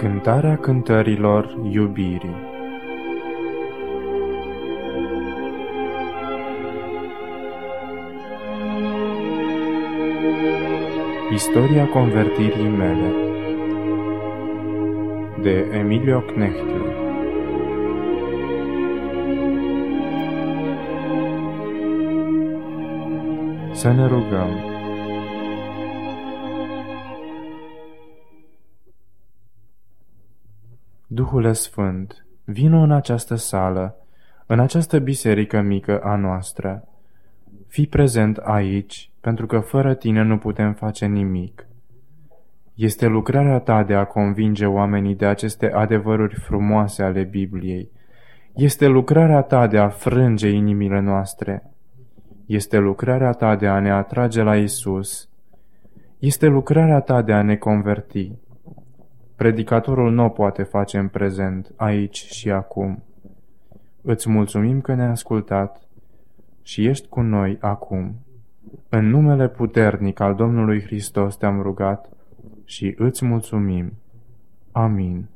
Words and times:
Cântarea 0.00 0.56
cântărilor 0.56 1.58
iubirii. 1.70 2.36
Istoria 11.32 11.86
convertirii 11.86 12.68
mele 12.68 13.12
de 15.42 15.66
Emilio 15.78 16.20
Knechtle. 16.20 16.94
Să 23.72 23.92
ne 23.92 24.06
rugăm 24.06 24.69
Duhule 31.30 31.52
Sfânt, 31.52 32.26
vino 32.44 32.80
în 32.80 32.90
această 32.90 33.34
sală, 33.34 33.96
în 34.46 34.60
această 34.60 34.98
biserică 34.98 35.60
mică 35.60 36.00
a 36.00 36.16
noastră. 36.16 36.88
Fii 37.66 37.86
prezent 37.86 38.36
aici, 38.36 39.10
pentru 39.20 39.46
că 39.46 39.58
fără 39.58 39.94
tine 39.94 40.22
nu 40.22 40.38
putem 40.38 40.72
face 40.72 41.06
nimic. 41.06 41.66
Este 42.74 43.06
lucrarea 43.06 43.58
ta 43.58 43.82
de 43.82 43.94
a 43.94 44.04
convinge 44.04 44.66
oamenii 44.66 45.14
de 45.14 45.26
aceste 45.26 45.72
adevăruri 45.72 46.34
frumoase 46.34 47.02
ale 47.02 47.22
Bibliei. 47.22 47.90
Este 48.54 48.86
lucrarea 48.86 49.42
ta 49.42 49.66
de 49.66 49.78
a 49.78 49.88
frânge 49.88 50.48
inimile 50.48 51.00
noastre. 51.00 51.62
Este 52.46 52.78
lucrarea 52.78 53.32
ta 53.32 53.56
de 53.56 53.66
a 53.66 53.80
ne 53.80 53.90
atrage 53.90 54.42
la 54.42 54.56
Isus. 54.56 55.28
Este 56.18 56.46
lucrarea 56.46 57.00
ta 57.00 57.22
de 57.22 57.32
a 57.32 57.42
ne 57.42 57.56
converti. 57.56 58.32
Predicatorul 59.40 60.12
nu 60.12 60.24
o 60.24 60.28
poate 60.28 60.62
face 60.62 60.98
în 60.98 61.08
prezent, 61.08 61.72
aici 61.76 62.16
și 62.16 62.50
acum. 62.50 63.02
Îți 64.02 64.30
mulțumim 64.30 64.80
că 64.80 64.94
ne-ai 64.94 65.08
ascultat 65.08 65.88
și 66.62 66.86
ești 66.86 67.08
cu 67.08 67.20
noi 67.20 67.58
acum. 67.60 68.14
În 68.88 69.08
numele 69.08 69.48
puternic 69.48 70.20
al 70.20 70.34
Domnului 70.34 70.82
Hristos 70.82 71.36
te-am 71.36 71.62
rugat 71.62 72.08
și 72.64 72.94
îți 72.98 73.24
mulțumim. 73.24 73.92
Amin. 74.72 75.28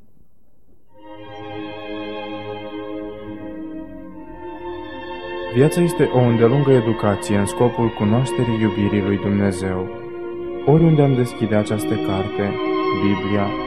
Viața 5.55 5.81
este 5.81 6.03
o 6.03 6.19
îndelungă 6.19 6.71
educație 6.71 7.37
în 7.37 7.45
scopul 7.45 7.89
cunoașterii 7.89 8.61
iubirii 8.61 9.05
lui 9.05 9.17
Dumnezeu. 9.17 9.87
Oriunde 10.65 11.01
am 11.01 11.15
deschide 11.15 11.55
această 11.55 11.95
carte, 12.07 12.53
Biblia, 13.03 13.64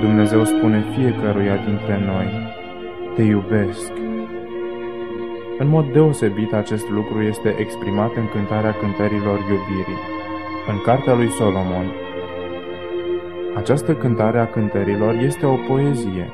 Dumnezeu 0.00 0.44
spune 0.44 0.84
fiecăruia 0.96 1.56
dintre 1.56 2.00
noi, 2.06 2.28
Te 3.14 3.22
iubesc. 3.22 3.92
În 5.58 5.68
mod 5.68 5.92
deosebit, 5.92 6.52
acest 6.52 6.90
lucru 6.90 7.22
este 7.22 7.54
exprimat 7.58 8.14
în 8.16 8.28
cântarea 8.28 8.72
cântărilor 8.72 9.38
iubirii, 9.38 10.02
în 10.70 10.80
Cartea 10.84 11.14
lui 11.14 11.28
Solomon. 11.28 11.86
Această 13.54 13.94
cântare 13.94 14.38
a 14.38 14.46
cântărilor 14.46 15.14
este 15.14 15.46
o 15.46 15.56
poezie, 15.68 16.32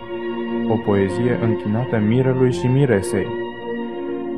o 0.69 0.77
poezie 0.77 1.39
închinată 1.43 1.99
mirelui 1.99 2.53
și 2.53 2.67
miresei. 2.67 3.27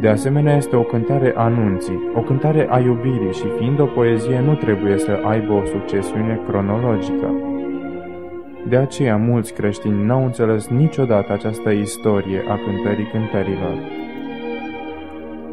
De 0.01 0.09
asemenea, 0.09 0.57
este 0.57 0.77
o 0.77 0.83
cântare 0.83 1.33
anunții, 1.37 2.01
o 2.15 2.21
cântare 2.21 2.67
a 2.71 2.79
iubirii 2.79 3.33
și 3.33 3.47
fiind 3.59 3.81
o 3.81 3.85
poezie 3.85 4.41
nu 4.41 4.55
trebuie 4.55 4.99
să 4.99 5.21
aibă 5.23 5.53
o 5.53 5.65
succesiune 5.65 6.41
cronologică. 6.47 7.54
De 8.69 8.77
aceea 8.77 9.17
mulți 9.17 9.53
creștini 9.53 10.05
n-au 10.05 10.25
înțeles 10.25 10.69
niciodată 10.69 11.33
această 11.33 11.71
istorie 11.71 12.45
a 12.49 12.59
cântării 12.65 13.11
cântărilor. 13.13 13.77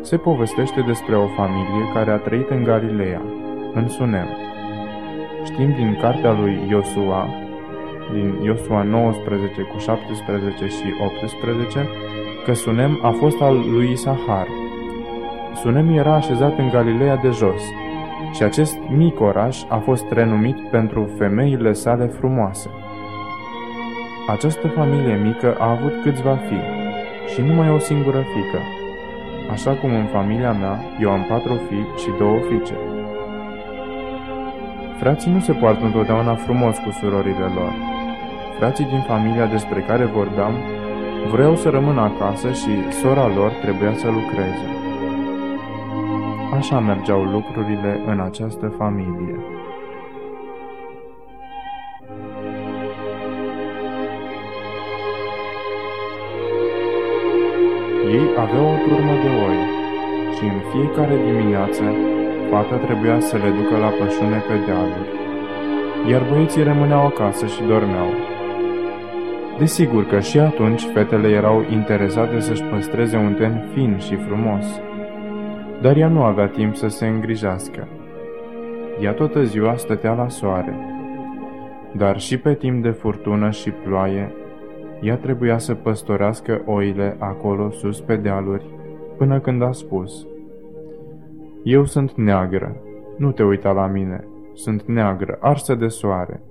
Se 0.01 0.17
povestește 0.17 0.81
despre 0.81 1.15
o 1.15 1.27
familie 1.27 1.91
care 1.93 2.11
a 2.11 2.17
trăit 2.17 2.49
în 2.49 2.63
Galileea, 2.63 3.21
în 3.73 3.87
Sunem. 3.87 4.27
Știm 5.43 5.73
din 5.73 5.97
cartea 6.01 6.31
lui 6.31 6.59
Iosua, 6.69 7.27
din 8.13 8.35
Iosua 8.43 8.83
19 8.83 9.61
cu 9.61 9.77
17 9.77 10.67
și 10.67 10.93
18, 11.21 11.87
că 12.45 12.53
Sunem 12.53 12.99
a 13.01 13.09
fost 13.09 13.41
al 13.41 13.55
lui 13.71 13.91
Isahar. 13.91 14.47
Sunem 15.55 15.97
era 15.97 16.15
așezat 16.15 16.57
în 16.57 16.69
Galileea 16.69 17.15
de 17.15 17.29
jos 17.29 17.61
și 18.33 18.43
acest 18.43 18.77
mic 18.89 19.19
oraș 19.19 19.63
a 19.67 19.77
fost 19.77 20.05
renumit 20.09 20.69
pentru 20.69 21.09
femeile 21.17 21.73
sale 21.73 22.05
frumoase. 22.05 22.69
Această 24.27 24.67
familie 24.67 25.15
mică 25.15 25.55
a 25.59 25.69
avut 25.69 25.93
câțiva 26.03 26.35
fii 26.35 26.63
și 27.33 27.41
numai 27.41 27.69
o 27.69 27.77
singură 27.77 28.17
fică, 28.17 28.59
așa 29.51 29.71
cum 29.71 29.95
în 29.95 30.05
familia 30.05 30.51
mea 30.51 30.79
eu 30.99 31.09
am 31.11 31.25
patru 31.29 31.59
fii 31.67 31.87
și 31.97 32.09
două 32.17 32.39
fiice. 32.49 32.73
Frații 34.99 35.31
nu 35.31 35.39
se 35.39 35.53
poartă 35.53 35.85
întotdeauna 35.85 36.35
frumos 36.35 36.77
cu 36.77 36.91
surorile 36.91 37.47
lor. 37.55 37.73
Frații 38.57 38.85
din 38.85 39.01
familia 39.07 39.45
despre 39.45 39.79
care 39.81 40.05
vorbeam 40.05 40.53
vreau 41.31 41.55
să 41.55 41.69
rămână 41.69 42.01
acasă 42.01 42.51
și 42.51 42.91
sora 43.01 43.27
lor 43.27 43.51
trebuia 43.61 43.93
să 43.93 44.07
lucreze. 44.07 44.65
Așa 46.53 46.79
mergeau 46.79 47.23
lucrurile 47.23 48.01
în 48.05 48.19
această 48.19 48.73
familie. 48.77 49.35
Fiecare 60.71 61.15
dimineață 61.25 61.83
fata 62.49 62.75
trebuia 62.75 63.19
să 63.19 63.35
le 63.37 63.49
ducă 63.49 63.77
la 63.77 63.87
pășune 63.87 64.37
pe 64.47 64.55
dealuri, 64.65 65.09
iar 66.11 66.21
băieții 66.29 66.63
rămâneau 66.63 67.05
acasă 67.05 67.45
și 67.45 67.63
dormeau. 67.63 68.09
Desigur 69.57 70.05
că 70.05 70.19
și 70.19 70.39
atunci 70.39 70.81
fetele 70.93 71.27
erau 71.27 71.65
interesate 71.71 72.39
să-și 72.39 72.63
păstreze 72.63 73.17
un 73.17 73.33
ten 73.33 73.69
fin 73.73 73.97
și 73.97 74.15
frumos, 74.15 74.81
dar 75.81 75.97
ea 75.97 76.07
nu 76.07 76.23
avea 76.23 76.47
timp 76.47 76.75
să 76.75 76.87
se 76.87 77.07
îngrijească. 77.07 77.87
Ea 79.01 79.11
toată 79.11 79.43
ziua 79.43 79.75
stătea 79.75 80.13
la 80.13 80.27
soare, 80.27 80.75
dar 81.91 82.19
și 82.19 82.37
pe 82.37 82.53
timp 82.53 82.83
de 82.83 82.89
furtună 82.89 83.49
și 83.49 83.69
ploaie 83.69 84.31
ea 85.01 85.15
trebuia 85.15 85.57
să 85.57 85.73
păstorească 85.73 86.61
oile 86.65 87.15
acolo 87.19 87.69
sus 87.69 88.01
pe 88.01 88.15
dealuri, 88.15 88.65
până 89.17 89.39
când 89.39 89.61
a 89.61 89.71
spus, 89.71 90.27
Eu 91.63 91.85
sunt 91.85 92.11
neagră, 92.13 92.75
nu 93.17 93.31
te 93.31 93.43
uita 93.43 93.71
la 93.71 93.87
mine, 93.87 94.27
sunt 94.53 94.83
neagră, 94.83 95.37
arsă 95.39 95.75
de 95.75 95.87
soare. 95.87 96.41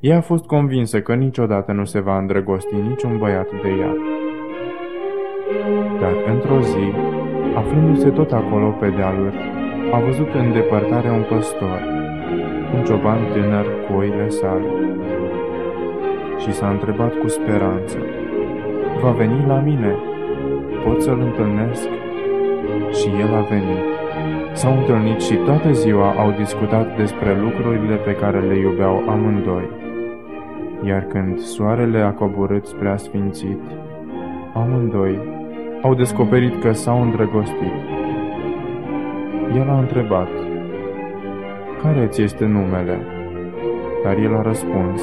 Ea 0.00 0.16
a 0.16 0.20
fost 0.20 0.44
convinsă 0.44 1.00
că 1.00 1.14
niciodată 1.14 1.72
nu 1.72 1.84
se 1.84 2.00
va 2.00 2.18
îndrăgosti 2.18 2.74
niciun 2.74 3.18
băiat 3.18 3.48
de 3.62 3.68
ea. 3.68 3.96
Dar 6.00 6.12
într-o 6.34 6.60
zi, 6.60 6.92
aflându-se 7.56 8.10
tot 8.10 8.32
acolo 8.32 8.70
pe 8.70 8.88
dealuri, 8.88 9.36
a 9.92 9.98
văzut 9.98 10.34
în 10.34 10.52
depărtare 10.52 11.10
un 11.10 11.24
păstor, 11.28 11.80
un 12.74 12.84
cioban 12.84 13.18
tânăr 13.32 13.66
cu 13.86 13.92
oile 13.96 14.28
sale 14.28 14.68
și 16.38 16.52
s-a 16.52 16.70
întrebat 16.70 17.14
cu 17.14 17.28
speranță, 17.28 17.98
Va 19.00 19.10
veni 19.10 19.46
la 19.46 19.60
mine? 19.60 19.96
Pot 20.84 21.02
să-l 21.02 21.20
întâlnesc? 21.20 21.88
Și 22.92 23.08
el 23.20 23.34
a 23.34 23.40
venit. 23.40 23.97
S-au 24.58 24.76
întâlnit 24.76 25.20
și 25.20 25.34
toată 25.34 25.72
ziua 25.72 26.10
au 26.10 26.30
discutat 26.30 26.96
despre 26.96 27.40
lucrurile 27.40 27.94
pe 27.94 28.14
care 28.14 28.40
le 28.40 28.58
iubeau 28.58 29.08
amândoi. 29.08 29.68
Iar 30.82 31.02
când 31.02 31.38
soarele 31.38 32.00
a 32.00 32.12
coborât 32.12 32.66
spre 32.66 32.88
asfințit, 32.88 33.60
amândoi 34.54 35.18
au 35.82 35.94
descoperit 35.94 36.62
că 36.62 36.72
s-au 36.72 37.02
îndrăgostit. 37.02 37.72
El 39.54 39.68
a 39.68 39.78
întrebat, 39.78 40.28
Care 41.82 42.06
ți 42.06 42.22
este 42.22 42.44
numele? 42.44 42.98
Dar 44.04 44.16
el 44.16 44.36
a 44.36 44.42
răspuns, 44.42 45.02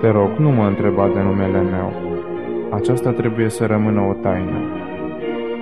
te 0.00 0.08
rog, 0.08 0.30
nu 0.36 0.50
mă 0.50 0.66
întreba 0.66 1.08
de 1.14 1.20
numele 1.20 1.60
meu. 1.60 1.92
Aceasta 2.70 3.10
trebuie 3.10 3.48
să 3.48 3.66
rămână 3.66 4.00
o 4.00 4.12
taină. 4.12 4.58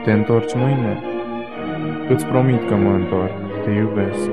Te 0.05 0.13
întorci 0.13 0.55
mâine? 0.55 1.14
Îți 2.09 2.27
promit 2.27 2.69
că 2.69 2.75
mă 2.75 2.91
întorc. 2.91 3.33
Te 3.65 3.71
iubesc. 3.71 4.31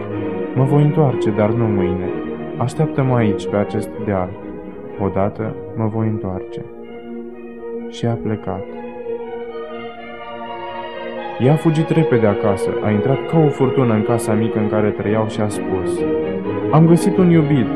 Mă 0.55 0.63
voi 0.63 0.83
întoarce, 0.83 1.29
dar 1.29 1.49
nu 1.49 1.65
mâine. 1.65 2.09
Așteaptă-mă 2.57 3.15
aici, 3.15 3.47
pe 3.47 3.55
acest 3.55 3.89
deal. 4.05 4.29
Odată 4.99 5.55
mă 5.75 5.87
voi 5.87 6.07
întoarce. 6.07 6.65
Și 7.89 8.05
a 8.05 8.13
plecat. 8.13 8.65
Ea 11.39 11.53
a 11.53 11.55
fugit 11.55 11.89
repede 11.89 12.27
acasă, 12.27 12.69
a 12.83 12.89
intrat 12.89 13.25
ca 13.29 13.37
o 13.37 13.49
furtună 13.49 13.93
în 13.93 14.03
casa 14.03 14.33
mică 14.33 14.59
în 14.59 14.69
care 14.69 14.89
trăiau 14.89 15.27
și 15.27 15.41
a 15.41 15.47
spus 15.47 15.99
Am 16.71 16.87
găsit 16.87 17.17
un 17.17 17.29
iubit, 17.29 17.67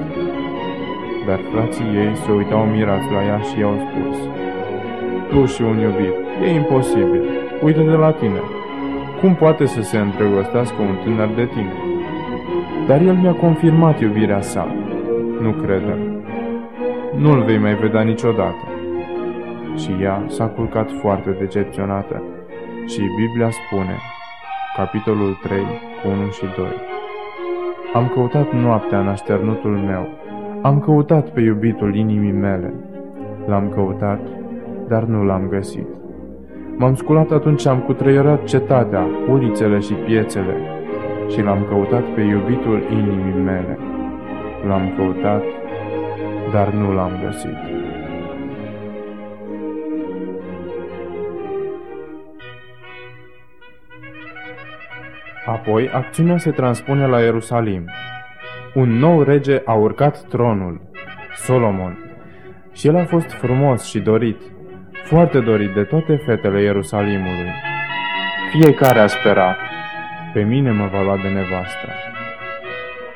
Dar 1.27 1.39
frații 1.53 1.86
ei 1.86 2.15
se 2.15 2.31
uitau 2.31 2.65
mirați 2.65 3.12
la 3.12 3.24
ea 3.24 3.39
și 3.39 3.59
i-au 3.59 3.75
spus, 3.86 4.18
Tu 5.30 5.45
și 5.45 5.62
un 5.62 5.77
iubit, 5.80 6.15
e 6.44 6.53
imposibil, 6.53 7.24
uite-te 7.63 7.95
la 7.95 8.12
tine. 8.12 8.55
Cum 9.20 9.36
poate 9.36 9.66
să 9.66 9.82
se 9.82 9.98
îndrăgostească 9.98 10.82
un 10.82 10.96
tânăr 11.04 11.30
de 11.36 11.46
tine? 11.46 11.74
Dar 12.88 13.02
el 13.02 13.16
mi-a 13.16 13.34
confirmat 13.34 14.00
iubirea 14.00 14.42
sa. 14.42 14.76
Nu 15.42 15.52
credem. 15.52 16.00
Nu-l 17.18 17.44
vei 17.44 17.58
mai 17.58 17.76
vedea 17.76 18.02
niciodată. 18.02 18.64
Și 19.78 19.90
ea 20.02 20.24
s-a 20.28 20.46
culcat 20.46 20.92
foarte 20.92 21.36
decepționată. 21.40 22.24
Și 22.88 23.00
Biblia 23.00 23.50
spune, 23.50 23.96
capitolul 24.76 25.40
3, 25.44 25.58
1 26.06 26.30
și 26.30 26.46
2. 26.58 26.66
Am 27.94 28.12
căutat 28.14 28.54
noaptea 28.54 29.00
în 29.00 29.08
așternutul 29.08 29.78
meu, 29.78 30.08
am 30.62 30.80
căutat 30.80 31.30
pe 31.30 31.42
iubitul 31.42 31.96
inimii 31.96 32.32
mele. 32.32 32.74
L-am 33.48 33.70
căutat, 33.70 34.20
dar 34.88 35.04
nu 35.04 35.24
l-am 35.24 35.48
găsit. 35.50 35.88
M-am 36.77 36.95
sculat 36.95 37.31
atunci 37.31 37.62
ce 37.62 37.69
am 37.69 37.80
cutreierat 37.80 38.44
cetatea, 38.44 39.07
ulițele 39.30 39.80
și 39.80 39.94
piețele 39.94 40.57
și 41.30 41.42
l-am 41.42 41.66
căutat 41.69 42.04
pe 42.13 42.22
iubitul 42.22 42.83
inimii 42.92 43.44
mele. 43.44 43.80
L-am 44.68 44.94
căutat, 44.95 45.44
dar 46.51 46.69
nu 46.69 46.94
l-am 46.94 47.12
găsit. 47.24 47.57
Apoi, 55.45 55.89
acțiunea 55.89 56.38
se 56.38 56.51
transpune 56.51 57.07
la 57.07 57.19
Ierusalim. 57.19 57.86
Un 58.74 58.89
nou 58.89 59.21
rege 59.21 59.62
a 59.66 59.74
urcat 59.74 60.21
tronul, 60.21 60.81
Solomon, 61.36 61.98
și 62.74 62.88
el 62.88 62.95
a 62.95 63.06
fost 63.06 63.31
frumos 63.31 63.83
și 63.83 64.00
dorit, 64.00 64.42
foarte 65.06 65.40
dorit 65.40 65.74
de 65.74 65.84
toate 65.84 66.16
fetele 66.16 66.62
Ierusalimului. 66.62 67.52
Fiecare 68.52 69.00
a 69.00 69.07
sperat, 69.07 69.57
pe 70.34 70.42
mine 70.42 70.72
mă 70.72 70.88
va 70.92 71.02
lua 71.02 71.16
de 71.16 71.28
nevastă. 71.28 71.88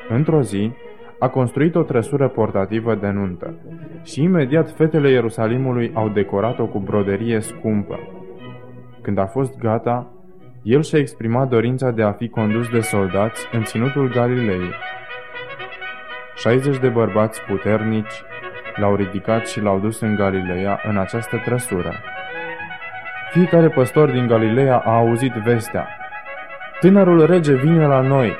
Într-o 0.08 0.42
zi, 0.42 0.72
a 1.18 1.28
construit 1.28 1.74
o 1.74 1.82
trăsură 1.82 2.28
portativă 2.28 2.94
de 2.94 3.08
nuntă 3.08 3.54
și 4.02 4.22
imediat 4.22 4.70
fetele 4.70 5.10
Ierusalimului 5.10 5.90
au 5.94 6.08
decorat-o 6.08 6.66
cu 6.66 6.78
broderie 6.78 7.40
scumpă. 7.40 7.98
Când 9.02 9.18
a 9.18 9.26
fost 9.26 9.58
gata, 9.58 10.12
el 10.62 10.82
și-a 10.82 10.98
exprimat 10.98 11.48
dorința 11.48 11.90
de 11.90 12.02
a 12.02 12.12
fi 12.12 12.28
condus 12.28 12.68
de 12.68 12.80
soldați 12.80 13.48
în 13.52 13.62
ținutul 13.62 14.10
Galilei. 14.10 14.70
60 16.36 16.78
de 16.78 16.88
bărbați 16.88 17.42
puternici 17.42 18.22
l-au 18.80 18.94
ridicat 18.94 19.46
și 19.46 19.60
l-au 19.60 19.78
dus 19.78 20.00
în 20.00 20.14
Galileea 20.14 20.80
în 20.88 20.98
această 20.98 21.36
trăsură. 21.44 21.92
Fiecare 23.30 23.68
păstor 23.68 24.10
din 24.10 24.26
Galileea 24.26 24.78
a 24.78 24.96
auzit 24.96 25.32
vestea. 25.32 25.88
Tânărul 26.80 27.26
rege 27.26 27.54
vine 27.54 27.86
la 27.86 28.00
noi, 28.00 28.36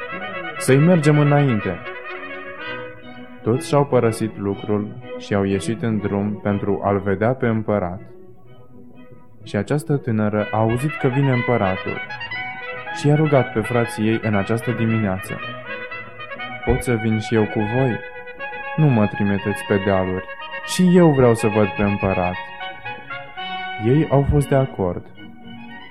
să-i 0.58 0.78
mergem 0.78 1.18
înainte. 1.18 1.78
Toți 3.42 3.68
și-au 3.68 3.86
părăsit 3.86 4.38
lucrul 4.38 4.96
și 5.18 5.34
au 5.34 5.44
ieșit 5.44 5.82
în 5.82 5.98
drum 5.98 6.40
pentru 6.42 6.80
a-l 6.84 6.98
vedea 6.98 7.32
pe 7.32 7.46
împărat. 7.46 8.00
Și 9.44 9.56
această 9.56 9.96
tânără 9.96 10.46
a 10.50 10.58
auzit 10.58 10.90
că 11.00 11.08
vine 11.08 11.32
împăratul 11.32 12.00
și 12.98 13.06
i-a 13.06 13.14
rugat 13.14 13.52
pe 13.52 13.60
frații 13.60 14.08
ei 14.08 14.20
în 14.22 14.34
această 14.34 14.70
dimineață. 14.70 15.38
Pot 16.64 16.82
să 16.82 16.92
vin 16.92 17.18
și 17.18 17.34
eu 17.34 17.44
cu 17.44 17.58
voi? 17.58 17.98
Nu 18.76 18.86
mă 18.86 19.06
trimiteți 19.06 19.64
pe 19.68 19.80
dealuri. 19.84 20.24
Și 20.66 20.96
eu 20.96 21.10
vreau 21.10 21.34
să 21.34 21.46
văd 21.46 21.66
pe 21.68 21.82
împărat. 21.82 22.34
Ei 23.86 24.08
au 24.10 24.26
fost 24.30 24.48
de 24.48 24.54
acord. 24.54 25.06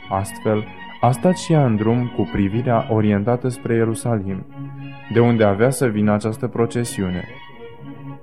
Astfel, 0.10 0.68
a 1.02 1.12
stat 1.12 1.38
și 1.38 1.54
ea 1.54 1.66
în 1.66 1.76
drum 1.76 2.08
cu 2.16 2.30
privirea 2.32 2.88
orientată 2.90 3.48
spre 3.48 3.76
Ierusalim, 3.76 4.46
de 5.14 5.20
unde 5.20 5.44
avea 5.44 5.70
să 5.70 5.88
vină 5.88 6.14
această 6.14 6.48
procesiune. 6.48 7.28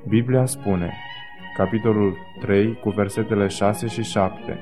Biblia 0.09 0.47
spune, 0.47 0.93
capitolul 1.57 2.17
3, 2.41 2.79
cu 2.81 2.91
versetele 2.91 3.47
6 3.47 3.87
și 3.87 4.03
7, 4.03 4.61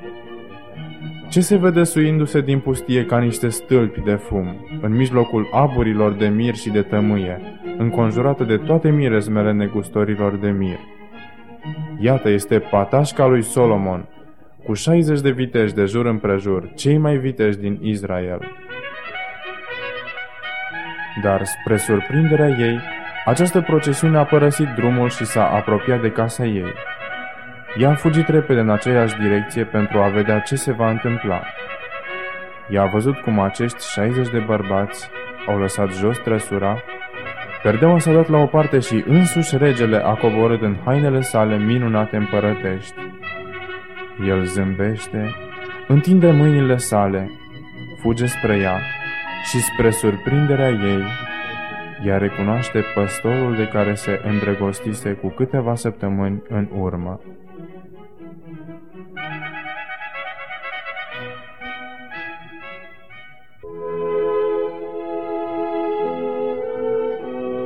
ce 1.35 1.41
se 1.41 1.57
vede 1.57 1.83
suindu-se 1.83 2.41
din 2.41 2.59
pustie 2.59 3.05
ca 3.05 3.19
niște 3.19 3.49
stâlpi 3.49 4.01
de 4.01 4.15
fum, 4.15 4.67
în 4.81 4.95
mijlocul 4.95 5.49
aburilor 5.51 6.11
de 6.11 6.27
mir 6.27 6.55
și 6.55 6.69
de 6.69 6.81
tămâie, 6.81 7.41
înconjurată 7.77 8.43
de 8.43 8.57
toate 8.57 8.89
mirezmele 8.89 9.51
negustorilor 9.51 10.35
de 10.35 10.49
mir? 10.49 10.79
Iată 11.99 12.29
este 12.29 12.59
patașca 12.59 13.25
lui 13.25 13.41
Solomon, 13.41 14.07
cu 14.65 14.73
60 14.73 15.21
de 15.21 15.31
viteji 15.31 15.73
de 15.73 15.85
jur 15.85 16.05
împrejur, 16.05 16.71
cei 16.75 16.97
mai 16.97 17.17
viteji 17.17 17.57
din 17.57 17.79
Israel. 17.81 18.39
Dar, 21.23 21.45
spre 21.45 21.77
surprinderea 21.77 22.47
ei, 22.47 22.79
această 23.25 23.61
procesiune 23.61 24.17
a 24.17 24.23
părăsit 24.23 24.67
drumul 24.75 25.09
și 25.09 25.25
s-a 25.25 25.47
apropiat 25.47 26.01
de 26.01 26.11
casa 26.11 26.45
ei. 26.45 26.73
Ea 27.77 27.89
a 27.89 27.95
fugit 27.95 28.27
repede 28.27 28.59
în 28.59 28.69
aceeași 28.69 29.17
direcție 29.17 29.63
pentru 29.63 29.97
a 29.97 30.07
vedea 30.07 30.39
ce 30.39 30.55
se 30.55 30.71
va 30.71 30.89
întâmpla. 30.89 31.41
Ea 32.69 32.81
a 32.81 32.85
văzut 32.85 33.17
cum 33.17 33.39
acești 33.39 33.89
60 33.91 34.29
de 34.29 34.39
bărbați 34.39 35.09
au 35.47 35.59
lăsat 35.59 35.91
jos 35.91 36.17
trăsura, 36.17 36.83
perdeaua 37.63 37.99
s-a 37.99 38.13
dat 38.13 38.29
la 38.29 38.37
o 38.37 38.45
parte 38.45 38.79
și 38.79 39.03
însuși 39.07 39.57
regele 39.57 39.97
a 39.97 40.13
coborât 40.13 40.61
în 40.61 40.75
hainele 40.85 41.21
sale 41.21 41.57
minunate 41.57 42.15
împărătești. 42.15 42.99
El 44.27 44.43
zâmbește, 44.43 45.35
întinde 45.87 46.31
mâinile 46.31 46.77
sale, 46.77 47.31
fuge 48.01 48.25
spre 48.25 48.57
ea 48.57 48.79
și 49.43 49.59
spre 49.59 49.89
surprinderea 49.89 50.69
ei, 50.69 51.03
ea 52.05 52.17
recunoaște 52.17 52.83
păstorul 52.93 53.55
de 53.55 53.67
care 53.67 53.93
se 53.93 54.21
îndrăgostise 54.23 55.11
cu 55.11 55.27
câteva 55.27 55.75
săptămâni 55.75 56.41
în 56.49 56.67
urmă. 56.77 57.19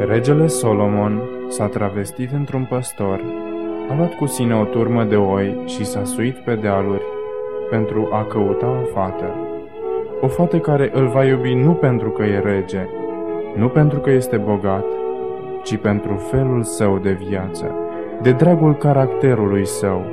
Regele 0.08 0.48
Solomon 0.48 1.22
s-a 1.48 1.68
travestit 1.68 2.32
într-un 2.32 2.66
păstor, 2.70 3.22
a 3.90 3.96
luat 3.96 4.14
cu 4.14 4.26
sine 4.26 4.56
o 4.56 4.64
turmă 4.64 5.04
de 5.04 5.16
oi 5.16 5.58
și 5.66 5.86
s-a 5.86 6.04
suit 6.04 6.38
pe 6.38 6.56
dealuri 6.56 7.04
pentru 7.70 8.10
a 8.12 8.24
căuta 8.24 8.68
o 8.68 8.86
fată. 8.94 9.36
O 10.22 10.28
fată 10.28 10.60
care 10.60 10.90
îl 10.94 11.08
va 11.08 11.26
iubi 11.26 11.54
nu 11.54 11.74
pentru 11.74 12.10
că 12.10 12.24
e 12.24 12.40
rege, 12.40 12.88
nu 13.56 13.68
pentru 13.68 14.00
că 14.00 14.12
este 14.12 14.38
bogat, 14.38 14.86
ci 15.64 15.78
pentru 15.78 16.16
felul 16.16 16.64
său 16.64 16.98
de 16.98 17.12
viață, 17.12 17.76
de 18.22 18.32
dragul 18.32 18.76
caracterului 18.76 19.66
său, 19.66 20.06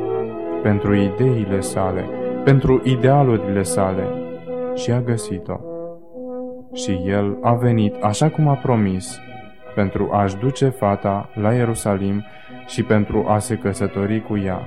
pentru 0.62 0.94
ideile 0.94 1.60
sale, 1.60 2.04
pentru 2.44 2.80
idealurile 2.84 3.62
sale 3.62 4.04
și 4.74 4.90
a 4.90 5.00
găsit-o. 5.00 5.60
Și 6.72 7.00
el 7.04 7.38
a 7.40 7.52
venit 7.52 7.94
așa 8.02 8.28
cum 8.28 8.48
a 8.48 8.54
promis, 8.54 9.20
pentru 9.76 10.10
a-și 10.12 10.36
duce 10.36 10.68
fata 10.68 11.28
la 11.34 11.52
Ierusalim 11.52 12.24
și 12.66 12.82
pentru 12.82 13.24
a 13.28 13.38
se 13.38 13.56
căsători 13.56 14.22
cu 14.22 14.38
ea. 14.38 14.60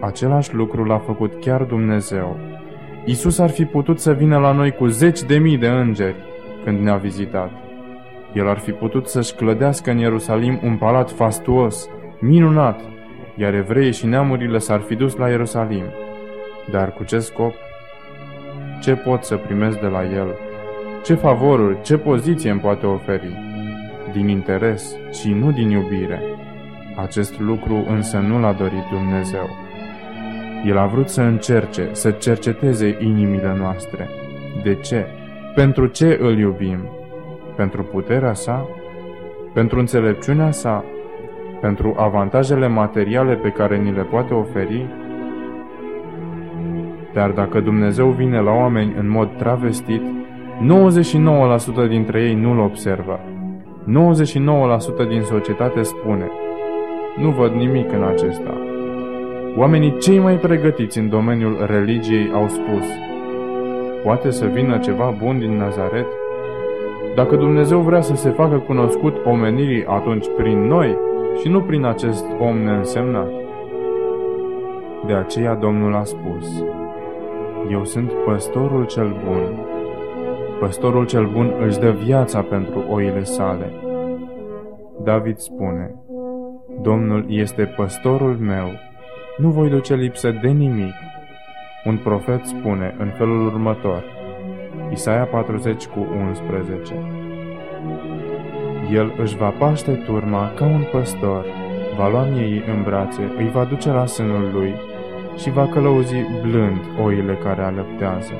Același 0.00 0.54
lucru 0.54 0.84
l-a 0.84 0.98
făcut 0.98 1.40
chiar 1.40 1.62
Dumnezeu. 1.62 2.36
Isus 3.04 3.38
ar 3.38 3.50
fi 3.50 3.64
putut 3.64 4.00
să 4.00 4.12
vină 4.12 4.38
la 4.38 4.52
noi 4.52 4.70
cu 4.70 4.86
zeci 4.86 5.22
de 5.22 5.38
mii 5.38 5.58
de 5.58 5.68
îngeri 5.68 6.16
când 6.64 6.80
ne-a 6.80 6.96
vizitat. 6.96 7.50
El 8.32 8.48
ar 8.48 8.58
fi 8.58 8.70
putut 8.70 9.06
să-și 9.06 9.34
clădească 9.34 9.90
în 9.90 9.98
Ierusalim 9.98 10.60
un 10.62 10.76
palat 10.76 11.10
fastuos, 11.10 11.88
minunat, 12.20 12.80
iar 13.36 13.54
evreii 13.54 13.92
și 13.92 14.06
neamurile 14.06 14.58
s-ar 14.58 14.80
fi 14.80 14.94
dus 14.94 15.16
la 15.16 15.28
Ierusalim. 15.28 15.84
Dar 16.70 16.92
cu 16.92 17.04
ce 17.04 17.18
scop? 17.18 17.52
Ce 18.80 18.94
pot 18.94 19.24
să 19.24 19.36
primesc 19.36 19.80
de 19.80 19.86
la 19.86 20.04
el? 20.04 20.34
Ce 21.04 21.14
favoruri, 21.14 21.82
ce 21.82 21.96
poziție 21.96 22.50
îmi 22.50 22.60
poate 22.60 22.86
oferi? 22.86 23.47
Din 24.12 24.28
interes 24.28 24.96
și 25.12 25.32
nu 25.32 25.52
din 25.52 25.70
iubire. 25.70 26.20
Acest 26.96 27.40
lucru 27.40 27.84
însă 27.88 28.18
nu 28.18 28.40
l-a 28.40 28.52
dorit 28.52 28.84
Dumnezeu. 28.90 29.48
El 30.64 30.78
a 30.78 30.86
vrut 30.86 31.08
să 31.08 31.20
încerce, 31.20 31.88
să 31.92 32.10
cerceteze 32.10 32.96
inimile 33.00 33.56
noastre. 33.58 34.08
De 34.62 34.74
ce? 34.74 35.06
Pentru 35.54 35.86
ce 35.86 36.18
îl 36.20 36.38
iubim? 36.38 36.78
Pentru 37.56 37.82
puterea 37.82 38.34
sa? 38.34 38.68
Pentru 39.52 39.78
înțelepciunea 39.78 40.50
sa? 40.50 40.84
Pentru 41.60 41.94
avantajele 41.98 42.66
materiale 42.66 43.34
pe 43.34 43.48
care 43.48 43.76
ni 43.76 43.92
le 43.92 44.02
poate 44.02 44.34
oferi? 44.34 44.86
Dar 47.12 47.30
dacă 47.30 47.60
Dumnezeu 47.60 48.08
vine 48.08 48.40
la 48.40 48.50
oameni 48.50 48.94
în 48.98 49.08
mod 49.08 49.36
travestit, 49.36 50.02
99% 51.84 51.88
dintre 51.88 52.22
ei 52.22 52.34
nu-l 52.34 52.58
observă 52.58 53.20
99% 55.04 55.08
din 55.08 55.22
societate 55.22 55.82
spune 55.82 56.30
nu 57.20 57.30
văd 57.30 57.52
nimic 57.52 57.92
în 57.92 58.02
acesta. 58.02 58.54
Oamenii 59.56 59.98
cei 59.98 60.18
mai 60.18 60.34
pregătiți 60.34 60.98
în 60.98 61.08
domeniul 61.08 61.64
religiei 61.66 62.30
au 62.34 62.48
spus, 62.48 62.86
poate 64.02 64.30
să 64.30 64.46
vină 64.46 64.78
ceva 64.78 65.14
bun 65.22 65.38
din 65.38 65.56
Nazaret? 65.56 66.06
Dacă 67.14 67.36
Dumnezeu 67.36 67.80
vrea 67.80 68.00
să 68.00 68.14
se 68.14 68.30
facă 68.30 68.58
cunoscut 68.58 69.16
omenirii, 69.24 69.84
atunci 69.84 70.26
prin 70.36 70.66
noi 70.66 70.96
și 71.40 71.48
nu 71.48 71.60
prin 71.60 71.84
acest 71.84 72.26
om 72.40 72.56
neînsemnat. 72.56 73.30
De 75.06 75.12
aceea 75.12 75.54
Domnul 75.54 75.94
a 75.94 76.04
spus, 76.04 76.64
Eu 77.70 77.84
sunt 77.84 78.12
păstorul 78.12 78.84
cel 78.86 79.16
bun. 79.24 79.67
Păstorul 80.60 81.06
cel 81.06 81.26
bun 81.26 81.54
își 81.66 81.78
dă 81.78 81.90
viața 81.90 82.42
pentru 82.42 82.84
oile 82.88 83.22
sale. 83.22 83.72
David 85.04 85.36
spune, 85.36 85.94
Domnul 86.82 87.24
este 87.28 87.64
păstorul 87.76 88.36
meu, 88.36 88.68
nu 89.36 89.50
voi 89.50 89.68
duce 89.68 89.94
lipsă 89.94 90.30
de 90.42 90.48
nimic. 90.48 90.94
Un 91.84 91.96
profet 91.96 92.44
spune 92.44 92.94
în 92.98 93.10
felul 93.16 93.46
următor, 93.46 94.04
Isaia 94.92 95.24
40 95.24 95.86
cu 95.86 96.06
11, 96.28 96.94
El 98.92 99.12
își 99.18 99.36
va 99.36 99.48
paște 99.48 99.92
turma 99.92 100.52
ca 100.54 100.64
un 100.64 100.84
păstor, 100.92 101.44
va 101.96 102.08
lua 102.08 102.24
miei 102.24 102.62
în 102.68 102.82
brațe, 102.82 103.32
îi 103.36 103.50
va 103.50 103.64
duce 103.64 103.90
la 103.90 104.06
sânul 104.06 104.50
lui 104.52 104.74
și 105.36 105.50
va 105.50 105.66
călăuzi 105.66 106.16
blând 106.42 106.80
oile 107.04 107.34
care 107.34 107.62
alăptează. 107.62 108.32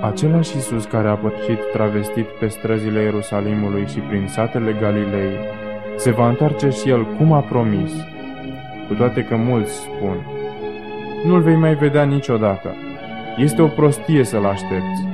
Același 0.00 0.54
Iisus 0.54 0.84
care 0.84 1.08
a 1.08 1.14
pătrit 1.14 1.58
travestit 1.72 2.26
pe 2.26 2.46
străzile 2.46 3.02
Ierusalimului 3.02 3.86
și 3.86 3.98
prin 3.98 4.26
satele 4.26 4.76
Galilei, 4.80 5.32
se 5.96 6.10
va 6.10 6.28
întoarce 6.28 6.68
și 6.68 6.88
El 6.88 7.04
cum 7.04 7.32
a 7.32 7.40
promis, 7.40 7.92
cu 8.88 8.94
toate 8.94 9.24
că 9.24 9.36
mulți 9.36 9.72
spun, 9.72 10.26
nu-L 11.24 11.40
vei 11.40 11.56
mai 11.56 11.74
vedea 11.74 12.04
niciodată, 12.04 12.74
este 13.36 13.62
o 13.62 13.66
prostie 13.66 14.24
să-L 14.24 14.44
aștepți, 14.44 15.06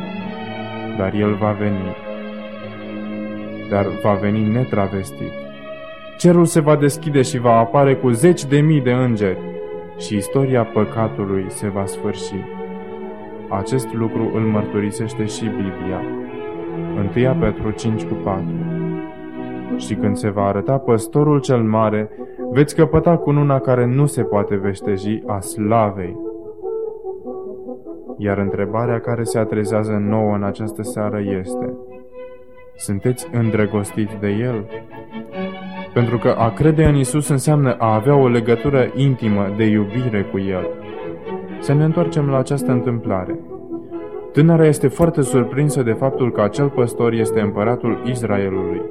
dar 0.98 1.14
El 1.14 1.34
va 1.34 1.50
veni, 1.50 1.96
dar 3.70 3.86
va 4.02 4.12
veni 4.12 4.48
netravestit. 4.48 5.32
Cerul 6.16 6.44
se 6.44 6.60
va 6.60 6.76
deschide 6.76 7.22
și 7.22 7.38
va 7.38 7.58
apare 7.58 7.94
cu 7.94 8.10
zeci 8.10 8.44
de 8.44 8.60
mii 8.60 8.80
de 8.80 8.92
îngeri 8.92 9.38
și 9.98 10.16
istoria 10.16 10.64
păcatului 10.64 11.44
se 11.48 11.68
va 11.68 11.86
sfârși. 11.86 12.61
Acest 13.58 13.92
lucru 13.92 14.30
îl 14.34 14.40
mărturisește 14.40 15.24
și 15.24 15.44
Biblia. 15.44 16.00
1 17.24 17.38
Petru 17.40 17.70
5 17.70 18.04
cu 18.04 18.14
4 18.14 18.44
Și 19.76 19.94
când 19.94 20.16
se 20.16 20.30
va 20.30 20.44
arăta 20.46 20.78
păstorul 20.78 21.40
cel 21.40 21.62
mare, 21.62 22.10
veți 22.50 22.74
căpăta 22.74 23.16
cununa 23.16 23.58
care 23.58 23.86
nu 23.86 24.06
se 24.06 24.22
poate 24.22 24.56
veșteji 24.56 25.22
a 25.26 25.40
slavei. 25.40 26.16
Iar 28.16 28.38
întrebarea 28.38 29.00
care 29.00 29.22
se 29.22 29.38
atrezează 29.38 29.92
nouă 29.92 30.34
în 30.34 30.42
această 30.42 30.82
seară 30.82 31.20
este, 31.40 31.76
sunteți 32.76 33.28
îndrăgostiți 33.32 34.16
de 34.20 34.28
El? 34.28 34.66
Pentru 35.92 36.18
că 36.18 36.28
a 36.28 36.50
crede 36.50 36.84
în 36.84 36.94
Isus 36.94 37.28
înseamnă 37.28 37.74
a 37.78 37.94
avea 37.94 38.16
o 38.16 38.28
legătură 38.28 38.90
intimă 38.94 39.52
de 39.56 39.64
iubire 39.64 40.22
cu 40.22 40.38
El. 40.38 40.66
Să 41.62 41.72
ne 41.72 41.84
întoarcem 41.84 42.28
la 42.28 42.38
această 42.38 42.70
întâmplare. 42.70 43.38
Tânăra 44.32 44.66
este 44.66 44.88
foarte 44.88 45.20
surprinsă 45.20 45.82
de 45.82 45.92
faptul 45.92 46.32
că 46.32 46.40
acel 46.40 46.68
păstor 46.68 47.12
este 47.12 47.40
împăratul 47.40 48.02
Israelului. 48.06 48.82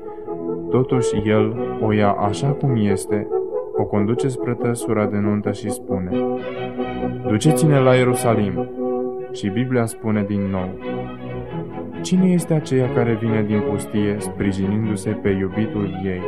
Totuși 0.70 1.22
el 1.26 1.56
o 1.82 1.92
ia 1.92 2.12
așa 2.12 2.48
cum 2.48 2.76
este, 2.76 3.28
o 3.76 3.84
conduce 3.84 4.28
spre 4.28 4.54
tăsura 4.54 5.06
de 5.06 5.18
nuntă 5.18 5.52
și 5.52 5.70
spune 5.70 6.12
Duceți-ne 7.28 7.80
la 7.80 7.96
Ierusalim. 7.96 8.70
Și 9.32 9.50
Biblia 9.50 9.86
spune 9.86 10.24
din 10.28 10.42
nou 10.42 10.70
Cine 12.02 12.28
este 12.28 12.54
aceea 12.54 12.94
care 12.94 13.18
vine 13.22 13.44
din 13.48 13.64
pustie 13.70 14.16
sprijinindu-se 14.20 15.10
pe 15.10 15.30
iubitul 15.30 15.90
ei? 16.04 16.22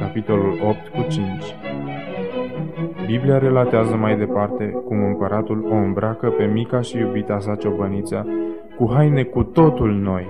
Capitolul 0.00 0.58
8 0.62 0.88
cu 0.88 1.06
5 1.08 1.22
Biblia 3.06 3.38
relatează 3.38 3.96
mai 3.96 4.16
departe 4.16 4.64
cum 4.86 5.04
împăratul 5.04 5.66
o 5.70 5.74
îmbracă 5.74 6.28
pe 6.28 6.44
mica 6.44 6.80
și 6.80 6.98
iubita 6.98 7.38
sa 7.38 7.54
ciobăniță 7.54 8.26
cu 8.76 8.90
haine 8.94 9.22
cu 9.22 9.42
totul 9.42 9.92
noi, 9.92 10.26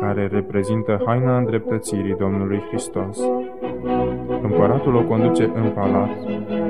care 0.00 0.28
reprezintă 0.32 1.02
haina 1.06 1.36
îndreptățirii 1.36 2.16
Domnului 2.18 2.62
Hristos. 2.68 3.20
Împăratul 4.42 4.94
o 4.94 5.02
conduce 5.02 5.50
în 5.54 5.70
palat, 5.74 6.10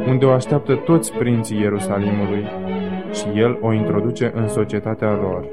unde 0.08 0.24
o 0.24 0.30
așteaptă 0.30 0.74
toți 0.74 1.16
prinții 1.16 1.60
Ierusalimului 1.60 2.44
și 3.12 3.38
el 3.38 3.58
o 3.60 3.72
introduce 3.72 4.32
în 4.34 4.48
societatea 4.48 5.12
lor. 5.12 5.46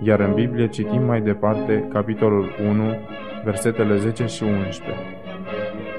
Iar 0.00 0.20
în 0.20 0.34
Biblie 0.34 0.68
citim 0.68 1.04
mai 1.04 1.20
departe 1.20 1.88
capitolul 1.92 2.54
1, 2.70 2.82
versetele 3.44 3.96
10 3.96 4.26
și 4.26 4.42
11. 4.42 5.13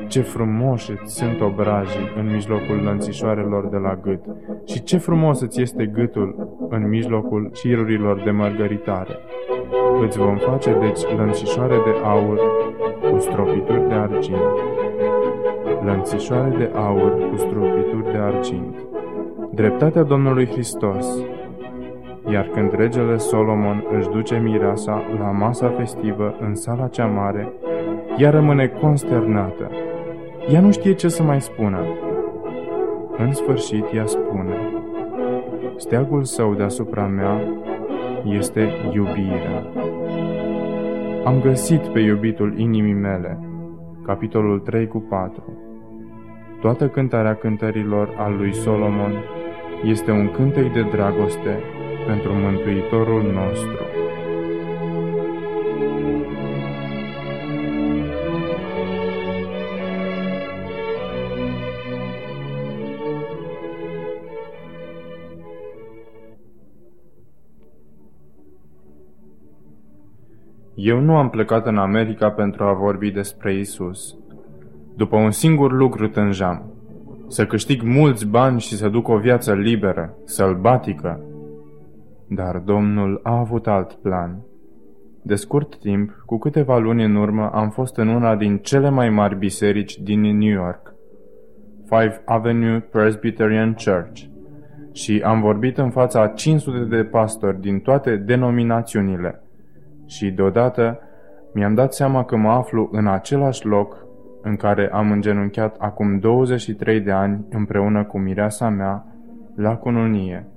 Ce 0.07 0.21
frumoși 0.21 0.91
sunt 1.03 1.41
obrajii 1.41 2.11
în 2.17 2.31
mijlocul 2.31 2.81
lănțișoarelor 2.83 3.67
de 3.67 3.77
la 3.77 3.95
gât 3.95 4.23
și 4.65 4.83
ce 4.83 4.97
frumos 4.97 5.41
îți 5.41 5.61
este 5.61 5.85
gâtul 5.85 6.57
în 6.69 6.89
mijlocul 6.89 7.51
cirurilor 7.53 8.21
de 8.23 8.31
mărgăritare. 8.31 9.17
Îți 10.01 10.17
vom 10.17 10.35
face 10.35 10.77
deci 10.79 11.01
lănțișoare 11.17 11.75
de 11.75 11.93
aur 12.03 12.39
cu 13.11 13.19
stropituri 13.19 13.87
de 13.87 13.93
argint. 13.93 14.39
Lănțișoare 15.83 16.55
de 16.57 16.71
aur 16.75 17.29
cu 17.29 17.35
stropituri 17.35 18.11
de 18.11 18.17
argint. 18.17 18.75
Dreptatea 19.51 20.03
Domnului 20.03 20.45
Hristos. 20.45 21.07
Iar 22.31 22.45
când 22.53 22.73
regele 22.73 23.17
Solomon 23.17 23.85
își 23.97 24.09
duce 24.09 24.37
mireasa 24.43 25.03
la 25.19 25.31
masa 25.31 25.69
festivă 25.77 26.35
în 26.39 26.55
sala 26.55 26.87
cea 26.87 27.05
mare, 27.05 27.53
ea 28.17 28.29
rămâne 28.29 28.67
consternată 28.67 29.71
ea 30.51 30.61
nu 30.61 30.71
știe 30.71 30.93
ce 30.93 31.07
să 31.07 31.23
mai 31.23 31.41
spună. 31.41 31.79
În 33.17 33.33
sfârșit, 33.33 33.83
ea 33.93 34.05
spune, 34.05 34.57
Steagul 35.77 36.23
său 36.23 36.53
deasupra 36.53 37.05
mea 37.07 37.41
este 38.23 38.69
iubirea. 38.93 39.67
Am 41.23 41.41
găsit 41.41 41.87
pe 41.87 41.99
iubitul 41.99 42.59
inimii 42.59 42.93
mele. 42.93 43.39
Capitolul 44.05 44.59
3 44.59 44.87
cu 44.87 44.99
4 45.09 45.43
Toată 46.61 46.87
cântarea 46.87 47.35
cântărilor 47.35 48.13
al 48.17 48.35
lui 48.35 48.53
Solomon 48.53 49.13
este 49.83 50.11
un 50.11 50.31
cântec 50.31 50.73
de 50.73 50.81
dragoste 50.91 51.59
pentru 52.07 52.33
Mântuitorul 52.33 53.23
nostru. 53.23 53.94
Eu 70.85 70.99
nu 70.99 71.15
am 71.15 71.29
plecat 71.29 71.65
în 71.65 71.77
America 71.77 72.31
pentru 72.31 72.63
a 72.63 72.73
vorbi 72.73 73.11
despre 73.11 73.53
Isus. 73.53 74.15
După 74.95 75.15
un 75.15 75.31
singur 75.31 75.71
lucru 75.71 76.07
tânjam, 76.07 76.73
să 77.27 77.45
câștig 77.45 77.81
mulți 77.81 78.27
bani 78.27 78.59
și 78.59 78.75
să 78.75 78.89
duc 78.89 79.07
o 79.07 79.17
viață 79.17 79.53
liberă, 79.53 80.13
sălbatică. 80.23 81.19
Dar 82.27 82.57
Domnul 82.57 83.19
a 83.23 83.39
avut 83.39 83.67
alt 83.67 83.93
plan. 83.93 84.41
De 85.21 85.35
scurt 85.35 85.79
timp, 85.79 86.23
cu 86.25 86.37
câteva 86.37 86.77
luni 86.77 87.03
în 87.03 87.15
urmă, 87.15 87.49
am 87.53 87.69
fost 87.69 87.97
în 87.97 88.07
una 88.07 88.35
din 88.35 88.57
cele 88.57 88.89
mai 88.89 89.09
mari 89.09 89.37
biserici 89.37 89.97
din 89.97 90.21
New 90.21 90.53
York, 90.53 90.93
Five 91.85 92.21
Avenue 92.25 92.79
Presbyterian 92.79 93.73
Church, 93.73 94.21
și 94.93 95.21
am 95.25 95.41
vorbit 95.41 95.77
în 95.77 95.89
fața 95.89 96.21
a 96.21 96.27
500 96.27 96.95
de 96.95 97.03
pastori 97.03 97.61
din 97.61 97.79
toate 97.79 98.15
denominațiunile– 98.15 99.39
și 100.05 100.31
deodată 100.31 100.99
mi-am 101.53 101.73
dat 101.73 101.93
seama 101.93 102.23
că 102.23 102.35
mă 102.35 102.49
aflu 102.49 102.89
în 102.91 103.07
același 103.07 103.65
loc 103.65 104.05
în 104.41 104.55
care 104.55 104.89
am 104.91 105.11
îngenunchiat 105.11 105.75
acum 105.79 106.19
23 106.19 106.99
de 106.99 107.11
ani 107.11 107.45
împreună 107.49 108.03
cu 108.03 108.19
mireasa 108.19 108.69
mea 108.69 109.05
la 109.55 109.75
cununie. 109.75 110.47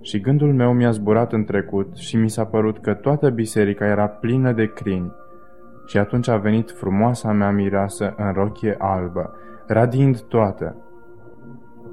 Și 0.00 0.20
gândul 0.20 0.52
meu 0.54 0.72
mi-a 0.72 0.90
zburat 0.90 1.32
în 1.32 1.44
trecut 1.44 1.96
și 1.96 2.16
mi 2.16 2.30
s-a 2.30 2.44
părut 2.44 2.78
că 2.78 2.94
toată 2.94 3.30
biserica 3.30 3.86
era 3.86 4.06
plină 4.06 4.52
de 4.52 4.72
crini. 4.72 5.12
Și 5.86 5.98
atunci 5.98 6.28
a 6.28 6.36
venit 6.36 6.70
frumoasa 6.70 7.32
mea 7.32 7.50
mireasă 7.50 8.14
în 8.16 8.32
rochie 8.32 8.74
albă, 8.78 9.34
radiind 9.66 10.20
toată. 10.20 10.76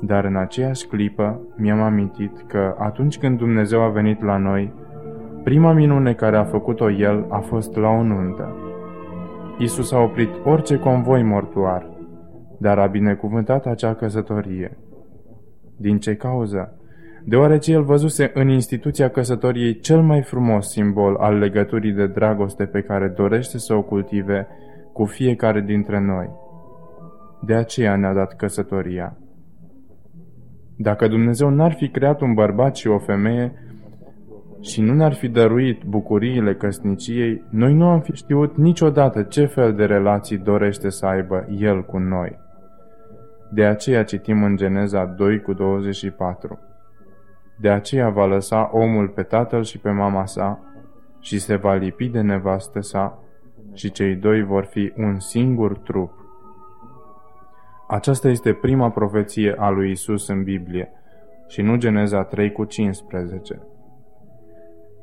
Dar 0.02 0.26
în 0.26 0.36
aceeași 0.36 0.88
clipă 0.88 1.42
mi-am 1.56 1.82
amintit 1.82 2.44
că 2.48 2.76
atunci 2.78 3.18
când 3.18 3.38
Dumnezeu 3.38 3.82
a 3.82 3.90
venit 3.90 4.24
la 4.24 4.38
noi, 4.38 4.74
Prima 5.48 5.74
minune 5.74 6.14
care 6.14 6.38
a 6.38 6.44
făcut-o 6.44 6.92
el 6.92 7.26
a 7.30 7.40
fost 7.40 7.76
la 7.76 7.90
o 7.90 8.04
nuntă. 8.04 8.56
Isus 9.58 9.92
a 9.92 10.00
oprit 10.00 10.30
orice 10.44 10.78
convoi 10.78 11.24
mortuar 11.24 11.90
dar 12.58 12.80
a 12.80 12.88
binecuvântat 12.88 13.66
acea 13.66 13.94
căsătorie. 13.94 14.78
Din 15.78 16.00
ce 16.00 16.16
cauză? 16.16 16.80
Deoarece 17.26 17.72
el 17.72 17.84
văzuse 17.84 18.32
în 18.34 18.50
instituția 18.50 19.10
căsătoriei 19.10 19.80
cel 19.80 20.02
mai 20.02 20.22
frumos 20.22 20.70
simbol 20.70 21.16
al 21.16 21.38
legăturii 21.38 21.94
de 21.94 22.08
dragoste 22.08 22.66
pe 22.66 22.82
care 22.82 23.08
dorește 23.08 23.58
să 23.58 23.74
o 23.74 23.82
cultive 23.82 24.48
cu 24.94 25.06
fiecare 25.06 25.62
dintre 25.62 26.00
noi. 26.00 26.30
De 27.42 27.54
aceea 27.54 27.96
ne-a 27.96 28.14
dat 28.14 28.36
căsătoria. 28.36 29.18
Dacă 30.78 31.08
Dumnezeu 31.08 31.50
n-ar 31.50 31.74
fi 31.74 31.90
creat 31.90 32.22
un 32.22 32.34
bărbat 32.34 32.76
și 32.76 32.88
o 32.88 32.98
femeie 32.98 33.52
și 34.62 34.82
nu 34.82 34.94
ne-ar 34.94 35.14
fi 35.14 35.28
dăruit 35.28 35.84
bucuriile 35.84 36.56
căsniciei, 36.56 37.44
noi 37.50 37.74
nu 37.74 37.88
am 37.88 38.02
fi 38.02 38.12
știut 38.12 38.58
niciodată 38.58 39.24
ce 39.24 39.46
fel 39.46 39.74
de 39.74 39.86
relații 39.86 40.38
dorește 40.38 40.90
să 40.90 41.06
aibă 41.06 41.48
El 41.58 41.86
cu 41.86 41.98
noi. 41.98 42.40
De 43.52 43.66
aceea 43.66 44.04
citim 44.04 44.44
în 44.44 44.56
Geneza 44.56 45.06
2 45.06 45.42
cu 45.42 45.54
24. 45.54 46.60
De 47.60 47.70
aceea 47.70 48.10
va 48.10 48.26
lăsa 48.26 48.70
omul 48.74 49.08
pe 49.08 49.24
tatăl 49.24 49.64
și 49.64 49.80
pe 49.80 49.90
mama 49.90 50.26
sa 50.26 50.60
și 51.20 51.40
se 51.40 51.56
va 51.56 51.74
lipi 51.74 52.08
de 52.08 52.22
nevastă 52.22 52.80
sa 52.80 53.20
și 53.74 53.92
cei 53.92 54.16
doi 54.16 54.44
vor 54.44 54.64
fi 54.64 54.94
un 54.98 55.20
singur 55.20 55.78
trup. 55.78 56.12
Aceasta 57.88 58.30
este 58.30 58.54
prima 58.54 58.90
profeție 58.90 59.56
a 59.58 59.70
lui 59.70 59.92
Isus 59.92 60.28
în 60.28 60.44
Biblie 60.44 60.92
și 61.48 61.62
nu 61.62 61.76
Geneza 61.76 62.24
3 62.24 62.52
cu 62.52 62.64
15. 62.64 63.62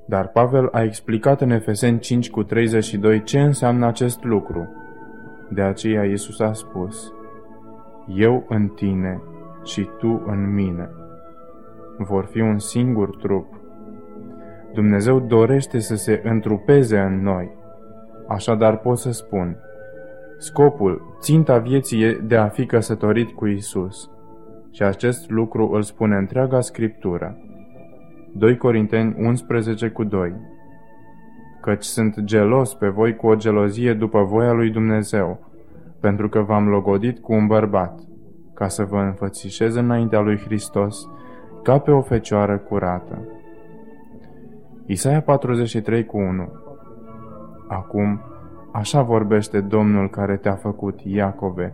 Dar 0.06 0.28
Pavel 0.28 0.68
a 0.72 0.82
explicat 0.82 1.40
în 1.40 1.50
Efeseni 1.50 1.98
5 1.98 2.30
cu 2.30 2.42
32 2.42 3.22
ce 3.22 3.40
înseamnă 3.40 3.86
acest 3.86 4.24
lucru. 4.24 4.68
De 5.48 5.62
aceea 5.62 6.04
Iisus 6.04 6.40
a 6.40 6.52
spus, 6.52 7.12
Eu 8.08 8.44
în 8.48 8.68
tine 8.68 9.22
și 9.62 9.88
tu 9.98 10.22
în 10.26 10.54
mine. 10.54 10.90
Vor 11.98 12.24
fi 12.24 12.40
un 12.40 12.58
singur 12.58 13.16
trup. 13.16 13.46
Dumnezeu 14.72 15.20
dorește 15.20 15.78
să 15.78 15.96
se 15.96 16.20
întrupeze 16.24 16.98
în 16.98 17.22
noi. 17.22 17.50
Așadar 18.28 18.78
pot 18.78 18.98
să 18.98 19.12
spun, 19.12 19.56
scopul, 20.38 21.16
ținta 21.20 21.58
vieții 21.58 22.02
e 22.02 22.20
de 22.24 22.36
a 22.36 22.48
fi 22.48 22.66
căsătorit 22.66 23.30
cu 23.30 23.46
Isus. 23.46 24.10
Și 24.70 24.82
acest 24.82 25.30
lucru 25.30 25.70
îl 25.72 25.82
spune 25.82 26.16
întreaga 26.16 26.60
Scriptură. 26.60 27.38
2 28.36 28.56
Corinteni 28.56 29.14
11 29.18 29.88
cu 29.88 30.04
2 30.04 30.34
Căci 31.60 31.82
sunt 31.82 32.20
gelos 32.20 32.74
pe 32.74 32.88
voi 32.88 33.16
cu 33.16 33.26
o 33.26 33.34
gelozie 33.34 33.94
după 33.94 34.22
voia 34.22 34.52
lui 34.52 34.70
Dumnezeu, 34.70 35.50
pentru 36.00 36.28
că 36.28 36.40
v-am 36.40 36.68
logodit 36.68 37.18
cu 37.18 37.32
un 37.32 37.46
bărbat, 37.46 38.00
ca 38.54 38.68
să 38.68 38.84
vă 38.84 38.98
înfățișez 38.98 39.74
înaintea 39.74 40.20
lui 40.20 40.36
Hristos 40.36 41.08
ca 41.62 41.78
pe 41.78 41.90
o 41.90 42.00
fecioară 42.00 42.58
curată. 42.58 43.28
Isaia 44.86 45.20
43 45.20 46.04
cu 46.04 46.16
1 46.16 46.48
Acum, 47.68 48.20
așa 48.72 49.02
vorbește 49.02 49.60
Domnul 49.60 50.10
care 50.10 50.36
te-a 50.36 50.54
făcut, 50.54 51.00
Iacove, 51.04 51.72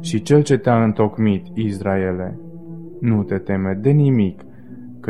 și 0.00 0.22
cel 0.22 0.42
ce 0.42 0.56
te-a 0.56 0.82
întocmit, 0.82 1.46
Israele. 1.54 2.38
Nu 3.00 3.22
te 3.22 3.38
teme 3.38 3.78
de 3.80 3.90
nimic, 3.90 4.42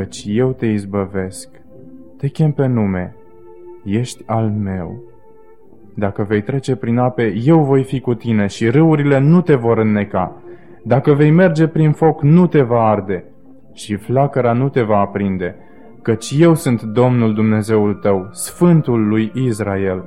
căci 0.01 0.25
eu 0.27 0.53
te 0.53 0.67
izbăvesc. 0.67 1.49
Te 2.19 2.29
chem 2.29 2.53
pe 2.53 2.67
nume, 2.67 3.17
ești 3.85 4.23
al 4.27 4.51
meu. 4.51 5.03
Dacă 5.95 6.23
vei 6.23 6.43
trece 6.43 6.77
prin 6.77 6.99
ape, 6.99 7.35
eu 7.45 7.65
voi 7.65 7.85
fi 7.85 8.01
cu 8.01 8.15
tine 8.15 8.47
și 8.47 8.69
râurile 8.69 9.19
nu 9.19 9.41
te 9.41 9.55
vor 9.55 9.79
înneca. 9.79 10.43
Dacă 10.85 11.13
vei 11.13 11.31
merge 11.31 11.67
prin 11.67 11.93
foc, 11.93 12.23
nu 12.23 12.47
te 12.47 12.63
va 12.63 12.89
arde 12.89 13.25
și 13.75 13.97
flacăra 13.97 14.53
nu 14.53 14.69
te 14.69 14.83
va 14.83 14.99
aprinde, 14.99 15.57
căci 16.03 16.35
eu 16.39 16.55
sunt 16.55 16.83
Domnul 16.83 17.35
Dumnezeul 17.35 17.95
tău, 17.95 18.29
Sfântul 18.31 19.09
lui 19.09 19.33
Israel, 19.35 20.05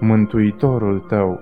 Mântuitorul 0.00 1.04
tău. 1.08 1.40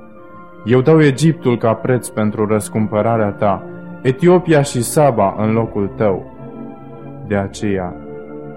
Eu 0.65 0.81
dau 0.81 1.01
Egiptul 1.03 1.59
ca 1.59 1.75
preț 1.75 2.09
pentru 2.09 2.47
răscumpărarea 2.47 3.31
ta, 3.31 3.65
Etiopia 4.03 4.63
și 4.63 4.83
Saba 4.83 5.35
în 5.39 5.53
locul 5.53 5.93
tău. 5.97 6.32
De 7.33 7.39
aceea, 7.39 7.97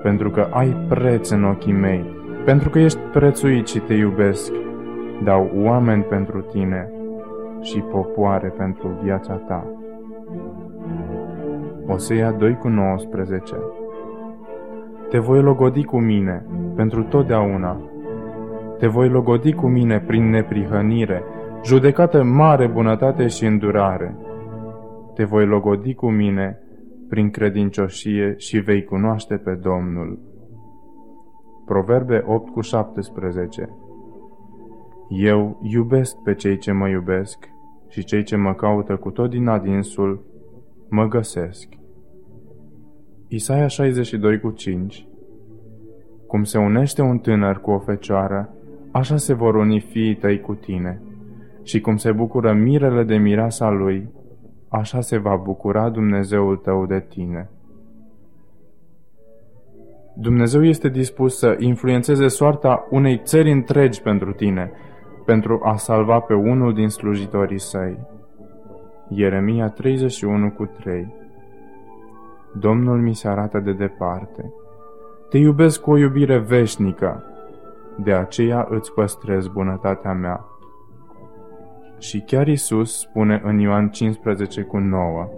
pentru 0.01 0.29
că 0.29 0.47
ai 0.51 0.85
preț 0.89 1.29
în 1.29 1.43
ochii 1.43 1.73
mei, 1.73 2.05
pentru 2.45 2.69
că 2.69 2.79
ești 2.79 2.99
prețuit 3.11 3.67
și 3.67 3.79
te 3.79 3.93
iubesc, 3.93 4.53
dau 5.23 5.51
oameni 5.55 6.03
pentru 6.03 6.41
tine 6.41 6.91
și 7.61 7.79
popoare 7.79 8.53
pentru 8.57 8.99
viața 9.03 9.33
ta. 9.33 9.65
Osea 11.87 12.31
2 12.31 12.57
cu 12.57 12.67
19 12.67 13.55
Te 15.09 15.17
voi 15.17 15.41
logodi 15.41 15.83
cu 15.83 15.99
mine 15.99 16.45
pentru 16.75 17.03
totdeauna. 17.03 17.77
Te 18.77 18.87
voi 18.87 19.09
logodi 19.09 19.53
cu 19.53 19.67
mine 19.67 19.99
prin 19.99 20.29
neprihănire, 20.29 21.23
judecată 21.63 22.23
mare 22.23 22.67
bunătate 22.67 23.27
și 23.27 23.45
îndurare. 23.45 24.15
Te 25.13 25.23
voi 25.23 25.45
logodi 25.45 25.93
cu 25.93 26.09
mine 26.09 26.59
prin 27.15 27.29
credincioșie 27.29 28.33
și 28.37 28.59
vei 28.59 28.83
cunoaște 28.83 29.35
pe 29.35 29.53
Domnul. 29.53 30.19
Proverbe 31.65 32.23
8 32.25 32.51
cu 32.51 32.61
17 32.61 33.69
Eu 35.09 35.59
iubesc 35.61 36.15
pe 36.23 36.33
cei 36.33 36.57
ce 36.57 36.71
mă 36.71 36.89
iubesc 36.89 37.49
și 37.87 38.03
cei 38.03 38.23
ce 38.23 38.35
mă 38.35 38.53
caută 38.53 38.95
cu 38.95 39.09
tot 39.09 39.29
din 39.29 39.47
adinsul 39.47 40.25
mă 40.89 41.07
găsesc. 41.07 41.67
Isaia 43.27 43.67
62 43.67 44.39
cu 44.39 44.51
5 44.51 45.07
Cum 46.27 46.43
se 46.43 46.57
unește 46.57 47.01
un 47.01 47.17
tânăr 47.17 47.61
cu 47.61 47.71
o 47.71 47.79
fecioară, 47.79 48.53
așa 48.91 49.17
se 49.17 49.33
vor 49.33 49.55
uni 49.55 49.79
fiii 49.79 50.15
tăi 50.15 50.39
cu 50.39 50.53
tine. 50.53 51.01
Și 51.63 51.81
cum 51.81 51.95
se 51.95 52.11
bucură 52.11 52.53
mirele 52.53 53.03
de 53.03 53.15
mireasa 53.15 53.69
lui, 53.69 54.09
așa 54.75 55.01
se 55.01 55.17
va 55.17 55.35
bucura 55.35 55.89
Dumnezeul 55.89 56.57
tău 56.57 56.85
de 56.85 56.99
tine. 57.09 57.49
Dumnezeu 60.17 60.63
este 60.63 60.89
dispus 60.89 61.37
să 61.37 61.55
influențeze 61.59 62.27
soarta 62.27 62.87
unei 62.89 63.21
țări 63.23 63.51
întregi 63.51 64.01
pentru 64.01 64.31
tine, 64.33 64.71
pentru 65.25 65.61
a 65.63 65.75
salva 65.75 66.19
pe 66.19 66.33
unul 66.33 66.73
din 66.73 66.89
slujitorii 66.89 67.59
săi. 67.59 67.97
Ieremia 69.09 69.69
31 69.69 70.51
cu 70.51 70.65
3 70.65 71.13
Domnul 72.59 73.01
mi 73.01 73.15
se 73.15 73.27
arată 73.27 73.59
de 73.59 73.73
departe. 73.73 74.53
Te 75.29 75.37
iubesc 75.37 75.81
cu 75.81 75.91
o 75.91 75.97
iubire 75.97 76.37
veșnică, 76.37 77.23
de 78.03 78.13
aceea 78.13 78.67
îți 78.69 78.93
păstrez 78.93 79.47
bunătatea 79.47 80.13
mea. 80.13 80.45
Și 81.99 82.19
chiar 82.19 82.47
Isus 82.47 82.99
spune 82.99 83.41
în 83.43 83.59
Ioan 83.59 83.89
15 83.89 84.61
cu 84.61 84.77
9 84.77 85.29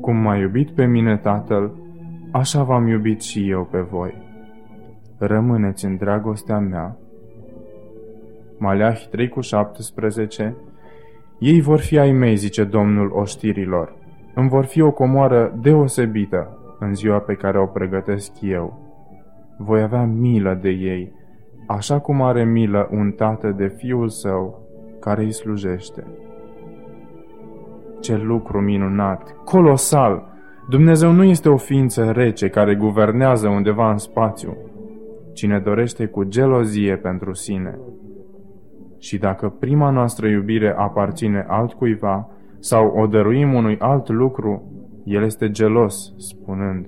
Cum 0.00 0.16
m-a 0.16 0.36
iubit 0.36 0.70
pe 0.70 0.84
mine 0.84 1.16
Tatăl, 1.16 1.72
așa 2.30 2.62
v-am 2.62 2.86
iubit 2.86 3.20
și 3.20 3.50
eu 3.50 3.64
pe 3.70 3.80
voi. 3.80 4.14
Rămâneți 5.18 5.84
în 5.84 5.96
dragostea 5.96 6.58
mea. 6.58 6.96
Maleahi 8.58 9.08
3 9.10 9.28
cu 9.28 9.40
17 9.40 10.56
Ei 11.38 11.60
vor 11.60 11.80
fi 11.80 11.98
ai 11.98 12.12
mei, 12.12 12.36
zice 12.36 12.64
Domnul 12.64 13.10
oștirilor. 13.12 13.94
Îmi 14.34 14.48
vor 14.48 14.64
fi 14.64 14.80
o 14.80 14.90
comoară 14.90 15.58
deosebită 15.60 16.58
în 16.78 16.94
ziua 16.94 17.18
pe 17.18 17.34
care 17.34 17.58
o 17.58 17.66
pregătesc 17.66 18.32
eu. 18.40 18.78
Voi 19.58 19.82
avea 19.82 20.04
milă 20.04 20.58
de 20.62 20.68
ei, 20.68 21.12
așa 21.66 21.98
cum 21.98 22.22
are 22.22 22.44
milă 22.44 22.88
un 22.92 23.10
tată 23.10 23.50
de 23.50 23.74
fiul 23.76 24.08
său 24.08 24.63
care 25.04 25.22
îi 25.22 25.32
slujește. 25.32 26.04
Ce 28.00 28.16
lucru 28.16 28.60
minunat, 28.60 29.36
colosal! 29.44 30.32
Dumnezeu 30.68 31.10
nu 31.12 31.24
este 31.24 31.48
o 31.48 31.56
ființă 31.56 32.10
rece 32.10 32.48
care 32.48 32.74
guvernează 32.74 33.48
undeva 33.48 33.90
în 33.90 33.98
spațiu. 33.98 34.56
Cine 35.32 35.58
dorește 35.58 36.06
cu 36.06 36.24
gelozie 36.24 36.96
pentru 36.96 37.32
sine. 37.32 37.78
Și 38.98 39.18
dacă 39.18 39.48
prima 39.48 39.90
noastră 39.90 40.26
iubire 40.28 40.74
aparține 40.76 41.44
altcuiva 41.48 42.28
sau 42.58 42.86
o 42.96 43.06
dăruim 43.06 43.54
unui 43.54 43.78
alt 43.78 44.08
lucru, 44.08 44.62
el 45.04 45.22
este 45.22 45.50
gelos, 45.50 46.14
spunând, 46.16 46.86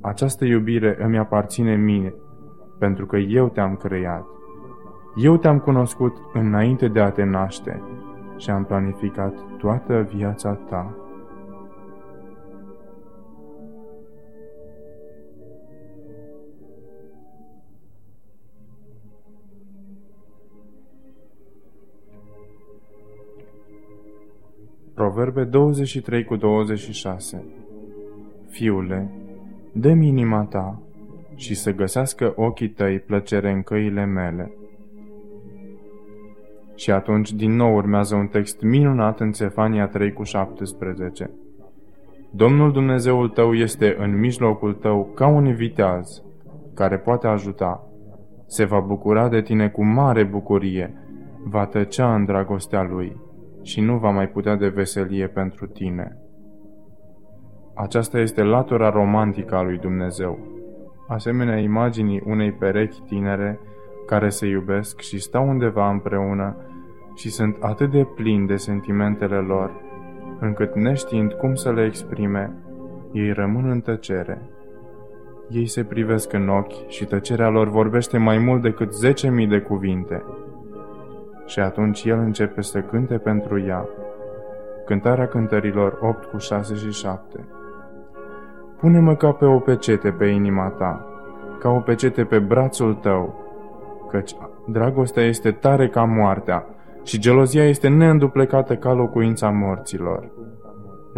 Această 0.00 0.44
iubire 0.44 0.96
îmi 1.04 1.18
aparține 1.18 1.76
mie, 1.76 2.14
pentru 2.78 3.06
că 3.06 3.16
eu 3.16 3.48
te-am 3.48 3.76
creat. 3.76 4.26
Eu 5.16 5.36
te-am 5.36 5.58
cunoscut 5.58 6.16
înainte 6.32 6.88
de 6.88 7.00
a 7.00 7.10
te 7.10 7.24
naște 7.24 7.82
și 8.36 8.50
am 8.50 8.64
planificat 8.64 9.34
toată 9.58 10.08
viața 10.14 10.54
ta. 10.54 10.96
Proverbe 24.94 25.44
23 25.44 26.24
cu 26.24 26.36
26 26.36 27.44
Fiule, 28.48 29.10
dă-mi 29.72 30.06
inima 30.06 30.44
ta 30.44 30.80
și 31.34 31.54
să 31.54 31.72
găsească 31.72 32.32
ochii 32.36 32.68
tăi 32.68 33.00
plăcere 33.00 33.50
în 33.50 33.62
căile 33.62 34.04
mele. 34.04 34.52
Și 36.74 36.90
atunci 36.90 37.32
din 37.32 37.56
nou 37.56 37.74
urmează 37.74 38.14
un 38.14 38.26
text 38.26 38.62
minunat 38.62 39.20
în 39.20 39.32
Țefania 39.32 39.86
3 39.86 40.12
cu 40.12 40.22
17. 40.22 41.30
Domnul 42.30 42.72
Dumnezeul 42.72 43.28
tău 43.28 43.54
este 43.54 43.96
în 43.98 44.18
mijlocul 44.18 44.74
tău 44.74 45.12
ca 45.14 45.26
un 45.26 45.54
viteaz 45.54 46.22
care 46.74 46.98
poate 46.98 47.26
ajuta. 47.26 47.86
Se 48.46 48.64
va 48.64 48.80
bucura 48.80 49.28
de 49.28 49.42
tine 49.42 49.68
cu 49.68 49.84
mare 49.84 50.24
bucurie, 50.24 50.94
va 51.44 51.66
tăcea 51.66 52.14
în 52.14 52.24
dragostea 52.24 52.82
lui 52.82 53.16
și 53.62 53.80
nu 53.80 53.98
va 53.98 54.10
mai 54.10 54.28
putea 54.28 54.56
de 54.56 54.68
veselie 54.68 55.26
pentru 55.26 55.66
tine. 55.66 56.16
Aceasta 57.74 58.18
este 58.18 58.42
latura 58.42 58.90
romantică 58.90 59.54
a 59.54 59.62
lui 59.62 59.78
Dumnezeu, 59.78 60.38
asemenea 61.08 61.58
imaginii 61.58 62.22
unei 62.26 62.52
perechi 62.52 63.02
tinere 63.02 63.60
care 64.06 64.28
se 64.28 64.46
iubesc 64.46 65.00
și 65.00 65.20
stau 65.20 65.48
undeva 65.48 65.90
împreună 65.90 66.56
și 67.14 67.30
sunt 67.30 67.56
atât 67.60 67.90
de 67.90 68.06
plini 68.14 68.46
de 68.46 68.56
sentimentele 68.56 69.36
lor, 69.36 69.70
încât 70.40 70.74
neștiind 70.74 71.32
cum 71.32 71.54
să 71.54 71.72
le 71.72 71.84
exprime, 71.84 72.52
ei 73.12 73.32
rămân 73.32 73.70
în 73.70 73.80
tăcere. 73.80 74.42
Ei 75.48 75.66
se 75.66 75.84
privesc 75.84 76.32
în 76.32 76.48
ochi 76.48 76.88
și 76.88 77.04
tăcerea 77.04 77.48
lor 77.48 77.68
vorbește 77.68 78.18
mai 78.18 78.38
mult 78.38 78.62
decât 78.62 78.92
zece 78.92 79.30
mii 79.30 79.46
de 79.46 79.60
cuvinte. 79.60 80.22
Și 81.46 81.60
atunci 81.60 82.04
el 82.04 82.18
începe 82.18 82.60
să 82.60 82.80
cânte 82.80 83.18
pentru 83.18 83.60
ea. 83.60 83.88
Cântarea 84.86 85.26
cântărilor 85.26 85.98
8 86.00 86.24
cu 86.24 86.38
6 86.38 86.74
și 86.74 86.90
7 86.90 87.46
Pune-mă 88.82 89.14
ca 89.14 89.32
pe 89.32 89.44
o 89.44 89.58
pecete 89.58 90.10
pe 90.10 90.26
inima 90.26 90.68
ta, 90.68 91.06
ca 91.58 91.70
o 91.70 91.78
pecete 91.78 92.24
pe 92.24 92.38
brațul 92.38 92.94
tău, 92.94 93.41
căci 94.12 94.32
dragostea 94.66 95.22
este 95.22 95.50
tare 95.50 95.88
ca 95.88 96.04
moartea 96.04 96.66
și 97.04 97.18
gelozia 97.18 97.68
este 97.68 97.88
neînduplecată 97.88 98.76
ca 98.76 98.92
locuința 98.92 99.50
morților. 99.50 100.30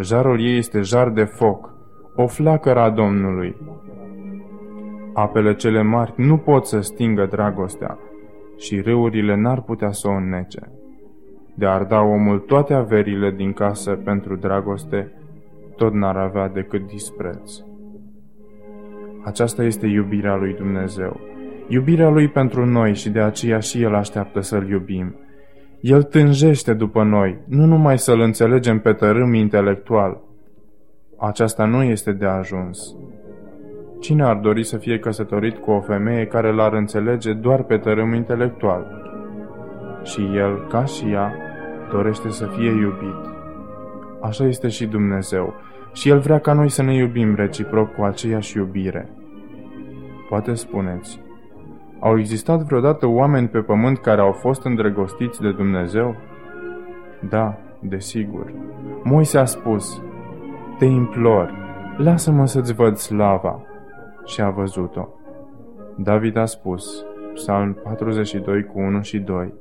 Jarul 0.01 0.41
ei 0.41 0.57
este 0.57 0.81
jar 0.81 1.11
de 1.11 1.25
foc, 1.25 1.73
o 2.15 2.27
flacără 2.27 2.81
a 2.81 2.91
Domnului. 2.91 3.57
Apele 5.15 5.55
cele 5.55 5.83
mari 5.83 6.13
nu 6.17 6.37
pot 6.37 6.67
să 6.67 6.81
stingă 6.81 7.27
dragostea 7.27 7.99
și 8.57 8.81
râurile 8.81 9.37
n-ar 9.37 9.61
putea 9.61 9.91
să 9.91 10.09
o 10.09 10.13
înnece. 10.13 10.73
De 11.55 11.67
ar 11.67 11.85
da 11.85 12.01
omul 12.01 12.39
toate 12.39 12.75
averile 12.75 13.31
din 13.31 13.53
casă 13.53 13.91
pentru 13.91 14.37
dragoste, 14.37 15.13
tot 15.77 15.93
n-ar 15.93 16.17
avea 16.17 16.49
decât 16.49 16.87
dispreț. 16.87 17.53
Aceasta 19.25 19.63
este 19.63 19.87
iubirea 19.87 20.37
lui 20.37 20.55
Dumnezeu. 20.55 21.21
Iubirea 21.69 22.09
lui 22.09 22.29
pentru 22.29 22.67
noi 22.67 22.95
și 22.95 23.11
de 23.11 23.21
aceea 23.21 23.59
și 23.59 23.83
El 23.83 23.95
așteaptă 23.95 24.41
să-L 24.41 24.69
iubim. 24.69 25.15
El 25.81 26.03
tânjește 26.03 26.75
după 26.75 27.03
noi, 27.03 27.39
nu 27.49 27.65
numai 27.65 27.99
să-L 27.99 28.21
înțelegem 28.21 28.79
pe 28.79 28.93
tărâm 28.93 29.35
intelectual. 29.35 30.21
Aceasta 31.19 31.65
nu 31.65 31.83
este 31.83 32.13
de 32.13 32.27
ajuns. 32.27 32.97
Cine 34.01 34.23
ar 34.23 34.37
dori 34.37 34.65
să 34.65 34.77
fie 34.77 34.99
căsătorit 34.99 35.57
cu 35.57 35.71
o 35.71 35.81
femeie 35.81 36.27
care 36.27 36.53
l-ar 36.53 36.73
înțelege 36.73 37.33
doar 37.33 37.63
pe 37.63 37.77
tărâm 37.77 38.15
intelectual? 38.15 38.87
Și 40.03 40.21
el, 40.37 40.67
ca 40.69 40.85
și 40.85 41.11
ea, 41.11 41.33
dorește 41.91 42.29
să 42.29 42.47
fie 42.47 42.71
iubit. 42.71 43.33
Așa 44.21 44.45
este 44.45 44.69
și 44.69 44.87
Dumnezeu. 44.87 45.55
Și 45.93 46.09
El 46.09 46.19
vrea 46.19 46.39
ca 46.39 46.53
noi 46.53 46.69
să 46.69 46.83
ne 46.83 46.95
iubim 46.95 47.35
reciproc 47.35 47.95
cu 47.95 48.03
aceeași 48.03 48.57
iubire. 48.57 49.09
Poate 50.29 50.55
spuneți, 50.55 51.21
au 52.05 52.19
existat 52.19 52.63
vreodată 52.63 53.07
oameni 53.07 53.49
pe 53.49 53.59
pământ 53.59 53.99
care 53.99 54.21
au 54.21 54.33
fost 54.33 54.65
îndrăgostiți 54.65 55.41
de 55.41 55.53
Dumnezeu? 55.53 56.17
Da, 57.29 57.57
desigur. 57.81 58.53
Moise 59.03 59.39
a 59.39 59.45
spus, 59.45 60.03
Te 60.79 60.85
implor, 60.85 61.55
lasă-mă 61.97 62.47
să-ți 62.47 62.75
văd 62.75 62.97
slava. 62.97 63.63
Și 64.25 64.41
a 64.41 64.51
văzut-o. 64.51 65.09
David 65.97 66.37
a 66.37 66.45
spus, 66.45 67.05
Psalm 67.35 67.73
42 67.83 68.65
cu 68.65 68.79
1 68.79 69.03
și 69.03 69.19
2, 69.19 69.55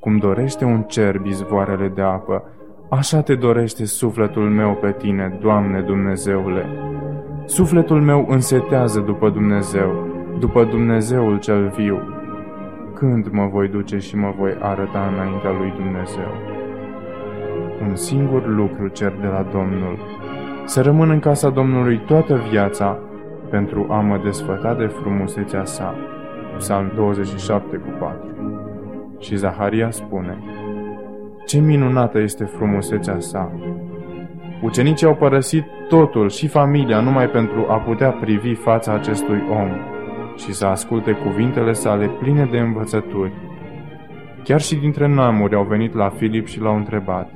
Cum 0.00 0.16
dorește 0.16 0.64
un 0.64 0.82
cer 0.82 1.18
bizvoarele 1.18 1.88
de 1.88 2.02
apă, 2.02 2.44
Așa 2.88 3.22
te 3.22 3.34
dorește 3.34 3.84
sufletul 3.84 4.48
meu 4.50 4.74
pe 4.74 4.92
tine, 4.92 5.38
Doamne 5.40 5.80
Dumnezeule. 5.80 6.66
Sufletul 7.44 8.02
meu 8.02 8.26
însetează 8.28 9.00
după 9.00 9.30
Dumnezeu, 9.30 10.08
după 10.40 10.64
Dumnezeul 10.64 11.38
cel 11.38 11.68
viu. 11.76 11.98
Când 12.94 13.28
mă 13.30 13.48
voi 13.52 13.68
duce 13.68 13.98
și 13.98 14.16
mă 14.16 14.34
voi 14.38 14.56
arăta 14.60 15.10
înaintea 15.12 15.50
lui 15.50 15.72
Dumnezeu? 15.76 16.32
Un 17.88 17.94
singur 17.94 18.46
lucru 18.46 18.88
cer 18.88 19.12
de 19.20 19.26
la 19.26 19.46
Domnul, 19.52 19.98
să 20.64 20.80
rămân 20.80 21.10
în 21.10 21.18
casa 21.18 21.48
Domnului 21.48 22.00
toată 22.06 22.40
viața 22.50 22.98
pentru 23.50 23.86
a 23.90 24.00
mă 24.00 24.20
desfăta 24.24 24.74
de 24.74 24.86
frumusețea 24.86 25.64
sa. 25.64 25.94
Psalm 26.56 26.92
27 26.94 27.76
cu 27.76 27.88
4 27.98 28.18
Și 29.18 29.36
Zaharia 29.36 29.90
spune, 29.90 30.38
ce 31.46 31.58
minunată 31.58 32.18
este 32.18 32.44
frumusețea 32.44 33.16
sa! 33.18 33.52
Ucenicii 34.62 35.06
au 35.06 35.14
părăsit 35.14 35.64
totul 35.88 36.28
și 36.28 36.48
familia 36.48 37.00
numai 37.00 37.28
pentru 37.28 37.66
a 37.68 37.76
putea 37.76 38.10
privi 38.10 38.54
fața 38.54 38.92
acestui 38.92 39.42
om 39.50 39.89
și 40.40 40.52
să 40.52 40.66
asculte 40.66 41.12
cuvintele 41.12 41.72
sale 41.72 42.06
pline 42.06 42.48
de 42.50 42.58
învățături. 42.58 43.32
Chiar 44.44 44.60
și 44.60 44.76
dintre 44.76 45.06
neamuri 45.06 45.54
au 45.54 45.64
venit 45.64 45.94
la 45.94 46.08
Filip 46.08 46.46
și 46.46 46.60
l-au 46.60 46.76
întrebat, 46.76 47.30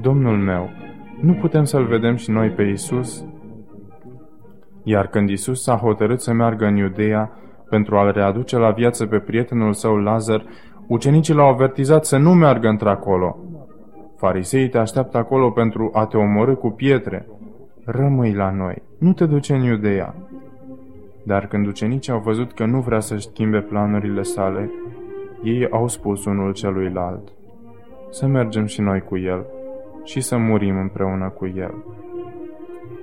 Domnul 0.00 0.36
meu, 0.36 0.70
nu 1.20 1.32
putem 1.32 1.64
să-l 1.64 1.84
vedem 1.84 2.16
și 2.16 2.30
noi 2.30 2.48
pe 2.48 2.62
Isus? 2.62 3.24
Iar 4.82 5.06
când 5.06 5.28
Isus 5.28 5.62
s-a 5.62 5.76
hotărât 5.76 6.20
să 6.20 6.32
meargă 6.32 6.66
în 6.66 6.76
Iudeea 6.76 7.30
pentru 7.68 7.96
a-l 7.96 8.12
readuce 8.12 8.58
la 8.58 8.70
viață 8.70 9.06
pe 9.06 9.18
prietenul 9.18 9.72
său 9.72 9.96
Lazar, 9.96 10.44
Ucenicii 10.86 11.34
l-au 11.34 11.48
avertizat 11.48 12.04
să 12.04 12.16
nu 12.16 12.34
meargă 12.34 12.68
într-acolo. 12.68 13.38
Fariseii 14.16 14.68
te 14.68 14.78
așteaptă 14.78 15.18
acolo 15.18 15.50
pentru 15.50 15.90
a 15.92 16.06
te 16.06 16.16
omorâ 16.16 16.54
cu 16.54 16.70
pietre. 16.70 17.26
Rămâi 17.84 18.34
la 18.34 18.50
noi, 18.50 18.82
nu 18.98 19.12
te 19.12 19.26
duce 19.26 19.54
în 19.54 19.62
Iudeea. 19.62 20.14
Dar 21.22 21.46
când 21.46 21.66
ucenicii 21.66 22.12
au 22.12 22.20
văzut 22.20 22.52
că 22.52 22.64
nu 22.64 22.80
vrea 22.80 23.00
să-și 23.00 23.28
schimbe 23.28 23.60
planurile 23.60 24.22
sale, 24.22 24.70
ei 25.42 25.68
au 25.70 25.88
spus 25.88 26.24
unul 26.24 26.52
celuilalt, 26.52 27.32
să 28.10 28.26
mergem 28.26 28.64
și 28.64 28.80
noi 28.80 29.00
cu 29.00 29.18
el 29.18 29.46
și 30.04 30.20
să 30.20 30.36
murim 30.36 30.78
împreună 30.78 31.28
cu 31.28 31.46
el. 31.46 31.84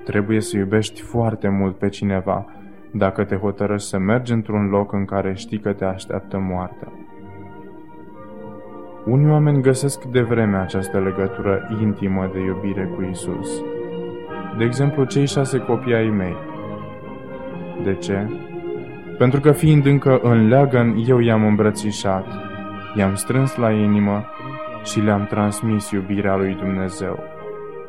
Trebuie 0.03 0.41
să 0.41 0.57
iubești 0.57 1.01
foarte 1.01 1.49
mult 1.49 1.77
pe 1.77 1.89
cineva 1.89 2.45
dacă 2.91 3.23
te 3.23 3.35
hotărăști 3.35 3.87
să 3.87 3.97
mergi 3.97 4.33
într-un 4.33 4.69
loc 4.69 4.93
în 4.93 5.05
care 5.05 5.33
știi 5.33 5.59
că 5.59 5.73
te 5.73 5.85
așteaptă 5.85 6.37
moartea. 6.37 6.91
Unii 9.05 9.29
oameni 9.29 9.61
găsesc 9.61 10.03
de 10.03 10.21
vreme 10.21 10.57
această 10.57 10.99
legătură 10.99 11.67
intimă 11.81 12.29
de 12.33 12.39
iubire 12.39 12.89
cu 12.95 13.01
Isus. 13.01 13.61
De 14.57 14.63
exemplu, 14.63 15.03
cei 15.03 15.25
șase 15.25 15.59
copii 15.59 15.93
ai 15.93 16.09
mei. 16.09 16.35
De 17.83 17.93
ce? 17.93 18.27
Pentru 19.17 19.39
că 19.39 19.51
fiind 19.51 19.85
încă 19.85 20.19
în 20.23 20.47
leagăn, 20.47 20.95
eu 21.07 21.19
i-am 21.19 21.45
îmbrățișat, 21.45 22.25
i-am 22.95 23.15
strâns 23.15 23.55
la 23.55 23.71
inimă 23.71 24.25
și 24.83 24.99
le-am 24.99 25.25
transmis 25.25 25.91
iubirea 25.91 26.35
lui 26.35 26.55
Dumnezeu. 26.55 27.19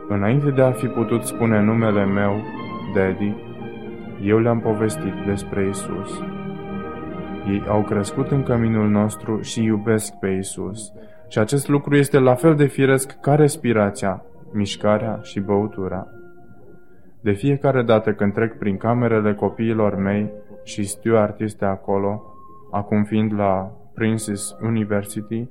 Înainte 0.08 0.50
de 0.50 0.62
a 0.62 0.70
fi 0.70 0.86
putut 0.86 1.22
spune 1.22 1.62
numele 1.62 2.04
meu, 2.04 2.42
Daddy, 2.94 3.34
eu 4.22 4.38
le-am 4.38 4.60
povestit 4.60 5.14
despre 5.26 5.68
Isus. 5.68 6.22
Ei 7.48 7.62
au 7.68 7.82
crescut 7.82 8.30
în 8.30 8.42
căminul 8.42 8.88
nostru 8.88 9.40
și 9.40 9.62
iubesc 9.62 10.14
pe 10.14 10.28
Isus. 10.28 10.92
Și 11.28 11.38
acest 11.38 11.68
lucru 11.68 11.96
este 11.96 12.18
la 12.18 12.34
fel 12.34 12.54
de 12.54 12.66
firesc 12.66 13.20
ca 13.20 13.34
respirația, 13.34 14.24
mișcarea 14.52 15.18
și 15.22 15.40
băutura. 15.40 16.06
De 17.20 17.32
fiecare 17.32 17.82
dată 17.82 18.12
când 18.12 18.32
trec 18.32 18.58
prin 18.58 18.76
camerele 18.76 19.34
copiilor 19.34 19.96
mei 19.96 20.30
și 20.64 20.84
Stuart 20.84 21.40
este 21.40 21.64
acolo, 21.64 22.22
acum 22.70 23.04
fiind 23.04 23.34
la 23.34 23.72
Princess 23.94 24.56
University, 24.62 25.48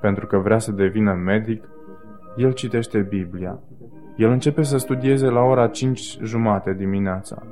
pentru 0.00 0.26
că 0.26 0.38
vrea 0.38 0.58
să 0.58 0.72
devină 0.72 1.12
medic, 1.12 1.68
el 2.36 2.52
citește 2.52 2.98
Biblia. 2.98 3.58
El 4.16 4.30
începe 4.30 4.62
să 4.62 4.76
studieze 4.76 5.28
la 5.28 5.40
ora 5.40 5.66
5 5.66 6.18
jumate 6.22 6.72
dimineața. 6.72 7.42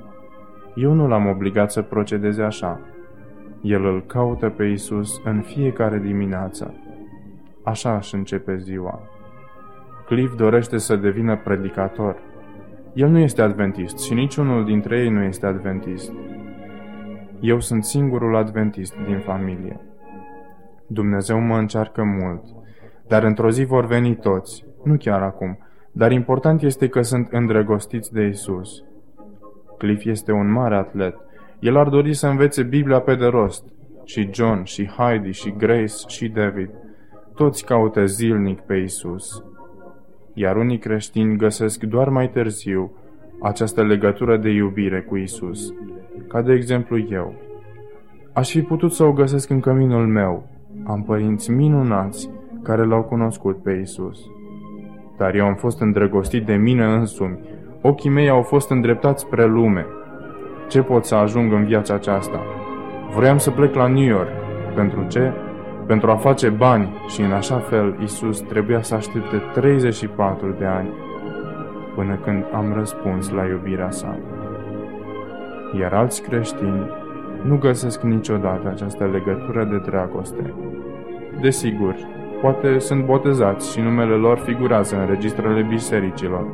Eu 0.74 0.92
nu 0.92 1.08
l-am 1.08 1.26
obligat 1.26 1.70
să 1.70 1.82
procedeze 1.82 2.42
așa. 2.42 2.80
El 3.62 3.84
îl 3.84 4.04
caută 4.06 4.48
pe 4.48 4.64
Isus 4.64 5.20
în 5.24 5.40
fiecare 5.40 5.98
dimineață. 5.98 6.74
Așa 7.64 7.96
își 7.96 8.14
începe 8.14 8.56
ziua. 8.56 9.00
Cliff 10.06 10.36
dorește 10.36 10.78
să 10.78 10.96
devină 10.96 11.36
predicator. 11.36 12.16
El 12.94 13.08
nu 13.08 13.18
este 13.18 13.42
adventist 13.42 13.98
și 13.98 14.14
niciunul 14.14 14.64
dintre 14.64 15.00
ei 15.00 15.08
nu 15.08 15.22
este 15.22 15.46
adventist. 15.46 16.12
Eu 17.40 17.60
sunt 17.60 17.84
singurul 17.84 18.36
adventist 18.36 18.94
din 19.06 19.18
familie. 19.18 19.80
Dumnezeu 20.86 21.40
mă 21.40 21.58
încearcă 21.58 22.02
mult, 22.02 22.42
dar 23.06 23.22
într-o 23.22 23.50
zi 23.50 23.64
vor 23.64 23.86
veni 23.86 24.16
toți, 24.16 24.64
nu 24.84 24.96
chiar 24.96 25.22
acum, 25.22 25.58
dar 25.92 26.12
important 26.12 26.62
este 26.62 26.88
că 26.88 27.02
sunt 27.02 27.28
îndrăgostiți 27.30 28.12
de 28.12 28.22
Isus. 28.22 28.84
Cliff 29.78 30.04
este 30.04 30.32
un 30.32 30.52
mare 30.52 30.76
atlet. 30.76 31.16
El 31.60 31.76
ar 31.76 31.88
dori 31.88 32.14
să 32.14 32.26
învețe 32.26 32.62
Biblia 32.62 33.00
pe 33.00 33.14
de 33.14 33.26
rost. 33.26 33.64
Și 34.04 34.28
John, 34.32 34.62
și 34.62 34.86
Heidi, 34.86 35.30
și 35.30 35.54
Grace, 35.58 35.94
și 36.06 36.28
David. 36.28 36.70
Toți 37.34 37.64
caută 37.64 38.04
zilnic 38.04 38.60
pe 38.60 38.74
Isus. 38.74 39.44
Iar 40.42 40.56
unii 40.56 40.78
creștini 40.78 41.36
găsesc 41.36 41.82
doar 41.82 42.08
mai 42.08 42.30
târziu 42.30 42.92
această 43.40 43.82
legătură 43.82 44.36
de 44.36 44.48
iubire 44.48 45.00
cu 45.00 45.16
Isus, 45.16 45.74
ca 46.28 46.42
de 46.42 46.52
exemplu 46.52 46.98
eu. 47.10 47.34
Aș 48.32 48.50
fi 48.50 48.62
putut 48.62 48.92
să 48.92 49.04
o 49.04 49.12
găsesc 49.12 49.50
în 49.50 49.60
căminul 49.60 50.06
meu. 50.06 50.48
Am 50.86 51.02
părinți 51.02 51.50
minunați 51.50 52.30
care 52.62 52.84
l-au 52.84 53.02
cunoscut 53.02 53.62
pe 53.62 53.72
Isus. 53.82 54.20
Dar 55.16 55.34
eu 55.34 55.44
am 55.44 55.54
fost 55.54 55.80
îndrăgostit 55.80 56.46
de 56.46 56.54
mine 56.54 56.84
însumi. 56.84 57.38
Ochii 57.82 58.10
mei 58.10 58.28
au 58.28 58.42
fost 58.42 58.70
îndreptați 58.70 59.22
spre 59.22 59.46
lume. 59.46 59.86
Ce 60.68 60.82
pot 60.82 61.04
să 61.04 61.14
ajung 61.14 61.52
în 61.52 61.64
viața 61.64 61.94
aceasta? 61.94 62.40
Vreau 63.16 63.38
să 63.38 63.50
plec 63.50 63.74
la 63.74 63.86
New 63.86 64.06
York. 64.06 64.30
Pentru 64.74 65.04
ce? 65.08 65.32
Pentru 65.90 66.10
a 66.10 66.16
face 66.16 66.48
bani 66.48 66.88
și 67.08 67.20
în 67.20 67.32
așa 67.32 67.58
fel 67.58 67.96
Isus 68.02 68.40
trebuia 68.40 68.82
să 68.82 68.94
aștepte 68.94 69.36
34 69.52 70.54
de 70.58 70.64
ani 70.64 70.88
până 71.94 72.18
când 72.24 72.44
am 72.52 72.72
răspuns 72.72 73.30
la 73.30 73.46
iubirea 73.46 73.90
sa. 73.90 74.18
Iar 75.78 75.92
alți 75.92 76.22
creștini 76.22 76.90
nu 77.42 77.58
găsesc 77.58 78.02
niciodată 78.02 78.68
această 78.68 79.04
legătură 79.04 79.64
de 79.64 79.90
dragoste. 79.90 80.54
Desigur, 81.40 81.94
poate 82.40 82.78
sunt 82.78 83.04
botezați 83.04 83.72
și 83.72 83.80
numele 83.80 84.14
lor 84.14 84.38
figurează 84.38 84.96
în 84.96 85.06
registrele 85.06 85.62
bisericilor. 85.62 86.46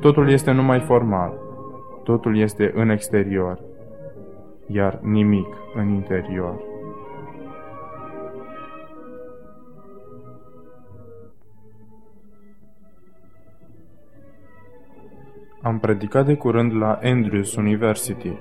Totul 0.00 0.30
este 0.30 0.50
numai 0.50 0.80
formal, 0.80 1.32
totul 2.04 2.38
este 2.38 2.72
în 2.74 2.88
exterior, 2.88 3.58
iar 4.66 4.98
nimic 5.02 5.48
în 5.74 5.88
interior. 5.88 6.70
Am 15.62 15.78
predicat 15.78 16.26
de 16.26 16.34
curând 16.34 16.76
la 16.76 16.98
Andrews 17.02 17.56
University 17.56 18.32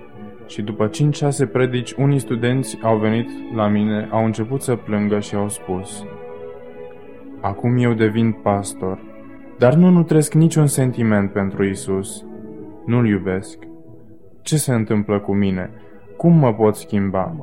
și 0.48 0.62
după 0.62 0.90
5-6 0.90 1.52
predici, 1.52 1.92
unii 1.92 2.20
studenți 2.20 2.80
au 2.82 2.98
venit 2.98 3.30
la 3.56 3.68
mine, 3.68 4.08
au 4.12 4.26
început 4.26 4.62
să 4.62 4.76
plângă 4.76 5.20
și 5.20 5.36
au 5.36 5.50
spus 5.50 6.06
Acum 7.42 7.78
eu 7.78 7.94
devin 7.94 8.32
pastor, 8.32 9.00
dar 9.58 9.74
nu 9.74 9.90
nutresc 9.90 10.34
niciun 10.34 10.68
sentiment 10.68 11.32
pentru 11.32 11.64
Isus. 11.64 12.26
Nu-L 12.86 13.08
iubesc. 13.08 13.58
Ce 14.42 14.58
se 14.58 14.74
întâmplă 14.74 15.20
cu 15.20 15.34
mine? 15.34 15.70
Cum 16.18 16.34
mă 16.34 16.54
pot 16.54 16.76
schimba? 16.76 17.36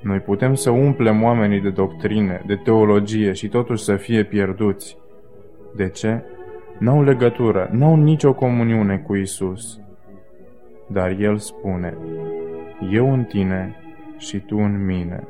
Noi 0.00 0.18
putem 0.18 0.54
să 0.54 0.70
umplem 0.70 1.22
oamenii 1.22 1.60
de 1.60 1.70
doctrine, 1.70 2.42
de 2.46 2.54
teologie 2.54 3.32
și 3.32 3.48
totuși 3.48 3.84
să 3.84 3.96
fie 3.96 4.24
pierduți. 4.24 4.96
De 5.76 5.88
ce? 5.88 6.24
N-au 6.78 7.02
legătură, 7.02 7.68
n-au 7.72 7.96
nicio 7.96 8.34
comuniune 8.34 8.96
cu 9.06 9.14
Isus. 9.14 9.80
Dar 10.86 11.16
El 11.18 11.36
spune, 11.36 11.96
Eu 12.90 13.12
în 13.12 13.24
tine 13.24 13.76
și 14.18 14.38
tu 14.38 14.56
în 14.56 14.84
mine. 14.84 15.22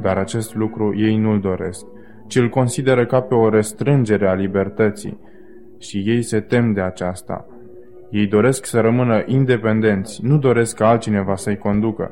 Dar 0.00 0.16
acest 0.16 0.54
lucru 0.54 0.94
ei 0.96 1.16
nu-l 1.16 1.40
doresc, 1.40 1.86
ci 2.26 2.36
îl 2.36 2.48
consideră 2.48 3.06
ca 3.06 3.20
pe 3.20 3.34
o 3.34 3.48
restrângere 3.48 4.28
a 4.28 4.34
libertății 4.34 5.20
și 5.78 6.02
ei 6.06 6.22
se 6.22 6.40
tem 6.40 6.72
de 6.72 6.80
aceasta. 6.80 7.46
Ei 8.10 8.26
doresc 8.26 8.64
să 8.64 8.80
rămână 8.80 9.22
independenți, 9.26 10.24
nu 10.24 10.38
doresc 10.38 10.76
ca 10.76 10.88
altcineva 10.88 11.36
să-i 11.36 11.58
conducă, 11.58 12.10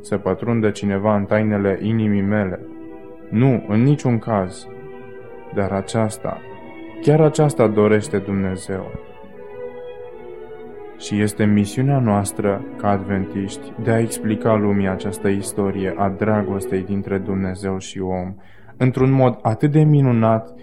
să 0.00 0.16
pătrundă 0.16 0.70
cineva 0.70 1.16
în 1.16 1.24
tainele 1.24 1.78
inimii 1.82 2.22
mele. 2.22 2.60
Nu, 3.30 3.64
în 3.68 3.82
niciun 3.82 4.18
caz. 4.18 4.66
Dar 5.54 5.70
aceasta 5.70 6.40
Chiar 7.04 7.20
aceasta 7.20 7.66
dorește 7.66 8.18
Dumnezeu. 8.18 8.90
Și 10.98 11.20
este 11.20 11.44
misiunea 11.44 11.98
noastră, 11.98 12.64
ca 12.76 12.88
adventiști, 12.88 13.72
de 13.82 13.90
a 13.90 13.98
explica 13.98 14.54
lumii 14.54 14.88
această 14.88 15.28
istorie 15.28 15.94
a 15.96 16.08
dragostei 16.08 16.82
dintre 16.82 17.18
Dumnezeu 17.18 17.78
și 17.78 18.00
om, 18.00 18.34
într-un 18.76 19.10
mod 19.10 19.38
atât 19.42 19.70
de 19.70 19.82
minunat, 19.82 20.54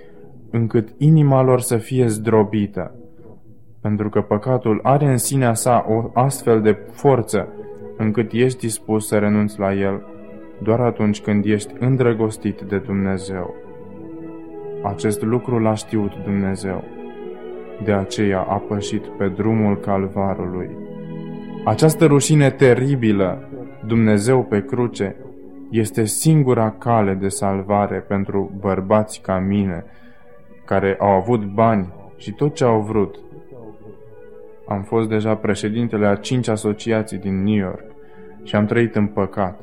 încât 0.52 0.90
inima 0.98 1.42
lor 1.42 1.60
să 1.60 1.78
fie 1.78 2.08
zdrobită. 2.08 2.96
Pentru 3.82 4.10
că 4.10 4.22
păcatul 4.22 4.80
are 4.84 5.06
în 5.06 5.18
sinea 5.18 5.54
sa 5.54 5.86
o 5.88 6.10
astfel 6.14 6.62
de 6.62 6.78
forță, 6.92 7.48
încât 7.98 8.32
ești 8.32 8.60
dispus 8.60 9.08
să 9.08 9.18
renunți 9.18 9.60
la 9.60 9.74
el 9.74 10.06
doar 10.64 10.80
atunci 10.80 11.22
când 11.22 11.46
ești 11.46 11.74
îndrăgostit 11.80 12.62
de 12.62 12.78
Dumnezeu. 12.78 13.56
Acest 14.84 15.22
lucru 15.22 15.60
l-a 15.60 15.74
știut 15.74 16.12
Dumnezeu. 16.24 16.84
De 17.84 17.92
aceea 17.92 18.40
a 18.40 18.58
pășit 18.58 19.06
pe 19.06 19.28
drumul 19.28 19.78
calvarului. 19.78 20.70
Această 21.66 22.06
rușine 22.06 22.50
teribilă, 22.50 23.50
Dumnezeu 23.86 24.44
pe 24.44 24.66
cruce, 24.66 25.16
este 25.70 26.06
singura 26.06 26.72
cale 26.72 27.14
de 27.14 27.28
salvare 27.28 27.98
pentru 28.00 28.52
bărbați 28.60 29.22
ca 29.22 29.40
mine, 29.40 29.86
care 30.66 30.96
au 31.00 31.10
avut 31.10 31.46
bani 31.46 31.94
și 32.18 32.32
tot 32.32 32.56
ce 32.56 32.64
au 32.64 32.82
vrut. 32.82 33.16
Am 34.68 34.82
fost 34.82 35.10
deja 35.10 35.36
președintele 35.36 36.06
a 36.08 36.16
cinci 36.16 36.48
asociații 36.48 37.18
din 37.18 37.44
New 37.44 37.56
York 37.56 37.84
și 38.44 38.56
am 38.56 38.66
trăit 38.66 38.96
în 38.96 39.08
păcat. 39.08 39.60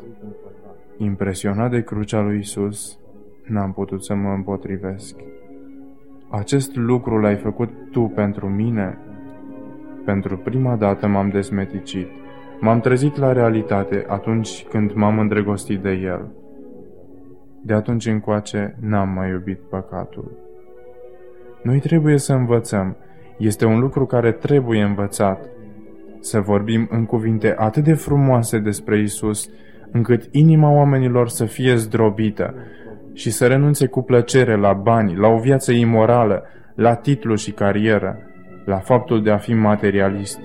Impresionat 0.96 1.70
de 1.70 1.82
crucea 1.82 2.20
lui 2.20 2.38
Isus, 2.38 2.98
n-am 3.48 3.72
putut 3.72 4.04
să 4.04 4.14
mă 4.14 4.32
împotrivesc. 4.32 5.16
Acest 6.30 6.76
lucru 6.76 7.18
l-ai 7.18 7.36
făcut 7.36 7.70
tu 7.90 8.00
pentru 8.14 8.48
mine? 8.48 8.98
Pentru 10.04 10.36
prima 10.36 10.76
dată 10.76 11.06
m-am 11.06 11.28
desmeticit. 11.28 12.06
M-am 12.60 12.80
trezit 12.80 13.16
la 13.16 13.32
realitate 13.32 14.04
atunci 14.08 14.66
când 14.70 14.92
m-am 14.92 15.18
îndrăgostit 15.18 15.80
de 15.80 15.90
el. 15.90 16.32
De 17.62 17.72
atunci 17.74 18.06
încoace 18.06 18.76
n-am 18.80 19.08
mai 19.08 19.30
iubit 19.30 19.58
păcatul. 19.58 20.30
Noi 21.62 21.78
trebuie 21.78 22.18
să 22.18 22.32
învățăm. 22.32 22.96
Este 23.38 23.64
un 23.64 23.78
lucru 23.78 24.06
care 24.06 24.32
trebuie 24.32 24.82
învățat. 24.82 25.48
Să 26.20 26.40
vorbim 26.40 26.88
în 26.90 27.06
cuvinte 27.06 27.54
atât 27.58 27.84
de 27.84 27.94
frumoase 27.94 28.58
despre 28.58 29.00
Isus, 29.00 29.50
încât 29.92 30.28
inima 30.30 30.70
oamenilor 30.70 31.28
să 31.28 31.44
fie 31.44 31.74
zdrobită, 31.74 32.54
și 33.18 33.30
să 33.30 33.46
renunțe 33.46 33.86
cu 33.86 34.02
plăcere 34.02 34.56
la 34.56 34.72
bani, 34.72 35.16
la 35.16 35.28
o 35.28 35.38
viață 35.38 35.72
imorală, 35.72 36.42
la 36.74 36.94
titlu 36.94 37.34
și 37.34 37.50
carieră, 37.50 38.18
la 38.64 38.76
faptul 38.76 39.22
de 39.22 39.30
a 39.30 39.36
fi 39.36 39.54
materialist 39.54 40.40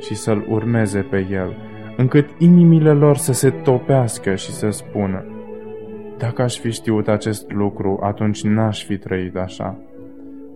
și 0.00 0.14
să-L 0.14 0.44
urmeze 0.48 1.00
pe 1.00 1.26
El, 1.30 1.56
încât 1.96 2.28
inimile 2.38 2.92
lor 2.92 3.16
să 3.16 3.32
se 3.32 3.50
topească 3.50 4.34
și 4.34 4.50
să 4.50 4.70
spună 4.70 5.24
Dacă 6.18 6.42
aș 6.42 6.58
fi 6.58 6.70
știut 6.70 7.08
acest 7.08 7.52
lucru, 7.52 7.98
atunci 8.02 8.42
n-aș 8.42 8.84
fi 8.84 8.98
trăit 8.98 9.36
așa. 9.36 9.78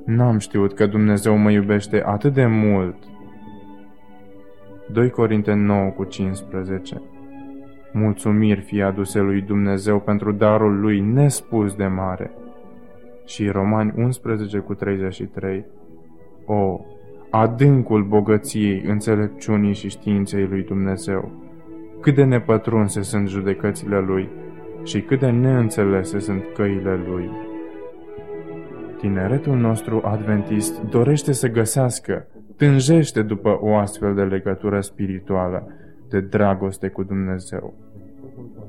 N-am 0.04 0.38
știut 0.38 0.74
că 0.74 0.86
Dumnezeu 0.86 1.36
mă 1.36 1.50
iubește 1.50 2.02
atât 2.06 2.34
de 2.34 2.46
mult. 2.46 2.96
2 4.92 5.10
Corinte 5.10 5.52
9 5.52 5.90
cu 5.90 6.04
15 6.04 7.02
Mulțumiri 7.92 8.60
fie 8.60 8.82
aduse 8.82 9.20
lui 9.20 9.40
Dumnezeu 9.40 10.00
pentru 10.00 10.32
darul 10.32 10.80
lui 10.80 11.00
nespus 11.00 11.74
de 11.74 11.86
mare. 11.86 12.30
Și 13.24 13.48
Romani 13.48 13.92
11 13.96 14.58
cu 14.58 14.74
33. 14.74 15.64
O, 16.44 16.80
adâncul 17.30 18.04
bogăției, 18.04 18.82
înțelepciunii 18.86 19.74
și 19.74 19.88
științei 19.88 20.46
lui 20.46 20.62
Dumnezeu! 20.62 21.30
Cât 22.00 22.14
de 22.14 22.24
nepătrunse 22.24 23.02
sunt 23.02 23.28
judecățile 23.28 23.98
lui 23.98 24.28
și 24.84 25.00
cât 25.00 25.18
de 25.20 25.30
neînțelese 25.30 26.18
sunt 26.18 26.42
căile 26.54 27.00
lui. 27.06 27.30
Tineretul 28.98 29.56
nostru 29.56 30.00
adventist 30.04 30.80
dorește 30.80 31.32
să 31.32 31.48
găsească, 31.48 32.26
tânjește 32.56 33.22
după 33.22 33.58
o 33.60 33.76
astfel 33.76 34.14
de 34.14 34.22
legătură 34.22 34.80
spirituală, 34.80 35.66
de 36.10 36.20
dragoste 36.20 36.88
cu 36.88 37.02
Dumnezeu. 37.02 37.74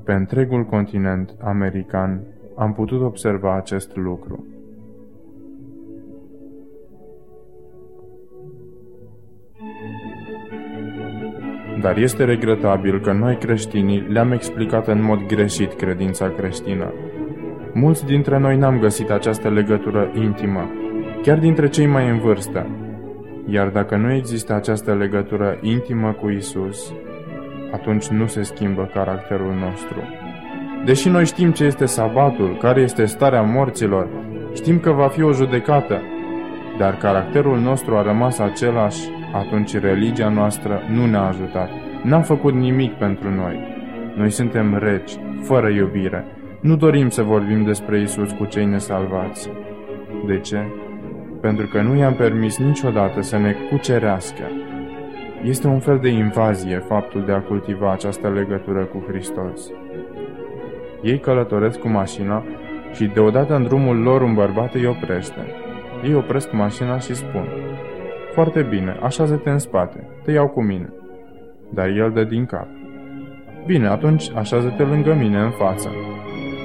Pe 0.04 0.12
întregul 0.12 0.64
continent 0.64 1.34
american 1.40 2.20
am 2.56 2.72
putut 2.72 3.02
observa 3.02 3.56
acest 3.56 3.96
lucru. 3.96 4.46
Dar 11.80 11.96
este 11.96 12.24
regretabil 12.24 13.00
că 13.00 13.12
noi 13.12 13.36
creștinii 13.36 14.00
le-am 14.00 14.32
explicat 14.32 14.86
în 14.86 15.02
mod 15.02 15.26
greșit 15.26 15.72
credința 15.72 16.28
creștină. 16.28 16.92
Mulți 17.74 18.04
dintre 18.04 18.38
noi 18.38 18.56
n-am 18.56 18.78
găsit 18.78 19.10
această 19.10 19.50
legătură 19.50 20.10
intimă, 20.14 20.70
chiar 21.22 21.38
dintre 21.38 21.68
cei 21.68 21.86
mai 21.86 22.08
în 22.08 22.18
vârstă. 22.18 22.66
Iar 23.46 23.68
dacă 23.68 23.96
nu 23.96 24.12
există 24.12 24.54
această 24.54 24.94
legătură 24.94 25.58
intimă 25.60 26.12
cu 26.12 26.28
Isus, 26.28 26.94
atunci 27.72 28.06
nu 28.06 28.26
se 28.26 28.42
schimbă 28.42 28.90
caracterul 28.94 29.54
nostru. 29.54 29.96
Deși 30.84 31.08
noi 31.08 31.24
știm 31.24 31.50
ce 31.50 31.64
este 31.64 31.86
sabatul, 31.86 32.56
care 32.60 32.80
este 32.80 33.04
starea 33.04 33.42
morților, 33.42 34.08
știm 34.54 34.78
că 34.78 34.90
va 34.90 35.08
fi 35.08 35.22
o 35.22 35.32
judecată, 35.32 36.02
dar 36.78 36.96
caracterul 36.96 37.58
nostru 37.58 37.96
a 37.96 38.02
rămas 38.02 38.38
același, 38.38 39.08
atunci 39.34 39.78
religia 39.78 40.28
noastră 40.28 40.82
nu 40.90 41.06
ne-a 41.06 41.26
ajutat. 41.26 41.70
N-a 42.02 42.20
făcut 42.20 42.54
nimic 42.54 42.92
pentru 42.92 43.30
noi. 43.30 43.58
Noi 44.16 44.30
suntem 44.30 44.78
regi, 44.78 45.18
fără 45.42 45.68
iubire. 45.68 46.24
Nu 46.60 46.76
dorim 46.76 47.08
să 47.08 47.22
vorbim 47.22 47.64
despre 47.64 48.00
Isus 48.00 48.32
cu 48.32 48.44
cei 48.44 48.64
nesalvați. 48.64 49.50
De 50.26 50.38
ce? 50.38 50.58
Pentru 51.40 51.66
că 51.66 51.80
nu 51.80 51.96
i-am 51.96 52.14
permis 52.14 52.58
niciodată 52.58 53.20
să 53.20 53.38
ne 53.38 53.54
cucerească. 53.70 54.42
Este 55.44 55.66
un 55.66 55.78
fel 55.78 55.98
de 55.98 56.08
invazie 56.08 56.78
faptul 56.78 57.24
de 57.24 57.32
a 57.32 57.40
cultiva 57.40 57.92
această 57.92 58.28
legătură 58.28 58.84
cu 58.84 59.04
Hristos. 59.08 59.70
Ei 61.02 61.18
călătoresc 61.18 61.78
cu 61.78 61.88
mașina 61.88 62.44
și 62.92 63.04
deodată 63.04 63.54
în 63.54 63.62
drumul 63.62 63.96
lor 63.96 64.22
un 64.22 64.34
bărbat 64.34 64.74
îi 64.74 64.86
oprește. 64.86 65.46
Ei 66.04 66.14
opresc 66.14 66.52
mașina 66.52 66.98
și 66.98 67.14
spun 67.14 67.48
Foarte 68.32 68.62
bine, 68.62 68.98
așează-te 69.02 69.50
în 69.50 69.58
spate, 69.58 70.08
te 70.24 70.32
iau 70.32 70.48
cu 70.48 70.62
mine. 70.62 70.92
Dar 71.70 71.88
el 71.88 72.10
dă 72.14 72.24
din 72.24 72.46
cap. 72.46 72.66
Bine, 73.66 73.86
atunci 73.86 74.30
așează-te 74.34 74.82
lângă 74.82 75.14
mine 75.14 75.38
în 75.38 75.50
față. 75.50 75.90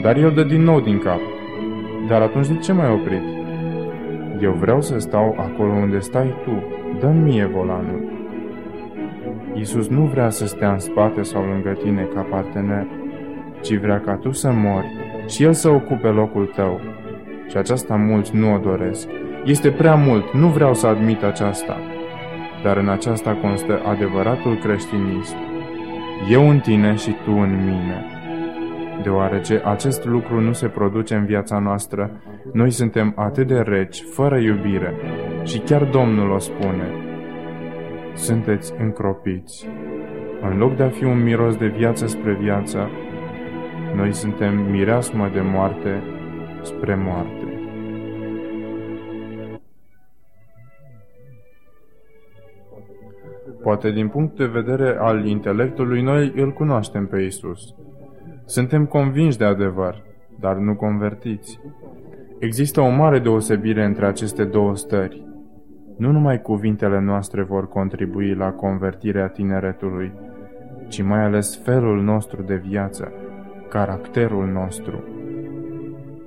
Dar 0.01 0.17
el 0.17 0.31
dă 0.31 0.43
din 0.43 0.61
nou 0.61 0.79
din 0.79 0.99
cap. 0.99 1.19
Dar 2.07 2.21
atunci 2.21 2.47
de 2.47 2.57
ce 2.57 2.73
mai 2.73 2.91
oprit? 2.91 3.23
Eu 4.41 4.51
vreau 4.51 4.81
să 4.81 4.99
stau 4.99 5.35
acolo 5.37 5.71
unde 5.71 5.99
stai 5.99 6.35
tu. 6.43 6.63
dă 6.99 7.07
mie 7.07 7.45
volanul. 7.45 8.16
Iisus 9.57 9.87
nu 9.87 10.01
vrea 10.01 10.29
să 10.29 10.45
stea 10.45 10.71
în 10.71 10.79
spate 10.79 11.21
sau 11.21 11.43
lângă 11.43 11.77
tine 11.83 12.07
ca 12.13 12.21
partener, 12.21 12.87
ci 13.61 13.73
vrea 13.73 13.99
ca 13.99 14.15
tu 14.15 14.31
să 14.31 14.51
mori 14.51 14.95
și 15.27 15.43
El 15.43 15.53
să 15.53 15.69
ocupe 15.69 16.07
locul 16.07 16.51
tău. 16.55 16.79
Și 17.49 17.57
aceasta 17.57 17.95
mulți 17.95 18.35
nu 18.35 18.53
o 18.53 18.57
doresc. 18.57 19.07
Este 19.45 19.71
prea 19.71 19.95
mult, 19.95 20.33
nu 20.33 20.47
vreau 20.47 20.73
să 20.73 20.87
admit 20.87 21.23
aceasta. 21.23 21.77
Dar 22.63 22.77
în 22.77 22.89
aceasta 22.89 23.37
constă 23.41 23.81
adevăratul 23.85 24.57
creștinism. 24.57 25.35
Eu 26.29 26.49
în 26.49 26.59
tine 26.59 26.95
și 26.95 27.15
tu 27.25 27.31
în 27.31 27.55
mine. 27.65 28.05
Deoarece 29.03 29.61
acest 29.65 30.05
lucru 30.05 30.39
nu 30.39 30.51
se 30.51 30.67
produce 30.67 31.15
în 31.15 31.25
viața 31.25 31.59
noastră, 31.59 32.11
noi 32.53 32.71
suntem 32.71 33.13
atât 33.15 33.47
de 33.47 33.59
reci, 33.59 34.03
fără 34.13 34.37
iubire, 34.37 34.93
și 35.43 35.59
chiar 35.59 35.83
Domnul 35.83 36.31
o 36.31 36.37
spune. 36.37 37.06
Sunteți 38.17 38.73
încropiți. 38.79 39.67
În 40.41 40.57
loc 40.57 40.75
de 40.75 40.83
a 40.83 40.89
fi 40.89 41.03
un 41.03 41.23
miros 41.23 41.55
de 41.55 41.67
viață 41.67 42.07
spre 42.07 42.33
viață, 42.33 42.89
noi 43.95 44.13
suntem 44.13 44.71
mireasmă 44.71 45.29
de 45.33 45.41
moarte 45.41 46.03
spre 46.61 46.95
moarte. 46.95 47.61
Poate 53.61 53.91
din 53.91 54.07
punct 54.07 54.37
de 54.37 54.45
vedere 54.45 54.97
al 54.99 55.25
intelectului, 55.25 56.01
noi 56.01 56.33
îl 56.35 56.53
cunoaștem 56.53 57.07
pe 57.07 57.21
Isus. 57.21 57.75
Suntem 58.45 58.85
convinși 58.85 59.37
de 59.37 59.45
adevăr, 59.45 60.03
dar 60.39 60.55
nu 60.55 60.75
convertiți. 60.75 61.59
Există 62.39 62.81
o 62.81 62.89
mare 62.89 63.19
deosebire 63.19 63.85
între 63.85 64.05
aceste 64.05 64.43
două 64.43 64.75
stări. 64.75 65.26
Nu 65.97 66.11
numai 66.11 66.41
cuvintele 66.41 66.99
noastre 66.99 67.43
vor 67.43 67.67
contribui 67.67 68.33
la 68.33 68.51
convertirea 68.51 69.27
tineretului, 69.27 70.11
ci 70.87 71.01
mai 71.01 71.23
ales 71.23 71.61
felul 71.63 72.03
nostru 72.03 72.41
de 72.41 72.55
viață, 72.55 73.13
caracterul 73.69 74.45
nostru. 74.45 75.03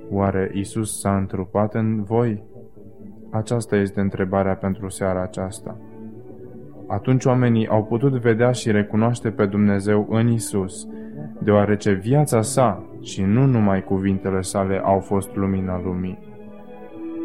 Oare 0.09 0.51
Isus 0.53 0.99
s-a 0.99 1.17
întrupat 1.17 1.73
în 1.73 2.03
voi? 2.03 2.43
Aceasta 3.31 3.75
este 3.75 3.99
întrebarea 3.99 4.55
pentru 4.55 4.89
seara 4.89 5.21
aceasta. 5.21 5.77
Atunci 6.87 7.25
oamenii 7.25 7.67
au 7.67 7.83
putut 7.83 8.13
vedea 8.13 8.51
și 8.51 8.71
recunoaște 8.71 9.29
pe 9.29 9.45
Dumnezeu 9.45 10.07
în 10.09 10.27
Isus, 10.27 10.87
deoarece 11.43 11.91
viața 11.91 12.41
sa 12.41 12.85
și 13.01 13.23
nu 13.23 13.45
numai 13.45 13.83
cuvintele 13.83 14.41
sale 14.41 14.81
au 14.83 14.99
fost 14.99 15.35
lumina 15.35 15.81
lumii. 15.83 16.30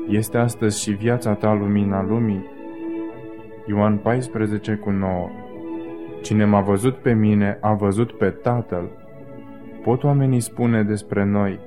Este 0.08 0.38
astăzi 0.38 0.82
și 0.82 0.90
viața 0.90 1.34
ta 1.34 1.52
lumina 1.52 2.02
lumii? 2.02 2.46
Ioan 3.66 3.96
14 3.96 4.74
cu 4.74 4.90
9 4.90 5.30
Cine 6.22 6.44
m-a 6.44 6.60
văzut 6.60 6.96
pe 6.96 7.12
mine, 7.12 7.58
a 7.60 7.72
văzut 7.72 8.12
pe 8.12 8.30
Tatăl. 8.30 8.90
Pot 9.82 10.02
oamenii 10.02 10.40
spune 10.40 10.82
despre 10.82 11.24
noi, 11.24 11.58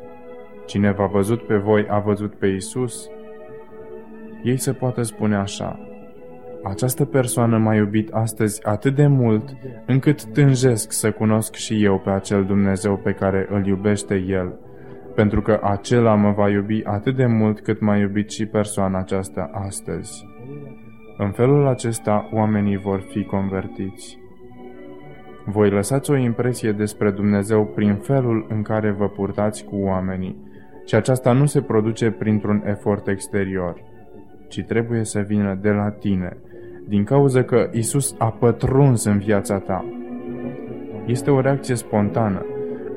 cine 0.65 0.91
v-a 0.91 1.05
văzut 1.05 1.41
pe 1.41 1.55
voi 1.55 1.85
a 1.89 1.99
văzut 1.99 2.33
pe 2.33 2.47
Isus? 2.47 3.09
Ei 4.43 4.57
se 4.57 4.73
poate 4.73 5.01
spune 5.01 5.35
așa, 5.35 5.79
această 6.63 7.05
persoană 7.05 7.57
m-a 7.57 7.75
iubit 7.75 8.09
astăzi 8.11 8.65
atât 8.65 8.95
de 8.95 9.07
mult, 9.07 9.55
încât 9.85 10.25
tânjesc 10.25 10.91
să 10.91 11.11
cunosc 11.11 11.55
și 11.55 11.83
eu 11.83 11.99
pe 11.99 12.09
acel 12.09 12.45
Dumnezeu 12.45 12.97
pe 12.97 13.11
care 13.11 13.47
îl 13.49 13.65
iubește 13.65 14.15
El, 14.15 14.59
pentru 15.19 15.41
că 15.41 15.59
acela 15.63 16.15
mă 16.15 16.31
va 16.31 16.49
iubi 16.49 16.81
atât 16.83 17.15
de 17.15 17.25
mult 17.25 17.59
cât 17.59 17.79
m-a 17.79 17.97
iubit 17.97 18.29
și 18.29 18.45
persoana 18.45 18.99
aceasta 18.99 19.49
astăzi. 19.53 20.27
În 21.17 21.31
felul 21.31 21.67
acesta, 21.67 22.29
oamenii 22.33 22.77
vor 22.77 23.01
fi 23.09 23.23
convertiți. 23.23 24.19
Voi 25.45 25.69
lăsați 25.69 26.11
o 26.11 26.17
impresie 26.17 26.71
despre 26.71 27.11
Dumnezeu 27.11 27.65
prin 27.65 27.95
felul 27.95 28.45
în 28.49 28.61
care 28.61 28.91
vă 28.91 29.07
purtați 29.07 29.65
cu 29.65 29.75
oamenii, 29.75 30.35
și 30.85 30.95
aceasta 30.95 31.31
nu 31.31 31.45
se 31.45 31.61
produce 31.61 32.11
printr-un 32.11 32.63
efort 32.65 33.07
exterior, 33.07 33.83
ci 34.47 34.63
trebuie 34.67 35.03
să 35.03 35.19
vină 35.19 35.57
de 35.61 35.69
la 35.69 35.89
tine, 35.89 36.37
din 36.87 37.03
cauza 37.03 37.43
că 37.43 37.69
Isus 37.71 38.15
a 38.17 38.29
pătruns 38.29 39.03
în 39.03 39.17
viața 39.17 39.57
ta. 39.57 39.85
Este 41.05 41.31
o 41.31 41.41
reacție 41.41 41.75
spontană. 41.75 42.45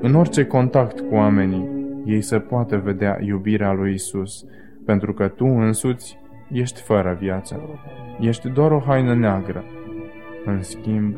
În 0.01 0.15
orice 0.15 0.45
contact 0.45 1.01
cu 1.01 1.15
oamenii, 1.15 1.72
ei 2.05 2.21
se 2.21 2.39
poate 2.39 2.77
vedea 2.77 3.19
iubirea 3.21 3.73
lui 3.73 3.93
Isus, 3.93 4.45
pentru 4.85 5.13
că 5.13 5.29
tu 5.29 5.47
însuți 5.47 6.19
ești 6.51 6.81
fără 6.81 7.17
viață. 7.21 7.61
Ești 8.21 8.49
doar 8.49 8.73
o 8.73 8.79
haină 8.79 9.15
neagră. 9.15 9.65
În 10.45 10.63
schimb, 10.63 11.17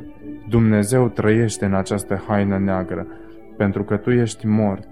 Dumnezeu 0.48 1.08
trăiește 1.08 1.64
în 1.64 1.74
această 1.74 2.22
haină 2.26 2.58
neagră, 2.58 3.06
pentru 3.56 3.84
că 3.84 3.96
tu 3.96 4.10
ești 4.10 4.46
mort. 4.46 4.88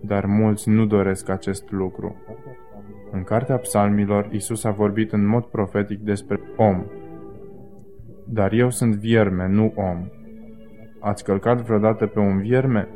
Dar 0.00 0.24
mulți 0.24 0.68
nu 0.68 0.86
doresc 0.86 1.28
acest 1.28 1.70
lucru. 1.70 2.16
În 3.12 3.22
Cartea 3.22 3.56
Psalmilor, 3.56 4.28
Isus 4.32 4.64
a 4.64 4.70
vorbit 4.70 5.12
în 5.12 5.26
mod 5.26 5.44
profetic 5.44 5.98
despre 5.98 6.40
om. 6.56 6.84
Dar 8.28 8.52
eu 8.52 8.70
sunt 8.70 8.94
vierme, 8.94 9.48
nu 9.48 9.72
om. 9.74 10.08
Ați 11.00 11.24
călcat 11.24 11.60
vreodată 11.60 12.06
pe 12.06 12.18
un 12.18 12.38
vierme? 12.38 12.88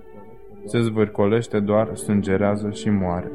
Se 0.64 0.80
zvârcolește 0.80 1.60
doar, 1.60 1.94
sângerează 1.94 2.70
și 2.70 2.90
moare. 2.90 3.30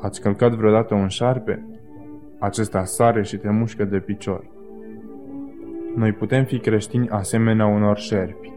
Ați 0.00 0.20
călcat 0.20 0.52
vreodată 0.52 0.94
un 0.94 1.08
șarpe? 1.08 1.66
Acesta 2.38 2.84
sare 2.84 3.22
și 3.22 3.36
te 3.36 3.50
mușcă 3.50 3.84
de 3.84 3.98
picior. 3.98 4.44
Noi 5.96 6.12
putem 6.12 6.44
fi 6.44 6.58
creștini 6.58 7.08
asemenea 7.08 7.66
unor 7.66 7.96
șerpi. 7.96 8.52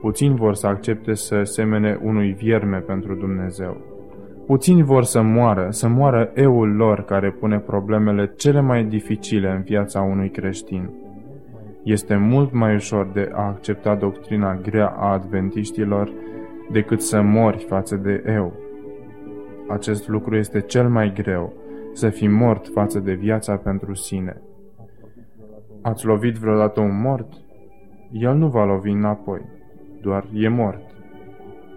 Puțini 0.00 0.36
vor 0.36 0.54
să 0.54 0.66
accepte 0.66 1.14
să 1.14 1.42
semene 1.42 1.98
unui 2.02 2.32
vierme 2.32 2.78
pentru 2.78 3.14
Dumnezeu. 3.14 3.76
Puțini 4.46 4.82
vor 4.82 5.04
să 5.04 5.20
moară, 5.22 5.66
să 5.70 5.88
moară 5.88 6.30
eul 6.34 6.68
lor 6.68 7.04
care 7.04 7.30
pune 7.30 7.58
problemele 7.58 8.32
cele 8.36 8.60
mai 8.60 8.84
dificile 8.84 9.50
în 9.50 9.62
viața 9.62 10.00
unui 10.00 10.30
creștin. 10.30 10.90
Este 11.82 12.16
mult 12.16 12.52
mai 12.52 12.74
ușor 12.74 13.10
de 13.12 13.30
a 13.32 13.46
accepta 13.46 13.94
doctrina 13.94 14.54
grea 14.54 14.86
a 14.86 15.12
adventiștilor 15.12 16.12
decât 16.70 17.00
să 17.00 17.20
mori 17.20 17.64
față 17.68 17.96
de 17.96 18.22
eu. 18.26 18.52
Acest 19.68 20.08
lucru 20.08 20.36
este 20.36 20.60
cel 20.60 20.88
mai 20.88 21.12
greu, 21.12 21.52
să 21.92 22.08
fii 22.08 22.28
mort 22.28 22.68
față 22.68 22.98
de 22.98 23.12
viața 23.12 23.56
pentru 23.56 23.94
sine. 23.94 24.42
Ați 25.82 26.06
lovit 26.06 26.34
vreodată 26.34 26.80
un 26.80 27.00
mort? 27.00 27.32
El 28.12 28.34
nu 28.34 28.48
va 28.48 28.64
lovi 28.64 28.90
înapoi, 28.90 29.40
doar 30.00 30.26
e 30.32 30.48
mort. 30.48 30.82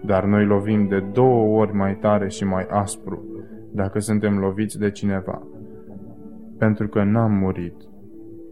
Dar 0.04 0.24
noi 0.24 0.44
lovim 0.44 0.88
de 0.88 1.04
două 1.12 1.60
ori 1.60 1.74
mai 1.74 1.96
tare 1.96 2.28
și 2.28 2.44
mai 2.44 2.66
aspru 2.70 3.24
dacă 3.72 3.98
suntem 3.98 4.38
loviți 4.38 4.78
de 4.78 4.90
cineva. 4.90 5.42
Pentru 6.58 6.88
că 6.88 7.02
n-am 7.02 7.32
murit. 7.32 7.74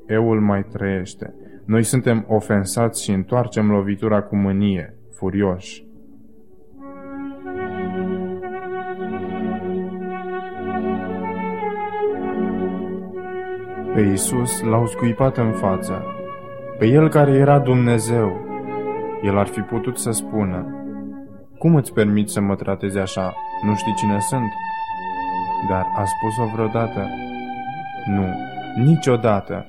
Eul 0.07 0.41
mai 0.41 0.62
trăiește. 0.62 1.34
Noi 1.64 1.82
suntem 1.82 2.24
ofensați 2.28 3.03
și 3.05 3.11
întoarcem 3.11 3.70
lovitura 3.70 4.22
cu 4.22 4.36
mânie, 4.36 4.97
furioși. 5.11 5.88
Pe 13.99 14.05
Iisus 14.05 14.61
l-au 14.62 14.86
scuipat 14.86 15.36
în 15.36 15.53
față. 15.53 16.05
Pe 16.78 16.86
El 16.86 17.09
care 17.09 17.32
era 17.32 17.59
Dumnezeu. 17.59 18.40
El 19.22 19.38
ar 19.38 19.46
fi 19.46 19.61
putut 19.61 19.99
să 19.99 20.11
spună, 20.11 20.66
Cum 21.59 21.74
îți 21.74 21.92
permiți 21.92 22.32
să 22.32 22.40
mă 22.40 22.55
tratezi 22.55 22.99
așa? 22.99 23.34
Nu 23.64 23.74
știi 23.74 23.94
cine 23.94 24.20
sunt? 24.20 24.53
Dar 25.70 25.86
a 25.94 26.05
spus-o 26.05 26.51
vreodată? 26.55 27.09
Nu, 28.07 28.26
niciodată. 28.84 29.66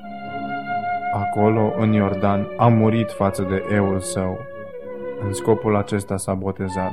Acolo, 1.13 1.73
în 1.77 1.91
Iordan, 1.91 2.47
a 2.57 2.67
murit 2.67 3.11
față 3.11 3.45
de 3.49 3.75
eul 3.75 3.99
său. 3.99 4.37
În 5.25 5.33
scopul 5.33 5.75
acesta 5.75 6.17
s-a 6.17 6.33
botezat. 6.33 6.91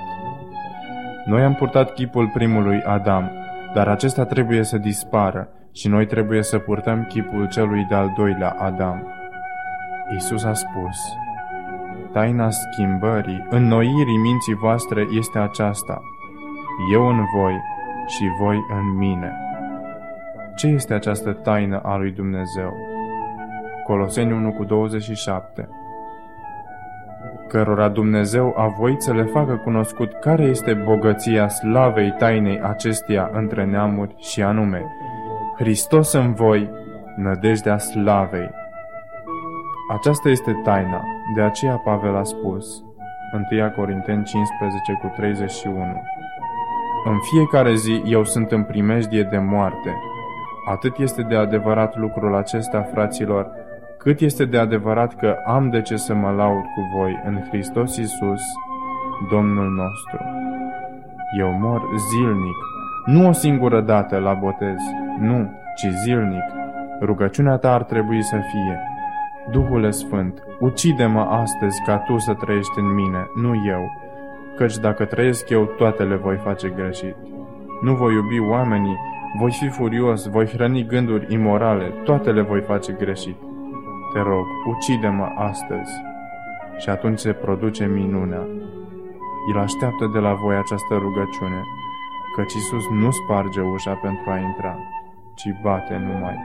Noi 1.25 1.43
am 1.43 1.55
purtat 1.55 1.95
chipul 1.95 2.31
primului 2.35 2.83
Adam, 2.83 3.31
dar 3.75 3.89
acesta 3.89 4.25
trebuie 4.25 4.63
să 4.63 4.79
dispară 4.79 5.49
și 5.77 5.89
noi 5.89 6.07
trebuie 6.07 6.43
să 6.43 6.59
purtăm 6.59 7.05
chipul 7.05 7.49
celui 7.49 7.87
de-al 7.89 8.13
doilea 8.17 8.51
Adam. 8.51 9.07
Isus 10.17 10.45
a 10.45 10.53
spus, 10.53 10.97
Taina 12.13 12.51
schimbării, 12.51 13.47
înnoirii 13.51 14.17
minții 14.17 14.55
voastre 14.55 15.07
este 15.19 15.39
aceasta, 15.39 16.03
eu 16.93 17.09
în 17.09 17.25
voi 17.35 17.61
și 18.07 18.25
voi 18.39 18.57
în 18.69 18.97
mine. 18.97 19.33
Ce 20.57 20.67
este 20.67 20.95
această 20.95 21.33
taină 21.33 21.81
a 21.83 21.97
lui 21.97 22.11
Dumnezeu? 22.11 22.77
Coloseni 23.85 24.33
1 24.33 24.53
cu 24.53 24.65
27 24.65 25.69
cărora 27.49 27.89
Dumnezeu 27.89 28.55
a 28.57 28.67
voit 28.67 29.03
să 29.03 29.13
le 29.13 29.23
facă 29.23 29.61
cunoscut 29.65 30.13
care 30.13 30.43
este 30.43 30.75
bogăția 30.75 31.49
slavei 31.49 32.15
tainei 32.19 32.61
acesteia 32.61 33.31
între 33.33 33.65
neamuri 33.65 34.15
și 34.19 34.43
anume, 34.43 34.85
Hristos 35.59 36.13
în 36.13 36.33
voi, 36.33 36.71
nădejdea 37.17 37.79
slavei. 37.79 38.51
Aceasta 39.93 40.29
este 40.29 40.61
taina, 40.65 41.05
de 41.35 41.41
aceea 41.43 41.77
Pavel 41.77 42.17
a 42.17 42.23
spus, 42.23 42.85
1 43.51 43.71
Corinteni 43.77 44.25
15 44.25 44.99
cu 45.01 45.13
31, 45.17 46.03
În 47.05 47.19
fiecare 47.21 47.75
zi 47.75 48.03
eu 48.05 48.25
sunt 48.25 48.53
în 48.53 48.65
primejdie 48.65 49.23
de 49.23 49.39
moarte. 49.39 49.97
Atât 50.69 50.99
este 50.99 51.23
de 51.23 51.37
adevărat 51.37 51.97
lucrul 51.97 52.35
acesta, 52.35 52.83
fraților, 52.83 53.51
cât 53.99 54.21
este 54.21 54.45
de 54.45 54.59
adevărat 54.59 55.15
că 55.15 55.37
am 55.47 55.71
de 55.71 55.83
ce 55.83 55.97
să 55.97 56.15
mă 56.15 56.31
laud 56.31 56.65
cu 56.65 56.99
voi 56.99 57.23
în 57.25 57.47
Hristos 57.49 57.97
Iisus, 57.97 58.43
Domnul 59.31 59.71
nostru. 59.71 60.25
Eu 61.39 61.51
mor 61.61 61.83
zilnic, 62.11 62.57
nu 63.05 63.29
o 63.29 63.33
singură 63.33 63.81
dată 63.81 64.19
la 64.19 64.33
botez, 64.33 64.81
nu, 65.21 65.51
ci 65.77 65.87
zilnic. 66.05 66.45
Rugăciunea 67.01 67.57
ta 67.57 67.75
ar 67.75 67.83
trebui 67.83 68.23
să 68.23 68.37
fie, 68.37 68.81
Duhule 69.51 69.91
Sfânt, 69.91 70.43
ucide-mă 70.61 71.21
astăzi 71.21 71.83
ca 71.87 71.99
tu 71.99 72.19
să 72.19 72.35
trăiești 72.35 72.79
în 72.79 72.95
mine, 72.95 73.27
nu 73.35 73.55
eu, 73.69 73.91
căci 74.57 74.77
dacă 74.77 75.05
trăiesc 75.05 75.49
eu, 75.49 75.65
toate 75.65 76.03
le 76.03 76.17
voi 76.17 76.37
face 76.37 76.69
greșit. 76.69 77.17
Nu 77.83 77.95
voi 77.95 78.15
iubi 78.15 78.39
oamenii, 78.39 78.97
voi 79.39 79.51
fi 79.51 79.69
furios, 79.69 80.27
voi 80.29 80.47
hrăni 80.47 80.87
gânduri 80.87 81.35
imorale, 81.35 81.93
toate 82.05 82.31
le 82.31 82.41
voi 82.41 82.61
face 82.61 82.93
greșit. 82.93 83.37
Te 84.13 84.19
rog, 84.19 84.45
ucide-mă 84.67 85.33
astăzi. 85.37 85.93
Și 86.79 86.89
atunci 86.89 87.19
se 87.19 87.33
produce 87.33 87.87
minunea. 87.87 88.47
El 89.53 89.59
așteaptă 89.59 90.11
de 90.13 90.19
la 90.19 90.33
voi 90.33 90.57
această 90.57 90.95
rugăciune, 90.95 91.61
căci 92.37 92.55
Iisus 92.55 92.89
nu 92.91 93.11
sparge 93.11 93.61
ușa 93.61 93.93
pentru 93.93 94.31
a 94.31 94.39
intra, 94.39 94.79
ci 95.37 95.55
bate 95.63 95.97
numai. 95.97 96.37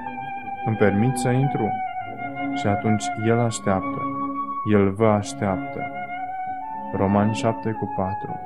Îmi 0.66 0.76
permit 0.76 1.18
să 1.18 1.30
intru? 1.30 1.72
Și 2.56 2.68
atunci 2.68 3.06
El 3.26 3.40
așteaptă. 3.40 4.02
El 4.72 4.92
vă 4.92 5.08
așteaptă. 5.08 5.92
Romani 6.94 7.34
7 7.34 7.72
cu 7.72 7.94
4 7.96 8.40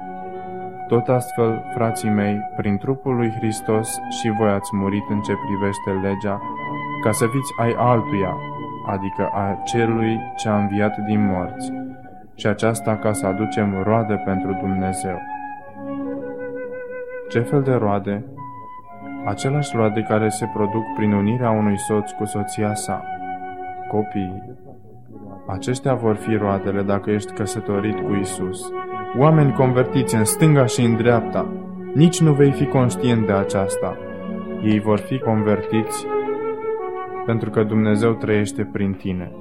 Tot 0.88 1.08
astfel, 1.08 1.64
frații 1.74 2.10
mei, 2.10 2.38
prin 2.56 2.78
trupul 2.78 3.16
lui 3.16 3.30
Hristos 3.30 4.00
și 4.10 4.34
voi 4.40 4.50
ați 4.50 4.76
murit 4.76 5.10
în 5.10 5.22
ce 5.22 5.34
privește 5.46 6.08
legea, 6.08 6.42
ca 7.04 7.12
să 7.12 7.26
fiți 7.26 7.54
ai 7.60 7.74
altuia, 7.78 8.38
adică 8.88 9.30
a 9.34 9.62
celui 9.64 10.20
ce 10.36 10.50
a 10.50 10.58
înviat 10.58 10.98
din 10.98 11.26
morți, 11.26 11.72
și 12.36 12.48
aceasta 12.48 12.98
ca 12.98 13.14
să 13.14 13.26
aducem 13.26 13.82
roade 13.84 14.22
pentru 14.26 14.54
Dumnezeu. 14.54 15.22
Ce 17.30 17.40
fel 17.40 17.62
de 17.62 17.74
roade? 17.74 18.24
Același 19.26 19.76
roade 19.76 20.02
care 20.02 20.30
se 20.30 20.50
produc 20.54 20.84
prin 20.96 21.12
unirea 21.14 21.50
unui 21.50 21.80
soț 21.80 22.12
cu 22.12 22.26
soția 22.26 22.74
sa. 22.74 23.04
Copiii. 23.88 24.44
Aceștia 25.48 25.94
vor 25.94 26.16
fi 26.16 26.36
roadele 26.36 26.82
dacă 26.82 27.12
ești 27.12 27.34
căsătorit 27.34 28.00
cu 28.00 28.14
Isus. 28.16 28.72
Oameni 29.18 29.54
convertiți 29.54 30.16
în 30.16 30.24
stânga 30.24 30.66
și 30.66 30.82
în 30.82 30.96
dreapta, 30.96 31.54
nici 31.94 32.22
nu 32.22 32.34
vei 32.34 32.52
fi 32.52 32.66
conștient 32.66 33.26
de 33.26 33.32
aceasta. 33.32 33.98
Ei 34.64 34.80
vor 34.80 35.00
fi 35.00 35.20
convertiți 35.20 36.06
pentru 37.26 37.50
că 37.50 37.64
Dumnezeu 37.64 38.14
trăiește 38.14 38.64
prin 38.64 38.94
tine. 38.94 39.32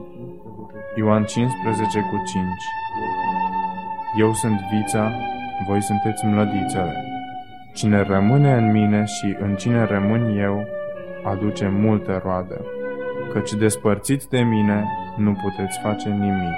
Ioan 0.96 1.24
15 1.24 1.98
cu 1.98 2.22
5 2.26 2.44
Eu 4.18 4.32
sunt 4.32 4.60
vița, 4.72 5.12
voi 5.68 5.82
sunteți 5.82 6.26
mlădițele. 6.26 7.13
Cine 7.74 8.02
rămâne 8.02 8.52
în 8.52 8.70
mine 8.70 9.04
și 9.04 9.36
în 9.40 9.54
cine 9.54 9.84
rămân 9.84 10.36
eu, 10.38 10.66
aduce 11.24 11.68
multe 11.68 12.20
roade, 12.24 12.60
căci 13.32 13.54
despărțiți 13.54 14.28
de 14.28 14.40
mine 14.40 14.84
nu 15.16 15.32
puteți 15.32 15.78
face 15.80 16.08
nimic. 16.08 16.54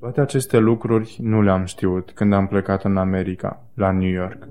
Toate 0.00 0.20
aceste 0.20 0.58
lucruri 0.58 1.18
nu 1.22 1.42
le-am 1.42 1.64
știut 1.64 2.10
când 2.10 2.32
am 2.32 2.46
plecat 2.46 2.84
în 2.84 2.96
America, 2.96 3.62
la 3.74 3.90
New 3.90 4.10
York. 4.10 4.48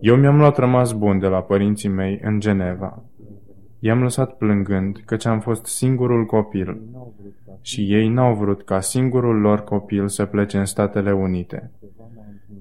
Eu 0.00 0.16
mi-am 0.16 0.36
luat 0.36 0.56
rămas 0.56 0.92
bun 0.92 1.18
de 1.18 1.26
la 1.26 1.42
părinții 1.42 1.88
mei 1.88 2.20
în 2.22 2.40
Geneva. 2.40 3.04
I-am 3.86 4.02
lăsat 4.02 4.36
plângând 4.36 5.02
căci 5.04 5.26
am 5.26 5.40
fost 5.40 5.66
singurul 5.66 6.24
copil 6.24 6.80
și 7.60 7.92
ei 7.92 8.08
n-au 8.08 8.34
vrut 8.34 8.64
ca 8.64 8.80
singurul 8.80 9.40
lor 9.40 9.64
copil 9.64 10.08
să 10.08 10.24
plece 10.24 10.58
în 10.58 10.64
Statele 10.64 11.12
Unite. 11.12 11.70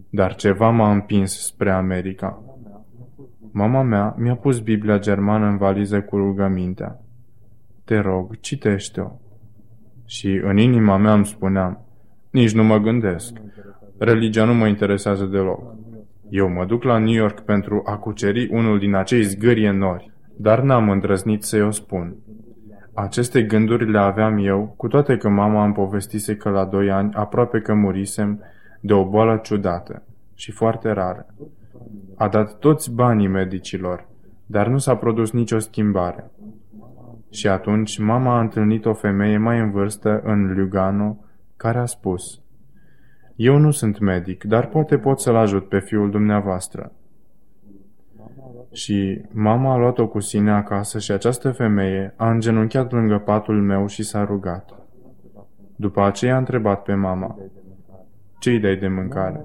Dar 0.09 0.35
ceva 0.35 0.69
m-a 0.69 0.91
împins 0.91 1.45
spre 1.45 1.71
America. 1.71 2.43
Mama 3.51 3.81
mea 3.81 4.15
mi-a 4.17 4.35
pus 4.35 4.59
Biblia 4.59 4.99
germană 4.99 5.45
în 5.45 5.57
valiză 5.57 6.01
cu 6.01 6.17
rugămintea. 6.17 6.99
Te 7.83 7.99
rog, 7.99 8.39
citește-o. 8.39 9.11
Și 10.05 10.41
în 10.43 10.57
inima 10.57 10.97
mea 10.97 11.13
îmi 11.13 11.25
spuneam, 11.25 11.85
nici 12.29 12.53
nu 12.53 12.63
mă 12.63 12.77
gândesc. 12.77 13.37
Religia 13.97 14.45
nu 14.45 14.53
mă 14.53 14.67
interesează 14.67 15.25
deloc. 15.25 15.75
Eu 16.29 16.49
mă 16.49 16.65
duc 16.65 16.83
la 16.83 16.97
New 16.97 17.13
York 17.13 17.39
pentru 17.39 17.81
a 17.85 17.97
cuceri 17.97 18.47
unul 18.51 18.79
din 18.79 18.93
acei 18.93 19.23
zgârie 19.23 19.71
nori, 19.71 20.13
dar 20.37 20.61
n-am 20.61 20.89
îndrăznit 20.89 21.43
să-i 21.43 21.61
o 21.61 21.71
spun. 21.71 22.15
Aceste 22.93 23.43
gânduri 23.43 23.91
le 23.91 23.97
aveam 23.99 24.37
eu, 24.37 24.73
cu 24.77 24.87
toate 24.87 25.17
că 25.17 25.29
mama 25.29 25.63
îmi 25.63 25.73
povestise 25.73 26.35
că 26.35 26.49
la 26.49 26.65
doi 26.65 26.91
ani 26.91 27.13
aproape 27.13 27.59
că 27.59 27.73
murisem 27.73 28.43
de 28.79 28.93
o 28.93 29.09
boală 29.09 29.39
ciudată 29.43 30.03
și 30.33 30.51
foarte 30.51 30.91
rară. 30.91 31.25
A 32.15 32.27
dat 32.27 32.59
toți 32.59 32.93
banii 32.93 33.27
medicilor, 33.27 34.07
dar 34.45 34.67
nu 34.67 34.77
s-a 34.77 34.95
produs 34.95 35.31
nicio 35.31 35.59
schimbare. 35.59 36.31
Și 37.29 37.47
atunci 37.47 37.99
mama 37.99 38.37
a 38.37 38.41
întâlnit 38.41 38.85
o 38.85 38.93
femeie 38.93 39.37
mai 39.37 39.59
în 39.59 39.71
vârstă 39.71 40.21
în 40.23 40.53
Lugano, 40.53 41.17
care 41.57 41.77
a 41.77 41.85
spus– 41.85 42.23
eu 43.35 43.57
nu 43.57 43.71
sunt 43.71 43.99
medic, 43.99 44.43
dar 44.43 44.67
poate 44.67 44.97
pot 44.97 45.19
să-l 45.19 45.35
ajut 45.35 45.67
pe 45.67 45.79
fiul 45.79 46.11
dumneavoastră. 46.11 46.91
Și 48.75 49.21
mama 49.31 49.73
a 49.73 49.77
luat-o 49.77 50.07
cu 50.07 50.19
sine 50.19 50.51
acasă 50.51 50.99
și 50.99 51.11
această 51.11 51.51
femeie 51.51 52.13
a 52.15 52.29
îngenunchiat 52.29 52.91
lângă 52.91 53.21
patul 53.25 53.61
meu 53.61 53.87
și 53.87 54.03
s-a 54.03 54.23
rugat. 54.23 54.69
După 55.75 56.01
aceea 56.01 56.35
a 56.35 56.37
întrebat 56.37 56.83
pe 56.83 56.93
mama, 56.93 57.39
ce-i 58.39 58.59
dai 58.59 58.75
de 58.75 58.87
mâncare? 58.87 59.43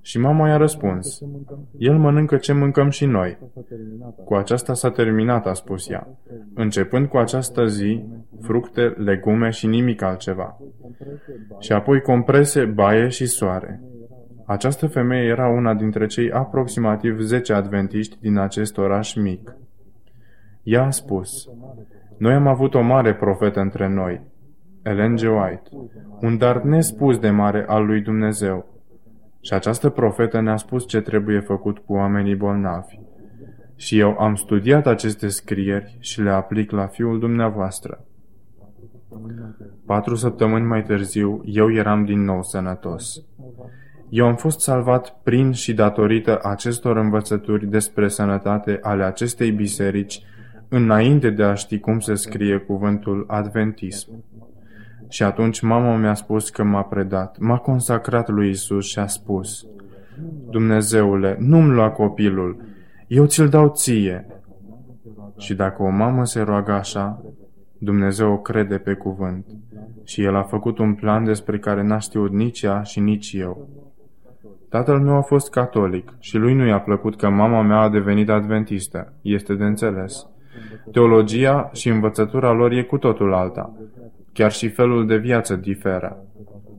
Și 0.00 0.18
mama 0.18 0.48
i-a 0.48 0.56
răspuns, 0.56 1.22
el 1.78 1.98
mănâncă 1.98 2.36
ce 2.36 2.52
mâncăm 2.52 2.88
și 2.88 3.06
noi. 3.06 3.38
Cu 4.24 4.34
aceasta 4.34 4.74
s-a 4.74 4.90
terminat, 4.90 5.46
a 5.46 5.52
spus 5.52 5.90
ea. 5.90 6.08
Începând 6.54 7.06
cu 7.06 7.16
această 7.16 7.66
zi, 7.66 8.04
fructe, 8.40 8.94
legume 8.96 9.50
și 9.50 9.66
nimic 9.66 10.02
altceva. 10.02 10.60
Și 11.58 11.72
apoi 11.72 12.00
comprese, 12.00 12.64
baie 12.64 13.08
și 13.08 13.26
soare. 13.26 13.80
Această 14.46 14.86
femeie 14.86 15.28
era 15.28 15.48
una 15.48 15.74
dintre 15.74 16.06
cei 16.06 16.30
aproximativ 16.30 17.20
10 17.20 17.52
adventiști 17.52 18.18
din 18.20 18.38
acest 18.38 18.78
oraș 18.78 19.14
mic. 19.14 19.56
Ea 20.62 20.84
a 20.84 20.90
spus, 20.90 21.48
Noi 22.18 22.32
am 22.32 22.46
avut 22.46 22.74
o 22.74 22.80
mare 22.80 23.14
profetă 23.14 23.60
între 23.60 23.88
noi, 23.88 24.20
Ellen 24.82 25.14
G. 25.14 25.20
White, 25.20 25.70
un 26.20 26.38
dar 26.38 26.62
nespus 26.62 27.18
de 27.18 27.30
mare 27.30 27.64
al 27.68 27.86
lui 27.86 28.00
Dumnezeu. 28.02 28.80
Și 29.40 29.54
această 29.54 29.88
profetă 29.88 30.40
ne-a 30.40 30.56
spus 30.56 30.86
ce 30.86 31.00
trebuie 31.00 31.40
făcut 31.40 31.78
cu 31.78 31.92
oamenii 31.92 32.36
bolnavi. 32.36 33.00
Și 33.76 33.98
eu 33.98 34.18
am 34.18 34.34
studiat 34.34 34.86
aceste 34.86 35.28
scrieri 35.28 35.96
și 36.00 36.22
le 36.22 36.30
aplic 36.30 36.70
la 36.70 36.86
fiul 36.86 37.18
dumneavoastră. 37.18 38.04
Patru 39.86 40.14
săptămâni 40.14 40.66
mai 40.66 40.82
târziu, 40.82 41.40
eu 41.44 41.72
eram 41.72 42.04
din 42.04 42.24
nou 42.24 42.42
sănătos. 42.42 43.24
Eu 44.12 44.26
am 44.26 44.36
fost 44.36 44.60
salvat 44.60 45.16
prin 45.22 45.52
și 45.52 45.74
datorită 45.74 46.38
acestor 46.42 46.96
învățături 46.96 47.66
despre 47.66 48.08
sănătate 48.08 48.78
ale 48.82 49.04
acestei 49.04 49.50
biserici, 49.50 50.22
înainte 50.68 51.30
de 51.30 51.42
a 51.42 51.54
ști 51.54 51.78
cum 51.78 52.00
se 52.00 52.14
scrie 52.14 52.56
cuvântul 52.56 53.24
adventism. 53.28 54.24
Și 55.08 55.22
atunci 55.22 55.60
mama 55.60 55.96
mi-a 55.96 56.14
spus 56.14 56.50
că 56.50 56.62
m-a 56.62 56.82
predat, 56.82 57.38
m-a 57.38 57.56
consacrat 57.56 58.28
lui 58.28 58.50
Isus 58.50 58.86
și 58.86 58.98
a 58.98 59.06
spus, 59.06 59.66
Dumnezeule, 60.50 61.36
nu-mi 61.40 61.72
lua 61.72 61.90
copilul, 61.90 62.64
eu 63.06 63.26
ți-l 63.26 63.48
dau 63.48 63.68
ție. 63.68 64.26
Și 65.38 65.54
dacă 65.54 65.82
o 65.82 65.90
mamă 65.90 66.24
se 66.24 66.40
roagă 66.40 66.72
așa, 66.72 67.22
Dumnezeu 67.78 68.32
o 68.32 68.38
crede 68.38 68.78
pe 68.78 68.94
cuvânt. 68.94 69.46
Și 70.04 70.22
El 70.22 70.36
a 70.36 70.42
făcut 70.42 70.78
un 70.78 70.94
plan 70.94 71.24
despre 71.24 71.58
care 71.58 71.82
n-a 71.82 71.98
știut 71.98 72.32
nici 72.32 72.62
ea 72.62 72.82
și 72.82 73.00
nici 73.00 73.32
eu. 73.32 73.68
Tatăl 74.72 75.00
meu 75.00 75.14
a 75.14 75.20
fost 75.20 75.50
catolic 75.50 76.12
și 76.18 76.36
lui 76.36 76.54
nu 76.54 76.66
i-a 76.66 76.80
plăcut 76.80 77.16
că 77.16 77.28
mama 77.28 77.62
mea 77.62 77.78
a 77.78 77.88
devenit 77.88 78.28
adventistă. 78.28 79.12
Este 79.22 79.54
de 79.54 79.64
înțeles. 79.64 80.26
Teologia 80.92 81.70
și 81.72 81.88
învățătura 81.88 82.52
lor 82.52 82.70
e 82.70 82.82
cu 82.82 82.98
totul 82.98 83.34
alta. 83.34 83.76
Chiar 84.32 84.52
și 84.52 84.68
felul 84.68 85.06
de 85.06 85.16
viață 85.16 85.56
diferă. 85.56 86.24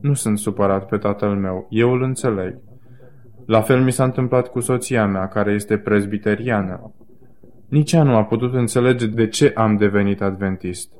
Nu 0.00 0.14
sunt 0.14 0.38
supărat 0.38 0.86
pe 0.86 0.96
tatăl 0.96 1.34
meu, 1.34 1.66
eu 1.70 1.92
îl 1.92 2.02
înțeleg. 2.02 2.58
La 3.46 3.60
fel 3.60 3.82
mi 3.82 3.92
s-a 3.92 4.04
întâmplat 4.04 4.48
cu 4.48 4.60
soția 4.60 5.06
mea, 5.06 5.28
care 5.28 5.52
este 5.52 5.76
prezbiteriană. 5.76 6.92
Nici 7.68 7.92
ea 7.92 8.02
nu 8.02 8.16
a 8.16 8.24
putut 8.24 8.54
înțelege 8.54 9.06
de 9.06 9.28
ce 9.28 9.52
am 9.54 9.76
devenit 9.76 10.22
adventist. 10.22 10.92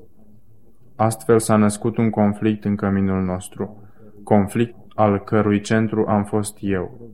Astfel 0.96 1.38
s-a 1.38 1.56
născut 1.56 1.96
un 1.96 2.10
conflict 2.10 2.64
în 2.64 2.76
căminul 2.76 3.22
nostru, 3.22 3.82
conflict 4.24 4.83
al 4.94 5.18
cărui 5.18 5.60
centru 5.60 6.04
am 6.08 6.24
fost 6.24 6.56
eu. 6.60 7.10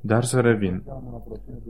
Dar 0.00 0.22
să 0.22 0.40
revin. 0.40 0.82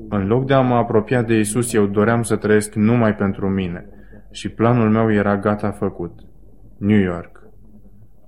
În 0.09 0.27
loc 0.27 0.47
de 0.47 0.55
a 0.55 0.61
mă 0.61 0.75
apropia 0.75 1.23
de 1.23 1.39
Isus, 1.39 1.73
eu 1.73 1.87
doream 1.87 2.23
să 2.23 2.37
trăiesc 2.37 2.75
numai 2.75 3.15
pentru 3.15 3.49
mine 3.49 3.89
și 4.31 4.49
planul 4.49 4.91
meu 4.91 5.13
era 5.13 5.37
gata 5.37 5.71
făcut. 5.71 6.13
New 6.79 6.99
York. 6.99 7.43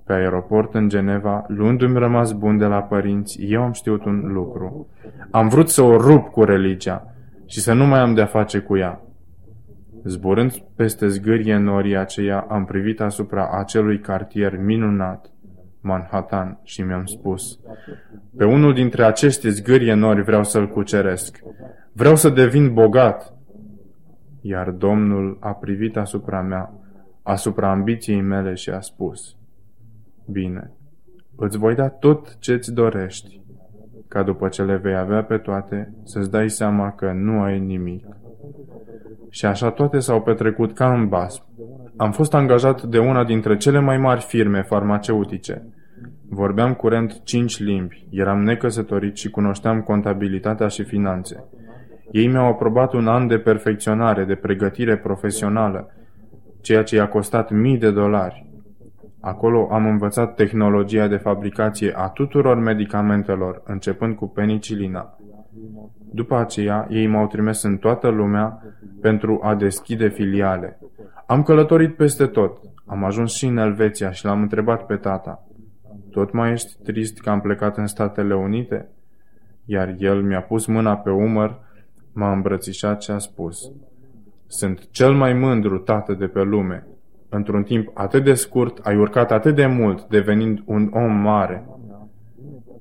Pe 0.05 0.13
aeroport 0.13 0.73
în 0.73 0.89
Geneva, 0.89 1.43
luându-mi 1.47 1.97
rămas 1.97 2.31
bun 2.31 2.57
de 2.57 2.65
la 2.65 2.81
părinți, 2.81 3.41
eu 3.41 3.61
am 3.61 3.71
știut 3.71 4.05
un 4.05 4.31
lucru. 4.33 4.87
Am 5.31 5.47
vrut 5.47 5.69
să 5.69 5.81
o 5.81 5.97
rup 5.97 6.27
cu 6.27 6.43
religia 6.43 7.13
și 7.45 7.59
să 7.59 7.73
nu 7.73 7.85
mai 7.85 7.99
am 7.99 8.13
de-a 8.13 8.25
face 8.25 8.59
cu 8.59 8.77
ea. 8.77 9.01
Zburând 10.03 10.51
peste 10.75 11.07
zgârie 11.07 11.57
norii 11.57 11.97
aceia, 11.97 12.45
am 12.49 12.65
privit 12.65 13.01
asupra 13.01 13.49
acelui 13.51 13.99
cartier 13.99 14.57
minunat, 14.57 15.31
Manhattan, 15.81 16.59
și 16.63 16.81
mi-am 16.81 17.05
spus, 17.05 17.59
pe 18.37 18.45
unul 18.45 18.73
dintre 18.73 19.03
aceste 19.03 19.49
zgârie 19.49 19.93
nori 19.93 20.23
vreau 20.23 20.43
să-l 20.43 20.67
cuceresc. 20.67 21.39
Vreau 21.93 22.15
să 22.15 22.29
devin 22.29 22.73
bogat. 22.73 23.33
Iar 24.41 24.69
Domnul 24.69 25.37
a 25.39 25.51
privit 25.51 25.97
asupra 25.97 26.41
mea, 26.41 26.73
asupra 27.23 27.71
ambiției 27.71 28.21
mele 28.21 28.53
și 28.53 28.69
a 28.69 28.79
spus, 28.79 29.37
Bine, 30.31 30.71
îți 31.35 31.57
voi 31.57 31.75
da 31.75 31.89
tot 31.89 32.37
ce-ți 32.39 32.73
dorești, 32.73 33.41
ca 34.07 34.23
după 34.23 34.47
ce 34.47 34.63
le 34.63 34.75
vei 34.75 34.95
avea 34.95 35.23
pe 35.23 35.37
toate, 35.37 35.93
să-ți 36.03 36.31
dai 36.31 36.49
seama 36.49 36.91
că 36.91 37.11
nu 37.11 37.41
ai 37.41 37.59
nimic. 37.59 38.05
Și 39.29 39.45
așa 39.45 39.71
toate 39.71 39.99
s-au 39.99 40.21
petrecut 40.21 40.73
ca 40.73 40.93
în 40.93 41.07
basm. 41.07 41.43
Am 42.01 42.11
fost 42.11 42.33
angajat 42.33 42.83
de 42.83 42.99
una 42.99 43.23
dintre 43.23 43.57
cele 43.57 43.79
mai 43.79 43.97
mari 43.97 44.21
firme 44.21 44.61
farmaceutice. 44.61 45.67
Vorbeam 46.29 46.73
curent 46.73 47.21
cinci 47.23 47.59
limbi, 47.59 48.07
eram 48.09 48.43
necăsătorit 48.43 49.17
și 49.17 49.29
cunoșteam 49.29 49.81
contabilitatea 49.81 50.67
și 50.67 50.83
finanțe. 50.83 51.43
Ei 52.11 52.27
mi-au 52.27 52.45
aprobat 52.45 52.93
un 52.93 53.07
an 53.07 53.27
de 53.27 53.37
perfecționare, 53.37 54.23
de 54.23 54.35
pregătire 54.35 54.97
profesională, 54.97 55.91
ceea 56.61 56.83
ce 56.83 56.95
i-a 56.95 57.07
costat 57.07 57.51
mii 57.51 57.77
de 57.77 57.91
dolari. 57.91 58.49
Acolo 59.21 59.67
am 59.71 59.85
învățat 59.85 60.35
tehnologia 60.35 61.07
de 61.07 61.17
fabricație 61.17 61.93
a 61.95 62.07
tuturor 62.07 62.57
medicamentelor, 62.57 63.61
începând 63.65 64.15
cu 64.15 64.27
penicilina. 64.27 65.17
După 66.11 66.35
aceea, 66.35 66.87
ei 66.89 67.07
m-au 67.07 67.27
trimis 67.27 67.63
în 67.63 67.77
toată 67.77 68.07
lumea 68.07 68.63
pentru 69.01 69.39
a 69.43 69.55
deschide 69.55 70.07
filiale. 70.07 70.79
Am 71.25 71.43
călătorit 71.43 71.95
peste 71.95 72.25
tot. 72.25 72.61
Am 72.85 73.03
ajuns 73.03 73.33
și 73.33 73.45
în 73.45 73.57
Elveția 73.57 74.11
și 74.11 74.25
l-am 74.25 74.41
întrebat 74.41 74.85
pe 74.85 74.95
tata. 74.95 75.47
Tot 76.11 76.31
mai 76.31 76.51
ești 76.51 76.83
trist 76.83 77.19
că 77.19 77.29
am 77.29 77.41
plecat 77.41 77.77
în 77.77 77.87
Statele 77.87 78.35
Unite? 78.35 78.89
Iar 79.65 79.95
el 79.97 80.21
mi-a 80.21 80.41
pus 80.41 80.65
mâna 80.65 80.95
pe 80.95 81.09
umăr, 81.09 81.59
m-a 82.13 82.31
îmbrățișat 82.31 83.01
și 83.01 83.11
a 83.11 83.17
spus. 83.17 83.71
Sunt 84.47 84.91
cel 84.91 85.13
mai 85.13 85.33
mândru 85.33 85.77
tată 85.77 86.13
de 86.13 86.27
pe 86.27 86.41
lume. 86.41 86.87
Într-un 87.29 87.63
timp 87.63 87.91
atât 87.93 88.23
de 88.23 88.33
scurt, 88.33 88.85
ai 88.85 88.97
urcat 88.97 89.31
atât 89.31 89.55
de 89.55 89.65
mult, 89.65 90.07
devenind 90.07 90.61
un 90.65 90.89
om 90.93 91.11
mare. 91.11 91.65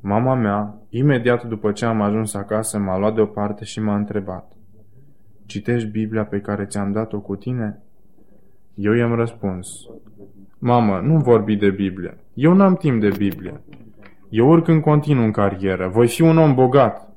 Mama 0.01 0.35
mea, 0.35 0.75
imediat 0.89 1.45
după 1.45 1.73
ce 1.73 1.85
am 1.85 2.01
ajuns 2.01 2.35
acasă, 2.35 2.79
m-a 2.79 2.99
luat 2.99 3.15
deoparte 3.15 3.65
și 3.65 3.81
m-a 3.81 3.97
întrebat. 3.97 4.53
Citești 5.47 5.89
Biblia 5.89 6.25
pe 6.25 6.41
care 6.41 6.65
ți-am 6.65 6.93
dat-o 6.93 7.21
cu 7.21 7.37
tine? 7.37 7.83
Eu 8.75 8.93
i-am 8.93 9.15
răspuns. 9.15 9.69
Mamă, 10.59 11.01
nu 11.05 11.19
vorbi 11.19 11.57
de 11.57 11.71
Biblie. 11.71 12.17
Eu 12.35 12.55
n-am 12.55 12.75
timp 12.75 13.01
de 13.01 13.09
Biblie. 13.17 13.61
Eu 14.29 14.49
urc 14.49 14.69
în 14.69 14.81
continuu 14.81 15.25
în 15.25 15.31
carieră. 15.31 15.89
Voi 15.89 16.09
fi 16.09 16.23
un 16.23 16.39
om 16.39 16.55
bogat. 16.55 17.17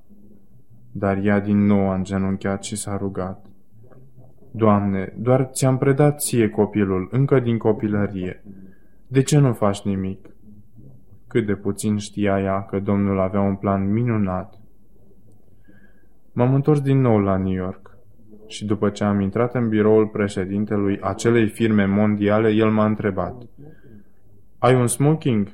Dar 0.91 1.17
ea 1.23 1.39
din 1.39 1.65
nou 1.65 1.89
a 1.89 1.95
îngenunchiat 1.95 2.63
și 2.63 2.75
s-a 2.75 2.97
rugat. 2.97 3.45
Doamne, 4.51 5.13
doar 5.17 5.49
ți-am 5.53 5.77
predat 5.77 6.21
ție 6.21 6.49
copilul, 6.49 7.07
încă 7.11 7.39
din 7.39 7.57
copilărie. 7.57 8.43
De 9.07 9.21
ce 9.21 9.39
nu 9.39 9.53
faci 9.53 9.81
nimic? 9.81 10.29
Cât 11.31 11.45
de 11.45 11.55
puțin 11.55 11.97
știa 11.97 12.39
ea 12.39 12.63
că 12.63 12.79
Domnul 12.79 13.19
avea 13.19 13.41
un 13.41 13.55
plan 13.55 13.91
minunat. 13.91 14.53
M-am 16.31 16.53
întors 16.53 16.81
din 16.81 17.01
nou 17.01 17.19
la 17.19 17.37
New 17.37 17.53
York 17.53 17.97
și 18.47 18.65
după 18.65 18.89
ce 18.89 19.03
am 19.03 19.19
intrat 19.19 19.55
în 19.55 19.69
biroul 19.69 20.07
președintelui 20.07 20.99
acelei 21.01 21.47
firme 21.47 21.85
mondiale, 21.85 22.49
el 22.49 22.69
m-a 22.69 22.85
întrebat. 22.85 23.35
Ai 24.57 24.75
un 24.75 24.87
smoking? 24.87 25.47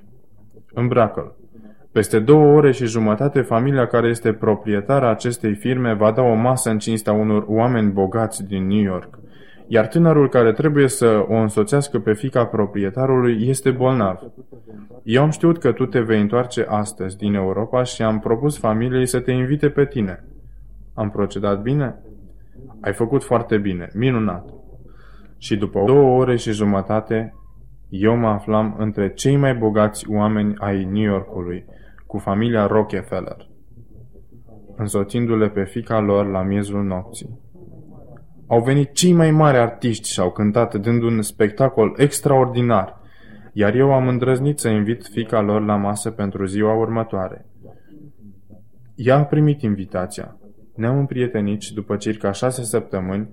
Îmbracă-l. 0.73 1.36
Peste 1.91 2.19
două 2.19 2.55
ore 2.55 2.71
și 2.71 2.86
jumătate, 2.86 3.41
familia 3.41 3.88
care 3.88 4.07
este 4.07 4.34
proprietară 4.34 5.07
acestei 5.09 5.53
firme 5.55 5.93
va 5.93 6.11
da 6.11 6.21
o 6.21 6.34
masă 6.34 6.69
în 6.69 6.80
cinstea 6.80 7.13
unor 7.13 7.45
oameni 7.47 7.91
bogați 7.91 8.45
din 8.45 8.67
New 8.67 8.82
York, 8.82 9.19
iar 9.68 9.88
tânărul 9.88 10.30
care 10.30 10.51
trebuie 10.53 10.88
să 10.88 11.26
o 11.28 11.34
însoțească 11.34 11.99
pe 11.99 12.13
fica 12.13 12.45
proprietarului 12.45 13.47
este 13.47 13.72
bolnav. 13.72 14.20
Eu 15.03 15.22
am 15.22 15.30
știut 15.30 15.57
că 15.57 15.72
tu 15.72 15.86
te 15.86 15.99
vei 15.99 16.22
întoarce 16.22 16.65
astăzi 16.70 17.18
din 17.18 17.34
Europa 17.34 17.84
și 17.84 18.01
am 18.01 18.20
propus 18.20 18.57
familiei 18.57 19.05
să 19.05 19.20
te 19.20 19.32
invite 19.32 19.70
pe 19.70 19.86
tine. 19.86 20.24
Am 20.93 21.09
procedat 21.09 21.61
bine? 21.61 21.95
Ai 22.82 22.93
făcut 22.93 23.24
foarte 23.24 23.57
bine, 23.57 23.89
minunat. 23.93 24.49
Și 25.38 25.55
după 25.55 25.84
două 25.86 26.20
ore 26.20 26.36
și 26.36 26.51
jumătate, 26.51 27.34
eu 27.89 28.15
mă 28.15 28.28
aflam 28.28 28.76
între 28.78 29.13
cei 29.13 29.36
mai 29.36 29.55
bogați 29.55 30.09
oameni 30.09 30.53
ai 30.57 30.84
New 30.84 31.03
Yorkului, 31.03 31.65
cu 32.05 32.18
familia 32.18 32.68
Rockefeller, 32.68 33.47
însoțindu-le 34.76 35.49
pe 35.49 35.63
fica 35.63 35.99
lor 35.99 36.26
la 36.30 36.41
miezul 36.41 36.84
nopții. 36.84 37.39
Au 38.48 38.62
venit 38.62 38.91
cei 38.93 39.14
mai 39.14 39.32
mari 39.32 39.58
artiști 39.58 40.12
și 40.12 40.20
au 40.20 40.32
cântat 40.32 40.76
dând 40.76 41.04
un 41.04 41.22
spectacol 41.22 41.93
extraordinar, 41.98 43.02
iar 43.54 43.76
eu 43.76 43.93
am 43.93 44.08
îndrăznit 44.08 44.60
să 44.60 44.68
invit 44.68 45.06
fica 45.12 45.41
lor 45.41 45.66
la 45.66 45.76
masă 45.76 46.12
pentru 46.12 46.45
ziua 46.45 46.74
următoare. 46.74 47.45
Ea 48.95 49.18
a 49.18 49.24
primit 49.24 49.62
invitația. 49.62 50.38
Ne-am 50.76 50.98
împrietenit 50.98 51.62
și 51.62 51.74
după 51.74 51.95
circa 51.95 52.32
șase 52.32 52.64
săptămâni, 52.64 53.30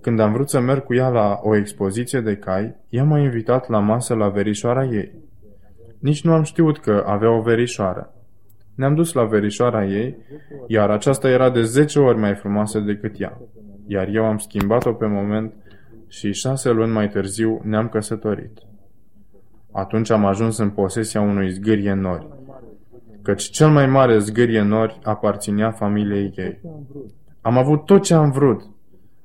când 0.00 0.20
am 0.20 0.32
vrut 0.32 0.48
să 0.48 0.60
merg 0.60 0.84
cu 0.84 0.94
ea 0.94 1.08
la 1.08 1.38
o 1.42 1.56
expoziție 1.56 2.20
de 2.20 2.36
cai, 2.36 2.76
ea 2.88 3.04
m-a 3.04 3.18
invitat 3.18 3.68
la 3.68 3.78
masă 3.78 4.14
la 4.14 4.28
verișoara 4.28 4.84
ei. 4.84 5.12
Nici 5.98 6.24
nu 6.24 6.32
am 6.32 6.42
știut 6.42 6.78
că 6.78 7.04
avea 7.06 7.30
o 7.30 7.40
verișoară. 7.40 8.14
Ne-am 8.74 8.94
dus 8.94 9.12
la 9.12 9.24
verișoara 9.24 9.84
ei, 9.84 10.16
iar 10.66 10.90
aceasta 10.90 11.28
era 11.28 11.50
de 11.50 11.62
zece 11.62 11.98
ori 11.98 12.18
mai 12.18 12.34
frumoasă 12.34 12.78
decât 12.78 13.20
ea. 13.20 13.40
Iar 13.86 14.08
eu 14.08 14.24
am 14.24 14.38
schimbat-o 14.38 14.92
pe 14.92 15.06
moment 15.06 15.52
și 16.08 16.32
șase 16.32 16.70
luni 16.70 16.92
mai 16.92 17.08
târziu 17.08 17.60
ne-am 17.64 17.88
căsătorit. 17.88 18.58
Atunci 19.72 20.10
am 20.10 20.24
ajuns 20.24 20.58
în 20.58 20.70
posesia 20.70 21.20
unui 21.20 21.50
zgârie 21.50 21.92
nori, 21.92 22.26
căci 23.22 23.42
cel 23.42 23.68
mai 23.68 23.86
mare 23.86 24.18
zgârie 24.18 24.62
nori 24.62 24.98
aparținea 25.02 25.70
familiei 25.70 26.32
ei. 26.36 26.60
Am 27.40 27.58
avut 27.58 27.84
tot 27.84 28.02
ce 28.02 28.14
am 28.14 28.30
vrut, 28.30 28.62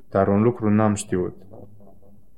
dar 0.10 0.28
un 0.28 0.42
lucru 0.42 0.70
n-am 0.70 0.94
știut. 0.94 1.36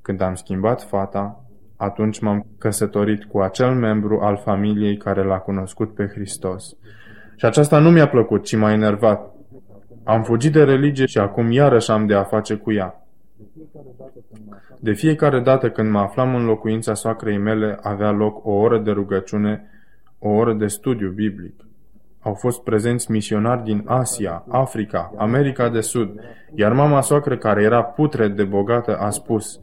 Când 0.01 0.22
am 0.22 0.36
schimbat 0.36 0.84
fata, 0.84 1.43
atunci 1.76 2.20
m-am 2.20 2.45
căsătorit 2.57 3.24
cu 3.24 3.39
acel 3.39 3.76
membru 3.76 4.20
al 4.20 4.38
familiei 4.38 4.97
care 4.97 5.24
l-a 5.24 5.39
cunoscut 5.39 5.93
pe 5.93 6.07
Hristos. 6.07 6.76
Și 7.36 7.45
aceasta 7.45 7.80
nu 7.80 7.89
mi-a 7.89 8.07
plăcut, 8.07 8.43
ci 8.43 8.55
m-a 8.55 8.72
enervat. 8.72 9.36
Am 10.10 10.24
fugit 10.24 10.51
de 10.51 10.64
religie 10.64 11.05
și 11.05 11.18
acum 11.18 11.51
iarăși 11.51 11.91
am 11.91 12.05
de 12.05 12.14
a 12.14 12.24
face 12.24 12.55
cu 12.55 12.72
ea. 12.72 13.05
De 14.80 14.93
fiecare 14.93 15.39
dată 15.39 15.70
când 15.70 15.91
mă 15.91 15.99
aflam 15.99 16.36
în 16.36 16.45
locuința 16.45 16.93
soacrei 16.93 17.38
mele, 17.38 17.80
avea 17.82 18.12
loc 18.12 18.45
o 18.45 18.51
oră 18.51 18.80
de 18.80 18.91
rugăciune, 18.91 19.70
o 20.20 20.30
oră 20.30 20.53
de 20.53 20.68
studiu 20.68 21.10
biblic. 21.10 21.53
Au 22.20 22.34
fost 22.34 22.64
prezenți 22.64 23.12
misionari 23.12 23.64
din 23.64 23.84
Asia, 23.86 24.45
Africa, 24.47 25.14
America 25.18 25.70
de 25.70 25.82
Sud, 25.82 26.20
iar 26.55 26.74
mama 26.74 27.01
soacră, 27.01 27.38
care 27.38 27.64
era 27.64 27.84
putre 27.84 28.28
de 28.28 28.43
bogată, 28.43 28.97
a 28.97 29.10
spus 29.10 29.60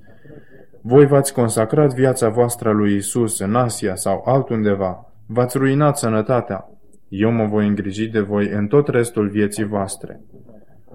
Voi 0.80 1.06
v-ați 1.06 1.32
consacrat 1.32 1.94
viața 1.94 2.28
voastră 2.28 2.70
lui 2.70 2.96
Isus 2.96 3.38
în 3.38 3.54
Asia 3.54 3.94
sau 3.94 4.22
altundeva, 4.26 5.12
v-ați 5.26 5.58
ruinat 5.58 5.98
sănătatea. 5.98 6.70
Eu 7.08 7.30
mă 7.30 7.46
voi 7.46 7.66
îngriji 7.66 8.08
de 8.08 8.20
voi 8.20 8.48
în 8.48 8.66
tot 8.66 8.88
restul 8.88 9.28
vieții 9.28 9.64
voastre. 9.64 10.20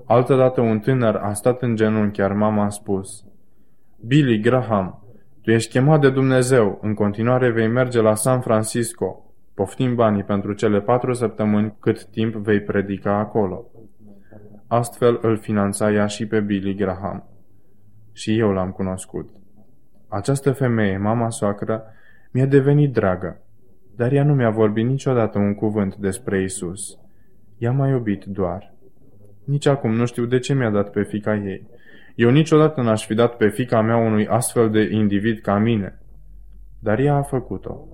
Altădată 0.05 0.61
un 0.61 0.79
tânăr 0.79 1.15
a 1.15 1.33
stat 1.33 1.61
în 1.61 1.75
genunchi, 1.75 2.19
iar 2.19 2.33
mama 2.33 2.63
a 2.63 2.69
spus 2.69 3.25
Billy 4.05 4.39
Graham, 4.39 5.03
tu 5.41 5.51
ești 5.51 5.71
chemat 5.71 6.01
de 6.01 6.09
Dumnezeu, 6.09 6.79
în 6.81 6.93
continuare 6.93 7.51
vei 7.51 7.67
merge 7.67 8.01
la 8.01 8.15
San 8.15 8.41
Francisco, 8.41 9.31
Poftim 9.53 9.95
banii 9.95 10.23
pentru 10.23 10.53
cele 10.53 10.81
patru 10.81 11.13
săptămâni 11.13 11.75
cât 11.79 12.05
timp 12.05 12.35
vei 12.35 12.61
predica 12.61 13.17
acolo. 13.17 13.65
Astfel 14.67 15.19
îl 15.21 15.37
finanța 15.37 15.91
ea 15.91 16.05
și 16.05 16.27
pe 16.27 16.39
Billy 16.39 16.75
Graham. 16.75 17.27
Și 18.13 18.39
eu 18.39 18.51
l-am 18.51 18.71
cunoscut. 18.71 19.29
Această 20.07 20.51
femeie, 20.51 20.97
mama 20.97 21.29
soacră, 21.29 21.83
mi-a 22.31 22.45
devenit 22.45 22.93
dragă, 22.93 23.40
dar 24.01 24.11
ea 24.11 24.23
nu 24.23 24.33
mi-a 24.33 24.49
vorbit 24.49 24.85
niciodată 24.85 25.37
un 25.37 25.55
cuvânt 25.55 25.95
despre 25.95 26.41
Isus. 26.41 26.97
Ea 27.57 27.71
m-a 27.71 27.87
iubit 27.87 28.25
doar. 28.25 28.73
Nici 29.45 29.65
acum 29.65 29.93
nu 29.95 30.05
știu 30.05 30.25
de 30.25 30.39
ce 30.39 30.53
mi-a 30.53 30.69
dat 30.69 30.91
pe 30.91 31.03
fica 31.03 31.35
ei. 31.35 31.67
Eu 32.15 32.29
niciodată 32.29 32.81
n-aș 32.81 33.05
fi 33.05 33.13
dat 33.13 33.37
pe 33.37 33.47
fica 33.47 33.81
mea 33.81 33.97
unui 33.97 34.27
astfel 34.27 34.69
de 34.69 34.89
individ 34.91 35.39
ca 35.39 35.57
mine. 35.57 35.99
Dar 36.79 36.99
ea 36.99 37.15
a 37.15 37.21
făcut-o. 37.21 37.87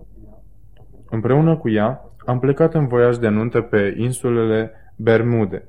Împreună 1.10 1.58
cu 1.58 1.70
ea, 1.70 2.02
am 2.26 2.40
plecat 2.40 2.74
în 2.74 2.88
voiaj 2.88 3.18
de 3.18 3.28
nuntă 3.28 3.62
pe 3.62 3.94
insulele 3.98 4.72
Bermude 4.96 5.68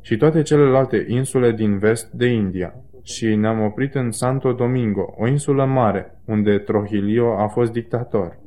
și 0.00 0.16
toate 0.16 0.42
celelalte 0.42 1.04
insule 1.08 1.52
din 1.52 1.78
vest 1.78 2.10
de 2.10 2.26
India 2.26 2.74
și 3.02 3.34
ne-am 3.34 3.60
oprit 3.60 3.94
în 3.94 4.10
Santo 4.10 4.52
Domingo, 4.52 5.14
o 5.16 5.26
insulă 5.26 5.64
mare, 5.64 6.18
unde 6.24 6.58
Trujillo 6.58 7.38
a 7.38 7.46
fost 7.46 7.72
dictator. 7.72 8.38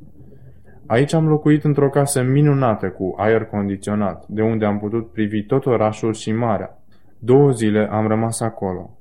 Aici 0.86 1.14
am 1.14 1.28
locuit 1.28 1.64
într-o 1.64 1.90
casă 1.90 2.22
minunată 2.22 2.90
cu 2.90 3.14
aer 3.18 3.46
condiționat, 3.46 4.28
de 4.28 4.42
unde 4.42 4.66
am 4.66 4.80
putut 4.80 5.12
privi 5.12 5.44
tot 5.44 5.66
orașul 5.66 6.14
și 6.14 6.32
marea. 6.32 6.84
Două 7.20 7.52
zile 7.52 7.88
am 7.92 8.08
rămas 8.08 8.40
acolo. 8.40 8.98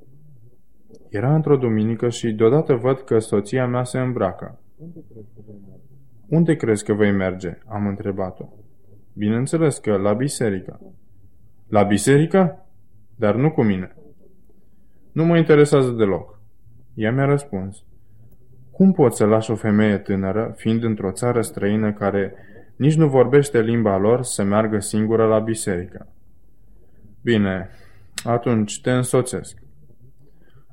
Era 1.09 1.35
într-o 1.35 1.57
duminică 1.57 2.09
și 2.09 2.33
deodată 2.33 2.75
văd 2.75 3.01
că 3.01 3.19
soția 3.19 3.67
mea 3.67 3.85
se 3.85 3.99
îmbracă. 3.99 4.61
Unde 6.29 6.55
crezi 6.55 6.85
că 6.85 6.93
vei 6.93 7.13
merge?" 7.13 7.59
am 7.67 7.87
întrebat-o. 7.87 8.45
Bineînțeles 9.13 9.79
că 9.79 9.97
la 9.97 10.13
biserică." 10.13 10.81
La 11.69 11.83
biserică? 11.83 12.67
Dar 13.17 13.35
nu 13.35 13.51
cu 13.51 13.63
mine." 13.63 13.97
Nu 15.13 15.25
mă 15.25 15.37
interesează 15.37 15.91
deloc." 15.91 16.41
Ea 16.95 17.13
mi-a 17.13 17.25
răspuns. 17.25 17.85
Cum 18.73 18.93
poți 18.93 19.17
să 19.17 19.25
lași 19.25 19.51
o 19.51 19.55
femeie 19.55 19.99
tânără, 19.99 20.55
fiind 20.57 20.83
într-o 20.83 21.11
țară 21.11 21.41
străină 21.41 21.93
care 21.93 22.35
nici 22.77 22.97
nu 22.97 23.09
vorbește 23.09 23.61
limba 23.61 23.97
lor, 23.97 24.23
să 24.23 24.43
meargă 24.43 24.79
singură 24.79 25.27
la 25.27 25.39
biserică? 25.39 26.07
Bine, 27.23 27.71
atunci 28.25 28.81
te 28.81 28.91
însoțesc. 28.91 29.59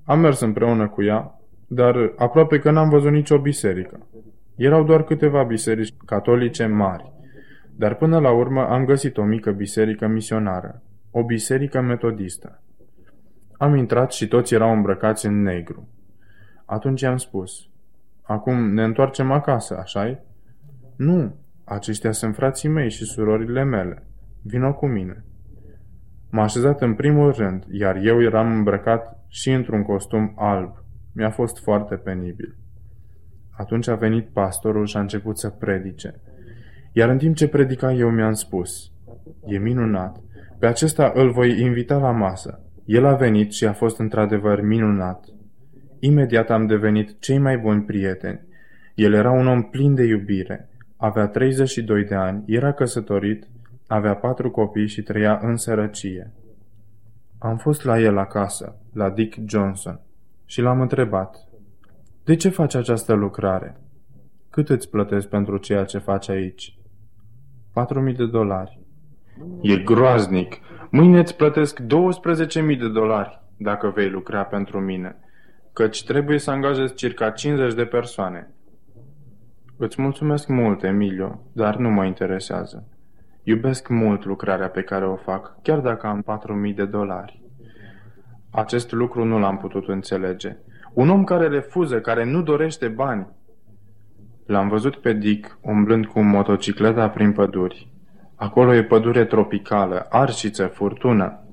Am 0.03 0.19
mers 0.19 0.39
împreună 0.39 0.87
cu 0.87 1.03
ea, 1.03 1.39
dar 1.67 2.13
aproape 2.17 2.59
că 2.59 2.71
n-am 2.71 2.89
văzut 2.89 3.11
nicio 3.11 3.39
biserică. 3.39 4.07
Erau 4.55 4.83
doar 4.83 5.03
câteva 5.03 5.43
biserici 5.43 5.93
catolice 6.05 6.65
mari, 6.65 7.11
dar 7.75 7.95
până 7.95 8.19
la 8.19 8.31
urmă 8.31 8.67
am 8.67 8.85
găsit 8.85 9.17
o 9.17 9.23
mică 9.23 9.51
biserică 9.51 10.07
misionară, 10.07 10.81
o 11.11 11.23
biserică 11.23 11.81
metodistă. 11.81 12.61
Am 13.57 13.75
intrat 13.75 14.11
și 14.11 14.27
toți 14.27 14.53
erau 14.53 14.71
îmbrăcați 14.71 15.25
în 15.25 15.41
negru. 15.41 15.87
Atunci 16.65 17.03
am 17.03 17.17
spus, 17.17 17.69
acum 18.29 18.73
ne 18.73 18.83
întoarcem 18.83 19.31
acasă, 19.31 19.77
așa 19.77 20.19
Nu, 20.95 21.35
aceștia 21.63 22.11
sunt 22.11 22.35
frații 22.35 22.69
mei 22.69 22.89
și 22.89 23.03
surorile 23.03 23.63
mele. 23.63 24.07
Vino 24.41 24.73
cu 24.73 24.85
mine. 24.85 25.23
M-a 26.29 26.43
așezat 26.43 26.81
în 26.81 26.93
primul 26.93 27.31
rând, 27.31 27.65
iar 27.71 27.95
eu 27.95 28.21
eram 28.21 28.51
îmbrăcat 28.51 29.23
și 29.27 29.51
într-un 29.51 29.83
costum 29.83 30.33
alb. 30.35 30.73
Mi-a 31.13 31.29
fost 31.29 31.59
foarte 31.59 31.95
penibil. 31.95 32.55
Atunci 33.49 33.87
a 33.87 33.95
venit 33.95 34.29
pastorul 34.29 34.85
și 34.85 34.97
a 34.97 34.99
început 34.99 35.37
să 35.37 35.49
predice. 35.49 36.21
Iar 36.91 37.09
în 37.09 37.17
timp 37.17 37.35
ce 37.35 37.47
predica 37.47 37.93
eu 37.93 38.09
mi-am 38.09 38.33
spus, 38.33 38.91
e 39.45 39.57
minunat, 39.57 40.21
pe 40.59 40.67
acesta 40.67 41.11
îl 41.15 41.31
voi 41.31 41.61
invita 41.61 41.97
la 41.97 42.11
masă. 42.11 42.63
El 42.85 43.05
a 43.05 43.15
venit 43.15 43.51
și 43.51 43.65
a 43.65 43.73
fost 43.73 43.99
într-adevăr 43.99 44.61
minunat. 44.61 45.25
Imediat 45.99 46.49
am 46.49 46.65
devenit 46.65 47.19
cei 47.19 47.37
mai 47.37 47.57
buni 47.57 47.83
prieteni. 47.83 48.39
El 48.95 49.13
era 49.13 49.31
un 49.31 49.47
om 49.47 49.63
plin 49.63 49.95
de 49.95 50.03
iubire. 50.03 50.69
Avea 50.97 51.27
32 51.27 52.03
de 52.03 52.15
ani, 52.15 52.43
era 52.47 52.71
căsătorit, 52.71 53.47
avea 53.87 54.15
patru 54.15 54.51
copii 54.51 54.87
și 54.87 55.01
trăia 55.01 55.39
în 55.43 55.55
sărăcie. 55.55 56.31
Am 57.37 57.57
fost 57.57 57.83
la 57.83 57.99
el 57.99 58.17
acasă, 58.17 58.75
la 58.93 59.09
Dick 59.09 59.37
Johnson, 59.49 59.99
și 60.45 60.61
l-am 60.61 60.81
întrebat, 60.81 61.49
de 62.23 62.35
ce 62.35 62.49
faci 62.49 62.75
această 62.75 63.13
lucrare? 63.13 63.77
Cât 64.49 64.69
îți 64.69 64.89
plătesc 64.89 65.27
pentru 65.27 65.57
ceea 65.57 65.83
ce 65.83 65.97
faci 65.97 66.29
aici? 66.29 66.77
4.000 68.09 68.15
de 68.15 68.25
dolari. 68.25 68.79
E 69.61 69.77
groaznic. 69.77 70.55
Mâine 70.91 71.19
îți 71.19 71.35
plătesc 71.35 71.79
12.000 71.79 71.87
de 72.79 72.89
dolari 72.89 73.41
dacă 73.57 73.89
vei 73.89 74.09
lucra 74.09 74.43
pentru 74.43 74.79
mine, 74.79 75.15
căci 75.73 76.03
trebuie 76.03 76.39
să 76.39 76.51
angajezi 76.51 76.93
circa 76.93 77.29
50 77.29 77.73
de 77.73 77.85
persoane. 77.85 78.53
Îți 79.77 80.01
mulțumesc 80.01 80.47
mult, 80.47 80.83
Emilio, 80.83 81.41
dar 81.51 81.75
nu 81.75 81.89
mă 81.89 82.05
interesează. 82.05 82.87
Iubesc 83.43 83.87
mult 83.87 84.25
lucrarea 84.25 84.69
pe 84.69 84.81
care 84.81 85.05
o 85.05 85.15
fac, 85.15 85.61
chiar 85.61 85.79
dacă 85.79 86.07
am 86.07 86.23
4.000 86.69 86.75
de 86.75 86.85
dolari. 86.85 87.41
Acest 88.51 88.91
lucru 88.91 89.23
nu 89.23 89.39
l-am 89.39 89.57
putut 89.57 89.87
înțelege. 89.87 90.57
Un 90.93 91.09
om 91.09 91.23
care 91.23 91.47
refuză, 91.47 92.01
care 92.01 92.25
nu 92.25 92.41
dorește 92.41 92.87
bani. 92.87 93.27
L-am 94.45 94.67
văzut 94.67 94.95
pe 94.95 95.13
Dick 95.13 95.57
umblând 95.61 96.05
cu 96.05 96.21
motocicleta 96.21 97.09
prin 97.09 97.31
păduri. 97.31 97.91
Acolo 98.35 98.73
e 98.73 98.83
pădure 98.83 99.25
tropicală, 99.25 100.05
arșiță, 100.09 100.65
furtună. 100.65 101.43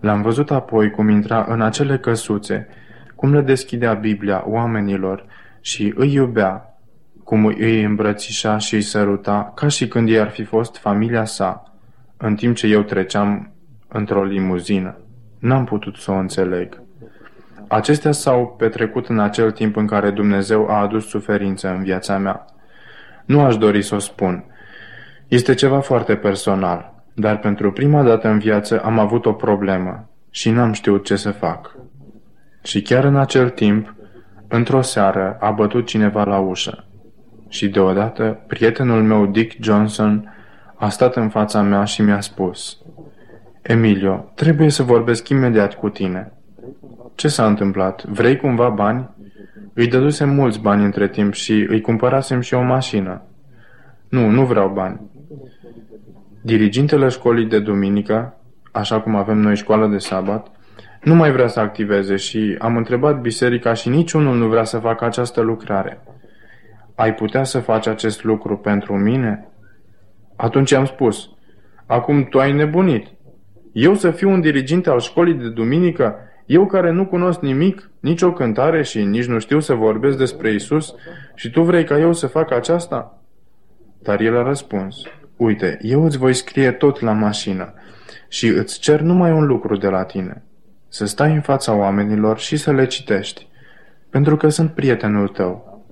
L-am 0.00 0.22
văzut 0.22 0.50
apoi 0.50 0.90
cum 0.90 1.08
intra 1.08 1.44
în 1.48 1.60
acele 1.60 1.98
căsuțe, 1.98 2.68
cum 3.14 3.34
le 3.34 3.40
deschidea 3.40 3.92
Biblia 3.94 4.42
oamenilor 4.46 5.24
și 5.60 5.92
îi 5.96 6.12
iubea, 6.12 6.78
cum 7.24 7.44
îi 7.44 7.82
îmbrățișa 7.82 8.58
și 8.58 8.74
îi 8.74 8.82
săruta, 8.82 9.52
ca 9.54 9.68
și 9.68 9.88
când 9.88 10.08
ei 10.08 10.20
ar 10.20 10.30
fi 10.30 10.44
fost 10.44 10.76
familia 10.76 11.24
sa, 11.24 11.74
în 12.16 12.34
timp 12.34 12.56
ce 12.56 12.66
eu 12.66 12.82
treceam 12.82 13.52
într-o 13.88 14.24
limuzină. 14.24 14.96
N-am 15.38 15.64
putut 15.64 15.96
să 15.96 16.10
o 16.10 16.14
înțeleg. 16.14 16.82
Acestea 17.68 18.12
s-au 18.12 18.54
petrecut 18.58 19.06
în 19.06 19.18
acel 19.18 19.50
timp 19.50 19.76
în 19.76 19.86
care 19.86 20.10
Dumnezeu 20.10 20.68
a 20.68 20.80
adus 20.80 21.08
suferință 21.08 21.68
în 21.68 21.82
viața 21.82 22.18
mea. 22.18 22.44
Nu 23.24 23.40
aș 23.40 23.56
dori 23.56 23.82
să 23.82 23.94
o 23.94 23.98
spun. 23.98 24.44
Este 25.28 25.54
ceva 25.54 25.80
foarte 25.80 26.16
personal, 26.16 26.94
dar 27.14 27.38
pentru 27.38 27.72
prima 27.72 28.02
dată 28.02 28.28
în 28.28 28.38
viață 28.38 28.80
am 28.80 28.98
avut 28.98 29.26
o 29.26 29.32
problemă 29.32 30.08
și 30.30 30.50
n-am 30.50 30.72
știut 30.72 31.04
ce 31.04 31.16
să 31.16 31.30
fac. 31.30 31.76
Și 32.64 32.82
chiar 32.82 33.04
în 33.04 33.16
acel 33.16 33.50
timp, 33.50 33.94
într-o 34.48 34.80
seară, 34.80 35.36
a 35.40 35.50
bătut 35.50 35.86
cineva 35.86 36.24
la 36.24 36.38
ușă. 36.38 36.84
Și 37.48 37.68
deodată, 37.68 38.44
prietenul 38.46 39.02
meu 39.02 39.26
Dick 39.26 39.62
Johnson 39.62 40.34
a 40.74 40.88
stat 40.88 41.16
în 41.16 41.28
fața 41.28 41.62
mea 41.62 41.84
și 41.84 42.02
mi-a 42.02 42.20
spus 42.20 42.78
Emilio, 43.62 44.32
trebuie 44.34 44.70
să 44.70 44.82
vorbesc 44.82 45.28
imediat 45.28 45.74
cu 45.74 45.88
tine. 45.88 46.32
ce 47.14 47.28
s-a 47.28 47.46
întâmplat? 47.46 48.04
Vrei 48.04 48.36
cumva 48.36 48.68
bani? 48.68 49.10
Îi 49.72 49.86
dădusem 49.86 50.28
mulți 50.28 50.60
bani 50.60 50.84
între 50.84 51.08
timp 51.08 51.32
și 51.32 51.66
îi 51.68 51.80
cumpărasem 51.80 52.40
și 52.40 52.54
o 52.54 52.62
mașină. 52.62 53.22
Nu, 54.08 54.28
nu 54.28 54.44
vreau 54.44 54.68
bani. 54.68 55.00
Dirigintele 56.42 57.08
școlii 57.08 57.46
de 57.46 57.58
duminică, 57.58 58.36
așa 58.72 59.00
cum 59.00 59.14
avem 59.14 59.38
noi 59.38 59.56
școală 59.56 59.86
de 59.86 59.98
sabat, 59.98 60.50
nu 61.04 61.14
mai 61.14 61.32
vrea 61.32 61.46
să 61.46 61.60
activeze 61.60 62.16
și 62.16 62.56
am 62.58 62.76
întrebat 62.76 63.20
biserica 63.20 63.72
și 63.72 63.88
niciunul 63.88 64.36
nu 64.36 64.48
vrea 64.48 64.64
să 64.64 64.78
facă 64.78 65.04
această 65.04 65.40
lucrare. 65.40 66.00
Ai 66.94 67.14
putea 67.14 67.44
să 67.44 67.58
faci 67.58 67.86
acest 67.86 68.24
lucru 68.24 68.56
pentru 68.56 68.96
mine? 68.96 69.48
Atunci 70.36 70.72
am 70.72 70.84
spus, 70.84 71.28
acum 71.86 72.24
tu 72.24 72.38
ai 72.38 72.52
nebunit. 72.52 73.06
Eu 73.72 73.94
să 73.94 74.10
fiu 74.10 74.30
un 74.30 74.40
diriginte 74.40 74.90
al 74.90 75.00
școlii 75.00 75.34
de 75.34 75.48
duminică, 75.48 76.16
eu 76.46 76.66
care 76.66 76.90
nu 76.90 77.06
cunosc 77.06 77.40
nimic, 77.40 77.90
nici 78.00 78.22
o 78.22 78.32
cântare 78.32 78.82
și 78.82 79.04
nici 79.04 79.26
nu 79.26 79.38
știu 79.38 79.60
să 79.60 79.74
vorbesc 79.74 80.18
despre 80.18 80.52
Isus, 80.52 80.94
și 81.34 81.50
tu 81.50 81.62
vrei 81.62 81.84
ca 81.84 81.98
eu 81.98 82.12
să 82.12 82.26
fac 82.26 82.52
aceasta? 82.52 83.22
Dar 84.02 84.20
el 84.20 84.36
a 84.36 84.42
răspuns, 84.42 84.96
uite, 85.36 85.78
eu 85.80 86.04
îți 86.04 86.18
voi 86.18 86.34
scrie 86.34 86.70
tot 86.70 87.00
la 87.00 87.12
mașină 87.12 87.74
și 88.28 88.46
îți 88.46 88.80
cer 88.80 89.00
numai 89.00 89.32
un 89.32 89.46
lucru 89.46 89.76
de 89.76 89.88
la 89.88 90.04
tine, 90.04 90.42
să 90.94 91.06
stai 91.06 91.32
în 91.32 91.40
fața 91.40 91.74
oamenilor 91.74 92.38
și 92.38 92.56
să 92.56 92.72
le 92.72 92.86
citești, 92.86 93.46
pentru 94.10 94.36
că 94.36 94.48
sunt 94.48 94.70
prietenul 94.70 95.28
tău. 95.28 95.82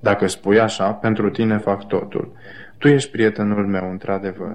Dacă 0.00 0.26
spui 0.26 0.60
așa, 0.60 0.92
pentru 0.92 1.30
tine 1.30 1.58
fac 1.58 1.86
totul. 1.86 2.32
Tu 2.78 2.88
ești 2.88 3.10
prietenul 3.10 3.66
meu, 3.66 3.90
într-adevăr. 3.90 4.54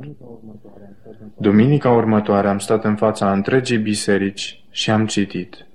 Duminica 1.37 1.91
următoare 1.91 2.47
am 2.47 2.57
stat 2.57 2.83
în 2.83 2.95
fața 2.95 3.31
întregii 3.31 3.77
biserici 3.77 4.63
și 4.69 4.91
am 4.91 5.05
citit. 5.05 5.65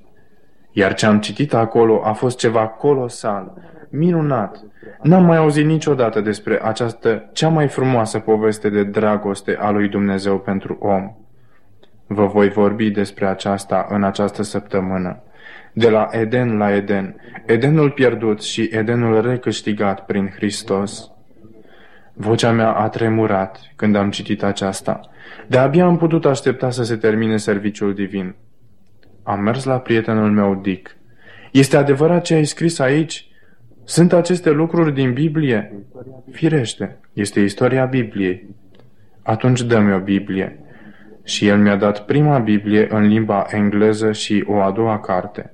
Iar 0.72 0.94
ce 0.94 1.06
am 1.06 1.20
citit 1.20 1.54
acolo 1.54 2.00
a 2.04 2.12
fost 2.12 2.38
ceva 2.38 2.66
colosal, 2.66 3.52
minunat. 3.88 4.64
N-am 5.02 5.24
mai 5.24 5.36
auzit 5.36 5.66
niciodată 5.66 6.20
despre 6.20 6.60
această 6.62 7.30
cea 7.32 7.48
mai 7.48 7.68
frumoasă 7.68 8.18
poveste 8.18 8.68
de 8.68 8.84
dragoste 8.84 9.56
a 9.60 9.70
lui 9.70 9.88
Dumnezeu 9.88 10.38
pentru 10.38 10.78
om. 10.80 11.23
Vă 12.14 12.26
voi 12.26 12.48
vorbi 12.48 12.90
despre 12.90 13.26
aceasta 13.26 13.86
în 13.90 14.04
această 14.04 14.42
săptămână. 14.42 15.22
De 15.72 15.88
la 15.88 16.08
Eden 16.10 16.56
la 16.56 16.74
Eden, 16.74 17.16
Edenul 17.46 17.90
pierdut 17.90 18.42
și 18.42 18.68
Edenul 18.72 19.20
recâștigat 19.20 20.06
prin 20.06 20.32
Hristos. 20.36 21.10
Vocea 22.12 22.52
mea 22.52 22.72
a 22.72 22.88
tremurat 22.88 23.60
când 23.76 23.96
am 23.96 24.10
citit 24.10 24.42
aceasta. 24.42 25.00
De-abia 25.46 25.84
am 25.84 25.96
putut 25.96 26.24
aștepta 26.24 26.70
să 26.70 26.82
se 26.82 26.96
termine 26.96 27.36
serviciul 27.36 27.94
divin. 27.94 28.34
Am 29.22 29.40
mers 29.40 29.64
la 29.64 29.78
prietenul 29.78 30.30
meu 30.30 30.54
Dick. 30.54 30.96
Este 31.52 31.76
adevărat 31.76 32.24
ce 32.24 32.34
ai 32.34 32.44
scris 32.44 32.78
aici? 32.78 33.28
Sunt 33.84 34.12
aceste 34.12 34.50
lucruri 34.50 34.94
din 34.94 35.12
Biblie? 35.12 35.72
Firește, 36.32 36.98
este 37.12 37.40
istoria 37.40 37.84
Bibliei. 37.84 38.48
Atunci 39.22 39.62
dă-mi 39.62 39.92
o 39.92 39.98
Biblie. 39.98 40.63
Și 41.24 41.46
el 41.46 41.58
mi-a 41.58 41.76
dat 41.76 42.04
prima 42.04 42.38
Biblie 42.38 42.86
în 42.90 43.06
limba 43.06 43.46
engleză 43.50 44.12
și 44.12 44.44
o 44.46 44.60
a 44.60 44.70
doua 44.70 45.00
carte. 45.00 45.52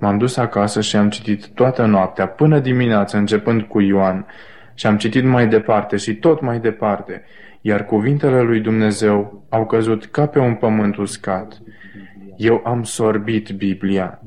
M-am 0.00 0.18
dus 0.18 0.36
acasă 0.36 0.80
și 0.80 0.96
am 0.96 1.08
citit 1.08 1.48
toată 1.48 1.86
noaptea, 1.86 2.26
până 2.26 2.58
dimineață, 2.58 3.16
începând 3.16 3.62
cu 3.62 3.80
Ioan, 3.80 4.26
și 4.74 4.86
am 4.86 4.96
citit 4.96 5.24
mai 5.24 5.48
departe 5.48 5.96
și 5.96 6.14
tot 6.14 6.40
mai 6.40 6.60
departe, 6.60 7.24
iar 7.60 7.84
cuvintele 7.84 8.40
lui 8.40 8.60
Dumnezeu 8.60 9.46
au 9.48 9.66
căzut 9.66 10.04
ca 10.04 10.26
pe 10.26 10.38
un 10.38 10.54
pământ 10.54 10.96
uscat. 10.96 11.62
Eu 12.36 12.60
am 12.64 12.82
sorbit 12.82 13.50
Biblia. 13.50 14.20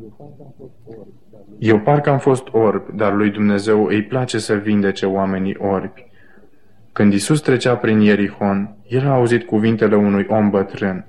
Eu 1.59 1.79
parcă 1.79 2.09
am 2.09 2.19
fost 2.19 2.47
orb, 2.51 2.89
dar 2.89 3.13
lui 3.13 3.29
Dumnezeu 3.29 3.85
îi 3.85 4.03
place 4.03 4.37
să 4.37 4.53
vindece 4.53 5.05
oamenii 5.05 5.57
orbi. 5.59 6.04
Când 6.95 7.13
Isus 7.13 7.41
trecea 7.41 7.75
prin 7.75 7.99
Ierihon, 7.99 8.75
el 8.87 9.07
a 9.07 9.13
auzit 9.13 9.43
cuvintele 9.43 9.95
unui 9.95 10.25
om 10.29 10.49
bătrân. 10.49 11.05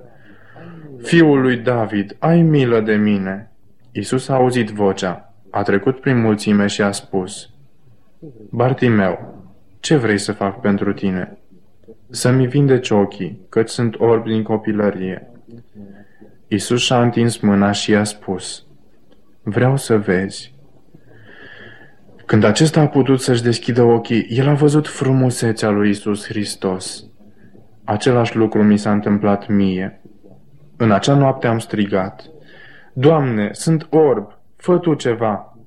Fiul 1.03 1.41
lui 1.41 1.57
David, 1.57 2.16
ai 2.18 2.43
milă 2.43 2.80
de 2.80 2.95
mine! 2.95 3.53
Isus 3.93 4.28
a 4.28 4.34
auzit 4.34 4.70
vocea, 4.70 5.34
a 5.51 5.62
trecut 5.62 6.01
prin 6.01 6.20
mulțime 6.20 6.66
și 6.66 6.82
a 6.82 6.91
spus, 6.91 7.51
Bartimeu, 8.51 9.45
ce 9.80 9.97
vrei 9.97 10.18
să 10.18 10.32
fac 10.32 10.61
pentru 10.61 10.93
tine? 10.93 11.39
Să-mi 12.11 12.47
vindeci 12.47 12.91
ochii, 12.91 13.41
căci 13.49 13.68
sunt 13.68 14.01
orbi 14.01 14.30
din 14.30 14.43
copilărie. 14.43 15.30
Isus 16.49 16.82
și-a 16.82 17.03
întins 17.03 17.39
mâna 17.39 17.70
și 17.70 17.91
i-a 17.91 18.05
spus, 18.05 18.64
Vreau 19.43 19.76
să 19.76 19.99
vezi. 19.99 20.55
Când 22.26 22.44
acesta 22.44 22.80
a 22.80 22.86
putut 22.86 23.20
să-și 23.20 23.42
deschidă 23.42 23.82
ochii, 23.82 24.26
el 24.30 24.48
a 24.48 24.54
văzut 24.54 24.88
frumusețea 24.88 25.70
lui 25.70 25.90
Isus 25.90 26.26
Hristos. 26.26 27.04
Același 27.84 28.36
lucru 28.36 28.62
mi 28.62 28.76
s-a 28.76 28.92
întâmplat 28.92 29.48
mie. 29.48 30.00
În 30.76 30.90
acea 30.90 31.14
noapte 31.14 31.46
am 31.46 31.58
strigat, 31.58 32.24
Doamne, 32.92 33.48
sunt 33.52 33.86
orb, 33.90 34.38
fă 34.56 34.78
Tu 34.78 34.94
ceva. 34.94 35.58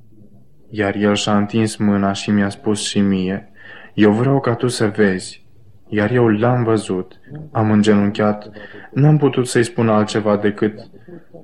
Iar 0.70 0.96
el 0.96 1.16
și-a 1.16 1.38
întins 1.38 1.76
mâna 1.76 2.12
și 2.12 2.32
mi-a 2.32 2.50
spus 2.50 2.88
și 2.88 3.00
mie, 3.00 3.52
Eu 3.94 4.12
vreau 4.12 4.40
ca 4.40 4.56
Tu 4.56 4.68
să 4.68 4.92
vezi. 4.96 5.46
Iar 5.88 6.12
eu 6.12 6.28
l-am 6.28 6.64
văzut, 6.64 7.20
am 7.52 7.72
îngenunchiat, 7.72 8.50
n-am 8.92 9.18
putut 9.18 9.48
să-i 9.48 9.64
spun 9.64 9.90
altceva 9.90 10.38
decât, 10.38 10.80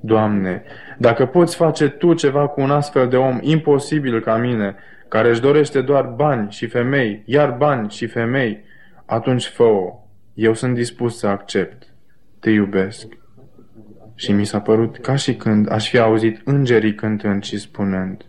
Doamne, 0.02 0.62
dacă 0.98 1.26
poți 1.26 1.56
face 1.56 1.88
Tu 1.88 2.14
ceva 2.14 2.46
cu 2.46 2.60
un 2.60 2.70
astfel 2.70 3.08
de 3.08 3.16
om 3.16 3.38
imposibil 3.40 4.20
ca 4.20 4.36
mine, 4.36 4.76
care 5.08 5.28
își 5.28 5.40
dorește 5.40 5.80
doar 5.80 6.04
bani 6.04 6.50
și 6.50 6.66
femei, 6.66 7.22
iar 7.24 7.50
bani 7.50 7.90
și 7.90 8.06
femei, 8.06 8.64
atunci 9.06 9.46
fă-o. 9.46 9.98
Eu 10.34 10.54
sunt 10.54 10.74
dispus 10.74 11.18
să 11.18 11.26
accept. 11.26 11.86
Te 12.40 12.50
iubesc. 12.50 13.06
Și 14.14 14.32
mi 14.32 14.44
s-a 14.44 14.60
părut 14.60 14.98
ca 14.98 15.16
și 15.16 15.34
când 15.34 15.72
aș 15.72 15.88
fi 15.88 15.98
auzit 15.98 16.40
îngerii 16.44 16.94
cântând 16.94 17.42
și 17.42 17.58
spunând, 17.58 18.24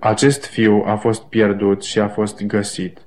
Acest 0.00 0.44
fiu 0.44 0.82
a 0.86 0.96
fost 0.96 1.22
pierdut 1.22 1.82
și 1.82 1.98
a 1.98 2.08
fost 2.08 2.46
găsit. 2.46 2.98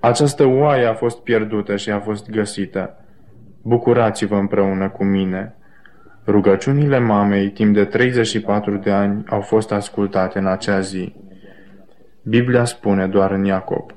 Această 0.00 0.46
oaie 0.46 0.86
a 0.86 0.94
fost 0.94 1.22
pierdută 1.22 1.76
și 1.76 1.90
a 1.90 2.00
fost 2.00 2.30
găsită. 2.30 2.96
Bucurați-vă 3.62 4.36
împreună 4.36 4.88
cu 4.88 5.04
mine. 5.04 5.54
Rugăciunile 6.26 6.98
mamei 6.98 7.50
timp 7.50 7.74
de 7.74 7.84
34 7.84 8.76
de 8.76 8.90
ani 8.90 9.24
au 9.26 9.40
fost 9.40 9.72
ascultate 9.72 10.38
în 10.38 10.46
acea 10.46 10.80
zi. 10.80 11.14
Biblia 12.26 12.64
spune 12.64 13.06
doar 13.06 13.30
în 13.30 13.44
Iacob. 13.44 13.90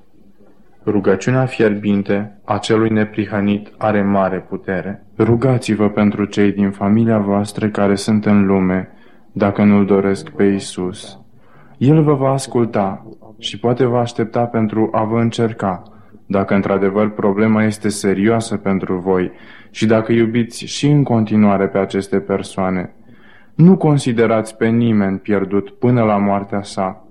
Rugăciunea 0.85 1.45
fierbinte 1.45 2.39
a 2.45 2.57
celui 2.57 2.89
neprihănit 2.89 3.73
are 3.77 4.01
mare 4.01 4.39
putere. 4.39 5.05
Rugați-vă 5.17 5.89
pentru 5.89 6.25
cei 6.25 6.51
din 6.51 6.71
familia 6.71 7.17
voastră 7.17 7.67
care 7.67 7.95
sunt 7.95 8.25
în 8.25 8.45
lume, 8.45 8.89
dacă 9.31 9.63
nu-L 9.63 9.85
doresc 9.85 10.29
pe 10.29 10.43
Isus. 10.43 11.19
El 11.77 12.03
vă 12.03 12.13
va 12.13 12.31
asculta 12.31 13.05
și 13.39 13.59
poate 13.59 13.85
vă 13.85 13.97
aștepta 13.97 14.43
pentru 14.43 14.89
a 14.91 15.03
vă 15.03 15.19
încerca, 15.19 15.83
dacă 16.25 16.53
într-adevăr 16.53 17.09
problema 17.09 17.63
este 17.63 17.89
serioasă 17.89 18.57
pentru 18.57 18.97
voi 18.97 19.31
și 19.71 19.85
dacă 19.85 20.11
iubiți 20.11 20.65
și 20.65 20.87
în 20.87 21.03
continuare 21.03 21.67
pe 21.67 21.77
aceste 21.77 22.19
persoane. 22.19 22.93
Nu 23.55 23.77
considerați 23.77 24.57
pe 24.57 24.67
nimeni 24.67 25.17
pierdut 25.17 25.69
până 25.69 26.03
la 26.03 26.17
moartea 26.17 26.61
sa, 26.61 27.06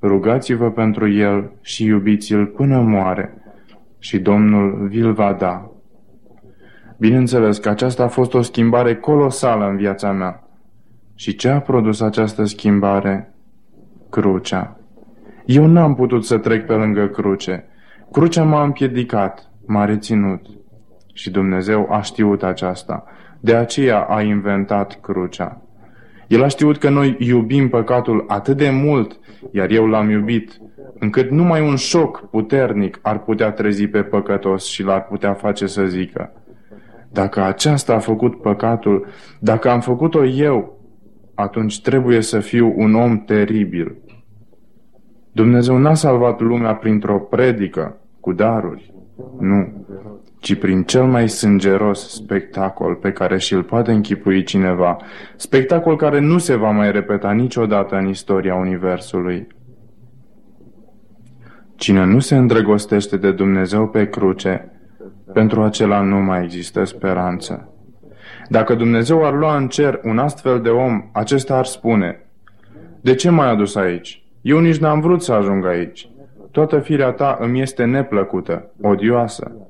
rugați-vă 0.00 0.70
pentru 0.70 1.10
el 1.10 1.52
și 1.60 1.84
iubiți-l 1.84 2.46
până 2.46 2.80
moare 2.80 3.34
și 3.98 4.18
Domnul 4.18 4.86
vi-l 4.88 5.12
va 5.12 5.32
da. 5.32 5.70
Bineînțeles 6.98 7.58
că 7.58 7.68
aceasta 7.68 8.02
a 8.02 8.08
fost 8.08 8.34
o 8.34 8.42
schimbare 8.42 8.96
colosală 8.96 9.68
în 9.68 9.76
viața 9.76 10.12
mea. 10.12 10.48
Și 11.14 11.36
ce 11.36 11.48
a 11.48 11.60
produs 11.60 12.00
această 12.00 12.44
schimbare? 12.44 13.34
Crucea. 14.10 14.80
Eu 15.44 15.66
n-am 15.66 15.94
putut 15.94 16.24
să 16.24 16.38
trec 16.38 16.66
pe 16.66 16.72
lângă 16.72 17.06
cruce. 17.06 17.64
Crucea 18.12 18.44
m-a 18.44 18.62
împiedicat, 18.62 19.50
m-a 19.66 19.84
reținut. 19.84 20.46
Și 21.14 21.30
Dumnezeu 21.30 21.86
a 21.90 22.00
știut 22.00 22.42
aceasta. 22.42 23.04
De 23.40 23.54
aceea 23.54 24.00
a 24.00 24.22
inventat 24.22 25.00
crucea. 25.00 25.62
El 26.26 26.42
a 26.42 26.48
știut 26.48 26.78
că 26.78 26.90
noi 26.90 27.16
iubim 27.18 27.68
păcatul 27.68 28.24
atât 28.28 28.56
de 28.56 28.70
mult, 28.70 29.18
iar 29.50 29.70
eu 29.70 29.86
l-am 29.86 30.10
iubit, 30.10 30.60
încât 30.98 31.30
numai 31.30 31.68
un 31.68 31.76
șoc 31.76 32.28
puternic 32.30 32.98
ar 33.02 33.18
putea 33.18 33.50
trezi 33.50 33.86
pe 33.86 34.02
păcătos 34.02 34.66
și 34.66 34.82
l-ar 34.82 35.04
putea 35.04 35.34
face 35.34 35.66
să 35.66 35.84
zică, 35.84 36.32
dacă 37.12 37.42
aceasta 37.42 37.94
a 37.94 37.98
făcut 37.98 38.40
păcatul, 38.40 39.06
dacă 39.40 39.70
am 39.70 39.80
făcut-o 39.80 40.24
eu, 40.24 40.80
atunci 41.34 41.80
trebuie 41.80 42.20
să 42.20 42.40
fiu 42.40 42.72
un 42.76 42.94
om 42.94 43.18
teribil. 43.18 43.96
Dumnezeu 45.32 45.78
n-a 45.78 45.94
salvat 45.94 46.40
lumea 46.40 46.74
printr-o 46.74 47.18
predică, 47.18 47.96
cu 48.20 48.32
daruri. 48.32 48.94
Nu. 49.38 49.86
Ci 50.46 50.54
prin 50.54 50.82
cel 50.82 51.04
mai 51.04 51.28
sângeros 51.28 52.08
spectacol 52.08 52.94
pe 52.94 53.12
care 53.12 53.38
și-l 53.38 53.62
poate 53.62 53.92
închipui 53.92 54.42
cineva, 54.42 54.96
spectacol 55.36 55.96
care 55.96 56.20
nu 56.20 56.38
se 56.38 56.54
va 56.54 56.70
mai 56.70 56.92
repeta 56.92 57.32
niciodată 57.32 57.96
în 57.96 58.08
istoria 58.08 58.54
Universului. 58.54 59.46
Cine 61.76 62.04
nu 62.04 62.18
se 62.18 62.36
îndrăgostește 62.36 63.16
de 63.16 63.32
Dumnezeu 63.32 63.88
pe 63.88 64.08
cruce, 64.08 64.70
pentru 65.32 65.62
acela 65.62 66.00
nu 66.00 66.16
mai 66.16 66.42
există 66.42 66.84
speranță. 66.84 67.74
Dacă 68.48 68.74
Dumnezeu 68.74 69.26
ar 69.26 69.34
lua 69.34 69.56
în 69.56 69.68
cer 69.68 70.00
un 70.02 70.18
astfel 70.18 70.60
de 70.60 70.68
om, 70.68 71.10
acesta 71.12 71.56
ar 71.56 71.64
spune, 71.64 72.26
De 73.00 73.14
ce 73.14 73.30
m-ai 73.30 73.50
adus 73.50 73.74
aici? 73.74 74.24
Eu 74.40 74.58
nici 74.58 74.78
n-am 74.78 75.00
vrut 75.00 75.22
să 75.22 75.32
ajung 75.32 75.66
aici. 75.66 76.08
Toată 76.50 76.78
firea 76.78 77.10
ta 77.10 77.38
îmi 77.40 77.60
este 77.60 77.84
neplăcută, 77.84 78.70
odioasă. 78.82 79.66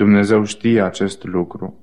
Dumnezeu 0.00 0.44
știe 0.44 0.82
acest 0.82 1.24
lucru. 1.24 1.78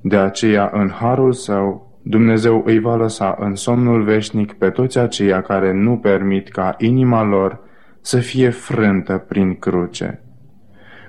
De 0.00 0.16
aceea, 0.16 0.70
în 0.72 0.88
harul 0.88 1.32
său, 1.32 1.98
Dumnezeu 2.02 2.62
îi 2.66 2.78
va 2.78 2.96
lăsa 2.96 3.36
în 3.38 3.54
somnul 3.54 4.02
veșnic 4.02 4.52
pe 4.52 4.70
toți 4.70 4.98
aceia 4.98 5.42
care 5.42 5.72
nu 5.72 5.96
permit 5.96 6.48
ca 6.48 6.74
inima 6.78 7.22
lor 7.22 7.60
să 8.00 8.18
fie 8.18 8.50
frântă 8.50 9.24
prin 9.28 9.54
cruce. 9.58 10.22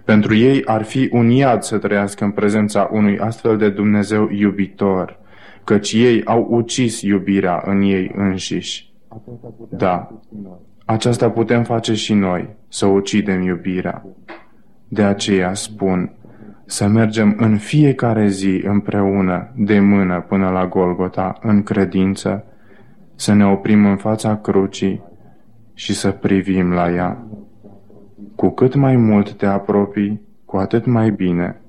Pentru 0.05 0.35
ei 0.35 0.65
ar 0.65 0.83
fi 0.83 1.09
un 1.11 1.29
iad 1.29 1.61
să 1.61 1.77
trăiască 1.77 2.23
în 2.23 2.31
prezența 2.31 2.89
unui 2.91 3.19
astfel 3.19 3.57
de 3.57 3.69
Dumnezeu 3.69 4.29
iubitor, 4.29 5.19
căci 5.63 5.91
ei 5.93 6.25
au 6.25 6.47
ucis 6.49 7.01
iubirea 7.01 7.61
în 7.65 7.81
ei 7.81 8.11
înșiși. 8.15 8.93
Da, 9.69 10.21
aceasta 10.85 11.29
putem 11.29 11.63
face 11.63 11.93
și 11.93 12.13
noi, 12.13 12.49
să 12.67 12.85
ucidem 12.85 13.41
iubirea. 13.41 14.05
De 14.93 15.03
aceea 15.03 15.53
spun, 15.53 16.11
să 16.65 16.87
mergem 16.87 17.35
în 17.37 17.57
fiecare 17.57 18.27
zi 18.27 18.61
împreună, 18.65 19.51
de 19.55 19.79
mână 19.79 20.25
până 20.27 20.49
la 20.49 20.67
Golgota, 20.67 21.37
în 21.41 21.63
credință, 21.63 22.43
să 23.15 23.33
ne 23.33 23.45
oprim 23.45 23.85
în 23.85 23.95
fața 23.95 24.37
crucii 24.37 25.03
și 25.73 25.93
să 25.93 26.11
privim 26.11 26.71
la 26.71 26.91
ea. 26.91 27.23
Cu 28.35 28.49
cât 28.49 28.75
mai 28.75 28.95
mult 28.95 29.33
te 29.33 29.45
apropii, 29.45 30.21
cu 30.45 30.57
atât 30.57 30.85
mai 30.85 31.09
bine, 31.11 31.61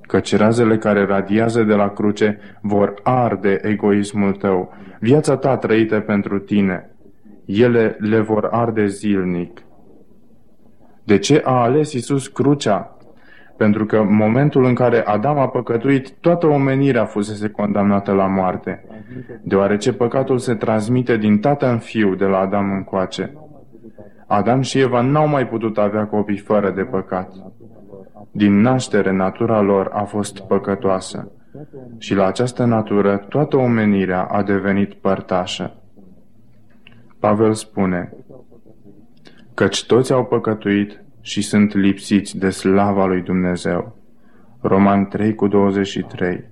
căci 0.00 0.36
razele 0.36 0.78
care 0.78 1.04
radiază 1.04 1.62
de 1.62 1.74
la 1.74 1.88
cruce 1.88 2.38
vor 2.60 2.94
arde 3.02 3.60
egoismul 3.62 4.32
tău, 4.32 4.72
viața 5.00 5.36
ta 5.36 5.56
trăită 5.56 6.00
pentru 6.00 6.38
tine. 6.38 6.90
Ele 7.44 7.96
le 7.98 8.20
vor 8.20 8.48
arde 8.50 8.86
zilnic. 8.86 9.62
De 11.10 11.18
ce 11.18 11.42
a 11.44 11.62
ales 11.62 11.92
Isus 11.92 12.28
crucea? 12.28 12.96
Pentru 13.56 13.86
că 13.86 13.96
în 13.96 14.14
momentul 14.14 14.64
în 14.64 14.74
care 14.74 15.02
Adam 15.04 15.38
a 15.38 15.48
păcătuit, 15.48 16.10
toată 16.10 16.46
omenirea 16.46 17.04
fusese 17.04 17.48
condamnată 17.48 18.12
la 18.12 18.26
moarte, 18.26 18.84
deoarece 19.42 19.92
păcatul 19.92 20.38
se 20.38 20.54
transmite 20.54 21.16
din 21.16 21.38
tată 21.38 21.66
în 21.66 21.78
fiu 21.78 22.14
de 22.14 22.24
la 22.24 22.38
Adam 22.38 22.72
încoace. 22.72 23.32
Adam 24.26 24.60
și 24.60 24.78
Eva 24.78 25.00
n-au 25.00 25.28
mai 25.28 25.46
putut 25.46 25.78
avea 25.78 26.06
copii 26.06 26.36
fără 26.36 26.70
de 26.70 26.82
păcat. 26.82 27.32
Din 28.30 28.60
naștere, 28.60 29.12
natura 29.12 29.60
lor 29.60 29.90
a 29.92 30.02
fost 30.02 30.38
păcătoasă 30.38 31.32
și 31.98 32.14
la 32.14 32.26
această 32.26 32.64
natură 32.64 33.16
toată 33.28 33.56
omenirea 33.56 34.22
a 34.22 34.42
devenit 34.42 34.94
părtașă. 34.94 35.74
Pavel 37.20 37.52
spune, 37.52 38.12
căci 39.54 39.86
toți 39.86 40.12
au 40.12 40.24
păcătuit 40.24 41.02
și 41.20 41.42
sunt 41.42 41.74
lipsiți 41.74 42.38
de 42.38 42.50
slava 42.50 43.06
lui 43.06 43.22
Dumnezeu. 43.22 43.96
Roman 44.60 45.06
3 45.06 45.34
cu 45.34 45.48
23 45.48 46.50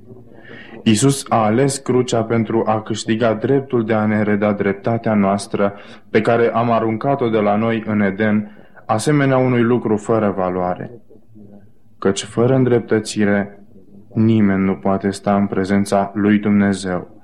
Isus 0.83 1.25
a 1.29 1.45
ales 1.45 1.77
crucea 1.79 2.23
pentru 2.23 2.63
a 2.67 2.83
câștiga 2.83 3.35
dreptul 3.35 3.85
de 3.85 3.93
a 3.93 4.07
ne 4.07 4.23
reda 4.23 4.53
dreptatea 4.53 5.15
noastră 5.15 5.75
pe 6.11 6.21
care 6.21 6.51
am 6.53 6.71
aruncat-o 6.71 7.29
de 7.29 7.39
la 7.39 7.57
noi 7.57 7.83
în 7.87 8.01
Eden, 8.01 8.51
asemenea 8.87 9.37
unui 9.37 9.63
lucru 9.63 9.97
fără 9.97 10.35
valoare. 10.37 10.91
Căci 11.99 12.23
fără 12.23 12.55
îndreptățire, 12.55 13.63
nimeni 14.15 14.65
nu 14.65 14.75
poate 14.75 15.11
sta 15.11 15.37
în 15.37 15.47
prezența 15.47 16.11
lui 16.15 16.39
Dumnezeu. 16.39 17.17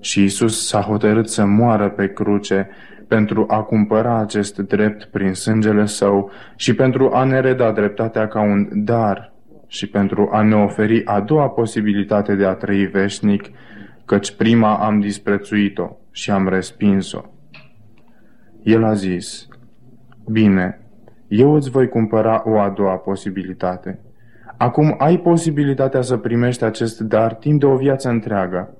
Și 0.00 0.24
Isus 0.24 0.66
s-a 0.68 0.80
hotărât 0.80 1.28
să 1.28 1.44
moară 1.44 1.88
pe 1.88 2.12
cruce 2.12 2.68
pentru 3.08 3.44
a 3.48 3.62
cumpăra 3.62 4.18
acest 4.18 4.58
drept 4.58 5.04
prin 5.04 5.34
sângele 5.34 5.86
său 5.86 6.30
și 6.56 6.74
pentru 6.74 7.10
a 7.12 7.24
ne 7.24 7.40
reda 7.40 7.72
dreptatea 7.72 8.28
ca 8.28 8.40
un 8.40 8.68
dar 8.72 9.32
și 9.66 9.88
pentru 9.88 10.28
a 10.32 10.42
ne 10.42 10.54
oferi 10.54 11.04
a 11.04 11.20
doua 11.20 11.48
posibilitate 11.48 12.34
de 12.34 12.44
a 12.44 12.54
trăi 12.54 12.86
veșnic, 12.86 13.50
căci 14.04 14.36
prima 14.36 14.76
am 14.76 15.00
disprețuit-o 15.00 15.96
și 16.10 16.30
am 16.30 16.48
respins-o. 16.48 17.20
El 18.62 18.84
a 18.84 18.92
zis, 18.92 19.48
Bine, 20.30 20.80
eu 21.28 21.54
îți 21.54 21.70
voi 21.70 21.88
cumpăra 21.88 22.42
o 22.44 22.58
a 22.58 22.68
doua 22.68 22.96
posibilitate. 22.96 24.00
Acum 24.56 24.94
ai 24.98 25.18
posibilitatea 25.18 26.00
să 26.00 26.16
primești 26.16 26.64
acest 26.64 27.00
dar 27.00 27.34
timp 27.34 27.60
de 27.60 27.66
o 27.66 27.76
viață 27.76 28.08
întreagă. 28.08 28.76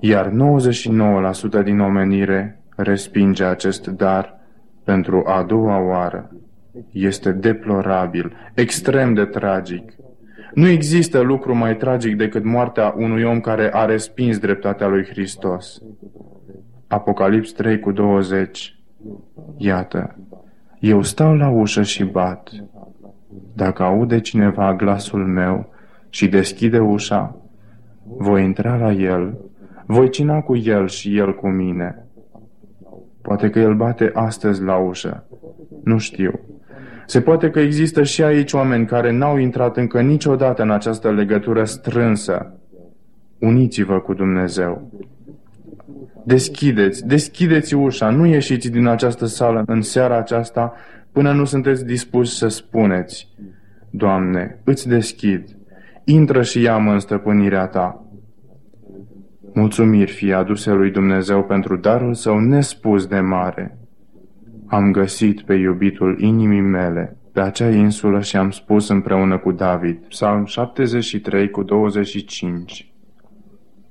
Iar 0.00 0.30
99% 1.60 1.62
din 1.64 1.80
omenire 1.80 2.57
respinge 2.82 3.44
acest 3.44 3.86
dar 3.86 4.40
pentru 4.84 5.22
a 5.26 5.42
doua 5.42 5.80
oară. 5.80 6.30
Este 6.90 7.32
deplorabil, 7.32 8.32
extrem 8.54 9.14
de 9.14 9.24
tragic. 9.24 9.92
Nu 10.54 10.66
există 10.66 11.20
lucru 11.20 11.54
mai 11.54 11.76
tragic 11.76 12.16
decât 12.16 12.44
moartea 12.44 12.94
unui 12.96 13.22
om 13.22 13.40
care 13.40 13.70
a 13.72 13.84
respins 13.84 14.38
dreptatea 14.38 14.86
lui 14.86 15.04
Hristos. 15.04 15.82
Apocalips 16.86 17.52
3 17.52 17.78
cu 17.78 17.92
20 17.92 18.78
Iată, 19.56 20.16
eu 20.78 21.02
stau 21.02 21.36
la 21.36 21.48
ușă 21.48 21.82
și 21.82 22.04
bat. 22.04 22.50
Dacă 23.54 23.82
aude 23.82 24.20
cineva 24.20 24.74
glasul 24.74 25.26
meu 25.26 25.72
și 26.08 26.28
deschide 26.28 26.78
ușa, 26.78 27.36
voi 28.04 28.44
intra 28.44 28.76
la 28.76 28.92
el, 28.92 29.38
voi 29.86 30.10
cina 30.10 30.40
cu 30.40 30.56
el 30.56 30.88
și 30.88 31.16
el 31.16 31.34
cu 31.34 31.48
mine. 31.48 32.07
Poate 33.28 33.50
că 33.50 33.58
el 33.58 33.74
bate 33.74 34.10
astăzi 34.14 34.62
la 34.62 34.76
ușă. 34.76 35.26
Nu 35.84 35.98
știu. 35.98 36.40
Se 37.06 37.20
poate 37.20 37.50
că 37.50 37.60
există 37.60 38.02
și 38.02 38.22
aici 38.22 38.52
oameni 38.52 38.86
care 38.86 39.12
n-au 39.12 39.36
intrat 39.36 39.76
încă 39.76 40.00
niciodată 40.00 40.62
în 40.62 40.70
această 40.70 41.10
legătură 41.10 41.64
strânsă. 41.64 42.58
Uniți-vă 43.38 44.00
cu 44.00 44.14
Dumnezeu. 44.14 44.90
Deschideți, 46.24 47.06
deschideți 47.06 47.74
ușa, 47.74 48.10
nu 48.10 48.26
ieșiți 48.26 48.70
din 48.70 48.86
această 48.86 49.26
sală 49.26 49.62
în 49.66 49.82
seara 49.82 50.16
aceasta 50.18 50.74
până 51.12 51.32
nu 51.32 51.44
sunteți 51.44 51.84
dispuși 51.84 52.36
să 52.36 52.48
spuneți, 52.48 53.28
Doamne, 53.90 54.60
îți 54.64 54.88
deschid, 54.88 55.56
intră 56.04 56.42
și 56.42 56.60
ia-mă 56.60 56.92
în 56.92 56.98
stăpânirea 56.98 57.66
Ta. 57.66 58.07
Mulțumiri 59.52 60.10
fie 60.10 60.34
aduse 60.34 60.72
lui 60.72 60.90
Dumnezeu 60.90 61.44
pentru 61.44 61.76
darul 61.76 62.14
său 62.14 62.38
nespus 62.38 63.06
de 63.06 63.20
mare. 63.20 63.78
Am 64.66 64.92
găsit 64.92 65.40
pe 65.40 65.54
iubitul 65.54 66.20
inimii 66.20 66.60
mele 66.60 67.18
pe 67.38 67.44
acea 67.44 67.70
insulă 67.70 68.20
și 68.20 68.36
am 68.36 68.50
spus 68.50 68.88
împreună 68.88 69.38
cu 69.38 69.52
David, 69.52 69.98
Psalm 70.08 70.44
73 70.44 71.50
cu 71.50 71.62
25. 71.62 72.92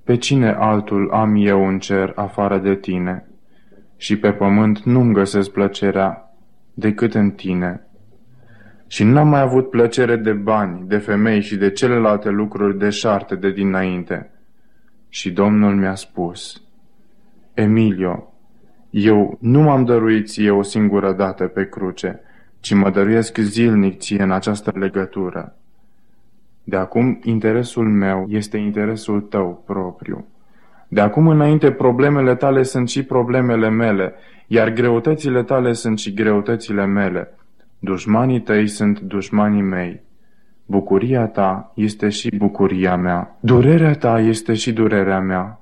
Pe 0.03 0.17
cine 0.17 0.49
altul 0.49 1.09
am 1.11 1.35
eu 1.35 1.67
în 1.67 1.79
cer 1.79 2.11
afară 2.15 2.57
de 2.57 2.75
tine? 2.75 3.27
Și 3.97 4.17
pe 4.17 4.31
pământ 4.31 4.79
nu-mi 4.83 5.13
găsesc 5.13 5.51
plăcerea 5.51 6.33
decât 6.73 7.13
în 7.13 7.31
tine. 7.31 7.87
Și 8.87 9.03
n-am 9.03 9.27
mai 9.27 9.41
avut 9.41 9.69
plăcere 9.69 10.15
de 10.15 10.31
bani, 10.31 10.87
de 10.87 10.97
femei 10.97 11.41
și 11.41 11.55
de 11.55 11.71
celelalte 11.71 12.29
lucruri 12.29 12.77
deșarte 12.77 13.35
de 13.35 13.51
dinainte. 13.51 14.31
Și 15.09 15.31
Domnul 15.31 15.75
mi-a 15.75 15.95
spus, 15.95 16.61
Emilio, 17.53 18.33
eu 18.89 19.37
nu 19.41 19.61
m-am 19.61 19.85
dăruit 19.85 20.27
ție 20.27 20.51
o 20.51 20.61
singură 20.61 21.13
dată 21.13 21.43
pe 21.47 21.69
cruce, 21.69 22.19
ci 22.59 22.73
mă 22.73 22.89
dăruiesc 22.89 23.37
zilnic 23.37 23.99
ție 23.99 24.21
în 24.21 24.31
această 24.31 24.71
legătură. 24.75 25.55
De 26.63 26.75
acum, 26.75 27.19
interesul 27.23 27.89
meu 27.89 28.25
este 28.29 28.57
interesul 28.57 29.21
tău 29.21 29.63
propriu. 29.65 30.25
De 30.87 31.01
acum 31.01 31.27
înainte, 31.27 31.71
problemele 31.71 32.35
tale 32.35 32.63
sunt 32.63 32.89
și 32.89 33.03
problemele 33.03 33.69
mele, 33.69 34.13
iar 34.47 34.69
greutățile 34.69 35.43
tale 35.43 35.73
sunt 35.73 35.99
și 35.99 36.13
greutățile 36.13 36.85
mele. 36.85 37.37
Dușmanii 37.79 38.41
tăi 38.41 38.67
sunt 38.67 38.99
dușmanii 38.99 39.61
mei. 39.61 40.01
Bucuria 40.70 41.28
ta 41.28 41.72
este 41.76 42.09
și 42.09 42.36
bucuria 42.38 42.95
mea. 42.95 43.38
Durerea 43.39 43.93
ta 43.93 44.20
este 44.20 44.53
și 44.53 44.74
durerea 44.74 45.20
mea. 45.20 45.59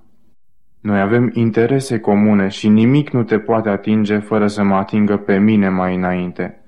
Noi 0.82 1.00
avem 1.00 1.32
interese 1.34 2.00
comune 2.00 2.48
și 2.48 2.68
nimic 2.68 3.10
nu 3.10 3.24
te 3.24 3.40
poate 3.40 3.70
atinge 3.70 4.18
fără 4.18 4.48
să 4.48 4.64
mă 4.64 4.76
atingă 4.76 5.18
pe 5.18 5.38
mine 5.38 5.70
mai 5.70 5.96
înainte. 5.96 6.62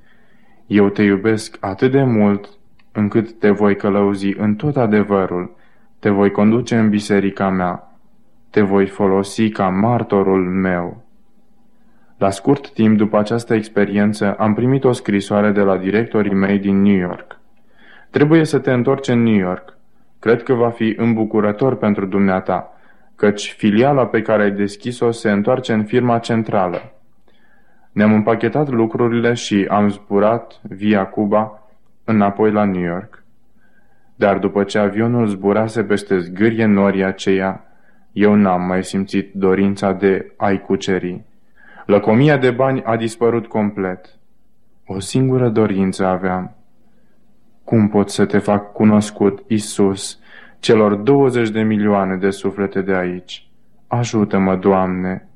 Eu 0.67 0.89
te 0.89 1.03
iubesc 1.03 1.57
atât 1.59 1.91
de 1.91 2.03
mult 2.03 2.49
încât 2.91 3.39
te 3.39 3.49
voi 3.49 3.75
călăuzi 3.75 4.33
în 4.37 4.55
tot 4.55 4.77
adevărul, 4.77 5.55
te 5.99 6.09
voi 6.09 6.31
conduce 6.31 6.77
în 6.77 6.89
biserica 6.89 7.49
mea, 7.49 7.97
te 8.49 8.61
voi 8.61 8.85
folosi 8.85 9.49
ca 9.49 9.69
martorul 9.69 10.49
meu. 10.49 11.03
La 12.17 12.29
scurt 12.29 12.73
timp 12.73 12.97
după 12.97 13.17
această 13.17 13.53
experiență 13.53 14.33
am 14.33 14.53
primit 14.53 14.83
o 14.83 14.91
scrisoare 14.91 15.51
de 15.51 15.61
la 15.61 15.77
directorii 15.77 16.33
mei 16.33 16.59
din 16.59 16.81
New 16.81 16.97
York. 16.97 17.36
Trebuie 18.09 18.43
să 18.43 18.59
te 18.59 18.71
întorci 18.71 19.07
în 19.07 19.23
New 19.23 19.33
York. 19.33 19.77
Cred 20.19 20.43
că 20.43 20.53
va 20.53 20.69
fi 20.69 20.93
îmbucurător 20.97 21.75
pentru 21.75 22.05
dumneata, 22.05 22.73
căci 23.15 23.53
filiala 23.57 24.05
pe 24.05 24.21
care 24.21 24.43
ai 24.43 24.51
deschis-o 24.51 25.11
se 25.11 25.31
întoarce 25.31 25.73
în 25.73 25.83
firma 25.83 26.19
centrală. 26.19 26.91
Ne-am 27.91 28.13
împachetat 28.13 28.69
lucrurile 28.69 29.33
și 29.33 29.65
am 29.69 29.89
zburat 29.89 30.59
via 30.61 31.05
Cuba 31.05 31.61
înapoi 32.03 32.51
la 32.51 32.63
New 32.63 32.81
York. 32.81 33.23
Dar 34.15 34.37
după 34.37 34.63
ce 34.63 34.77
avionul 34.77 35.27
zburase 35.27 35.83
peste 35.83 36.19
zgârie 36.19 36.65
norii 36.65 37.03
aceea, 37.03 37.65
eu 38.11 38.33
n-am 38.33 38.61
mai 38.61 38.83
simțit 38.83 39.33
dorința 39.33 39.91
de 39.91 40.33
a-i 40.37 40.61
cuceri. 40.61 41.21
Lăcomia 41.85 42.37
de 42.37 42.51
bani 42.51 42.83
a 42.83 42.95
dispărut 42.95 43.47
complet. 43.47 44.05
O 44.85 44.99
singură 44.99 45.49
dorință 45.49 46.05
aveam. 46.05 46.56
Cum 47.67 47.87
pot 47.87 48.09
să 48.09 48.25
te 48.25 48.37
fac 48.37 48.71
cunoscut, 48.71 49.43
Isus, 49.47 50.19
celor 50.59 50.95
20 50.95 51.49
de 51.49 51.61
milioane 51.61 52.15
de 52.15 52.29
suflete 52.29 52.81
de 52.81 52.93
aici? 52.93 53.47
Ajută-mă, 53.87 54.55
Doamne! 54.55 55.27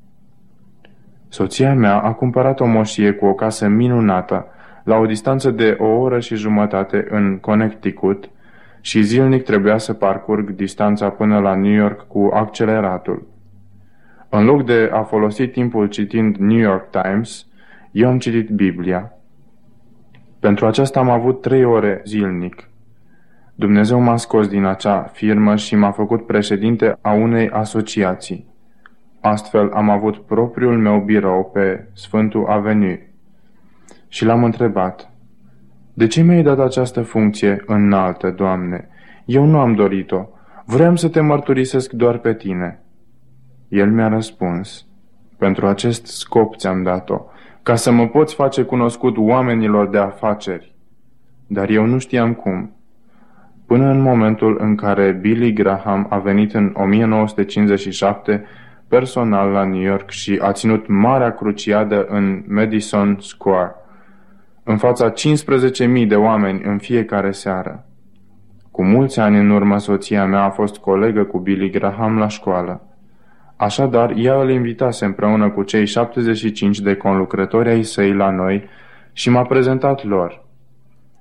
Soția 1.28 1.74
mea 1.74 2.00
a 2.00 2.14
cumpărat 2.14 2.60
o 2.60 2.66
moșie 2.66 3.12
cu 3.12 3.26
o 3.26 3.34
casă 3.34 3.68
minunată, 3.68 4.48
la 4.84 4.98
o 4.98 5.06
distanță 5.06 5.52
de 5.52 5.78
o 5.80 5.86
oră 5.86 6.20
și 6.20 6.36
jumătate 6.36 7.08
în 7.10 7.38
Connecticut, 7.38 8.30
și 8.82 9.02
zilnic 9.02 9.44
trebuia 9.44 9.78
să 9.78 9.94
parcurg 9.94 10.50
distanța 10.50 11.10
până 11.10 11.40
la 11.40 11.56
New 11.56 11.74
York 11.74 12.08
cu 12.08 12.30
acceleratul. 12.34 13.28
În 14.30 14.46
loc 14.46 14.66
de 14.66 14.90
a 14.94 15.02
folosi 15.02 15.48
timpul 15.48 15.88
citind 15.88 16.36
New 16.36 16.60
York 16.60 16.90
Times, 16.90 17.46
eu 17.92 18.10
am 18.10 18.20
citit 18.20 18.50
Biblia. 18.50 19.16
Pentru 20.42 20.66
aceasta 20.66 21.00
am 21.00 21.10
avut 21.10 21.42
trei 21.42 21.64
ore 21.64 22.02
zilnic. 22.06 22.70
Dumnezeu 23.56 24.00
m-a 24.00 24.18
scos 24.18 24.48
din 24.48 24.64
acea 24.64 25.02
firmă 25.02 25.56
și 25.56 25.76
m-a 25.76 25.92
făcut 25.92 26.26
președinte 26.26 26.98
a 27.02 27.12
unei 27.12 27.50
asociații. 27.50 28.48
Astfel 29.20 29.72
am 29.74 29.90
avut 29.90 30.18
propriul 30.18 30.78
meu 30.78 31.00
birou 31.00 31.50
pe 31.54 31.88
Sfântul 31.94 32.46
Avenue. 32.46 33.14
Și 34.08 34.26
l-am 34.26 34.44
întrebat, 34.44 35.12
De 35.94 36.08
ce 36.08 36.22
mi-ai 36.22 36.44
dat 36.44 36.60
această 36.60 37.02
funcție 37.02 37.64
înaltă, 37.66 38.30
Doamne? 38.32 38.90
Eu 39.26 39.46
nu 39.46 39.60
am 39.60 39.76
dorit-o. 39.76 40.26
Vreau 40.66 40.96
să 40.96 41.10
te 41.10 41.20
mărturisesc 41.20 41.92
doar 41.92 42.18
pe 42.18 42.34
tine. 42.34 42.82
El 43.68 43.92
mi-a 43.92 44.08
răspuns, 44.08 44.86
Pentru 45.38 45.68
acest 45.68 46.06
scop 46.06 46.56
ți-am 46.56 46.84
dat-o, 46.84 47.22
ca 47.64 47.76
să 47.76 47.92
mă 47.92 48.08
poți 48.08 48.36
face 48.36 48.64
cunoscut 48.64 49.18
oamenilor 49.18 49.90
de 49.90 49.98
afaceri. 49.98 50.76
Dar 51.48 51.70
eu 51.70 51.86
nu 51.86 51.98
știam 51.98 52.34
cum. 52.34 52.76
Până 53.66 53.90
în 53.90 54.02
momentul 54.02 54.58
în 54.60 54.76
care 54.76 55.12
Billy 55.12 55.54
Graham 55.54 56.08
a 56.10 56.18
venit 56.18 56.54
în 56.54 56.74
1957 56.74 58.46
personal 58.88 59.50
la 59.50 59.64
New 59.64 59.82
York 59.82 60.10
și 60.10 60.40
a 60.42 60.52
ținut 60.52 60.88
marea 60.88 61.34
cruciadă 61.34 62.06
în 62.06 62.44
Madison 62.48 63.18
Square, 63.20 63.76
în 64.64 64.78
fața 64.78 65.14
15.000 66.02 66.08
de 66.08 66.16
oameni 66.16 66.62
în 66.64 66.78
fiecare 66.78 67.32
seară. 67.32 67.86
Cu 68.72 68.84
mulți 68.84 69.20
ani 69.20 69.38
în 69.38 69.50
urmă, 69.50 69.78
soția 69.78 70.26
mea 70.26 70.44
a 70.44 70.50
fost 70.50 70.78
colegă 70.78 71.24
cu 71.24 71.40
Billy 71.40 71.70
Graham 71.70 72.18
la 72.18 72.28
școală. 72.28 72.91
Așadar, 73.62 74.14
ea 74.16 74.42
îl 74.42 74.50
invitase 74.50 75.06
împreună 75.06 75.50
cu 75.50 75.64
cei 75.64 75.86
75 75.86 76.80
de 76.80 76.96
conlucrători 76.96 77.70
ai 77.70 77.84
săi 77.84 78.14
la 78.14 78.30
noi 78.30 78.64
și 79.14 79.30
m-a 79.30 79.42
prezentat 79.42 80.04
lor. 80.04 80.46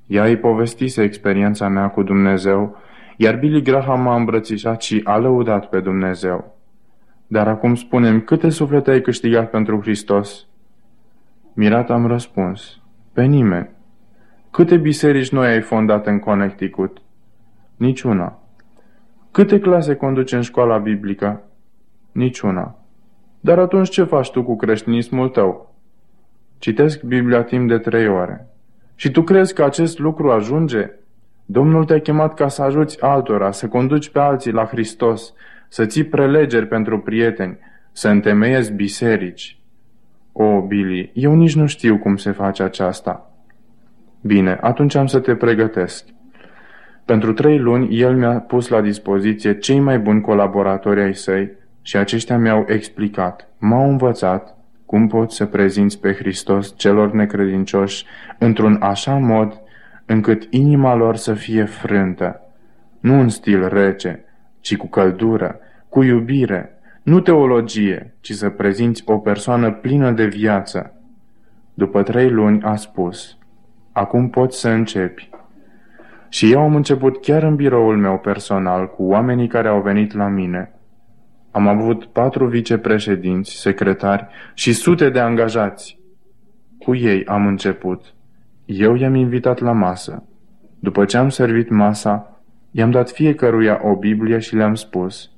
Ea 0.06 0.24
îi 0.24 0.36
povestise 0.36 1.02
experiența 1.02 1.68
mea 1.68 1.88
cu 1.88 2.02
Dumnezeu, 2.02 2.76
iar 3.16 3.36
Billy 3.36 3.62
Graham 3.62 4.00
m-a 4.00 4.16
îmbrățișat 4.16 4.82
și 4.82 5.00
a 5.04 5.16
lăudat 5.16 5.68
pe 5.68 5.80
Dumnezeu. 5.80 6.56
Dar 7.26 7.48
acum 7.48 7.74
spunem, 7.74 8.20
câte 8.20 8.48
suflete 8.48 8.90
ai 8.90 9.00
câștigat 9.00 9.50
pentru 9.50 9.80
Hristos? 9.80 10.46
Mirat 11.52 11.90
am 11.90 12.06
răspuns, 12.06 12.80
pe 13.12 13.24
nimeni. 13.24 13.70
Câte 14.50 14.76
biserici 14.76 15.32
noi 15.32 15.46
ai 15.46 15.60
fondat 15.60 16.06
în 16.06 16.18
Connecticut? 16.18 16.98
Niciuna. 17.76 18.38
Câte 19.30 19.58
clase 19.58 19.94
conduci 19.94 20.32
în 20.32 20.40
școala 20.40 20.78
biblică? 20.78 21.44
Niciuna. 22.12 22.78
Dar 23.40 23.58
atunci 23.58 23.88
ce 23.88 24.04
faci 24.04 24.30
tu 24.30 24.42
cu 24.42 24.56
creștinismul 24.56 25.28
tău? 25.28 25.74
Citesc 26.58 27.02
Biblia 27.02 27.42
timp 27.42 27.68
de 27.68 27.78
trei 27.78 28.08
ore. 28.08 28.46
Și 28.94 29.10
tu 29.10 29.22
crezi 29.22 29.54
că 29.54 29.64
acest 29.64 29.98
lucru 29.98 30.30
ajunge? 30.30 30.90
Domnul 31.46 31.84
te-a 31.84 32.00
chemat 32.00 32.34
ca 32.34 32.48
să 32.48 32.62
ajuți 32.62 33.02
altora, 33.02 33.50
să 33.50 33.68
conduci 33.68 34.10
pe 34.10 34.18
alții 34.18 34.52
la 34.52 34.64
Hristos, 34.64 35.34
să 35.68 35.86
ții 35.86 36.04
prelegeri 36.04 36.66
pentru 36.66 36.98
prieteni, 37.00 37.58
să 37.92 38.08
întemeiezi 38.08 38.72
biserici. 38.72 39.60
O, 40.32 40.60
Billy, 40.60 41.10
eu 41.14 41.34
nici 41.34 41.56
nu 41.56 41.66
știu 41.66 41.98
cum 41.98 42.16
se 42.16 42.30
face 42.30 42.62
aceasta. 42.62 43.30
Bine, 44.20 44.58
atunci 44.60 44.94
am 44.94 45.06
să 45.06 45.20
te 45.20 45.34
pregătesc. 45.34 46.04
Pentru 47.04 47.32
trei 47.32 47.58
luni, 47.58 48.00
el 48.00 48.16
mi-a 48.16 48.40
pus 48.40 48.68
la 48.68 48.80
dispoziție 48.80 49.58
cei 49.58 49.78
mai 49.78 49.98
buni 49.98 50.20
colaboratori 50.20 51.02
ai 51.02 51.14
săi 51.14 51.58
și 51.82 51.96
aceștia 51.96 52.38
mi-au 52.38 52.64
explicat, 52.68 53.48
m-au 53.58 53.88
învățat 53.88 54.56
cum 54.86 55.06
poți 55.06 55.36
să 55.36 55.46
prezinți 55.46 56.00
pe 56.00 56.12
Hristos 56.12 56.74
celor 56.76 57.12
necredincioși 57.12 58.04
într-un 58.38 58.76
așa 58.80 59.14
mod 59.14 59.60
încât 60.06 60.46
inima 60.50 60.94
lor 60.94 61.16
să 61.16 61.34
fie 61.34 61.64
frântă, 61.64 62.40
nu 63.00 63.20
în 63.20 63.28
stil 63.28 63.68
rece, 63.68 64.24
ci 64.60 64.76
cu 64.76 64.86
căldură, 64.86 65.58
cu 65.88 66.02
iubire, 66.02 66.78
nu 67.02 67.20
teologie, 67.20 68.14
ci 68.20 68.32
să 68.32 68.48
prezinți 68.48 69.02
o 69.06 69.18
persoană 69.18 69.72
plină 69.72 70.10
de 70.10 70.26
viață. 70.26 70.94
După 71.74 72.02
trei 72.02 72.30
luni 72.30 72.62
a 72.62 72.76
spus, 72.76 73.36
acum 73.92 74.30
poți 74.30 74.60
să 74.60 74.68
începi. 74.68 75.30
Și 76.28 76.52
eu 76.52 76.60
am 76.60 76.74
început 76.74 77.20
chiar 77.20 77.42
în 77.42 77.56
biroul 77.56 77.96
meu 77.96 78.18
personal 78.18 78.88
cu 78.88 79.02
oamenii 79.02 79.48
care 79.48 79.68
au 79.68 79.80
venit 79.80 80.14
la 80.14 80.28
mine– 80.28 80.70
am 81.50 81.68
avut 81.68 82.04
patru 82.04 82.46
vicepreședinți, 82.46 83.50
secretari 83.50 84.26
și 84.54 84.72
sute 84.72 85.10
de 85.10 85.20
angajați. 85.20 85.98
Cu 86.78 86.94
ei 86.94 87.24
am 87.24 87.46
început. 87.46 88.14
Eu 88.64 88.94
i-am 88.94 89.14
invitat 89.14 89.58
la 89.58 89.72
masă. 89.72 90.24
După 90.78 91.04
ce 91.04 91.16
am 91.16 91.28
servit 91.28 91.70
masa, 91.70 92.40
i-am 92.70 92.90
dat 92.90 93.10
fiecăruia 93.10 93.80
o 93.82 93.96
Biblie 93.96 94.38
și 94.38 94.54
le-am 94.54 94.74
spus 94.74 95.30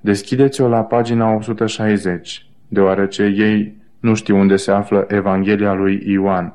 Deschideți-o 0.00 0.68
la 0.68 0.82
pagina 0.82 1.34
160, 1.34 2.46
deoarece 2.68 3.22
ei 3.22 3.76
nu 4.00 4.14
știu 4.14 4.36
unde 4.36 4.56
se 4.56 4.70
află 4.70 5.04
Evanghelia 5.08 5.72
lui 5.72 6.02
Ioan. 6.06 6.54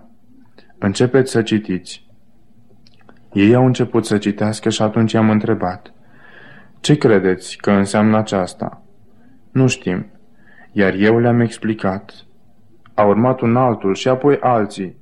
Începeți 0.78 1.32
să 1.32 1.42
citiți. 1.42 2.06
Ei 3.34 3.56
au 3.56 3.66
început 3.66 4.06
să 4.06 4.18
citească 4.18 4.70
și 4.70 4.82
atunci 4.82 5.12
i-am 5.12 5.30
întrebat. 5.30 5.94
Ce 6.86 6.98
credeți 6.98 7.58
că 7.58 7.72
înseamnă 7.72 8.18
aceasta? 8.18 8.82
Nu 9.52 9.68
știm. 9.68 10.06
Iar 10.72 10.94
eu 10.94 11.20
le-am 11.20 11.40
explicat. 11.40 12.14
A 12.94 13.04
urmat 13.04 13.42
un 13.42 13.56
altul 13.56 13.96
și 13.96 14.08
apoi 14.08 14.38
alții. 14.40 14.98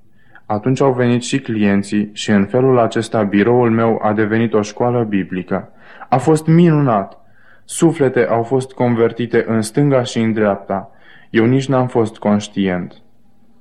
Atunci 0.45 0.81
au 0.81 0.93
venit 0.93 1.23
și 1.23 1.39
clienții 1.39 2.09
și 2.13 2.31
în 2.31 2.45
felul 2.45 2.79
acesta 2.79 3.23
biroul 3.23 3.71
meu 3.71 3.99
a 4.03 4.13
devenit 4.13 4.53
o 4.53 4.61
școală 4.61 5.03
biblică. 5.03 5.71
A 6.09 6.17
fost 6.17 6.47
minunat. 6.47 7.19
Suflete 7.65 8.25
au 8.25 8.43
fost 8.43 8.71
convertite 8.71 9.45
în 9.47 9.61
stânga 9.61 10.03
și 10.03 10.19
în 10.19 10.33
dreapta. 10.33 10.91
Eu 11.29 11.45
nici 11.45 11.67
n-am 11.67 11.87
fost 11.87 12.17
conștient. 12.17 12.93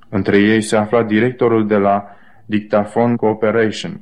Între 0.09 0.37
ei 0.37 0.61
se 0.61 0.75
afla 0.75 1.03
directorul 1.03 1.67
de 1.67 1.77
la 1.77 2.05
Dictaphone 2.45 3.15
Cooperation, 3.15 4.01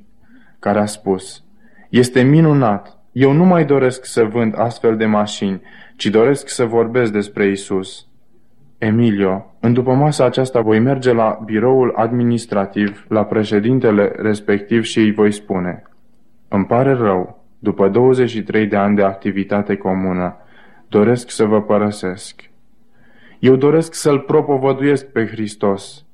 care 0.60 0.80
a 0.80 0.86
spus, 0.86 1.44
Este 1.90 2.22
minunat, 2.22 3.01
eu 3.12 3.32
nu 3.32 3.44
mai 3.44 3.66
doresc 3.66 4.06
să 4.06 4.24
vând 4.24 4.60
astfel 4.60 4.98
de 4.98 5.06
mașini, 5.06 5.62
ci 5.96 6.06
doresc 6.06 6.50
să 6.50 6.66
vorbesc 6.66 7.12
despre 7.12 7.48
Isus. 7.48 8.06
Emilio, 8.78 9.56
în 9.60 9.74
după 9.74 9.94
masa 9.94 10.26
aceasta 10.26 10.62
voi 10.62 10.80
merge 10.80 11.14
la 11.14 11.40
biroul 11.46 11.94
administrativ, 11.96 13.06
la 13.08 13.26
președintele 13.26 14.14
respectiv 14.16 14.84
și 14.84 15.00
îi 15.00 15.12
voi 15.12 15.32
spune 15.32 15.84
Îmi 16.48 16.66
pare 16.66 16.94
rău, 16.94 17.44
după 17.60 17.90
23 17.90 18.68
de 18.68 18.76
ani 18.76 18.96
de 18.96 19.04
activitate 19.04 19.76
comună, 19.76 20.38
doresc 20.88 21.30
să 21.30 21.46
vă 21.46 21.62
părăsesc. 21.62 22.50
Eu 23.40 23.56
doresc 23.56 23.94
să-L 23.94 24.20
propovăduiesc 24.20 25.06
pe 25.06 25.26
Hristos. 25.26 26.06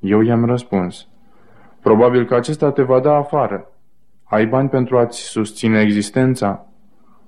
Eu 0.00 0.20
i-am 0.20 0.44
răspuns. 0.44 1.08
Probabil 1.82 2.24
că 2.24 2.34
acesta 2.34 2.72
te 2.72 2.82
va 2.82 3.00
da 3.00 3.14
afară. 3.14 3.70
Ai 4.28 4.46
bani 4.46 4.68
pentru 4.68 4.98
a-ți 4.98 5.20
susține 5.20 5.80
existența? 5.80 6.66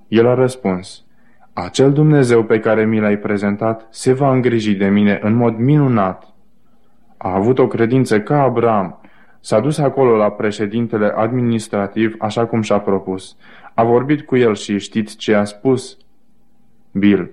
El 0.07 0.27
a 0.27 0.33
răspuns, 0.33 1.05
acel 1.53 1.93
Dumnezeu 1.93 2.43
pe 2.43 2.59
care 2.59 2.85
mi 2.85 2.99
l-ai 2.99 3.17
prezentat 3.17 3.87
se 3.89 4.13
va 4.13 4.31
îngriji 4.31 4.75
de 4.75 4.87
mine 4.87 5.19
în 5.21 5.33
mod 5.33 5.57
minunat. 5.57 6.33
A 7.17 7.35
avut 7.35 7.59
o 7.59 7.67
credință 7.67 8.21
ca 8.21 8.41
Abraham. 8.41 8.99
S-a 9.39 9.59
dus 9.59 9.77
acolo 9.77 10.15
la 10.15 10.31
președintele 10.31 11.07
administrativ 11.15 12.15
așa 12.19 12.45
cum 12.45 12.61
și-a 12.61 12.79
propus. 12.79 13.37
A 13.73 13.83
vorbit 13.83 14.21
cu 14.21 14.35
el 14.35 14.55
și 14.55 14.79
știți 14.79 15.17
ce 15.17 15.33
a 15.33 15.43
spus? 15.43 15.97
Bill, 16.91 17.31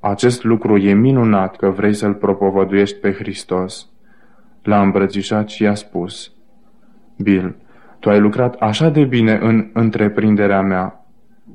acest 0.00 0.44
lucru 0.44 0.76
e 0.76 0.92
minunat 0.92 1.56
că 1.56 1.68
vrei 1.70 1.94
să-L 1.94 2.14
propovăduiești 2.14 2.98
pe 2.98 3.12
Hristos. 3.12 3.88
L-a 4.62 4.80
îmbrățișat 4.80 5.48
și 5.48 5.62
i-a 5.62 5.74
spus, 5.74 6.32
Bill, 7.16 7.56
tu 8.00 8.10
ai 8.10 8.20
lucrat 8.20 8.54
așa 8.54 8.88
de 8.88 9.04
bine 9.04 9.38
în 9.42 9.70
întreprinderea 9.72 10.60
mea. 10.60 11.04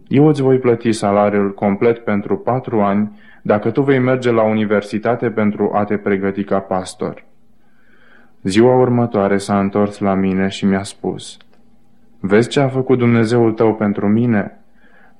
Eu 0.07 0.27
îți 0.27 0.41
voi 0.41 0.57
plăti 0.57 0.91
salariul 0.91 1.53
complet 1.53 1.99
pentru 1.99 2.37
patru 2.37 2.81
ani 2.81 3.21
dacă 3.41 3.71
tu 3.71 3.81
vei 3.81 3.99
merge 3.99 4.31
la 4.31 4.43
universitate 4.43 5.29
pentru 5.29 5.71
a 5.73 5.83
te 5.83 5.97
pregăti 5.97 6.43
ca 6.43 6.59
pastor. 6.59 7.25
Ziua 8.43 8.75
următoare 8.75 9.37
s-a 9.37 9.59
întors 9.59 9.99
la 9.99 10.13
mine 10.13 10.47
și 10.47 10.65
mi-a 10.65 10.83
spus, 10.83 11.37
Vezi 12.19 12.49
ce 12.49 12.59
a 12.59 12.67
făcut 12.67 12.97
Dumnezeul 12.97 13.51
tău 13.51 13.75
pentru 13.75 14.07
mine? 14.07 14.59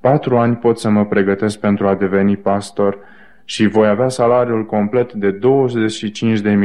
Patru 0.00 0.38
ani 0.38 0.56
pot 0.56 0.78
să 0.78 0.90
mă 0.90 1.04
pregătesc 1.04 1.58
pentru 1.58 1.86
a 1.86 1.94
deveni 1.94 2.36
pastor 2.36 2.98
și 3.44 3.66
voi 3.66 3.88
avea 3.88 4.08
salariul 4.08 4.66
complet 4.66 5.12
de 5.12 5.38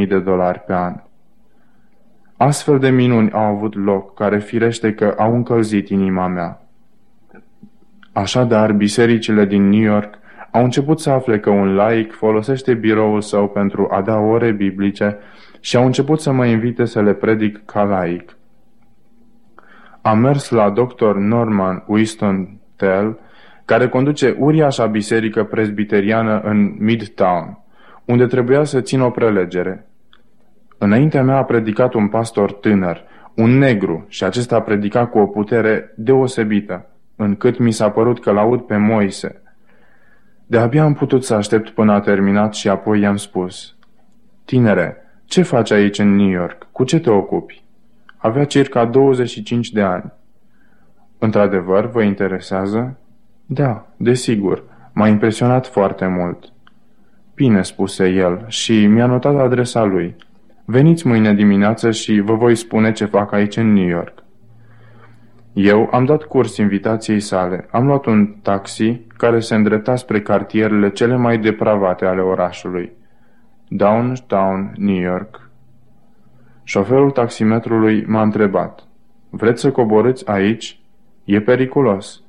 25.000 0.02 0.08
de 0.08 0.20
dolari 0.20 0.60
pe 0.60 0.74
an. 0.74 0.94
Astfel 2.42 2.80
de 2.80 2.90
minuni 2.90 3.32
au 3.32 3.44
avut 3.44 3.76
loc, 3.76 4.14
care 4.14 4.40
firește 4.40 4.94
că 4.94 5.16
au 5.18 5.36
încălzit 5.36 5.90
inima 5.90 6.28
mea. 6.28 6.62
Așadar, 8.12 8.72
bisericile 8.74 9.46
din 9.46 9.70
New 9.70 9.82
York 9.82 10.20
au 10.52 10.64
început 10.64 11.00
să 11.00 11.10
afle 11.10 11.40
că 11.40 11.50
un 11.50 11.76
laic 11.76 12.14
folosește 12.14 12.74
biroul 12.74 13.22
său 13.22 13.48
pentru 13.48 13.88
a 13.92 14.02
da 14.02 14.18
ore 14.18 14.52
biblice 14.52 15.18
și 15.60 15.76
au 15.76 15.86
început 15.86 16.20
să 16.20 16.32
mă 16.32 16.46
invite 16.46 16.86
să 16.86 17.02
le 17.02 17.14
predic 17.14 17.66
ca 17.66 17.84
laic. 17.84 18.38
Am 20.02 20.20
mers 20.20 20.50
la 20.50 20.70
dr. 20.70 21.16
Norman 21.16 21.84
Winston 21.88 22.60
Tell, 22.76 23.20
care 23.66 23.88
conduce 23.90 24.36
uriașa 24.38 24.86
biserică 24.86 25.44
presbiteriană 25.44 26.42
în 26.44 26.76
Midtown, 26.78 27.58
unde 28.06 28.26
trebuia 28.26 28.64
să 28.64 28.82
țin 28.82 29.02
o 29.02 29.10
prelegere. 29.10 29.89
Înaintea 30.82 31.24
mea 31.24 31.38
a 31.38 31.44
predicat 31.44 31.94
un 31.94 32.08
pastor 32.08 32.52
tânăr, 32.52 33.04
un 33.36 33.58
negru, 33.58 34.06
și 34.08 34.24
acesta 34.24 34.56
a 34.56 34.62
predicat 34.62 35.10
cu 35.10 35.18
o 35.18 35.26
putere 35.26 35.94
deosebită, 35.96 36.86
încât 37.16 37.58
mi 37.58 37.72
s-a 37.72 37.90
părut 37.90 38.22
că 38.22 38.32
laud 38.32 38.62
pe 38.62 38.78
Moise. 38.78 39.42
De-abia 40.46 40.84
am 40.84 40.94
putut 40.94 41.24
să 41.24 41.34
aștept 41.34 41.70
până 41.70 41.92
a 41.92 42.00
terminat 42.00 42.54
și 42.54 42.70
apoi 42.70 43.00
i-am 43.00 43.16
spus, 43.16 43.76
Tinere, 44.46 44.98
ce 45.26 45.42
faci 45.42 45.72
aici 45.72 46.00
în 46.00 46.16
New 46.16 46.30
York? 46.30 46.68
Cu 46.72 46.84
ce 46.84 47.00
te 47.00 47.10
ocupi? 47.10 47.64
Avea 48.18 48.46
circa 48.46 48.86
25 48.86 49.72
de 49.72 49.82
ani. 49.82 50.12
Într-adevăr, 51.18 51.90
vă 51.90 52.02
interesează? 52.02 52.98
Da, 53.46 53.88
desigur. 53.98 54.64
M-a 54.94 55.08
impresionat 55.08 55.68
foarte 55.68 56.08
mult. 56.08 56.54
Bine, 57.36 57.62
spuse 57.62 58.08
el 58.08 58.46
și 58.48 58.86
mi-a 58.86 59.06
notat 59.06 59.36
adresa 59.36 59.84
lui. 59.84 60.16
Veniți 60.72 61.08
mâine 61.08 61.34
dimineață 61.34 61.92
și 61.92 62.20
vă 62.20 62.34
voi 62.34 62.56
spune 62.56 62.92
ce 62.92 63.06
fac 63.06 63.32
aici 63.32 63.58
în 63.58 63.74
New 63.74 63.88
York. 63.88 64.24
Eu 65.54 65.90
am 65.92 66.06
dat 66.06 66.24
curs 66.24 66.58
invitației 66.58 67.20
sale. 67.20 67.68
Am 67.72 67.86
luat 67.86 68.06
un 68.06 68.36
taxi 68.42 69.02
care 69.18 69.40
se 69.40 69.56
îndrepta 69.56 69.96
spre 69.96 70.22
cartierele 70.22 70.90
cele 70.90 71.16
mai 71.16 71.38
depravate 71.38 72.06
ale 72.06 72.22
orașului. 72.22 72.92
Downtown, 73.68 74.74
New 74.76 75.02
York. 75.02 75.50
Șoferul 76.64 77.12
taximetrului 77.12 78.06
m-a 78.06 78.22
întrebat. 78.22 78.88
Vreți 79.30 79.62
să 79.62 79.72
coborâți 79.72 80.28
aici? 80.28 80.80
E 81.24 81.42
periculos. 81.42 82.24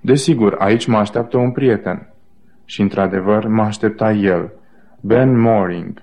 Desigur, 0.00 0.56
aici 0.58 0.86
mă 0.86 0.96
așteaptă 0.96 1.36
un 1.36 1.50
prieten. 1.50 2.08
Și 2.64 2.80
într-adevăr 2.80 3.46
mă 3.46 3.62
aștepta 3.62 4.12
el, 4.12 4.52
Ben 5.00 5.40
Moring. 5.40 6.02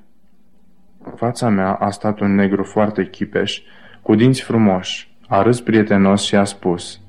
În 1.03 1.11
fața 1.15 1.49
mea 1.49 1.73
a 1.73 1.89
stat 1.89 2.19
un 2.19 2.35
negru 2.35 2.63
foarte 2.63 3.07
chipeș, 3.07 3.61
cu 4.01 4.15
dinți 4.15 4.41
frumoși, 4.41 5.15
a 5.27 5.41
râs 5.41 5.61
prietenos 5.61 6.23
și 6.23 6.35
a 6.35 6.43
spus 6.43 7.01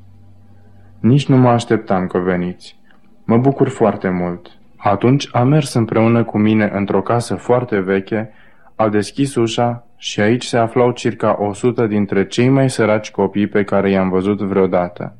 Nici 1.01 1.27
nu 1.27 1.37
mă 1.37 1.49
așteptam 1.49 2.07
că 2.07 2.19
veniți. 2.19 2.81
Mă 3.25 3.37
bucur 3.37 3.69
foarte 3.69 4.09
mult. 4.09 4.47
Atunci 4.77 5.29
a 5.33 5.43
mers 5.43 5.75
împreună 5.75 6.25
cu 6.25 6.39
mine 6.39 6.71
într-o 6.73 7.03
casă 7.03 7.35
foarte 7.35 7.81
veche, 7.81 8.33
a 8.77 8.89
deschis 8.89 9.35
ușa 9.35 9.87
și 9.97 10.21
aici 10.21 10.45
se 10.45 10.57
aflau 10.57 10.91
circa 10.91 11.37
o 11.39 11.53
sută 11.53 11.87
dintre 11.87 12.27
cei 12.27 12.49
mai 12.49 12.71
săraci 12.71 13.11
copii 13.11 13.47
pe 13.47 13.65
care 13.65 13.91
i-am 13.91 14.09
văzut 14.09 14.41
vreodată. 14.41 15.17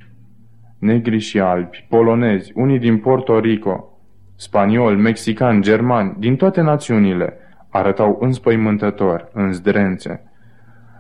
Negri 0.79 1.19
și 1.19 1.41
albi, 1.41 1.87
polonezi, 1.89 2.53
unii 2.55 2.79
din 2.79 2.99
Porto 2.99 3.39
Rico, 3.39 3.99
spanioli, 4.37 5.01
mexicani, 5.01 5.63
germani, 5.63 6.15
din 6.19 6.37
toate 6.37 6.61
națiunile, 6.61 7.37
arătau 7.73 8.19
înspăimântător, 8.21 9.29
în 9.33 9.53
zdrențe. 9.53 10.23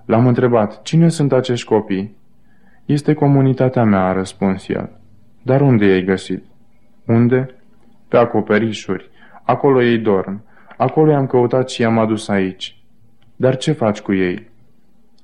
L-am 0.04 0.26
întrebat, 0.26 0.82
cine 0.82 1.08
sunt 1.08 1.32
acești 1.32 1.66
copii? 1.66 2.16
Este 2.84 3.14
comunitatea 3.14 3.84
mea, 3.84 4.04
a 4.04 4.12
răspuns 4.12 4.68
el. 4.68 4.90
Dar 5.42 5.60
unde 5.60 5.86
i-ai 5.86 6.04
găsit? 6.04 6.44
Unde? 7.06 7.54
Pe 8.08 8.16
acoperișuri. 8.16 9.10
Acolo 9.42 9.82
ei 9.82 9.98
dorm. 9.98 10.44
Acolo 10.76 11.10
i-am 11.10 11.26
căutat 11.26 11.70
și 11.70 11.80
i-am 11.80 11.98
adus 11.98 12.28
aici. 12.28 12.76
Dar 13.36 13.56
ce 13.56 13.72
faci 13.72 14.00
cu 14.00 14.14
ei? 14.14 14.50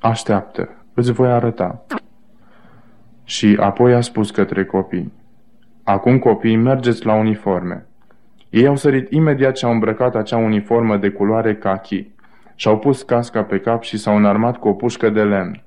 Așteaptă, 0.01 0.69
îți 0.95 1.13
voi 1.13 1.29
arăta. 1.29 1.85
Și 3.25 3.57
apoi 3.61 3.95
a 3.95 4.01
spus 4.01 4.31
către 4.31 4.65
copii. 4.65 5.13
Acum 5.85 6.19
copii, 6.19 6.57
mergeți 6.57 7.07
la 7.07 7.15
uniforme. 7.15 7.88
Ei 8.51 8.67
au 8.67 8.77
sărit 8.77 9.11
imediat 9.11 9.57
și 9.57 9.65
au 9.65 9.73
îmbrăcat 9.73 10.15
acea 10.15 10.37
uniformă 10.37 10.97
de 10.97 11.11
culoare 11.11 11.55
kaki. 11.55 12.11
Și-au 12.55 12.79
pus 12.79 13.03
casca 13.03 13.43
pe 13.43 13.59
cap 13.59 13.83
și 13.83 13.99
s-au 13.99 14.17
înarmat 14.17 14.57
cu 14.57 14.69
o 14.69 14.73
pușcă 14.73 15.11
de 15.11 15.23
lemn. 15.23 15.63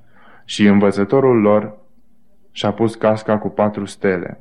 Și 0.45 0.67
învățătorul 0.67 1.41
lor 1.41 1.77
și-a 2.51 2.71
pus 2.71 2.95
casca 2.95 3.37
cu 3.37 3.49
patru 3.49 3.85
stele. 3.85 4.39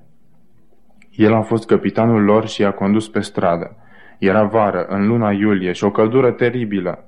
El 1.11 1.35
a 1.35 1.41
fost 1.41 1.67
capitanul 1.67 2.23
lor 2.23 2.47
și 2.47 2.61
i-a 2.61 2.73
condus 2.73 3.09
pe 3.09 3.21
stradă. 3.21 3.77
Era 4.19 4.45
vară, 4.45 4.87
în 4.89 5.07
luna 5.07 5.31
iulie, 5.31 5.73
și 5.73 5.85
o 5.85 5.91
căldură 5.91 6.31
teribilă. 6.31 7.05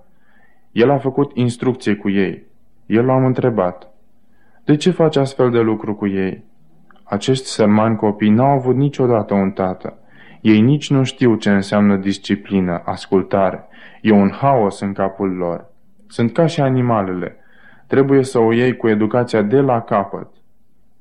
El 0.72 0.90
a 0.90 0.98
făcut 0.98 1.30
instrucție 1.34 1.94
cu 1.94 2.10
ei. 2.10 2.46
El 2.86 3.04
l-am 3.04 3.24
întrebat. 3.24 3.90
De 4.64 4.76
ce 4.76 4.90
faci 4.90 5.16
astfel 5.16 5.50
de 5.50 5.60
lucru 5.60 5.94
cu 5.94 6.06
ei? 6.06 6.44
Acești 7.04 7.44
sărmani 7.44 7.96
copii 7.96 8.30
n-au 8.30 8.50
avut 8.50 8.76
niciodată 8.76 9.34
un 9.34 9.50
tată. 9.50 9.98
Ei 10.42 10.60
nici 10.60 10.90
nu 10.90 11.02
știu 11.02 11.34
ce 11.34 11.50
înseamnă 11.50 11.96
disciplină, 11.96 12.82
ascultare. 12.84 13.64
E 14.00 14.10
un 14.10 14.30
haos 14.30 14.80
în 14.80 14.92
capul 14.92 15.30
lor. 15.30 15.70
Sunt 16.06 16.32
ca 16.32 16.46
și 16.46 16.60
animalele. 16.60 17.36
Trebuie 17.86 18.24
să 18.24 18.38
o 18.38 18.52
iei 18.52 18.76
cu 18.76 18.88
educația 18.88 19.42
de 19.42 19.60
la 19.60 19.80
capăt. 19.80 20.28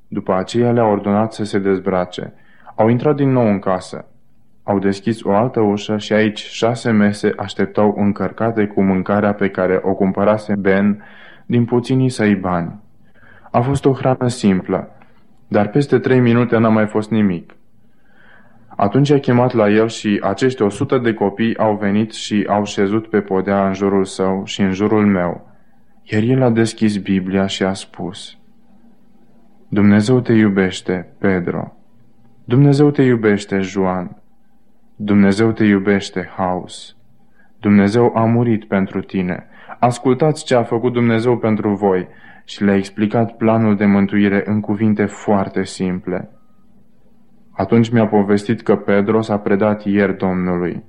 După 0.08 0.34
aceea 0.34 0.72
le-a 0.72 0.86
ordonat 0.86 1.34
să 1.34 1.44
se 1.44 1.60
dezbrace. 1.60 2.34
Au 2.76 2.88
intrat 2.88 3.16
din 3.16 3.32
nou 3.32 3.48
în 3.48 3.60
casă. 3.60 4.06
Au 4.64 4.80
deschis 4.80 5.24
o 5.24 5.34
altă 5.34 5.60
ușă 5.60 5.98
și 5.98 6.14
aici 6.14 6.40
șase 6.40 6.92
mese 6.92 7.34
așteptau 7.38 7.96
încărcate 7.98 8.68
cu 8.68 8.82
mâncarea 8.82 9.34
pe 9.34 9.50
care 9.50 9.80
o 9.84 9.94
cumpărase 9.94 10.56
Ben 10.56 11.04
din 11.46 11.66
puținii 11.66 12.10
săi 12.10 12.36
bani. 12.36 12.80
A 13.52 13.62
fost 13.62 13.86
o 13.86 13.94
hrană 13.94 14.28
simplă, 14.28 14.90
dar 15.48 15.68
peste 15.68 16.00
trei 16.00 16.20
minute 16.20 16.58
n-a 16.58 16.70
mai 16.70 16.86
fost 16.86 17.10
nimic. 17.10 17.56
Atunci 18.82 19.10
a 19.10 19.20
chemat 19.20 19.54
la 19.54 19.70
el 19.70 19.88
și 19.88 20.20
acești 20.24 20.62
o 20.62 20.70
sută 20.70 20.98
de 20.98 21.14
copii 21.14 21.58
au 21.58 21.76
venit 21.76 22.12
și 22.12 22.46
au 22.48 22.66
șezut 22.66 23.08
pe 23.08 23.20
podea 23.20 23.68
în 23.68 23.74
jurul 23.74 24.06
său 24.06 24.46
și 24.46 24.62
în 24.62 24.72
jurul 24.72 25.06
meu. 25.06 25.48
Iar 26.04 26.22
el 26.22 26.42
a 26.42 26.50
deschis 26.50 26.98
Biblia 26.98 27.46
și 27.46 27.64
a 27.64 27.74
spus, 27.74 28.38
Dumnezeu 29.68 30.20
te 30.20 30.34
iubește, 30.34 31.14
Pedro. 31.18 31.76
Dumnezeu 32.44 32.92
te 32.92 33.02
iubește, 33.02 33.60
Joan. 33.60 34.22
Dumnezeu 34.96 35.52
te 35.52 35.64
iubește, 35.64 36.30
Haus. 36.38 36.96
Dumnezeu 37.60 38.12
a 38.16 38.26
murit 38.26 38.66
pentru 38.66 39.02
tine. 39.02 39.48
Ascultați 39.80 40.46
ce 40.46 40.56
a 40.56 40.64
făcut 40.64 40.94
Dumnezeu 40.94 41.38
pentru 41.38 41.76
voi 41.76 42.08
și 42.46 42.64
le-a 42.64 42.76
explicat 42.76 43.38
planul 43.38 43.76
de 43.76 43.86
mântuire 43.86 44.44
în 44.46 44.60
cuvinte 44.60 45.06
foarte 45.06 45.64
simple. 45.64 46.30
Atunci 47.62 47.90
mi-a 47.90 48.08
povestit 48.08 48.62
că 48.62 48.76
Pedro 48.76 49.22
s-a 49.22 49.38
predat 49.38 49.86
ieri 49.86 50.18
Domnului. 50.18 50.84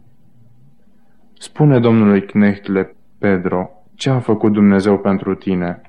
Spune 1.38 1.78
Domnului 1.78 2.22
Knechtle, 2.22 2.94
Pedro, 3.18 3.70
ce 3.94 4.10
a 4.10 4.18
făcut 4.18 4.52
Dumnezeu 4.52 4.98
pentru 4.98 5.34
tine? 5.34 5.80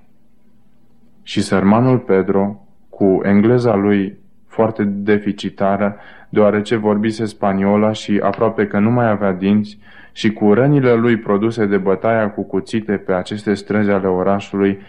Și 1.22 1.42
sărmanul 1.42 2.00
Pedro 2.00 2.66
cu 2.90 3.20
engleza 3.24 3.76
lui 3.76 4.18
foarte 4.48 4.84
deficitară, 4.84 5.96
deoarece 6.30 6.76
vorbise 6.76 7.26
spaniola 7.26 7.92
și 7.92 8.20
aproape 8.24 8.68
că 8.68 8.80
nu 8.80 8.92
mai 8.92 9.10
avea 9.10 9.32
dinți, 9.32 9.78
și 10.12 10.34
cu 10.34 10.54
rănile 10.54 10.94
lui 10.94 11.18
produse 11.18 11.66
de 11.66 11.78
bătaia 11.78 12.32
cu 12.32 12.44
cuțite 12.44 12.92
pe 12.92 13.14
aceste 13.14 13.54
străzi 13.54 13.90
ale 13.92 14.08
orașului, 14.08 14.80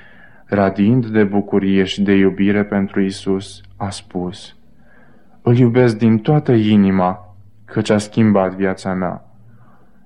radiind 0.45 1.07
de 1.07 1.25
bucurie 1.25 1.85
și 1.85 2.03
de 2.03 2.12
iubire 2.12 2.65
pentru 2.65 3.01
Isus, 3.01 3.61
a 3.77 3.91
spus, 3.91 4.57
Îl 5.47 5.57
iubesc 5.57 5.99
din 5.99 6.19
toată 6.19 6.53
inima, 6.53 7.37
căci 7.65 7.91
a 7.91 7.99
schimbat 7.99 8.55
viața 8.55 8.93
mea. 8.93 9.25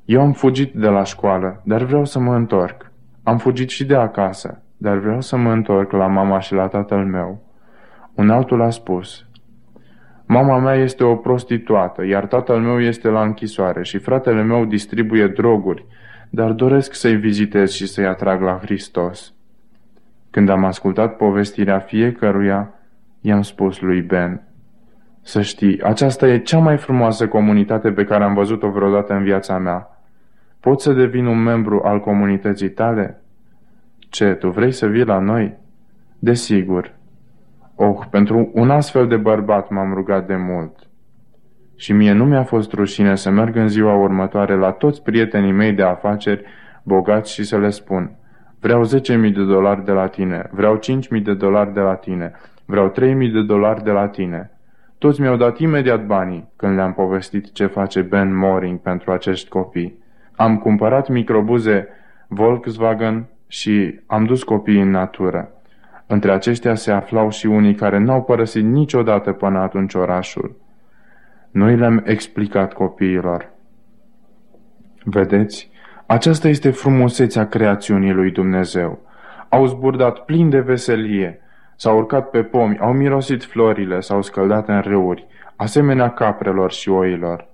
Eu 0.04 0.20
am 0.20 0.32
fugit 0.32 0.74
de 0.74 0.88
la 0.88 1.04
școală, 1.04 1.62
dar 1.64 1.82
vreau 1.82 2.04
să 2.04 2.18
mă 2.18 2.34
întorc. 2.34 2.90
Am 3.22 3.38
fugit 3.38 3.68
și 3.68 3.84
de 3.84 3.94
acasă, 3.94 4.62
dar 4.76 4.96
vreau 4.96 5.20
să 5.20 5.36
mă 5.36 5.52
întorc 5.52 5.92
la 5.92 6.06
mama 6.06 6.40
și 6.40 6.54
la 6.54 6.66
tatăl 6.66 7.04
meu. 7.04 7.42
Un 8.14 8.30
altul 8.30 8.62
a 8.62 8.70
spus, 8.70 9.26
Mama 10.26 10.58
mea 10.58 10.74
este 10.74 11.04
o 11.04 11.16
prostituată, 11.16 12.04
iar 12.04 12.26
tatăl 12.26 12.58
meu 12.60 12.80
este 12.80 13.08
la 13.08 13.22
închisoare 13.22 13.82
și 13.82 13.98
fratele 13.98 14.42
meu 14.42 14.64
distribuie 14.64 15.26
droguri, 15.26 15.86
dar 16.30 16.52
doresc 16.52 16.94
să-i 16.94 17.16
vizitez 17.16 17.72
și 17.72 17.86
să-i 17.86 18.06
atrag 18.06 18.42
la 18.42 18.58
Hristos. 18.62 19.32
Când 20.30 20.48
am 20.48 20.64
ascultat 20.64 21.16
povestirea 21.16 21.78
fiecăruia, 21.78 22.74
i-am 23.20 23.42
spus 23.42 23.80
lui 23.80 24.00
Ben, 24.00 24.47
Să 25.22 25.42
știi, 25.42 25.82
aceasta 25.82 26.28
e 26.28 26.38
cea 26.38 26.58
mai 26.58 26.76
frumoasă 26.76 27.28
comunitate 27.28 27.92
pe 27.92 28.04
care 28.04 28.24
am 28.24 28.34
văzut-o 28.34 28.70
vreodată 28.70 29.12
în 29.12 29.22
viața 29.22 29.58
mea. 29.58 29.88
Pot 30.60 30.80
să 30.80 30.92
devin 30.92 31.26
un 31.26 31.42
membru 31.42 31.80
al 31.84 32.00
comunității 32.00 32.70
tale? 32.70 33.22
Ce, 33.98 34.32
tu 34.32 34.50
vrei 34.50 34.72
să 34.72 34.86
vii 34.86 35.04
la 35.04 35.18
noi? 35.18 35.56
Desigur. 36.18 36.94
Oh, 37.74 37.98
pentru 38.10 38.50
un 38.54 38.70
astfel 38.70 39.06
de 39.06 39.16
bărbat 39.16 39.70
m-am 39.70 39.94
rugat 39.94 40.26
de 40.26 40.36
mult. 40.36 40.76
Și 41.76 41.92
mie 41.92 42.12
nu 42.12 42.24
mi-a 42.24 42.44
fost 42.44 42.72
rușine 42.72 43.14
să 43.14 43.30
merg 43.30 43.56
în 43.56 43.68
ziua 43.68 43.94
următoare 43.94 44.56
la 44.56 44.70
toți 44.70 45.02
prietenii 45.02 45.52
mei 45.52 45.72
de 45.72 45.82
afaceri 45.82 46.44
bogați 46.82 47.32
și 47.32 47.44
să 47.44 47.58
le 47.58 47.70
spun 47.70 48.16
Vreau 48.60 48.84
10.000 48.84 48.92
de 49.32 49.44
dolari 49.44 49.84
de 49.84 49.92
la 49.92 50.06
tine, 50.06 50.48
vreau 50.50 50.78
5.000 50.78 51.22
de 51.22 51.34
dolari 51.34 51.72
de 51.72 51.80
la 51.80 51.94
tine, 51.94 52.32
vreau 52.64 52.92
3.000 52.92 52.96
de 53.32 53.42
dolari 53.42 53.84
de 53.84 53.90
la 53.90 54.08
tine. 54.08 54.50
Toți 54.98 55.20
mi-au 55.20 55.36
dat 55.36 55.58
imediat 55.58 56.06
banii 56.06 56.48
când 56.56 56.74
le-am 56.74 56.92
povestit 56.92 57.52
ce 57.52 57.66
face 57.66 58.00
Ben 58.00 58.36
Moring 58.36 58.78
pentru 58.78 59.12
acești 59.12 59.48
copii. 59.48 60.02
Am 60.36 60.58
cumpărat 60.58 61.08
microbuze 61.08 61.88
Volkswagen 62.28 63.26
și 63.46 64.00
am 64.06 64.24
dus 64.24 64.42
copiii 64.42 64.80
în 64.80 64.90
natură. 64.90 65.50
Între 66.06 66.32
aceștia 66.32 66.74
se 66.74 66.90
aflau 66.90 67.30
și 67.30 67.46
unii 67.46 67.74
care 67.74 67.98
n-au 67.98 68.22
părăsit 68.22 68.64
niciodată 68.64 69.32
până 69.32 69.58
atunci 69.58 69.94
orașul. 69.94 70.56
Noi 71.50 71.76
le-am 71.76 72.02
explicat 72.04 72.72
copiilor. 72.72 73.50
Vedeți, 75.04 75.70
aceasta 76.06 76.48
este 76.48 76.70
frumusețea 76.70 77.46
creațiunii 77.46 78.12
lui 78.12 78.30
Dumnezeu. 78.30 78.98
Au 79.48 79.66
zburdat 79.66 80.24
plin 80.24 80.50
de 80.50 80.60
veselie, 80.60 81.40
s-au 81.80 81.96
urcat 81.96 82.30
pe 82.30 82.42
pomi, 82.42 82.78
au 82.78 82.92
mirosit 82.92 83.44
florile, 83.44 84.00
s-au 84.00 84.22
scăldat 84.22 84.68
în 84.68 84.80
râuri, 84.80 85.26
asemenea 85.56 86.10
caprelor 86.10 86.72
și 86.72 86.88
oilor. 86.88 87.48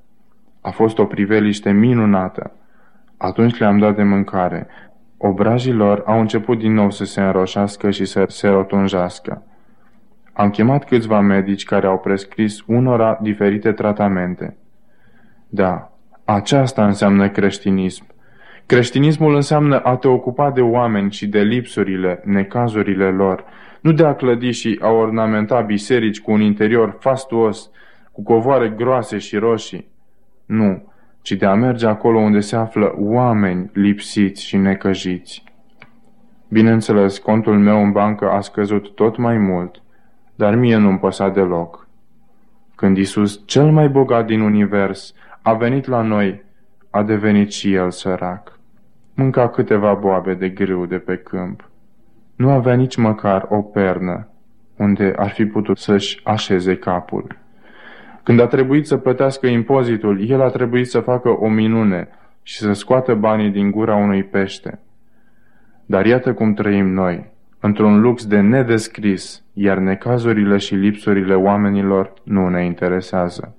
A 0.61 0.71
fost 0.71 0.99
o 0.99 1.05
priveliște 1.05 1.71
minunată. 1.71 2.53
Atunci 3.17 3.59
le-am 3.59 3.79
dat 3.79 3.97
de 3.97 4.03
mâncare. 4.03 4.67
Obrajii 5.17 5.73
lor 5.73 6.03
au 6.07 6.21
început 6.21 6.59
din 6.59 6.73
nou 6.73 6.91
să 6.91 7.05
se 7.05 7.21
înroșească 7.21 7.91
și 7.91 8.05
să 8.05 8.25
se 8.29 8.49
rotunjească. 8.49 9.43
Am 10.33 10.51
chemat 10.51 10.85
câțiva 10.85 11.21
medici 11.21 11.65
care 11.65 11.87
au 11.87 11.99
prescris 11.99 12.61
unora 12.67 13.19
diferite 13.23 13.73
tratamente. 13.73 14.57
Da, 15.49 15.93
aceasta 16.25 16.87
înseamnă 16.87 17.29
creștinism. 17.29 18.07
Creștinismul 18.67 19.35
înseamnă 19.35 19.79
a 19.79 19.97
te 19.97 20.09
ocupa 20.09 20.51
de 20.51 20.61
oameni 20.61 21.13
și 21.13 21.27
de 21.27 21.41
lipsurile, 21.41 22.21
necazurile 22.25 23.11
lor, 23.11 23.45
nu 23.85 23.93
de 23.93 24.05
a 24.05 24.15
clădi 24.15 24.51
și 24.51 24.79
a 24.83 24.89
ornamenta 24.89 25.61
biserici 25.61 26.21
cu 26.21 26.33
un 26.33 26.41
interior 26.41 26.97
fastuos, 27.01 27.71
cu 28.13 28.23
covoare 28.23 28.69
groase 28.69 29.19
și 29.19 29.37
roșii. 29.37 29.89
Nu, 30.47 30.93
ci 31.23 31.33
de 31.33 31.47
a 31.47 31.55
merge 31.55 31.87
acolo 31.87 32.19
unde 32.19 32.41
se 32.41 32.57
află 32.57 32.95
oameni 32.97 33.71
lipsiți 33.73 34.45
și 34.45 34.57
necăjiți. 34.57 35.45
Bineînțeles, 36.49 37.19
contul 37.19 37.59
meu 37.59 37.83
în 37.83 37.93
bancă 37.93 38.31
a 38.31 38.41
scăzut 38.41 38.95
tot 38.95 39.17
mai 39.17 39.39
mult, 39.39 39.83
dar 40.35 40.55
mie 40.55 40.77
nu-mi 40.77 40.99
păsa 40.99 41.29
deloc. 41.29 41.89
Când 42.75 42.97
Isus, 42.97 43.43
cel 43.45 43.71
mai 43.71 43.89
bogat 43.89 44.27
din 44.27 44.41
univers, 44.41 45.15
a 45.43 45.53
venit 45.53 45.87
la 45.87 46.03
noi, 46.03 46.45
a 46.91 47.03
devenit 47.03 47.53
și 47.53 47.73
el 47.73 47.91
sărac. 47.91 48.59
Mânca 49.15 49.49
câteva 49.49 49.95
boabe 49.95 50.35
de 50.35 50.49
grâu 50.49 50.87
de 50.87 50.99
pe 50.99 51.17
câmp. 51.17 51.69
Nu 52.37 52.51
avea 52.51 52.75
nici 52.75 52.97
măcar 52.97 53.47
o 53.49 53.63
pernă 53.63 54.29
unde 54.77 55.13
ar 55.17 55.31
fi 55.31 55.47
putut 55.47 55.79
să-și 55.79 56.21
așeze 56.25 56.77
capul. 56.77 57.37
Când 58.23 58.41
a 58.41 58.47
trebuit 58.47 58.87
să 58.87 58.97
plătească 58.97 59.47
impozitul, 59.47 60.29
el 60.29 60.43
a 60.43 60.49
trebuit 60.49 60.87
să 60.87 61.01
facă 61.01 61.29
o 61.29 61.49
minune 61.49 62.09
și 62.43 62.57
să 62.57 62.73
scoată 62.73 63.15
banii 63.15 63.51
din 63.51 63.71
gura 63.71 63.95
unui 63.95 64.23
pește. 64.23 64.79
Dar 65.87 66.07
iată 66.07 66.33
cum 66.33 66.55
trăim 66.55 66.93
noi, 66.93 67.33
într-un 67.61 68.01
lux 68.01 68.27
de 68.27 68.41
nedescris, 68.41 69.43
iar 69.53 69.79
necazurile 69.79 70.57
și 70.57 70.75
lipsurile 70.75 71.35
oamenilor 71.35 72.13
nu 72.23 72.49
ne 72.49 72.65
interesează. 72.65 73.55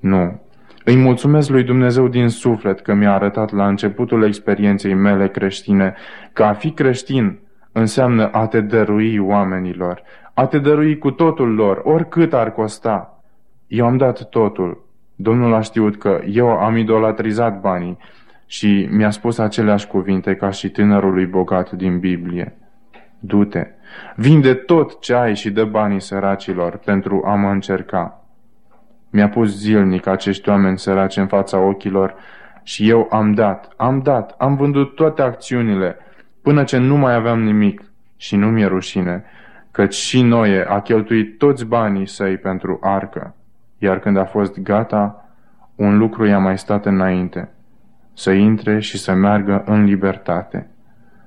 Nu. 0.00 0.40
Îi 0.84 0.96
mulțumesc 0.96 1.48
lui 1.48 1.62
Dumnezeu 1.62 2.08
din 2.08 2.28
suflet 2.28 2.80
că 2.80 2.94
mi-a 2.94 3.12
arătat 3.14 3.52
la 3.52 3.68
începutul 3.68 4.24
experienței 4.24 4.94
mele 4.94 5.28
creștine 5.28 5.94
că 6.32 6.42
a 6.42 6.52
fi 6.52 6.70
creștin 6.70 7.38
înseamnă 7.72 8.28
a 8.32 8.46
te 8.46 8.60
dărui 8.60 9.18
oamenilor, 9.18 10.02
a 10.34 10.46
te 10.46 10.58
dărui 10.58 10.98
cu 10.98 11.10
totul 11.10 11.54
lor, 11.54 11.80
oricât 11.84 12.32
ar 12.32 12.52
costa. 12.52 13.22
Eu 13.66 13.86
am 13.86 13.96
dat 13.96 14.28
totul. 14.28 14.84
Domnul 15.16 15.54
a 15.54 15.60
știut 15.60 15.98
că 15.98 16.20
eu 16.26 16.48
am 16.48 16.76
idolatrizat 16.76 17.60
banii 17.60 17.98
și 18.46 18.88
mi-a 18.90 19.10
spus 19.10 19.38
aceleași 19.38 19.86
cuvinte 19.86 20.34
ca 20.34 20.50
și 20.50 20.68
tânărului 20.68 21.26
bogat 21.26 21.70
din 21.70 21.98
Biblie. 21.98 22.56
Du-te, 23.18 23.66
vinde 24.16 24.54
tot 24.54 25.00
ce 25.00 25.14
ai 25.14 25.34
și 25.34 25.50
dă 25.50 25.64
banii 25.64 26.00
săracilor 26.00 26.76
pentru 26.76 27.22
a 27.24 27.34
mă 27.34 27.48
încerca. 27.48 28.24
Mi-a 29.10 29.28
pus 29.28 29.58
zilnic 29.58 30.06
acești 30.06 30.48
oameni 30.48 30.78
săraci 30.78 31.16
în 31.16 31.26
fața 31.26 31.58
ochilor 31.58 32.14
și 32.62 32.88
eu 32.88 33.08
am 33.10 33.34
dat, 33.34 33.72
am 33.76 34.00
dat, 34.00 34.34
am 34.38 34.56
vândut 34.56 34.94
toate 34.94 35.22
acțiunile, 35.22 35.96
până 36.42 36.64
ce 36.64 36.78
nu 36.78 36.96
mai 36.96 37.14
aveam 37.14 37.42
nimic 37.42 37.82
și 38.16 38.36
nu 38.36 38.46
mi-e 38.46 38.66
rușine, 38.66 39.24
căci 39.70 39.94
și 39.94 40.22
Noe 40.22 40.64
a 40.68 40.80
cheltuit 40.80 41.38
toți 41.38 41.66
banii 41.66 42.06
săi 42.06 42.36
pentru 42.36 42.78
arcă, 42.82 43.34
iar 43.78 43.98
când 43.98 44.16
a 44.16 44.24
fost 44.24 44.60
gata, 44.60 45.28
un 45.74 45.98
lucru 45.98 46.26
i-a 46.26 46.38
mai 46.38 46.58
stat 46.58 46.86
înainte, 46.86 47.50
să 48.14 48.30
intre 48.30 48.80
și 48.80 48.98
să 48.98 49.12
meargă 49.12 49.62
în 49.66 49.84
libertate. 49.84 50.66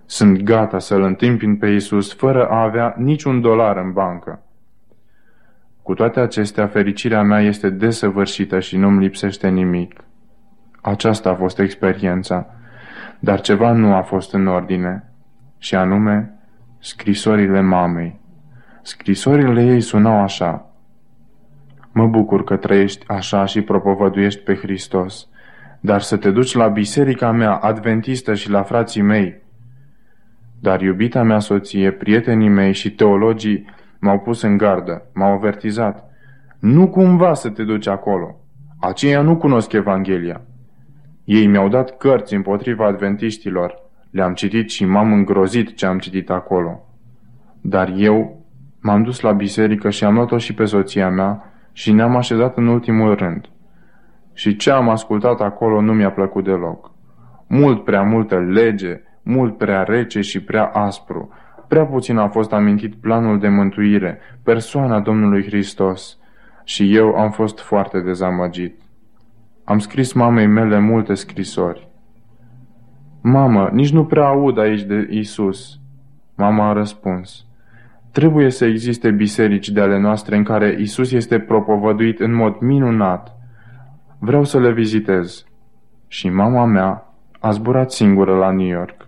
Sunt 0.06 0.42
gata 0.42 0.80
să-L 0.80 1.02
întimpin 1.02 1.56
pe 1.56 1.68
Iisus 1.68 2.14
fără 2.14 2.48
a 2.48 2.62
avea 2.62 2.96
niciun 2.98 3.42
dolar 3.42 3.78
în 3.78 3.92
bancă. 3.92 4.40
Cu 5.82 5.94
toate 5.94 6.20
acestea, 6.20 6.68
fericirea 6.68 7.22
mea 7.22 7.42
este 7.42 7.70
desăvârșită 7.70 8.60
și 8.60 8.78
nu-mi 8.78 9.04
lipsește 9.04 9.48
nimic. 9.48 10.04
Aceasta 10.82 11.30
a 11.30 11.36
fost 11.36 11.60
experiența, 11.60 12.55
dar 13.26 13.42
ceva 13.42 13.72
nu 13.72 13.94
a 13.94 14.02
fost 14.02 14.34
în 14.34 14.48
ordine, 14.48 15.12
și 15.58 15.76
anume 15.76 16.34
scrisorile 16.80 17.62
mamei. 17.62 18.20
Scrisorile 18.82 19.64
ei 19.64 19.82
sunau 19.82 20.22
așa. 20.22 20.66
Mă 21.92 22.08
bucur 22.08 22.44
că 22.44 22.56
trăiești 22.56 23.08
așa 23.08 23.46
și 23.46 23.62
propovăduiești 23.62 24.42
pe 24.42 24.56
Hristos, 24.56 25.28
dar 25.80 26.02
să 26.02 26.18
te 26.18 26.32
duci 26.32 26.54
la 26.54 26.68
biserica 26.68 27.32
mea 27.32 27.56
adventistă 27.56 28.34
și 28.34 28.50
la 28.50 28.64
frații 28.64 29.02
mei. 29.02 29.42
Dar 30.60 30.82
iubita 30.82 31.24
mea 31.24 31.40
soție, 31.40 31.92
prietenii 31.92 32.50
mei 32.50 32.74
și 32.74 32.92
teologii 32.92 33.66
m-au 34.00 34.20
pus 34.20 34.42
în 34.42 34.58
gardă, 34.58 35.06
m-au 35.14 35.32
avertizat. 35.32 36.10
Nu 36.60 36.88
cumva 36.88 37.34
să 37.34 37.50
te 37.50 37.64
duci 37.64 37.88
acolo. 37.88 38.36
Aceia 38.80 39.22
nu 39.22 39.38
cunosc 39.38 39.72
Evanghelia. 39.72 40.42
Ei 41.26 41.48
mi-au 41.48 41.68
dat 41.68 41.98
cărți 41.98 42.34
împotriva 42.34 42.86
adventiștilor. 42.86 43.84
Le-am 44.12 44.34
citit 44.34 44.70
și 44.70 44.86
m-am 44.86 45.14
îngrozit 45.14 45.76
ce 45.76 45.86
am 45.86 46.00
citit 46.00 46.30
acolo. 46.30 46.86
Dar 47.62 47.94
eu 47.98 48.46
m-am 48.82 49.04
dus 49.04 49.20
la 49.20 49.32
biserică 49.32 49.90
și 49.90 50.04
am 50.04 50.14
luat-o 50.14 50.38
și 50.38 50.54
pe 50.54 50.66
soția 50.66 51.10
mea 51.10 51.54
și 51.72 51.92
ne-am 51.92 52.16
așezat 52.16 52.58
în 52.58 52.68
ultimul 52.68 53.16
rând. 53.16 53.50
Și 54.34 54.56
ce 54.56 54.72
am 54.72 54.90
ascultat 54.90 55.42
acolo 55.42 55.82
nu 55.82 55.94
mi-a 55.94 56.12
plăcut 56.12 56.44
deloc. 56.44 56.92
Mult 57.48 57.84
prea 57.84 58.02
multă 58.02 58.40
lege, 58.40 59.02
mult 59.24 59.58
prea 59.58 59.84
rece 59.84 60.22
și 60.22 60.44
prea 60.44 60.66
aspru. 60.66 61.30
prea 61.68 61.86
puțin 61.86 62.18
a 62.18 62.28
fost 62.28 62.54
amintit 62.54 62.96
planul 62.96 63.40
de 63.40 63.48
mântuire, 63.48 64.20
persoana 64.44 65.00
Domnului 65.00 65.44
Hristos, 65.44 66.18
și 66.64 66.96
eu 66.96 67.16
am 67.16 67.32
fost 67.32 67.60
foarte 67.60 68.00
dezamăgit. 68.00 68.80
Am 69.66 69.80
scris 69.80 70.14
mamei 70.14 70.48
mele 70.48 70.80
multe 70.80 71.14
scrisori. 71.14 71.88
Mamă, 73.22 73.70
nici 73.74 73.92
nu 73.92 74.06
prea 74.06 74.26
aud 74.26 74.58
aici 74.58 74.82
de 74.82 75.08
Isus. 75.10 75.80
Mama 76.36 76.70
a 76.70 76.74
răspuns. 76.74 77.46
Trebuie 78.12 78.50
să 78.50 78.66
existe 78.66 79.12
biserici 79.12 79.70
de 79.70 79.82
ale 79.82 80.00
noastre 80.00 80.36
în 80.36 80.44
care 80.44 80.78
Isus 80.80 81.12
este 81.12 81.40
propovăduit 81.40 82.20
în 82.20 82.34
mod 82.34 82.60
minunat. 82.60 83.38
Vreau 84.20 84.44
să 84.44 84.60
le 84.60 84.72
vizitez. 84.72 85.46
Și 86.08 86.30
mama 86.30 86.66
mea 86.66 87.14
a 87.40 87.52
zburat 87.52 87.92
singură 87.92 88.36
la 88.36 88.52
New 88.52 88.68
York. 88.68 89.08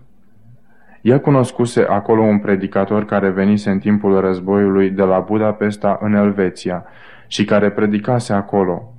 Ea 1.02 1.20
cunoscuse 1.20 1.82
acolo 1.82 2.22
un 2.22 2.38
predicator 2.38 3.04
care 3.04 3.30
venise 3.30 3.70
în 3.70 3.78
timpul 3.78 4.20
războiului 4.20 4.90
de 4.90 5.02
la 5.02 5.18
Budapesta 5.18 5.98
în 6.00 6.14
Elveția 6.14 6.84
și 7.26 7.44
care 7.44 7.70
predicase 7.70 8.32
acolo. 8.32 8.92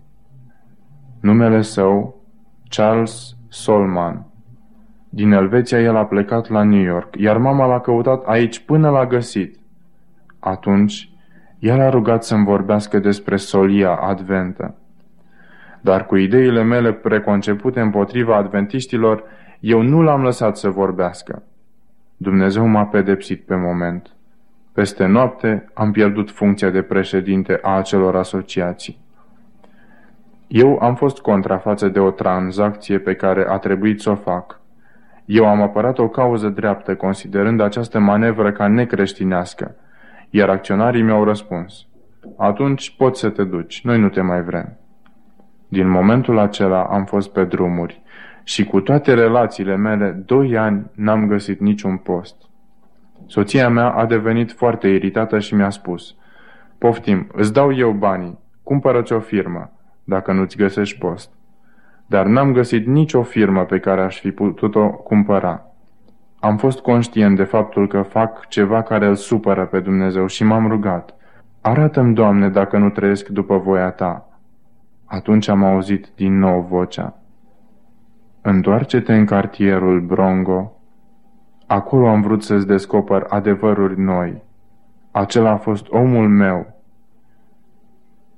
Numele 1.20 1.62
său, 1.62 2.24
Charles 2.70 3.36
Solman. 3.48 4.26
Din 5.10 5.32
Elveția 5.32 5.80
el 5.80 5.96
a 5.96 6.06
plecat 6.06 6.50
la 6.50 6.64
New 6.64 6.82
York, 6.82 7.16
iar 7.16 7.38
mama 7.38 7.66
l-a 7.66 7.80
căutat 7.80 8.24
aici 8.26 8.60
până 8.60 8.90
l-a 8.90 9.06
găsit. 9.06 9.58
Atunci, 10.40 11.12
el 11.60 11.80
a 11.80 11.90
rugat 11.90 12.24
să-mi 12.24 12.46
vorbească 12.46 13.00
despre 13.00 13.36
solia 13.36 13.96
adventă. 13.96 14.76
Dar 15.82 16.06
cu 16.06 16.16
ideile 16.16 16.64
mele 16.64 16.94
preconcepute 16.94 17.80
împotriva 17.80 18.36
adventiștilor, 18.36 19.24
eu 19.60 19.82
nu 19.82 20.02
l-am 20.02 20.24
lăsat 20.24 20.58
să 20.58 20.70
vorbească. 20.70 21.44
Dumnezeu 22.18 22.66
m-a 22.66 22.86
pedepsit 22.86 23.46
pe 23.46 23.56
moment. 23.56 24.10
Peste 24.74 25.06
noapte 25.06 25.70
am 25.74 25.91
pierdut 25.91 26.32
funcția 26.32 26.70
de 26.70 26.82
președinte 26.82 27.60
a 27.62 27.78
acelor 27.78 28.16
asociații. 28.16 29.08
Eu 30.52 30.78
am 30.82 30.96
fost 30.96 31.20
contra 31.20 31.58
față 31.58 31.88
de 31.88 32.00
o 32.00 32.12
tranzacție 32.12 33.00
pe 33.00 33.16
care 33.16 33.46
a 33.50 33.58
trebuit 33.58 34.02
să 34.02 34.10
o 34.10 34.16
fac. 34.16 34.60
Eu 35.26 35.46
am 35.46 35.62
apărat 35.62 35.98
o 35.98 36.08
cauză 36.08 36.50
dreaptă, 36.50 36.96
considerând 36.96 37.60
această 37.60 38.00
manevră 38.00 38.52
ca 38.52 38.68
necreștinească, 38.68 39.76
iar 40.30 40.50
acționarii 40.50 41.02
mi-au 41.02 41.24
răspuns. 41.24 41.86
Atunci 42.38 42.96
poți 42.98 43.20
să 43.20 43.30
te 43.30 43.44
duci, 43.44 43.82
noi 43.84 44.00
nu 44.00 44.10
te 44.10 44.22
mai 44.22 44.42
vrem. 44.42 44.78
Din 45.68 45.90
momentul 45.90 46.38
acela 46.38 46.84
am 46.84 47.06
fost 47.06 47.32
pe 47.32 47.44
drumuri 47.44 48.02
și 48.44 48.66
cu 48.66 48.82
toate 48.82 49.14
relațiile 49.14 49.76
mele, 49.76 50.24
doi 50.26 50.58
ani 50.58 50.86
n-am 50.96 51.28
găsit 51.28 51.60
niciun 51.60 51.98
post. 51.98 52.36
Soția 53.26 53.70
mea 53.70 53.90
a 53.90 54.06
devenit 54.06 54.52
foarte 54.52 54.88
iritată 54.88 55.40
și 55.40 55.56
mi-a 55.56 55.70
spus, 55.70 56.16
Poftim, 56.78 57.28
îți 57.34 57.54
dau 57.54 57.76
eu 57.76 57.92
banii, 57.92 58.40
cumpără-ți 58.64 59.14
o 59.14 59.20
firmă, 59.20 59.72
dacă 60.10 60.31
nu-ți 60.31 60.57
găsești 60.57 60.98
post. 60.99 61.30
Dar 62.06 62.26
n-am 62.26 62.52
găsit 62.52 62.86
nicio 62.86 63.23
firmă 63.23 63.65
pe 63.65 63.80
care 63.80 64.02
aș 64.02 64.19
fi 64.19 64.31
putut-o 64.31 64.90
cumpăra. 64.90 65.64
Am 66.40 66.57
fost 66.57 66.80
conștient 66.80 67.36
de 67.36 67.44
faptul 67.44 67.88
că 67.88 68.02
fac 68.02 68.48
ceva 68.48 68.81
care 68.81 69.07
îl 69.07 69.15
supără 69.15 69.65
pe 69.65 69.80
Dumnezeu 69.80 70.26
și 70.26 70.44
m-am 70.44 70.68
rugat. 70.68 71.15
Arată-mi, 71.61 72.14
Doamne, 72.14 72.49
dacă 72.49 72.77
nu 72.77 72.90
trăiesc 72.90 73.27
după 73.27 73.57
voia 73.57 73.91
Ta. 73.91 74.30
Atunci 75.06 75.48
am 75.48 75.64
auzit 75.64 76.07
din 76.15 76.40
nou 76.40 76.61
vocea. 76.61 77.14
Întoarce-te 78.41 79.15
în 79.15 79.26
cartierul 79.26 80.02
Brongo. 80.02 80.73
Acolo 81.68 82.07
am 82.07 82.22
vrut 82.22 82.44
să-ți 82.44 82.68
descoper 82.68 83.26
adevăruri 83.30 83.99
noi. 83.99 84.44
Acela 85.11 85.49
a 85.49 85.57
fost 85.57 85.88
omul 85.90 86.27
meu. 86.27 86.78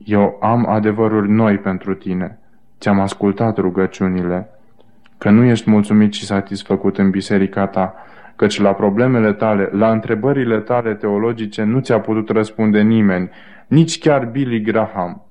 Eu 0.05 0.37
am 0.41 0.69
adevăruri 0.69 1.29
noi 1.29 1.57
pentru 1.57 1.93
tine. 1.93 2.39
Ți-am 2.79 2.99
ascultat 2.99 3.57
rugăciunile. 3.57 4.49
Că 5.17 5.29
nu 5.29 5.43
ești 5.43 5.69
mulțumit 5.69 6.13
și 6.13 6.25
satisfăcut 6.25 6.97
în 6.97 7.09
biserica 7.09 7.67
ta, 7.67 7.93
căci 8.35 8.59
la 8.59 8.73
problemele 8.73 9.33
tale, 9.33 9.69
la 9.71 9.91
întrebările 9.91 10.59
tale 10.59 10.93
teologice 10.93 11.63
nu 11.63 11.79
ți-a 11.79 11.99
putut 11.99 12.29
răspunde 12.29 12.81
nimeni, 12.81 13.29
nici 13.67 13.99
chiar 13.99 14.25
Billy 14.25 14.61
Graham. 14.61 15.25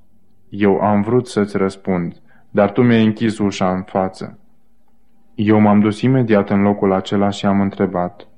Eu 0.48 0.80
am 0.80 1.02
vrut 1.02 1.26
să-ți 1.26 1.56
răspund, 1.56 2.16
dar 2.50 2.70
tu 2.70 2.82
mi-ai 2.82 3.04
închis 3.04 3.38
ușa 3.38 3.72
în 3.72 3.82
față. 3.82 4.38
Eu 5.34 5.60
m-am 5.60 5.80
dus 5.80 6.00
imediat 6.00 6.50
în 6.50 6.62
locul 6.62 6.92
acela 6.92 7.30
și 7.30 7.46
am 7.46 7.60
întrebat. 7.60 8.28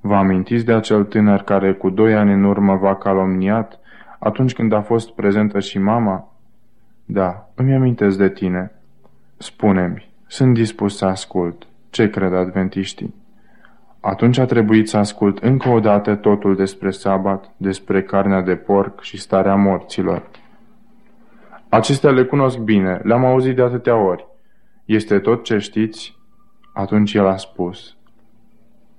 Vă 0.00 0.14
amintiți 0.14 0.64
de 0.64 0.72
acel 0.72 1.04
tânăr 1.04 1.42
care 1.42 1.72
cu 1.72 1.90
doi 1.90 2.14
ani 2.14 2.32
în 2.32 2.44
urmă 2.44 2.76
v-a 2.76 2.96
calomniat 2.96 3.80
atunci 4.18 4.52
când 4.52 4.72
a 4.72 4.80
fost 4.80 5.10
prezentă 5.10 5.60
și 5.60 5.78
mama? 5.78 6.32
Da, 7.04 7.48
îmi 7.54 7.74
amintesc 7.74 8.18
de 8.18 8.28
tine. 8.28 8.72
Spune-mi, 9.36 10.10
sunt 10.26 10.54
dispus 10.54 10.96
să 10.96 11.04
ascult. 11.04 11.66
Ce 11.90 12.10
cred 12.10 12.34
adventiștii? 12.34 13.14
Atunci 14.00 14.38
a 14.38 14.44
trebuit 14.44 14.88
să 14.88 14.96
ascult 14.96 15.38
încă 15.38 15.68
o 15.68 15.80
dată 15.80 16.14
totul 16.14 16.56
despre 16.56 16.90
sabat, 16.90 17.50
despre 17.56 18.02
carnea 18.02 18.40
de 18.40 18.54
porc 18.54 19.00
și 19.00 19.16
starea 19.16 19.54
morților. 19.54 20.22
Acestea 21.68 22.10
le 22.10 22.24
cunosc 22.24 22.58
bine, 22.58 23.00
le-am 23.02 23.24
auzit 23.24 23.56
de 23.56 23.62
atâtea 23.62 23.96
ori. 23.96 24.26
Este 24.84 25.18
tot 25.18 25.44
ce 25.44 25.58
știți? 25.58 26.16
Atunci 26.72 27.14
el 27.14 27.26
a 27.26 27.36
spus. 27.36 27.96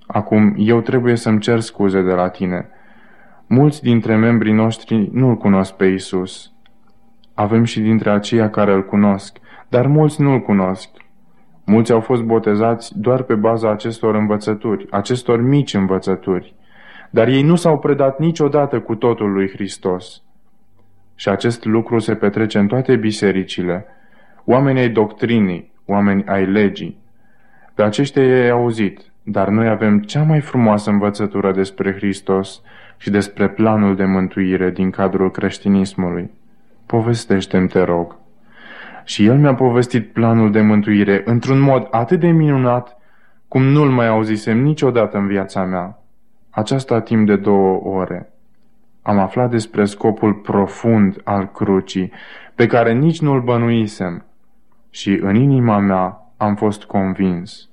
Acum, 0.07 0.55
eu 0.57 0.81
trebuie 0.81 1.15
să-mi 1.15 1.39
cer 1.39 1.59
scuze 1.59 2.01
de 2.01 2.11
la 2.11 2.29
tine. 2.29 2.69
Mulți 3.51 3.81
dintre 3.81 4.15
membrii 4.15 4.53
noștri 4.53 5.09
nu-L 5.11 5.35
cunosc 5.35 5.73
pe 5.73 5.85
Isus. 5.85 6.51
Avem 7.33 7.63
și 7.63 7.79
dintre 7.79 8.09
aceia 8.09 8.49
care 8.49 8.73
îl 8.73 8.85
cunosc, 8.85 9.37
dar 9.69 9.87
mulți 9.87 10.21
nu-L 10.21 10.39
cunosc. 10.39 10.89
Mulți 11.65 11.91
au 11.91 11.99
fost 11.99 12.21
botezați 12.21 12.99
doar 12.99 13.21
pe 13.21 13.35
baza 13.35 13.71
acestor 13.71 14.15
învățături, 14.15 14.87
acestor 14.91 15.41
mici 15.41 15.73
învățături, 15.73 16.55
dar 17.09 17.27
ei 17.27 17.41
nu 17.41 17.55
s-au 17.55 17.79
predat 17.79 18.19
niciodată 18.19 18.79
cu 18.79 18.95
totul 18.95 19.31
lui 19.31 19.49
Hristos. 19.49 20.23
Și 21.15 21.29
acest 21.29 21.65
lucru 21.65 21.99
se 21.99 22.15
petrece 22.15 22.59
în 22.59 22.67
toate 22.67 22.95
bisericile. 22.95 23.85
Oamenii 24.45 24.81
ai 24.81 24.89
doctrinii, 24.89 25.71
oameni 25.85 26.23
ai 26.25 26.45
legii. 26.45 26.97
Pe 27.73 27.83
aceștia 27.83 28.25
i-ai 28.25 28.49
auzit, 28.49 28.99
dar 29.23 29.47
noi 29.47 29.67
avem 29.67 29.99
cea 29.99 30.23
mai 30.23 30.39
frumoasă 30.39 30.89
învățătură 30.89 31.51
despre 31.51 31.93
Hristos 31.93 32.61
și 32.99 33.09
despre 33.09 33.49
planul 33.49 33.95
de 33.95 34.05
mântuire 34.05 34.69
din 34.69 34.89
cadrul 34.89 35.31
creștinismului. 35.31 36.31
Povestește-mi, 36.85 37.67
te 37.67 37.81
rog. 37.81 38.15
Și 39.03 39.25
el 39.25 39.37
mi-a 39.37 39.55
povestit 39.55 40.13
planul 40.13 40.51
de 40.51 40.61
mântuire 40.61 41.21
într-un 41.25 41.59
mod 41.59 41.87
atât 41.91 42.19
de 42.19 42.27
minunat 42.27 42.97
cum 43.47 43.63
nu-l 43.63 43.89
mai 43.89 44.07
auzisem 44.07 44.57
niciodată 44.57 45.17
în 45.17 45.27
viața 45.27 45.63
mea. 45.63 45.99
Aceasta 46.49 47.01
timp 47.01 47.27
de 47.27 47.35
două 47.35 47.81
ore. 47.83 48.33
Am 49.01 49.17
aflat 49.17 49.49
despre 49.49 49.85
scopul 49.85 50.33
profund 50.33 51.21
al 51.23 51.51
crucii, 51.51 52.11
pe 52.55 52.67
care 52.67 52.93
nici 52.93 53.21
nu-l 53.21 53.41
bănuisem. 53.41 54.25
Și 54.89 55.19
în 55.21 55.35
inima 55.35 55.79
mea 55.79 56.31
am 56.37 56.55
fost 56.55 56.83
convins. 56.83 57.69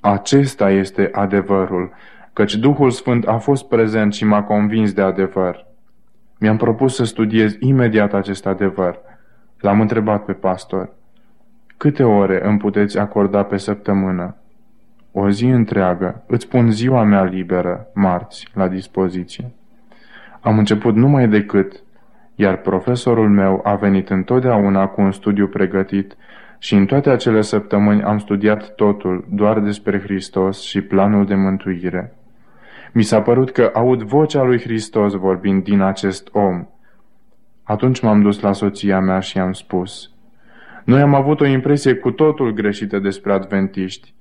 Acesta 0.00 0.70
este 0.70 1.08
adevărul, 1.12 1.92
căci 2.34 2.54
Duhul 2.54 2.90
Sfânt 2.90 3.26
a 3.26 3.36
fost 3.36 3.68
prezent 3.68 4.14
și 4.14 4.24
m-a 4.24 4.42
convins 4.42 4.92
de 4.92 5.02
adevăr. 5.02 5.66
Mi-am 6.38 6.56
propus 6.56 6.94
să 6.94 7.04
studiez 7.04 7.56
imediat 7.60 8.12
acest 8.12 8.46
adevăr. 8.46 8.98
L-am 9.60 9.80
întrebat 9.80 10.24
pe 10.24 10.32
pastor. 10.32 10.92
Câte 11.76 12.02
ore 12.02 12.46
îmi 12.46 12.58
puteți 12.58 12.98
acorda 12.98 13.42
pe 13.42 13.56
săptămână? 13.56 14.36
O 15.12 15.30
zi 15.30 15.44
întreagă. 15.44 16.22
Îți 16.26 16.48
pun 16.48 16.70
ziua 16.70 17.02
mea 17.02 17.24
liberă, 17.24 17.86
marți, 17.94 18.48
la 18.54 18.68
dispoziție. 18.68 19.52
Am 20.40 20.58
început 20.58 20.94
numai 20.94 21.28
decât, 21.28 21.82
iar 22.34 22.56
profesorul 22.56 23.28
meu 23.28 23.60
a 23.64 23.74
venit 23.74 24.10
întotdeauna 24.10 24.86
cu 24.86 25.00
un 25.00 25.12
studiu 25.12 25.46
pregătit 25.46 26.16
și 26.58 26.74
în 26.74 26.86
toate 26.86 27.10
acele 27.10 27.40
săptămâni 27.40 28.02
am 28.02 28.18
studiat 28.18 28.74
totul 28.74 29.26
doar 29.30 29.60
despre 29.60 30.00
Hristos 30.00 30.60
și 30.60 30.80
planul 30.80 31.26
de 31.26 31.34
mântuire. 31.34 32.14
Mi 32.96 33.02
s-a 33.02 33.22
părut 33.22 33.50
că 33.50 33.70
aud 33.72 34.02
vocea 34.02 34.42
lui 34.42 34.60
Hristos 34.60 35.14
vorbind 35.14 35.62
din 35.64 35.80
acest 35.80 36.28
om. 36.32 36.66
Atunci 37.62 38.00
m-am 38.00 38.22
dus 38.22 38.40
la 38.40 38.52
soția 38.52 39.00
mea 39.00 39.20
și 39.20 39.38
am 39.38 39.52
spus, 39.52 40.10
Noi 40.84 41.00
am 41.00 41.14
avut 41.14 41.40
o 41.40 41.46
impresie 41.46 41.94
cu 41.94 42.10
totul 42.10 42.52
greșită 42.52 42.98
despre 42.98 43.32
adventiști. 43.32 44.14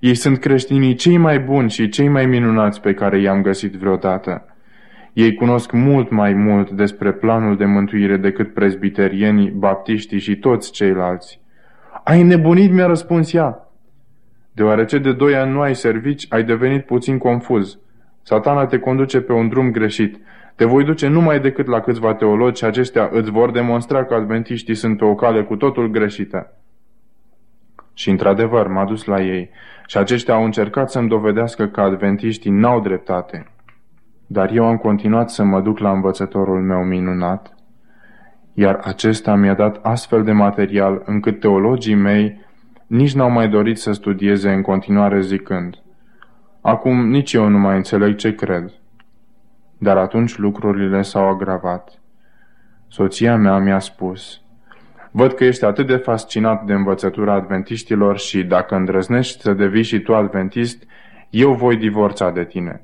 Ei 0.00 0.14
sunt 0.14 0.38
creștinii 0.38 0.94
cei 0.94 1.16
mai 1.16 1.40
buni 1.40 1.70
și 1.70 1.88
cei 1.88 2.08
mai 2.08 2.26
minunați 2.26 2.80
pe 2.80 2.94
care 2.94 3.20
i-am 3.20 3.42
găsit 3.42 3.74
vreodată. 3.74 4.44
Ei 5.12 5.34
cunosc 5.34 5.72
mult 5.72 6.10
mai 6.10 6.32
mult 6.32 6.70
despre 6.70 7.12
planul 7.12 7.56
de 7.56 7.64
mântuire 7.64 8.16
decât 8.16 8.54
prezbiterienii, 8.54 9.50
baptiștii 9.50 10.18
și 10.18 10.36
toți 10.36 10.72
ceilalți. 10.72 11.40
Ai 12.04 12.22
nebunit, 12.22 12.72
mi-a 12.72 12.86
răspuns 12.86 13.32
ea. 13.32 13.68
Deoarece 14.52 14.98
de 14.98 15.12
doi 15.12 15.36
ani 15.36 15.52
nu 15.52 15.60
ai 15.60 15.74
servici, 15.74 16.26
ai 16.28 16.44
devenit 16.44 16.84
puțin 16.84 17.18
confuz. 17.18 17.78
Satana 18.22 18.66
te 18.66 18.78
conduce 18.78 19.20
pe 19.20 19.32
un 19.32 19.48
drum 19.48 19.70
greșit. 19.70 20.20
Te 20.54 20.64
voi 20.64 20.84
duce 20.84 21.08
numai 21.08 21.40
decât 21.40 21.66
la 21.66 21.80
câțiva 21.80 22.14
teologi 22.14 22.58
și 22.58 22.64
aceștia 22.64 23.08
îți 23.12 23.30
vor 23.30 23.50
demonstra 23.50 24.04
că 24.04 24.14
adventiștii 24.14 24.74
sunt 24.74 24.96
pe 24.96 25.04
o 25.04 25.14
cale 25.14 25.44
cu 25.44 25.56
totul 25.56 25.90
greșită. 25.90 26.52
Și 27.94 28.10
într-adevăr 28.10 28.66
m-a 28.66 28.84
dus 28.84 29.04
la 29.04 29.20
ei 29.20 29.50
și 29.86 29.98
aceștia 29.98 30.34
au 30.34 30.44
încercat 30.44 30.90
să-mi 30.90 31.08
dovedească 31.08 31.66
că 31.66 31.80
adventiștii 31.80 32.50
n-au 32.50 32.80
dreptate. 32.80 33.46
Dar 34.26 34.50
eu 34.52 34.64
am 34.64 34.76
continuat 34.76 35.30
să 35.30 35.44
mă 35.44 35.60
duc 35.60 35.78
la 35.78 35.90
învățătorul 35.90 36.62
meu 36.62 36.84
minunat, 36.84 37.54
iar 38.54 38.80
acesta 38.84 39.34
mi-a 39.34 39.54
dat 39.54 39.78
astfel 39.82 40.24
de 40.24 40.32
material 40.32 41.02
încât 41.04 41.40
teologii 41.40 41.94
mei 41.94 42.40
nici 42.86 43.14
n-au 43.14 43.30
mai 43.30 43.48
dorit 43.48 43.78
să 43.78 43.92
studieze 43.92 44.50
în 44.50 44.62
continuare 44.62 45.20
zicând 45.20 45.74
Acum 46.60 47.08
nici 47.08 47.32
eu 47.32 47.48
nu 47.48 47.58
mai 47.58 47.76
înțeleg 47.76 48.16
ce 48.16 48.34
cred. 48.34 48.72
Dar 49.78 49.96
atunci 49.96 50.36
lucrurile 50.36 51.02
s-au 51.02 51.28
agravat. 51.28 52.00
Soția 52.88 53.36
mea 53.36 53.58
mi-a 53.58 53.78
spus 53.78 54.40
Văd 55.10 55.32
că 55.32 55.44
ești 55.44 55.64
atât 55.64 55.86
de 55.86 55.96
fascinat 55.96 56.64
de 56.64 56.72
învățătura 56.72 57.32
adventiștilor 57.32 58.18
și 58.18 58.44
dacă 58.44 58.74
îndrăznești 58.74 59.40
să 59.40 59.52
devii 59.52 59.82
și 59.82 60.00
tu 60.00 60.14
adventist, 60.14 60.82
eu 61.30 61.54
voi 61.54 61.76
divorța 61.76 62.30
de 62.30 62.44
tine. 62.44 62.82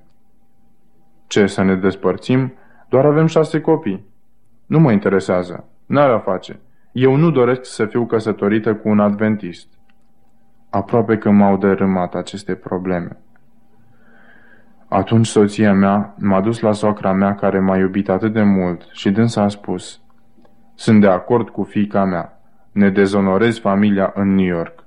Ce, 1.27 1.47
să 1.47 1.63
ne 1.63 1.75
despărțim? 1.75 2.53
Doar 2.89 3.05
avem 3.05 3.27
șase 3.27 3.61
copii. 3.61 4.05
Nu 4.67 4.79
mă 4.79 4.93
interesează. 4.93 5.69
N-ar 5.87 6.11
a 6.11 6.19
face. 6.19 6.61
Eu 6.93 7.17
nu 7.17 7.31
doresc 7.31 7.65
să 7.65 7.87
fiu 7.87 8.07
căsătorită 8.07 8.75
cu 8.75 8.89
un 8.89 9.01
adventist. 9.01 9.69
Aproape 10.71 11.19
că 11.19 11.31
m-au 11.31 11.57
dărâmat 11.57 12.15
aceste 12.15 12.55
probleme. 12.55 13.19
Atunci 14.89 15.27
soția 15.27 15.73
mea 15.73 16.15
m-a 16.19 16.41
dus 16.41 16.61
la 16.61 16.73
socra 16.73 17.13
mea 17.13 17.35
care 17.35 17.61
m-a 17.61 17.77
iubit 17.77 18.09
atât 18.09 18.33
de 18.33 18.43
mult 18.43 18.89
și 18.93 19.11
dânsa 19.11 19.43
a 19.43 19.49
spus 19.49 20.01
Sunt 20.75 21.01
de 21.01 21.07
acord 21.07 21.49
cu 21.49 21.63
fica 21.63 22.05
mea. 22.05 22.41
Ne 22.73 22.91
dezonorezi 22.91 23.61
familia 23.61 24.13
în 24.15 24.35
New 24.35 24.47
York. 24.47 24.85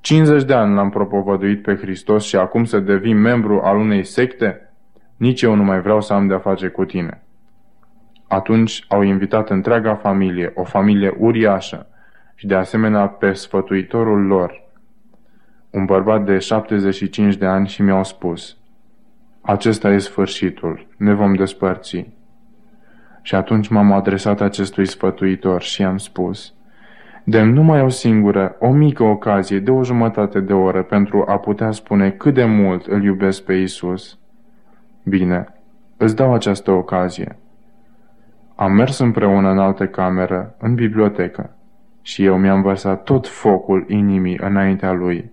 50 0.00 0.44
de 0.44 0.54
ani 0.54 0.74
l-am 0.74 0.90
propovăduit 0.90 1.62
pe 1.62 1.76
Hristos 1.76 2.24
și 2.24 2.36
acum 2.36 2.64
să 2.64 2.78
devin 2.78 3.20
membru 3.20 3.60
al 3.60 3.76
unei 3.76 4.04
secte? 4.04 4.72
Nici 5.16 5.42
eu 5.42 5.54
nu 5.54 5.62
mai 5.62 5.80
vreau 5.80 6.00
să 6.00 6.12
am 6.12 6.26
de-a 6.26 6.38
face 6.38 6.68
cu 6.68 6.84
tine. 6.84 7.22
Atunci 8.28 8.84
au 8.88 9.02
invitat 9.02 9.50
întreaga 9.50 9.94
familie, 9.94 10.52
o 10.54 10.64
familie 10.64 11.14
uriașă, 11.18 11.86
și 12.34 12.46
de 12.46 12.54
asemenea 12.54 13.06
pe 13.06 13.32
sfătuitorul 13.32 14.26
lor, 14.26 14.62
un 15.70 15.84
bărbat 15.84 16.24
de 16.24 16.38
75 16.38 17.36
de 17.36 17.46
ani 17.46 17.68
și 17.68 17.82
mi-au 17.82 18.04
spus, 18.04 18.56
acesta 19.42 19.90
e 19.90 19.98
sfârșitul, 19.98 20.86
ne 20.96 21.14
vom 21.14 21.34
despărți. 21.34 22.06
Și 23.22 23.34
atunci 23.34 23.68
m-am 23.68 23.92
adresat 23.92 24.40
acestui 24.40 24.86
sfătuitor 24.86 25.62
și 25.62 25.82
am 25.82 25.96
spus, 25.96 26.54
Dem 27.24 27.52
numai 27.52 27.82
o 27.82 27.88
singură, 27.88 28.56
o 28.58 28.70
mică 28.70 29.02
ocazie 29.02 29.58
de 29.58 29.70
o 29.70 29.84
jumătate 29.84 30.40
de 30.40 30.52
oră 30.52 30.82
pentru 30.82 31.24
a 31.28 31.38
putea 31.38 31.70
spune 31.70 32.10
cât 32.10 32.34
de 32.34 32.44
mult 32.44 32.86
îl 32.86 33.02
iubesc 33.02 33.44
pe 33.44 33.52
Isus. 33.52 34.18
Bine, 35.04 35.46
îți 35.96 36.16
dau 36.16 36.34
această 36.34 36.70
ocazie. 36.70 37.38
Am 38.54 38.72
mers 38.72 38.98
împreună 38.98 39.50
în 39.50 39.58
altă 39.58 39.86
cameră, 39.86 40.54
în 40.58 40.74
bibliotecă, 40.74 41.56
și 42.02 42.24
eu 42.24 42.38
mi-am 42.38 42.62
vărsat 42.62 43.02
tot 43.02 43.28
focul 43.28 43.84
inimii 43.88 44.38
înaintea 44.40 44.92
lui. 44.92 45.30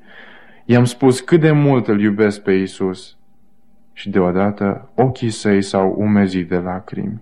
I-am 0.66 0.84
spus 0.84 1.20
cât 1.20 1.40
de 1.40 1.52
mult 1.52 1.88
îl 1.88 2.02
iubesc 2.02 2.42
pe 2.42 2.52
Isus. 2.52 3.19
Și 4.00 4.10
deodată 4.10 4.90
ochii 4.96 5.30
săi 5.30 5.62
s-au 5.62 5.96
umezit 5.98 6.50
de 6.50 6.58
lacrimi. 6.58 7.22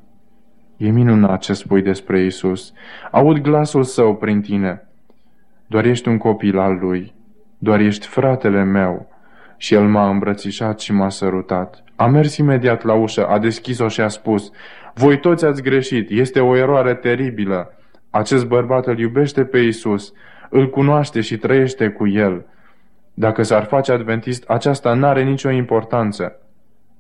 E 0.78 0.90
minunat 0.90 1.40
ce 1.40 1.54
spui 1.54 1.82
despre 1.82 2.22
Isus. 2.26 2.74
Aud 3.12 3.38
glasul 3.38 3.84
său 3.84 4.16
prin 4.16 4.42
tine. 4.42 4.88
Doar 5.68 5.86
ești 5.86 6.08
un 6.08 6.18
copil 6.18 6.58
al 6.58 6.78
lui. 6.82 7.14
Doar 7.58 7.80
ești 7.80 8.08
fratele 8.08 8.64
meu. 8.64 9.10
Și 9.58 9.74
el 9.74 9.88
m-a 9.88 10.10
îmbrățișat 10.10 10.80
și 10.80 10.94
m-a 10.94 11.10
sărutat. 11.10 11.84
A 11.96 12.08
mers 12.08 12.38
imediat 12.38 12.84
la 12.84 12.94
ușă, 12.94 13.28
a 13.28 13.40
deschis-o 13.40 13.88
și 13.88 14.02
a 14.02 14.08
spus, 14.08 14.52
Voi 14.94 15.20
toți 15.20 15.46
ați 15.46 15.62
greșit, 15.62 16.10
este 16.10 16.40
o 16.40 16.56
eroare 16.56 16.94
teribilă. 16.94 17.74
Acest 18.10 18.46
bărbat 18.46 18.88
îl 18.88 19.00
iubește 19.00 19.46
pe 19.46 19.58
Isus, 19.58 20.14
îl 20.50 20.70
cunoaște 20.70 21.22
și 21.22 21.38
trăiește 21.38 21.90
cu 21.90 22.08
el. 22.08 22.46
Dacă 23.14 23.44
s-ar 23.44 23.64
face 23.64 23.92
adventist, 23.92 24.50
aceasta 24.50 24.94
n-are 24.94 25.24
nicio 25.24 25.50
importanță. 25.50 26.42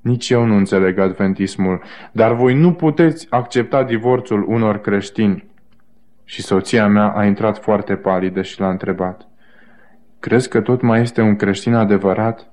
Nici 0.01 0.29
eu 0.29 0.45
nu 0.45 0.55
înțeleg 0.55 0.99
adventismul, 0.99 1.81
dar 2.11 2.33
voi 2.33 2.53
nu 2.53 2.73
puteți 2.73 3.27
accepta 3.29 3.83
divorțul 3.83 4.45
unor 4.47 4.77
creștini. 4.77 5.45
Și 6.23 6.41
soția 6.41 6.87
mea 6.87 7.13
a 7.15 7.25
intrat 7.25 7.57
foarte 7.57 7.95
palidă 7.95 8.41
și 8.41 8.59
l-a 8.59 8.69
întrebat. 8.69 9.27
Crezi 10.19 10.49
că 10.49 10.61
tot 10.61 10.81
mai 10.81 11.01
este 11.01 11.21
un 11.21 11.35
creștin 11.35 11.73
adevărat? 11.73 12.51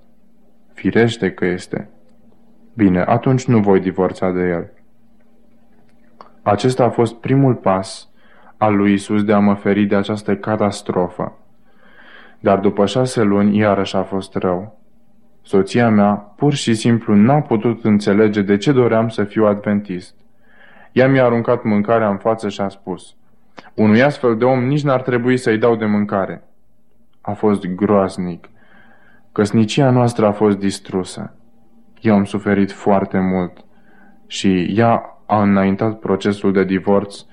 Firește 0.73 1.33
că 1.33 1.45
este. 1.45 1.89
Bine, 2.75 3.01
atunci 3.01 3.45
nu 3.45 3.61
voi 3.61 3.81
divorța 3.81 4.31
de 4.31 4.41
el. 4.41 4.73
Acesta 6.43 6.85
a 6.85 6.91
fost 6.91 7.15
primul 7.15 7.55
pas 7.55 8.09
al 8.57 8.77
lui 8.77 8.93
Isus 8.93 9.25
de 9.25 9.33
a 9.33 9.39
mă 9.39 9.55
feri 9.55 9.85
de 9.85 9.97
această 9.97 10.37
catastrofă. 10.37 11.39
Dar 12.41 12.59
după 12.59 12.87
șase 12.87 13.23
luni, 13.23 13.57
iarăși 13.57 13.97
a 13.97 14.03
fost 14.03 14.35
rău. 14.35 14.79
Soția 15.47 15.89
mea 15.89 16.15
pur 16.15 16.55
și 16.55 16.75
simplu 16.75 17.15
n-a 17.15 17.41
putut 17.41 17.85
înțelege 17.85 18.43
de 18.43 18.57
ce 18.57 18.73
doream 18.73 19.09
să 19.09 19.25
fiu 19.25 19.45
adventist. 19.45 20.15
Ea 20.93 21.09
mi-a 21.09 21.25
aruncat 21.25 21.63
mâncarea 21.63 22.09
în 22.09 22.17
față 22.17 22.49
și 22.49 22.61
a 22.61 22.69
spus, 22.69 23.15
unui 23.75 24.03
astfel 24.03 24.37
de 24.37 24.45
om 24.45 24.65
nici 24.65 24.83
n-ar 24.83 25.03
trebui 25.03 25.37
să-i 25.37 25.59
dau 25.59 25.77
de 25.77 25.85
mâncare. 25.85 26.43
A 27.21 27.33
fost 27.33 27.67
groaznic. 27.67 28.49
Căsnicia 29.33 29.91
noastră 29.91 30.27
a 30.27 30.33
fost 30.33 30.59
distrusă. 30.59 31.37
Eu 32.01 32.15
am 32.15 32.25
suferit 32.25 32.73
foarte 32.73 33.19
mult 33.19 33.65
și 34.27 34.73
ea 34.79 35.19
a 35.27 35.43
înaintat 35.43 35.99
procesul 35.99 36.53
de 36.53 36.65
divorț 36.65 37.25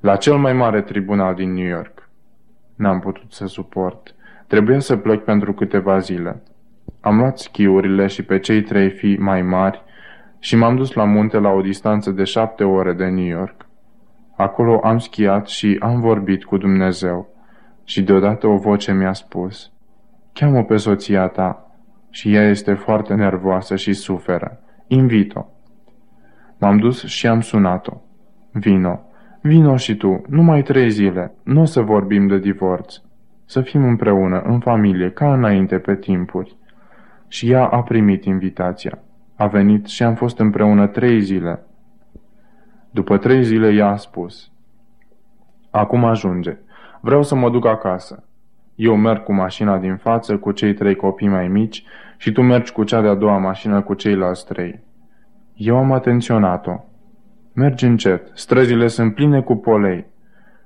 la 0.00 0.16
cel 0.16 0.36
mai 0.36 0.52
mare 0.52 0.82
tribunal 0.82 1.34
din 1.34 1.52
New 1.52 1.66
York. 1.66 2.08
N-am 2.74 3.00
putut 3.00 3.32
să 3.32 3.46
suport. 3.46 4.14
Trebuia 4.46 4.78
să 4.78 4.96
plec 4.96 5.24
pentru 5.24 5.52
câteva 5.52 5.98
zile. 5.98 6.42
Am 7.04 7.16
luat 7.16 7.38
schiurile 7.38 8.06
și 8.06 8.22
pe 8.22 8.38
cei 8.38 8.62
trei 8.62 8.90
fii 8.90 9.18
mai 9.18 9.42
mari 9.42 9.82
și 10.38 10.56
m-am 10.56 10.76
dus 10.76 10.92
la 10.92 11.04
munte 11.04 11.38
la 11.38 11.48
o 11.48 11.60
distanță 11.60 12.10
de 12.10 12.24
șapte 12.24 12.64
ore 12.64 12.92
de 12.92 13.06
New 13.06 13.24
York. 13.24 13.66
Acolo 14.36 14.80
am 14.82 14.98
schiat 14.98 15.46
și 15.46 15.76
am 15.80 16.00
vorbit 16.00 16.44
cu 16.44 16.56
Dumnezeu 16.56 17.28
și 17.84 18.02
deodată 18.02 18.46
o 18.46 18.56
voce 18.56 18.92
mi-a 18.92 19.12
spus 19.12 19.72
Cheamă 20.32 20.64
pe 20.64 20.76
soția 20.76 21.26
ta 21.26 21.70
și 22.10 22.34
ea 22.34 22.48
este 22.48 22.74
foarte 22.74 23.14
nervoasă 23.14 23.76
și 23.76 23.92
suferă. 23.92 24.60
Invito. 24.86 25.50
M-am 26.58 26.78
dus 26.78 27.04
și 27.04 27.26
am 27.26 27.40
sunat-o. 27.40 28.00
Vino, 28.52 29.00
vino 29.40 29.76
și 29.76 29.96
tu, 29.96 30.22
numai 30.28 30.62
trei 30.62 30.90
zile, 30.90 31.34
nu 31.42 31.60
o 31.60 31.64
să 31.64 31.80
vorbim 31.80 32.26
de 32.26 32.38
divorț. 32.38 32.94
Să 33.44 33.60
fim 33.60 33.84
împreună, 33.84 34.40
în 34.40 34.60
familie, 34.60 35.10
ca 35.10 35.32
înainte 35.32 35.78
pe 35.78 35.96
timpuri 35.96 36.56
și 37.32 37.50
ea 37.50 37.66
a 37.66 37.82
primit 37.82 38.24
invitația. 38.24 38.98
A 39.36 39.46
venit 39.46 39.86
și 39.86 40.02
am 40.02 40.14
fost 40.14 40.38
împreună 40.38 40.86
trei 40.86 41.20
zile. 41.20 41.66
După 42.90 43.18
trei 43.18 43.44
zile 43.44 43.72
ea 43.72 43.88
a 43.88 43.96
spus, 43.96 44.50
Acum 45.70 46.04
ajunge. 46.04 46.56
Vreau 47.00 47.22
să 47.22 47.34
mă 47.34 47.50
duc 47.50 47.66
acasă. 47.66 48.24
Eu 48.74 48.96
merg 48.96 49.22
cu 49.22 49.32
mașina 49.32 49.78
din 49.78 49.96
față 49.96 50.38
cu 50.38 50.52
cei 50.52 50.74
trei 50.74 50.94
copii 50.94 51.28
mai 51.28 51.48
mici 51.48 51.84
și 52.16 52.32
tu 52.32 52.42
mergi 52.42 52.72
cu 52.72 52.84
cea 52.84 53.00
de-a 53.00 53.14
doua 53.14 53.38
mașină 53.38 53.82
cu 53.82 53.94
ceilalți 53.94 54.46
trei. 54.46 54.80
Eu 55.54 55.76
am 55.76 55.92
atenționat-o. 55.92 56.84
Mergi 57.54 57.84
încet, 57.84 58.30
străzile 58.34 58.86
sunt 58.86 59.14
pline 59.14 59.42
cu 59.42 59.56
polei. 59.56 60.06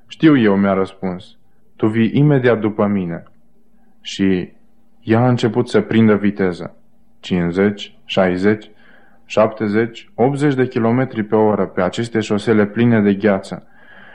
Știu 0.06 0.38
eu, 0.38 0.56
mi-a 0.56 0.72
răspuns. 0.72 1.36
Tu 1.76 1.86
vii 1.86 2.10
imediat 2.14 2.60
după 2.60 2.86
mine. 2.86 3.22
Și 4.00 4.55
ea 5.06 5.20
a 5.20 5.28
început 5.28 5.68
să 5.68 5.80
prindă 5.80 6.14
viteză. 6.14 6.76
50, 7.20 7.98
60, 8.04 8.70
70, 9.24 10.10
80 10.14 10.54
de 10.54 10.66
kilometri 10.66 11.22
pe 11.22 11.34
oră 11.34 11.66
pe 11.66 11.82
aceste 11.82 12.20
șosele 12.20 12.66
pline 12.66 13.00
de 13.00 13.14
gheață. 13.14 13.66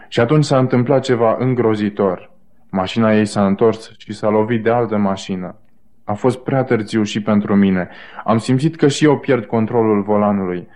Și 0.07 0.19
atunci 0.19 0.43
s-a 0.43 0.57
întâmplat 0.57 1.01
ceva 1.01 1.35
îngrozitor. 1.39 2.31
Mașina 2.69 3.13
ei 3.13 3.26
s-a 3.26 3.45
întors 3.45 3.91
și 3.97 4.13
s-a 4.13 4.30
lovit 4.30 4.63
de 4.63 4.69
altă 4.69 4.97
mașină. 4.97 5.55
A 6.03 6.13
fost 6.13 6.43
prea 6.43 6.63
târziu 6.63 7.03
și 7.03 7.22
pentru 7.22 7.55
mine. 7.55 7.89
Am 8.23 8.38
simțit 8.38 8.76
că 8.76 8.88
și 8.88 9.05
eu 9.05 9.18
pierd 9.18 9.45
controlul 9.45 10.01
volanului. 10.01 10.68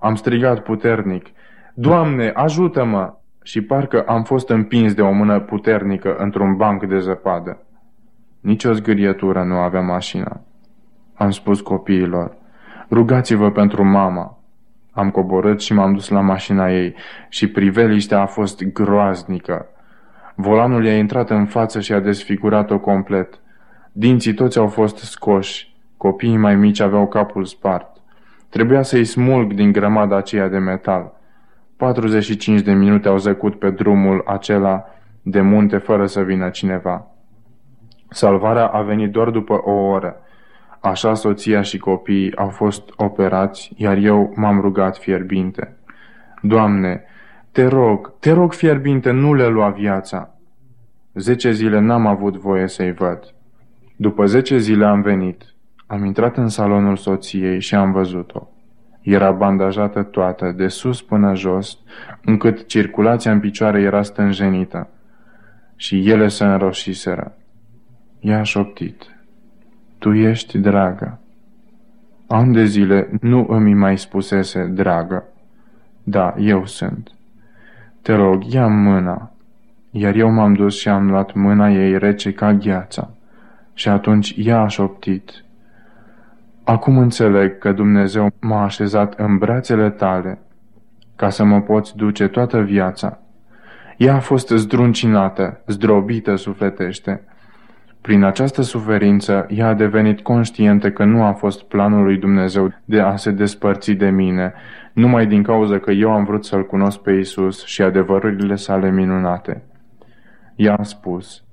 Am 0.00 0.14
strigat 0.14 0.62
puternic. 0.62 1.26
Doamne, 1.74 2.32
ajută-mă! 2.34 3.14
Și 3.42 3.60
parcă 3.60 4.02
am 4.02 4.22
fost 4.22 4.48
împins 4.48 4.94
de 4.94 5.02
o 5.02 5.12
mână 5.12 5.40
puternică 5.40 6.16
într-un 6.16 6.56
banc 6.56 6.84
de 6.84 6.98
zăpadă. 6.98 7.58
Nici 8.44 8.64
o 8.64 8.72
zgârietură 8.72 9.42
nu 9.42 9.54
avea 9.54 9.80
mașina. 9.80 10.40
Am 11.14 11.30
spus 11.30 11.60
copiilor, 11.60 12.36
Rugați-vă 12.90 13.50
pentru 13.50 13.84
mama. 13.84 14.38
Am 14.90 15.10
coborât 15.10 15.60
și 15.60 15.72
m-am 15.72 15.92
dus 15.92 16.08
la 16.08 16.20
mașina 16.20 16.70
ei 16.70 16.94
și 17.28 17.48
priveliștea 17.48 18.20
a 18.20 18.26
fost 18.26 18.64
groaznică. 18.64 19.66
Volanul 20.34 20.84
i-a 20.84 20.96
intrat 20.96 21.30
în 21.30 21.46
față 21.46 21.80
și 21.80 21.92
a 21.92 22.00
desfigurat-o 22.00 22.78
complet. 22.78 23.40
Dinții 23.92 24.34
toți 24.34 24.58
au 24.58 24.66
fost 24.66 24.96
scoși. 24.96 25.74
Copiii 25.96 26.36
mai 26.36 26.56
mici 26.56 26.80
aveau 26.80 27.06
capul 27.06 27.44
spart. 27.44 27.96
Trebuia 28.48 28.82
să-i 28.82 29.04
smulg 29.04 29.52
din 29.52 29.72
grămada 29.72 30.16
aceea 30.16 30.48
de 30.48 30.58
metal. 30.58 31.12
45 31.76 32.60
de 32.60 32.72
minute 32.72 33.08
au 33.08 33.16
zăcut 33.16 33.58
pe 33.58 33.70
drumul 33.70 34.22
acela 34.26 34.84
de 35.22 35.40
munte 35.40 35.76
fără 35.76 36.06
să 36.06 36.20
vină 36.20 36.48
cineva. 36.48 37.13
Salvarea 38.14 38.66
a 38.66 38.82
venit 38.82 39.12
doar 39.12 39.30
după 39.30 39.60
o 39.64 39.70
oră. 39.70 40.16
Așa 40.80 41.14
soția 41.14 41.62
și 41.62 41.78
copiii 41.78 42.36
au 42.36 42.48
fost 42.48 42.82
operați, 42.96 43.72
iar 43.76 43.96
eu 43.96 44.32
m-am 44.36 44.60
rugat 44.60 44.96
fierbinte. 44.96 45.76
Doamne, 46.42 47.04
te 47.52 47.66
rog, 47.66 48.18
te 48.18 48.32
rog 48.32 48.52
fierbinte, 48.52 49.10
nu 49.10 49.34
le 49.34 49.46
lua 49.46 49.68
viața. 49.68 50.34
Zece 51.14 51.50
zile 51.50 51.80
n-am 51.80 52.06
avut 52.06 52.36
voie 52.36 52.68
să-i 52.68 52.92
văd. 52.92 53.34
După 53.96 54.26
zece 54.26 54.58
zile 54.58 54.84
am 54.84 55.02
venit. 55.02 55.42
Am 55.86 56.04
intrat 56.04 56.36
în 56.36 56.48
salonul 56.48 56.96
soției 56.96 57.60
și 57.60 57.74
am 57.74 57.92
văzut-o. 57.92 58.48
Era 59.00 59.30
bandajată 59.30 60.02
toată, 60.02 60.52
de 60.56 60.68
sus 60.68 61.02
până 61.02 61.34
jos, 61.34 61.78
încât 62.24 62.66
circulația 62.66 63.32
în 63.32 63.40
picioare 63.40 63.80
era 63.80 64.02
stânjenită. 64.02 64.88
Și 65.76 66.10
ele 66.10 66.28
se 66.28 66.44
înroșiseră. 66.44 67.36
Ea 68.24 68.38
a 68.38 68.42
șoptit. 68.42 69.02
Tu 69.98 70.12
ești 70.12 70.58
dragă. 70.58 71.18
An 72.26 72.52
de 72.52 72.64
zile 72.64 73.08
nu 73.20 73.46
îmi 73.48 73.74
mai 73.74 73.98
spusese 73.98 74.64
dragă. 74.64 75.24
Da, 76.02 76.34
eu 76.38 76.66
sunt. 76.66 77.10
Te 78.02 78.14
rog, 78.14 78.52
ia 78.52 78.66
mâna. 78.66 79.32
Iar 79.90 80.14
eu 80.14 80.30
m-am 80.30 80.54
dus 80.54 80.78
și 80.78 80.88
am 80.88 81.10
luat 81.10 81.34
mâna 81.34 81.70
ei 81.70 81.98
rece 81.98 82.32
ca 82.32 82.52
gheața. 82.52 83.10
Și 83.74 83.88
atunci 83.88 84.34
ea 84.36 84.60
a 84.60 84.68
șoptit. 84.68 85.44
Acum 86.64 86.98
înțeleg 86.98 87.58
că 87.58 87.72
Dumnezeu 87.72 88.32
m-a 88.40 88.62
așezat 88.62 89.18
în 89.18 89.38
brațele 89.38 89.90
tale 89.90 90.38
ca 91.16 91.28
să 91.30 91.44
mă 91.44 91.60
poți 91.60 91.96
duce 91.96 92.28
toată 92.28 92.60
viața. 92.60 93.18
Ea 93.96 94.14
a 94.14 94.20
fost 94.20 94.48
zdruncinată, 94.48 95.60
zdrobită 95.66 96.36
sufletește. 96.36 97.22
Prin 98.04 98.22
această 98.22 98.62
suferință, 98.62 99.46
ea 99.50 99.66
a 99.66 99.74
devenit 99.74 100.20
conștientă 100.20 100.90
că 100.90 101.04
nu 101.04 101.22
a 101.22 101.32
fost 101.32 101.62
planul 101.62 102.04
lui 102.04 102.16
Dumnezeu 102.16 102.72
de 102.84 103.00
a 103.00 103.16
se 103.16 103.30
despărți 103.30 103.92
de 103.92 104.10
mine, 104.10 104.52
numai 104.92 105.26
din 105.26 105.42
cauza 105.42 105.78
că 105.78 105.90
eu 105.90 106.10
am 106.10 106.24
vrut 106.24 106.44
să-L 106.44 106.66
cunosc 106.66 106.98
pe 106.98 107.12
Isus 107.12 107.64
și 107.64 107.82
adevărurile 107.82 108.54
sale 108.54 108.90
minunate. 108.90 109.62
Ea 110.56 110.74
a 110.74 110.82
spus, 110.82 111.44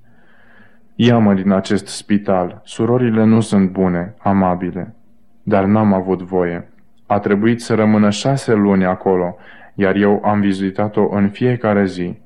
Ia-mă 0.96 1.34
din 1.34 1.52
acest 1.52 1.88
spital, 1.88 2.62
surorile 2.64 3.24
nu 3.24 3.40
sunt 3.40 3.70
bune, 3.70 4.16
amabile. 4.18 4.96
Dar 5.44 5.64
n-am 5.66 5.94
avut 5.94 6.22
voie. 6.22 6.70
A 7.06 7.20
trebuit 7.20 7.62
să 7.62 7.76
rămână 7.76 8.10
șase 8.10 8.54
luni 8.54 8.86
acolo, 8.86 9.36
iar 9.76 9.96
eu 9.96 10.22
am 10.26 10.40
vizitat-o 10.40 11.16
în 11.16 11.30
fiecare 11.30 11.86
zi. 11.86 12.20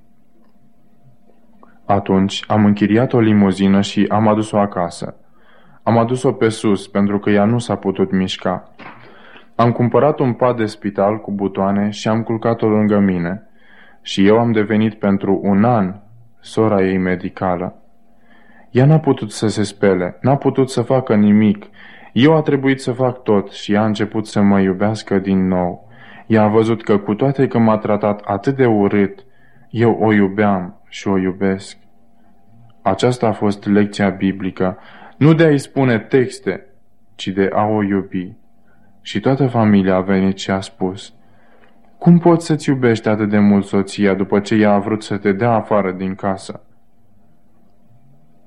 Atunci 1.85 2.43
am 2.47 2.65
închiriat 2.65 3.13
o 3.13 3.19
limuzină 3.19 3.81
și 3.81 4.05
am 4.09 4.27
adus-o 4.27 4.57
acasă. 4.57 5.15
Am 5.83 5.97
adus-o 5.97 6.31
pe 6.31 6.49
sus 6.49 6.87
pentru 6.87 7.19
că 7.19 7.29
ea 7.29 7.45
nu 7.45 7.57
s-a 7.57 7.75
putut 7.75 8.11
mișca. 8.11 8.69
Am 9.55 9.71
cumpărat 9.71 10.19
un 10.19 10.33
pat 10.33 10.57
de 10.57 10.65
spital 10.65 11.17
cu 11.17 11.31
butoane 11.31 11.89
și 11.89 12.07
am 12.07 12.23
culcat-o 12.23 12.67
lângă 12.67 12.99
mine. 12.99 13.49
Și 14.01 14.27
eu 14.27 14.39
am 14.39 14.51
devenit 14.51 14.93
pentru 14.93 15.39
un 15.43 15.63
an 15.63 15.95
sora 16.39 16.81
ei 16.81 16.97
medicală. 16.97 17.75
Ea 18.71 18.85
n-a 18.85 18.99
putut 18.99 19.31
să 19.31 19.47
se 19.47 19.63
spele, 19.63 20.17
n-a 20.21 20.35
putut 20.35 20.69
să 20.69 20.81
facă 20.81 21.15
nimic. 21.15 21.65
Eu 22.13 22.35
a 22.35 22.41
trebuit 22.41 22.81
să 22.81 22.91
fac 22.91 23.23
tot 23.23 23.51
și 23.51 23.73
ea 23.73 23.81
a 23.81 23.85
început 23.85 24.27
să 24.27 24.41
mă 24.41 24.59
iubească 24.59 25.19
din 25.19 25.47
nou. 25.47 25.87
Ea 26.27 26.43
a 26.43 26.47
văzut 26.47 26.83
că 26.83 26.97
cu 26.97 27.13
toate 27.13 27.47
că 27.47 27.57
m-a 27.57 27.77
tratat 27.77 28.21
atât 28.25 28.55
de 28.55 28.65
urât, 28.65 29.24
eu 29.75 29.97
o 29.99 30.13
iubeam 30.13 30.81
și 30.89 31.07
o 31.07 31.17
iubesc. 31.17 31.77
Aceasta 32.81 33.27
a 33.27 33.31
fost 33.31 33.65
lecția 33.65 34.09
biblică, 34.09 34.77
nu 35.17 35.33
de 35.33 35.43
a-i 35.43 35.57
spune 35.57 35.99
texte, 35.99 36.65
ci 37.15 37.27
de 37.27 37.49
a 37.53 37.65
o 37.65 37.83
iubi. 37.83 38.33
Și 39.01 39.19
toată 39.19 39.47
familia 39.47 39.95
a 39.95 40.01
venit 40.01 40.37
și 40.37 40.51
a 40.51 40.59
spus, 40.59 41.13
Cum 41.97 42.17
poți 42.17 42.45
să-ți 42.45 42.69
iubești 42.69 43.07
atât 43.07 43.29
de 43.29 43.39
mult 43.39 43.65
soția 43.65 44.13
după 44.13 44.39
ce 44.39 44.55
ea 44.55 44.73
a 44.73 44.79
vrut 44.79 45.03
să 45.03 45.17
te 45.17 45.31
dea 45.31 45.51
afară 45.51 45.91
din 45.91 46.15
casă? 46.15 46.63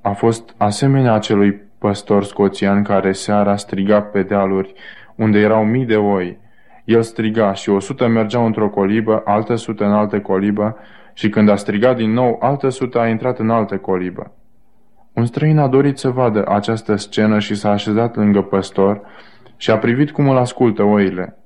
A 0.00 0.10
fost 0.10 0.54
asemenea 0.56 1.12
acelui 1.12 1.62
păstor 1.78 2.24
scoțian 2.24 2.82
care 2.82 3.12
seara 3.12 3.56
striga 3.56 4.02
pe 4.02 4.22
dealuri 4.22 4.74
unde 5.16 5.38
erau 5.38 5.64
mii 5.64 5.86
de 5.86 5.96
oi. 5.96 6.38
El 6.84 7.02
striga 7.02 7.52
și 7.52 7.70
o 7.70 7.78
sută 7.78 8.06
mergeau 8.06 8.46
într-o 8.46 8.68
colibă, 8.68 9.22
altă 9.24 9.54
sută 9.54 9.84
în 9.84 9.92
altă 9.92 10.20
colibă 10.20 10.76
și 11.18 11.28
când 11.28 11.48
a 11.48 11.56
strigat 11.56 11.96
din 11.96 12.12
nou, 12.12 12.36
altă 12.40 12.68
sută 12.68 12.98
a 12.98 13.08
intrat 13.08 13.38
în 13.38 13.50
altă 13.50 13.76
colibă. 13.76 14.32
Un 15.12 15.26
străin 15.26 15.58
a 15.58 15.66
dorit 15.68 15.98
să 15.98 16.10
vadă 16.10 16.44
această 16.48 16.96
scenă 16.96 17.38
și 17.38 17.54
s-a 17.54 17.70
așezat 17.70 18.16
lângă 18.16 18.42
păstor 18.42 19.00
și 19.56 19.70
a 19.70 19.78
privit 19.78 20.10
cum 20.10 20.28
îl 20.28 20.36
ascultă 20.36 20.82
oile. 20.82 21.36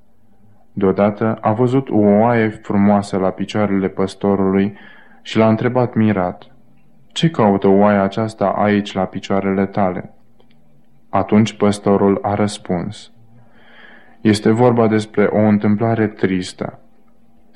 Deodată 0.73 1.37
a 1.41 1.51
văzut 1.51 1.89
o 1.89 1.97
oaie 1.97 2.49
frumoasă 2.49 3.17
la 3.17 3.29
picioarele 3.29 3.87
păstorului 3.87 4.77
și 5.21 5.37
l-a 5.37 5.49
întrebat 5.49 5.93
mirat. 5.93 6.47
Ce 7.11 7.29
caută 7.29 7.67
oaia 7.67 8.03
aceasta 8.03 8.45
aici 8.45 8.93
la 8.93 9.03
picioarele 9.05 9.65
tale?" 9.65 10.13
Atunci 11.09 11.53
păstorul 11.53 12.19
a 12.21 12.33
răspuns. 12.33 13.11
Este 14.21 14.51
vorba 14.51 14.87
despre 14.87 15.23
o 15.23 15.39
întâmplare 15.39 16.07
tristă. 16.07 16.82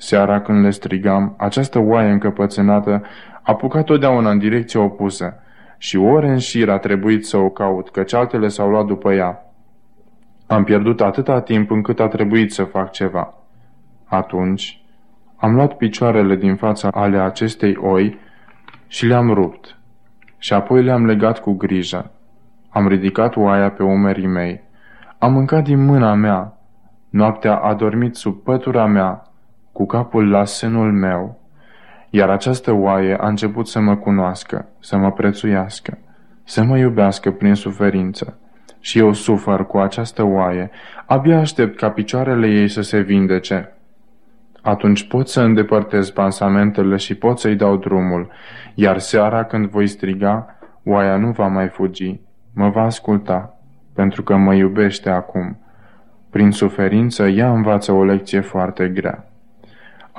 Seara 0.00 0.40
când 0.40 0.64
le 0.64 0.70
strigam, 0.70 1.34
această 1.38 1.78
oaie 1.78 2.10
încăpățânată 2.10 3.02
a 3.32 3.40
apucat 3.42 3.84
totdeauna 3.84 4.30
în 4.30 4.38
direcția 4.38 4.80
opusă 4.80 5.36
și 5.78 5.96
ore 5.96 6.28
în 6.28 6.38
șir 6.38 6.70
a 6.70 6.78
trebuit 6.78 7.26
să 7.26 7.36
o 7.36 7.48
caut, 7.48 7.90
căci 7.90 8.14
altele 8.14 8.48
s-au 8.48 8.70
luat 8.70 8.86
după 8.86 9.12
ea. 9.12 9.42
Am 10.46 10.64
pierdut 10.64 11.00
atâta 11.00 11.40
timp 11.40 11.70
încât 11.70 12.00
a 12.00 12.08
trebuit 12.08 12.52
să 12.52 12.64
fac 12.64 12.90
ceva. 12.90 13.34
Atunci 14.04 14.82
am 15.36 15.54
luat 15.54 15.76
picioarele 15.76 16.36
din 16.36 16.56
fața 16.56 16.88
ale 16.92 17.18
acestei 17.18 17.76
oi 17.76 18.18
și 18.86 19.06
le-am 19.06 19.32
rupt. 19.32 19.78
Și 20.38 20.52
apoi 20.52 20.82
le-am 20.82 21.06
legat 21.06 21.40
cu 21.40 21.52
grijă. 21.52 22.10
Am 22.68 22.88
ridicat 22.88 23.36
oaia 23.36 23.70
pe 23.70 23.82
umerii 23.82 24.26
mei. 24.26 24.62
Am 25.18 25.32
mâncat 25.32 25.64
din 25.64 25.84
mâna 25.84 26.14
mea. 26.14 26.58
Noaptea 27.10 27.56
a 27.56 27.74
dormit 27.74 28.14
sub 28.14 28.42
pătura 28.42 28.86
mea, 28.86 29.27
cu 29.78 29.86
capul 29.86 30.30
la 30.30 30.44
senul 30.44 30.92
meu. 30.92 31.40
Iar 32.10 32.30
această 32.30 32.72
oaie 32.72 33.16
a 33.20 33.28
început 33.28 33.68
să 33.68 33.80
mă 33.80 33.96
cunoască, 33.96 34.68
să 34.80 34.96
mă 34.96 35.12
prețuiască, 35.12 35.98
să 36.44 36.62
mă 36.62 36.78
iubească 36.78 37.30
prin 37.30 37.54
suferință. 37.54 38.38
Și 38.80 38.98
eu 38.98 39.12
sufăr 39.12 39.66
cu 39.66 39.78
această 39.78 40.22
oaie, 40.22 40.70
abia 41.06 41.38
aștept 41.38 41.76
ca 41.76 41.90
picioarele 41.90 42.48
ei 42.48 42.68
să 42.68 42.80
se 42.80 43.00
vindece. 43.00 43.72
Atunci 44.62 45.08
pot 45.08 45.28
să 45.28 45.40
îndepărtez 45.40 46.10
pansamentele 46.10 46.96
și 46.96 47.14
pot 47.14 47.38
să-i 47.38 47.56
dau 47.56 47.76
drumul, 47.76 48.30
iar 48.74 48.98
seara 48.98 49.44
când 49.44 49.66
voi 49.66 49.86
striga, 49.86 50.58
oaia 50.84 51.16
nu 51.16 51.30
va 51.30 51.46
mai 51.46 51.68
fugi, 51.68 52.20
mă 52.54 52.68
va 52.68 52.82
asculta, 52.82 53.58
pentru 53.94 54.22
că 54.22 54.36
mă 54.36 54.54
iubește 54.54 55.10
acum. 55.10 55.58
Prin 56.30 56.50
suferință, 56.50 57.26
ea 57.26 57.52
învață 57.52 57.92
o 57.92 58.04
lecție 58.04 58.40
foarte 58.40 58.88
grea. 58.88 59.27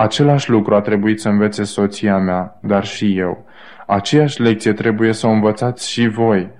Același 0.00 0.50
lucru 0.50 0.74
a 0.74 0.80
trebuit 0.80 1.20
să 1.20 1.28
învețe 1.28 1.64
soția 1.64 2.18
mea, 2.18 2.58
dar 2.60 2.84
și 2.84 3.18
eu. 3.18 3.44
Aceeași 3.86 4.42
lecție 4.42 4.72
trebuie 4.72 5.12
să 5.12 5.26
o 5.26 5.30
învățați 5.30 5.90
și 5.90 6.08
voi. 6.08 6.50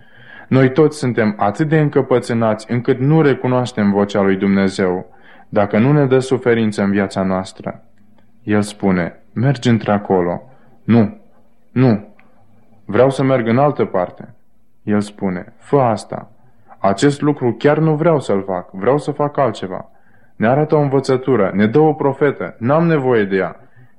Noi 0.49 0.73
toți 0.73 0.99
suntem 0.99 1.35
atât 1.39 1.69
de 1.69 1.79
încăpățânați 1.79 2.73
încât 2.73 2.99
nu 2.99 3.23
recunoaștem 3.23 3.91
vocea 3.91 4.21
lui 4.21 4.37
Dumnezeu, 4.37 5.15
dacă 5.49 5.79
nu 5.79 5.93
ne 5.93 6.07
dă 6.07 6.19
suferință 6.19 6.83
în 6.83 6.91
viața 6.91 7.23
noastră. 7.23 7.83
El 8.43 8.63
spune, 8.63 9.23
mergi 9.35 9.69
într-acolo. 9.69 10.43
Nu, 10.85 11.21
nu, 11.73 12.15
vreau 12.85 13.11
să 13.11 13.23
merg 13.23 13.49
în 13.49 13.59
altă 13.59 13.85
parte. 13.85 14.35
El 14.83 15.01
spune, 15.01 15.53
fă 15.59 15.81
asta. 15.81 16.31
Acest 16.79 17.21
lucru 17.21 17.53
chiar 17.59 17.79
nu 17.79 17.95
vreau 17.95 18.21
să-l 18.21 18.43
fac, 18.43 18.71
vreau 18.73 18.99
să 18.99 19.11
fac 19.11 19.37
altceva. 19.37 19.91
Ne 20.41 20.49
arată 20.49 20.75
o 20.75 20.81
învățătură, 20.81 21.51
ne 21.55 21.67
dă 21.67 21.79
o 21.79 21.93
profetă, 21.93 22.57
n-am 22.59 22.87
nevoie 22.87 23.25
de 23.25 23.37
ea. 23.37 23.57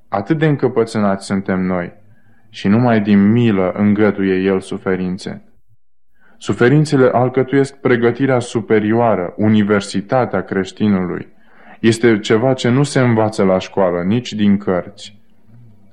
Atât 0.10 0.38
de 0.38 0.46
încăpățânați 0.46 1.26
suntem 1.26 1.60
noi. 1.60 1.94
Și 2.50 2.68
numai 2.68 3.02
din 3.02 3.32
milă 3.32 3.72
îngăduie 3.78 4.36
El 4.36 4.60
suferințe. 4.60 5.44
Suferințele 6.38 7.10
alcătuiesc 7.14 7.76
pregătirea 7.76 8.40
superioară, 8.40 9.34
universitatea 9.38 10.42
creștinului. 10.44 11.28
Este 11.80 12.20
ceva 12.20 12.54
ce 12.54 12.70
nu 12.70 12.84
se 12.84 13.00
învață 13.00 13.44
la 13.44 13.60
școală, 13.60 14.04
nici 14.04 14.34
din 14.34 14.58
cărți. 14.58 15.20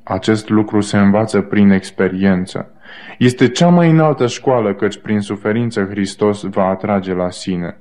Acest 0.03 0.49
lucru 0.49 0.81
se 0.81 0.99
învață 0.99 1.41
prin 1.41 1.71
experiență. 1.71 2.73
Este 3.19 3.49
cea 3.49 3.69
mai 3.69 3.91
înaltă 3.91 4.27
școală, 4.27 4.75
căci 4.75 4.99
prin 4.99 5.21
suferință 5.21 5.87
Hristos 5.91 6.43
va 6.43 6.65
atrage 6.65 7.13
la 7.15 7.31
sine. 7.31 7.77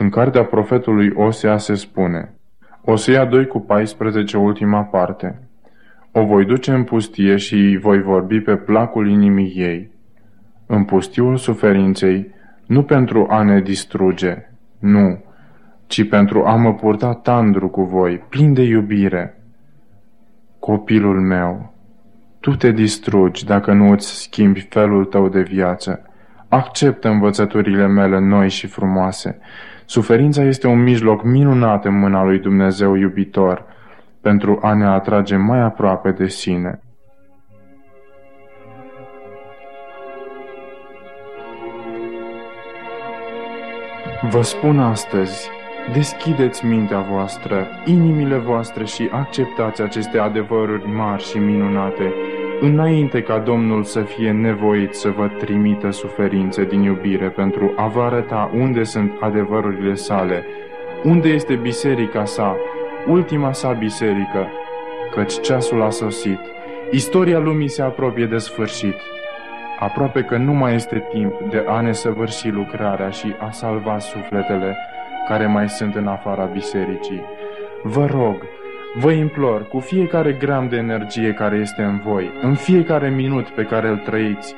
În 0.00 0.08
cartea 0.08 0.44
profetului 0.44 1.12
Osea 1.14 1.56
se 1.56 1.74
spune, 1.74 2.34
Osea 2.84 3.24
2 3.24 3.46
cu 3.46 3.60
14, 3.60 4.36
ultima 4.36 4.82
parte, 4.82 5.38
O 6.12 6.24
voi 6.24 6.44
duce 6.44 6.72
în 6.72 6.84
pustie 6.84 7.36
și 7.36 7.78
voi 7.80 8.02
vorbi 8.02 8.40
pe 8.40 8.56
placul 8.56 9.08
inimii 9.08 9.52
ei. 9.56 9.90
În 10.66 10.84
pustiul 10.84 11.36
suferinței, 11.36 12.34
nu 12.66 12.82
pentru 12.82 13.26
a 13.30 13.42
ne 13.42 13.60
distruge, 13.60 14.50
nu, 14.78 15.24
ci 15.86 16.08
pentru 16.08 16.44
a 16.44 16.54
mă 16.54 16.74
purta 16.74 17.14
tandru 17.14 17.68
cu 17.68 17.82
voi, 17.82 18.18
plin 18.28 18.52
de 18.52 18.62
iubire. 18.62 19.42
Copilul 20.58 21.20
meu, 21.20 21.74
tu 22.40 22.56
te 22.56 22.70
distrugi 22.70 23.44
dacă 23.44 23.72
nu 23.72 23.90
îți 23.90 24.22
schimbi 24.22 24.60
felul 24.60 25.04
tău 25.04 25.28
de 25.28 25.40
viață. 25.40 26.02
Acceptă 26.48 27.08
învățăturile 27.08 27.86
mele 27.86 28.18
noi 28.18 28.48
și 28.48 28.66
frumoase. 28.66 29.38
Suferința 29.90 30.42
este 30.42 30.66
un 30.66 30.82
mijloc 30.82 31.22
minunat 31.22 31.84
în 31.84 31.98
mâna 31.98 32.24
lui 32.24 32.38
Dumnezeu 32.38 32.94
iubitor 32.94 33.64
pentru 34.20 34.58
a 34.62 34.74
ne 34.74 34.86
atrage 34.86 35.36
mai 35.36 35.60
aproape 35.60 36.10
de 36.10 36.26
sine. 36.26 36.80
Vă 44.30 44.42
spun 44.42 44.78
astăzi, 44.78 45.48
deschideți 45.92 46.66
mintea 46.66 47.00
voastră, 47.00 47.66
inimile 47.84 48.36
voastre 48.36 48.84
și 48.84 49.08
acceptați 49.12 49.82
aceste 49.82 50.18
adevăruri 50.18 50.88
mari 50.88 51.22
și 51.22 51.38
minunate, 51.38 52.12
înainte 52.60 53.22
ca 53.22 53.38
Domnul 53.38 53.82
să 53.82 54.00
fie 54.00 54.32
nevoit 54.32 54.94
să 54.94 55.08
vă 55.10 55.28
trimită 55.28 55.90
suferințe 55.90 56.64
din 56.64 56.82
iubire 56.82 57.28
pentru 57.28 57.72
a 57.76 57.86
vă 57.86 58.02
arăta 58.02 58.50
unde 58.54 58.82
sunt 58.82 59.12
adevărurile 59.20 59.94
sale, 59.94 60.44
unde 61.04 61.28
este 61.28 61.54
biserica 61.54 62.24
sa, 62.24 62.56
ultima 63.06 63.52
sa 63.52 63.72
biserică, 63.72 64.48
căci 65.14 65.40
ceasul 65.40 65.82
a 65.82 65.90
sosit, 65.90 66.38
istoria 66.90 67.38
lumii 67.38 67.68
se 67.68 67.82
apropie 67.82 68.26
de 68.26 68.38
sfârșit. 68.38 68.96
Aproape 69.78 70.20
că 70.20 70.36
nu 70.36 70.52
mai 70.52 70.74
este 70.74 71.06
timp 71.12 71.40
de 71.50 71.64
a 71.66 71.80
ne 71.80 71.92
săvârși 71.92 72.48
lucrarea 72.48 73.10
și 73.10 73.34
a 73.38 73.50
salva 73.50 73.98
sufletele 73.98 74.76
care 75.28 75.46
mai 75.46 75.68
sunt 75.68 75.94
în 75.94 76.06
afara 76.06 76.44
bisericii. 76.44 77.22
Vă 77.82 78.06
rog, 78.06 78.36
vă 78.94 79.10
implor, 79.10 79.68
cu 79.68 79.78
fiecare 79.78 80.32
gram 80.32 80.68
de 80.68 80.76
energie 80.76 81.32
care 81.32 81.56
este 81.56 81.82
în 81.82 82.00
voi, 82.04 82.30
în 82.42 82.54
fiecare 82.54 83.08
minut 83.08 83.48
pe 83.48 83.62
care 83.62 83.88
îl 83.88 83.96
trăiți, 83.96 84.54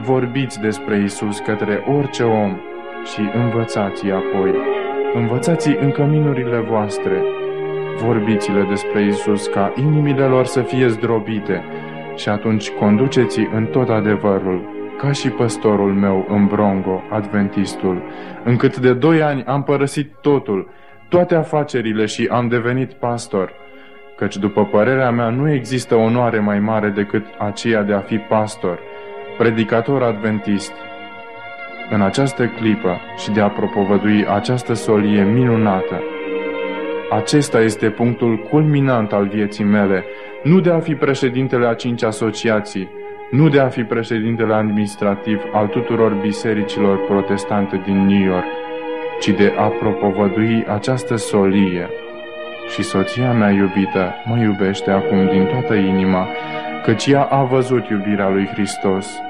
vorbiți 0.00 0.60
despre 0.60 1.02
Isus 1.02 1.38
către 1.38 1.84
orice 1.86 2.22
om 2.22 2.56
și 3.04 3.20
învățați-i 3.34 4.10
apoi. 4.10 4.54
Învățați-i 5.14 5.78
în 5.80 5.90
căminurile 5.90 6.58
voastre. 6.58 7.22
Vorbiți-le 7.96 8.62
despre 8.68 9.04
Isus 9.04 9.46
ca 9.46 9.72
inimile 9.76 10.24
lor 10.24 10.44
să 10.44 10.60
fie 10.60 10.88
zdrobite, 10.88 11.64
și 12.16 12.28
atunci 12.28 12.70
conduceți 12.70 13.48
în 13.54 13.66
tot 13.66 13.88
adevărul, 13.88 14.62
ca 14.98 15.12
și 15.12 15.28
păstorul 15.28 15.92
meu 15.92 16.26
în 16.28 16.46
Brongo, 16.46 17.02
adventistul, 17.10 18.02
încât 18.44 18.78
de 18.78 18.92
doi 18.92 19.22
ani 19.22 19.44
am 19.44 19.62
părăsit 19.62 20.12
totul, 20.20 20.68
toate 21.10 21.34
afacerile 21.34 22.06
și 22.06 22.28
am 22.30 22.48
devenit 22.48 22.92
pastor, 22.92 23.52
căci 24.16 24.36
după 24.36 24.64
părerea 24.64 25.10
mea 25.10 25.28
nu 25.28 25.52
există 25.52 25.94
onoare 25.94 26.38
mai 26.38 26.58
mare 26.58 26.88
decât 26.88 27.24
aceea 27.38 27.82
de 27.82 27.92
a 27.92 28.00
fi 28.00 28.16
pastor, 28.16 28.78
predicator 29.38 30.02
adventist. 30.02 30.72
În 31.90 32.00
această 32.00 32.46
clipă 32.46 33.00
și 33.16 33.30
de 33.30 33.40
a 33.40 33.48
propovădui 33.48 34.26
această 34.26 34.72
solie 34.72 35.24
minunată, 35.24 36.02
acesta 37.10 37.60
este 37.60 37.90
punctul 37.90 38.36
culminant 38.50 39.12
al 39.12 39.26
vieții 39.26 39.64
mele, 39.64 40.04
nu 40.42 40.60
de 40.60 40.70
a 40.70 40.78
fi 40.78 40.94
președintele 40.94 41.66
a 41.66 41.74
cinci 41.74 42.02
asociații, 42.02 42.88
nu 43.30 43.48
de 43.48 43.60
a 43.60 43.68
fi 43.68 43.82
președintele 43.82 44.54
administrativ 44.54 45.42
al 45.52 45.66
tuturor 45.66 46.12
bisericilor 46.12 47.04
protestante 47.06 47.82
din 47.84 48.06
New 48.06 48.24
York, 48.26 48.44
ci 49.20 49.28
de 49.28 49.52
a 49.56 49.66
propovădui 49.66 50.64
această 50.68 51.16
solie. 51.16 51.88
Și 52.68 52.82
soția 52.82 53.32
mea 53.32 53.50
iubită 53.50 54.14
mă 54.24 54.38
iubește 54.38 54.90
acum 54.90 55.26
din 55.26 55.44
toată 55.44 55.74
inima, 55.74 56.28
căci 56.84 57.06
ea 57.06 57.22
a 57.22 57.42
văzut 57.42 57.88
iubirea 57.88 58.28
lui 58.28 58.46
Hristos. 58.46 59.20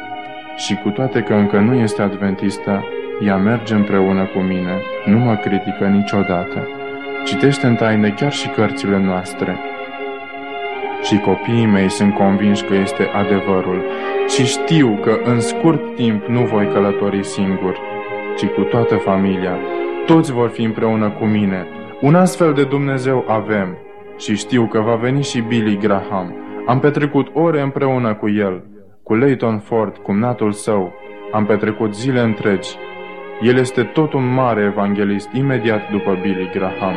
Și 0.57 0.75
cu 0.75 0.89
toate 0.89 1.23
că 1.23 1.35
încă 1.35 1.59
nu 1.59 1.75
este 1.75 2.03
adventistă, 2.03 2.85
ea 3.27 3.37
merge 3.37 3.75
împreună 3.75 4.25
cu 4.25 4.39
mine, 4.39 4.81
nu 5.05 5.19
mă 5.19 5.37
critică 5.37 5.85
niciodată. 5.85 6.69
Citește 7.25 7.67
în 7.67 7.75
taine 7.75 8.11
chiar 8.11 8.33
și 8.33 8.49
cărțile 8.49 8.99
noastre. 8.99 9.59
Și 11.03 11.19
copiii 11.19 11.67
mei 11.67 11.91
sunt 11.91 12.15
convinși 12.15 12.65
că 12.65 12.75
este 12.75 13.11
adevărul 13.13 13.85
și 14.29 14.45
știu 14.47 14.99
că 15.03 15.19
în 15.25 15.41
scurt 15.41 15.95
timp 15.95 16.27
nu 16.27 16.41
voi 16.41 16.69
călători 16.69 17.25
singur, 17.25 17.79
ci 18.37 18.45
cu 18.45 18.61
toată 18.61 18.95
familia. 18.95 19.59
Toți 20.07 20.33
vor 20.33 20.49
fi 20.49 20.63
împreună 20.63 21.11
cu 21.11 21.25
mine. 21.25 21.67
Un 22.01 22.15
astfel 22.15 22.53
de 22.53 22.65
Dumnezeu 22.65 23.25
avem 23.29 23.77
și 24.17 24.37
știu 24.37 24.67
că 24.67 24.81
va 24.81 24.95
veni 24.95 25.23
și 25.23 25.41
Billy 25.41 25.79
Graham. 25.79 26.35
Am 26.67 26.79
petrecut 26.79 27.27
ore 27.35 27.61
împreună 27.61 28.15
cu 28.15 28.29
el, 28.29 28.65
cu 29.03 29.15
Leighton 29.15 29.59
Ford, 29.59 29.97
cumnatul 29.97 30.53
său. 30.53 30.93
Am 31.33 31.47
petrecut 31.47 31.95
zile 31.95 32.21
întregi 32.21 32.77
el 33.43 33.57
este 33.57 33.83
tot 33.83 34.13
un 34.13 34.35
mare 34.35 34.63
evanghelist 34.63 35.29
imediat 35.33 35.91
după 35.91 36.19
Billy 36.23 36.51
Graham. 36.53 36.95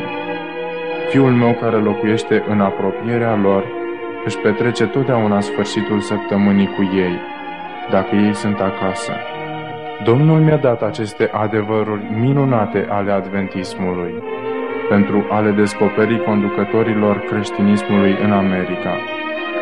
Fiul 1.10 1.32
meu 1.32 1.54
care 1.54 1.78
locuiește 1.78 2.44
în 2.48 2.62
apropierea 2.62 3.36
lor 3.36 3.64
își 4.26 4.38
petrece 4.38 4.86
totdeauna 4.86 5.40
sfârșitul 5.40 6.00
săptămânii 6.00 6.74
cu 6.76 6.82
ei, 6.96 7.20
dacă 7.92 8.16
ei 8.16 8.34
sunt 8.34 8.60
acasă. 8.60 9.12
Domnul 10.04 10.40
mi-a 10.40 10.58
dat 10.58 10.82
aceste 10.82 11.30
adevăruri 11.34 12.12
minunate 12.20 12.88
ale 12.90 13.12
adventismului 13.12 14.14
pentru 14.90 15.26
a 15.30 15.40
le 15.40 15.52
descoperi 15.52 16.24
conducătorilor 16.24 17.18
creștinismului 17.20 18.18
în 18.24 18.32
America. 18.32 18.98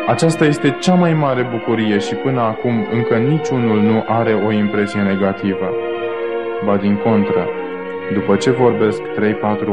Aceasta 0.06 0.44
este 0.44 0.76
cea 0.80 0.94
mai 0.94 1.14
mare 1.14 1.46
bucurie 1.50 1.98
și 1.98 2.14
până 2.14 2.40
acum 2.40 2.86
încă 2.92 3.16
niciunul 3.16 3.80
nu 3.80 4.04
are 4.08 4.32
o 4.32 4.52
impresie 4.52 5.00
negativă. 5.00 5.70
Ba 6.64 6.76
din 6.76 6.96
contră, 6.96 7.48
după 8.14 8.36
ce 8.36 8.50
vorbesc 8.50 9.00
3-4 9.02 9.04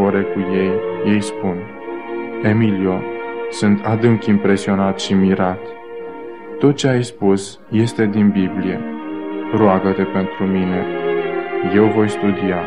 ore 0.05 0.21
cu 0.21 0.39
ei, 0.53 0.71
ei 1.05 1.21
spun 1.21 1.57
Emilio, 2.43 3.01
sunt 3.49 3.85
adânc 3.85 4.25
impresionat 4.25 4.99
și 4.99 5.13
mirat. 5.13 5.59
Tot 6.59 6.75
ce 6.75 6.87
ai 6.87 7.03
spus 7.03 7.59
este 7.69 8.05
din 8.05 8.29
Biblie. 8.29 8.98
Roagă-te 9.55 10.03
pentru 10.03 10.43
mine. 10.43 10.85
Eu 11.75 11.85
voi 11.85 12.09
studia. 12.09 12.63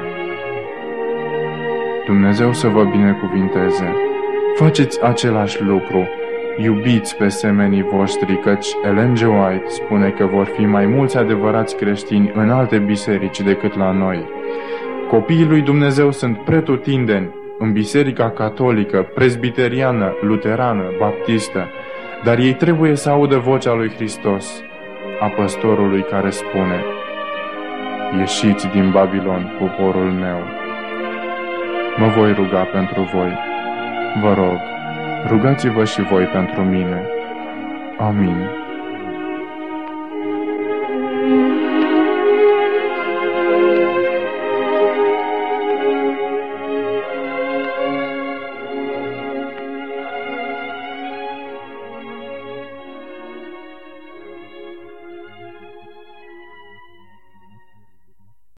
Dumnezeu 2.06 2.52
să 2.52 2.68
vă 2.68 2.84
binecuvinteze. 2.84 3.94
Faceți 4.54 5.02
același 5.04 5.62
lucru. 5.62 6.08
Iubiți 6.56 7.16
pe 7.16 7.28
semenii 7.28 7.82
voștri, 7.82 8.40
căci 8.40 8.66
Ellen 8.84 9.14
G. 9.14 9.20
White 9.20 9.68
spune 9.68 10.10
că 10.10 10.26
vor 10.26 10.46
fi 10.46 10.64
mai 10.64 10.86
mulți 10.86 11.16
adevărați 11.16 11.76
creștini 11.76 12.32
în 12.34 12.50
alte 12.50 12.78
biserici 12.78 13.40
decât 13.40 13.76
la 13.76 13.90
noi. 13.90 14.26
Copiii 15.08 15.46
lui 15.46 15.60
Dumnezeu 15.60 16.10
sunt 16.10 16.38
pretutindeni 16.38 17.30
în 17.58 17.72
biserica 17.72 18.30
catolică, 18.30 19.06
presbiteriană, 19.14 20.16
luterană, 20.20 20.84
baptistă, 20.98 21.68
dar 22.24 22.38
ei 22.38 22.54
trebuie 22.54 22.94
să 22.94 23.10
audă 23.10 23.38
vocea 23.38 23.74
lui 23.74 23.90
Hristos, 23.90 24.62
a 25.22 25.28
păstorului 25.28 26.02
care 26.02 26.30
spune, 26.30 26.84
Ieșiți 28.18 28.68
din 28.68 28.90
Babilon, 28.90 29.56
poporul 29.58 30.10
meu. 30.10 30.38
Mă 31.96 32.06
voi 32.16 32.32
ruga 32.32 32.62
pentru 32.62 33.02
voi. 33.14 33.38
Vă 34.22 34.34
rog, 34.34 34.58
rugați-vă 35.26 35.84
și 35.84 36.02
voi 36.02 36.24
pentru 36.24 36.62
mine. 36.62 37.02
Amin. 37.98 38.61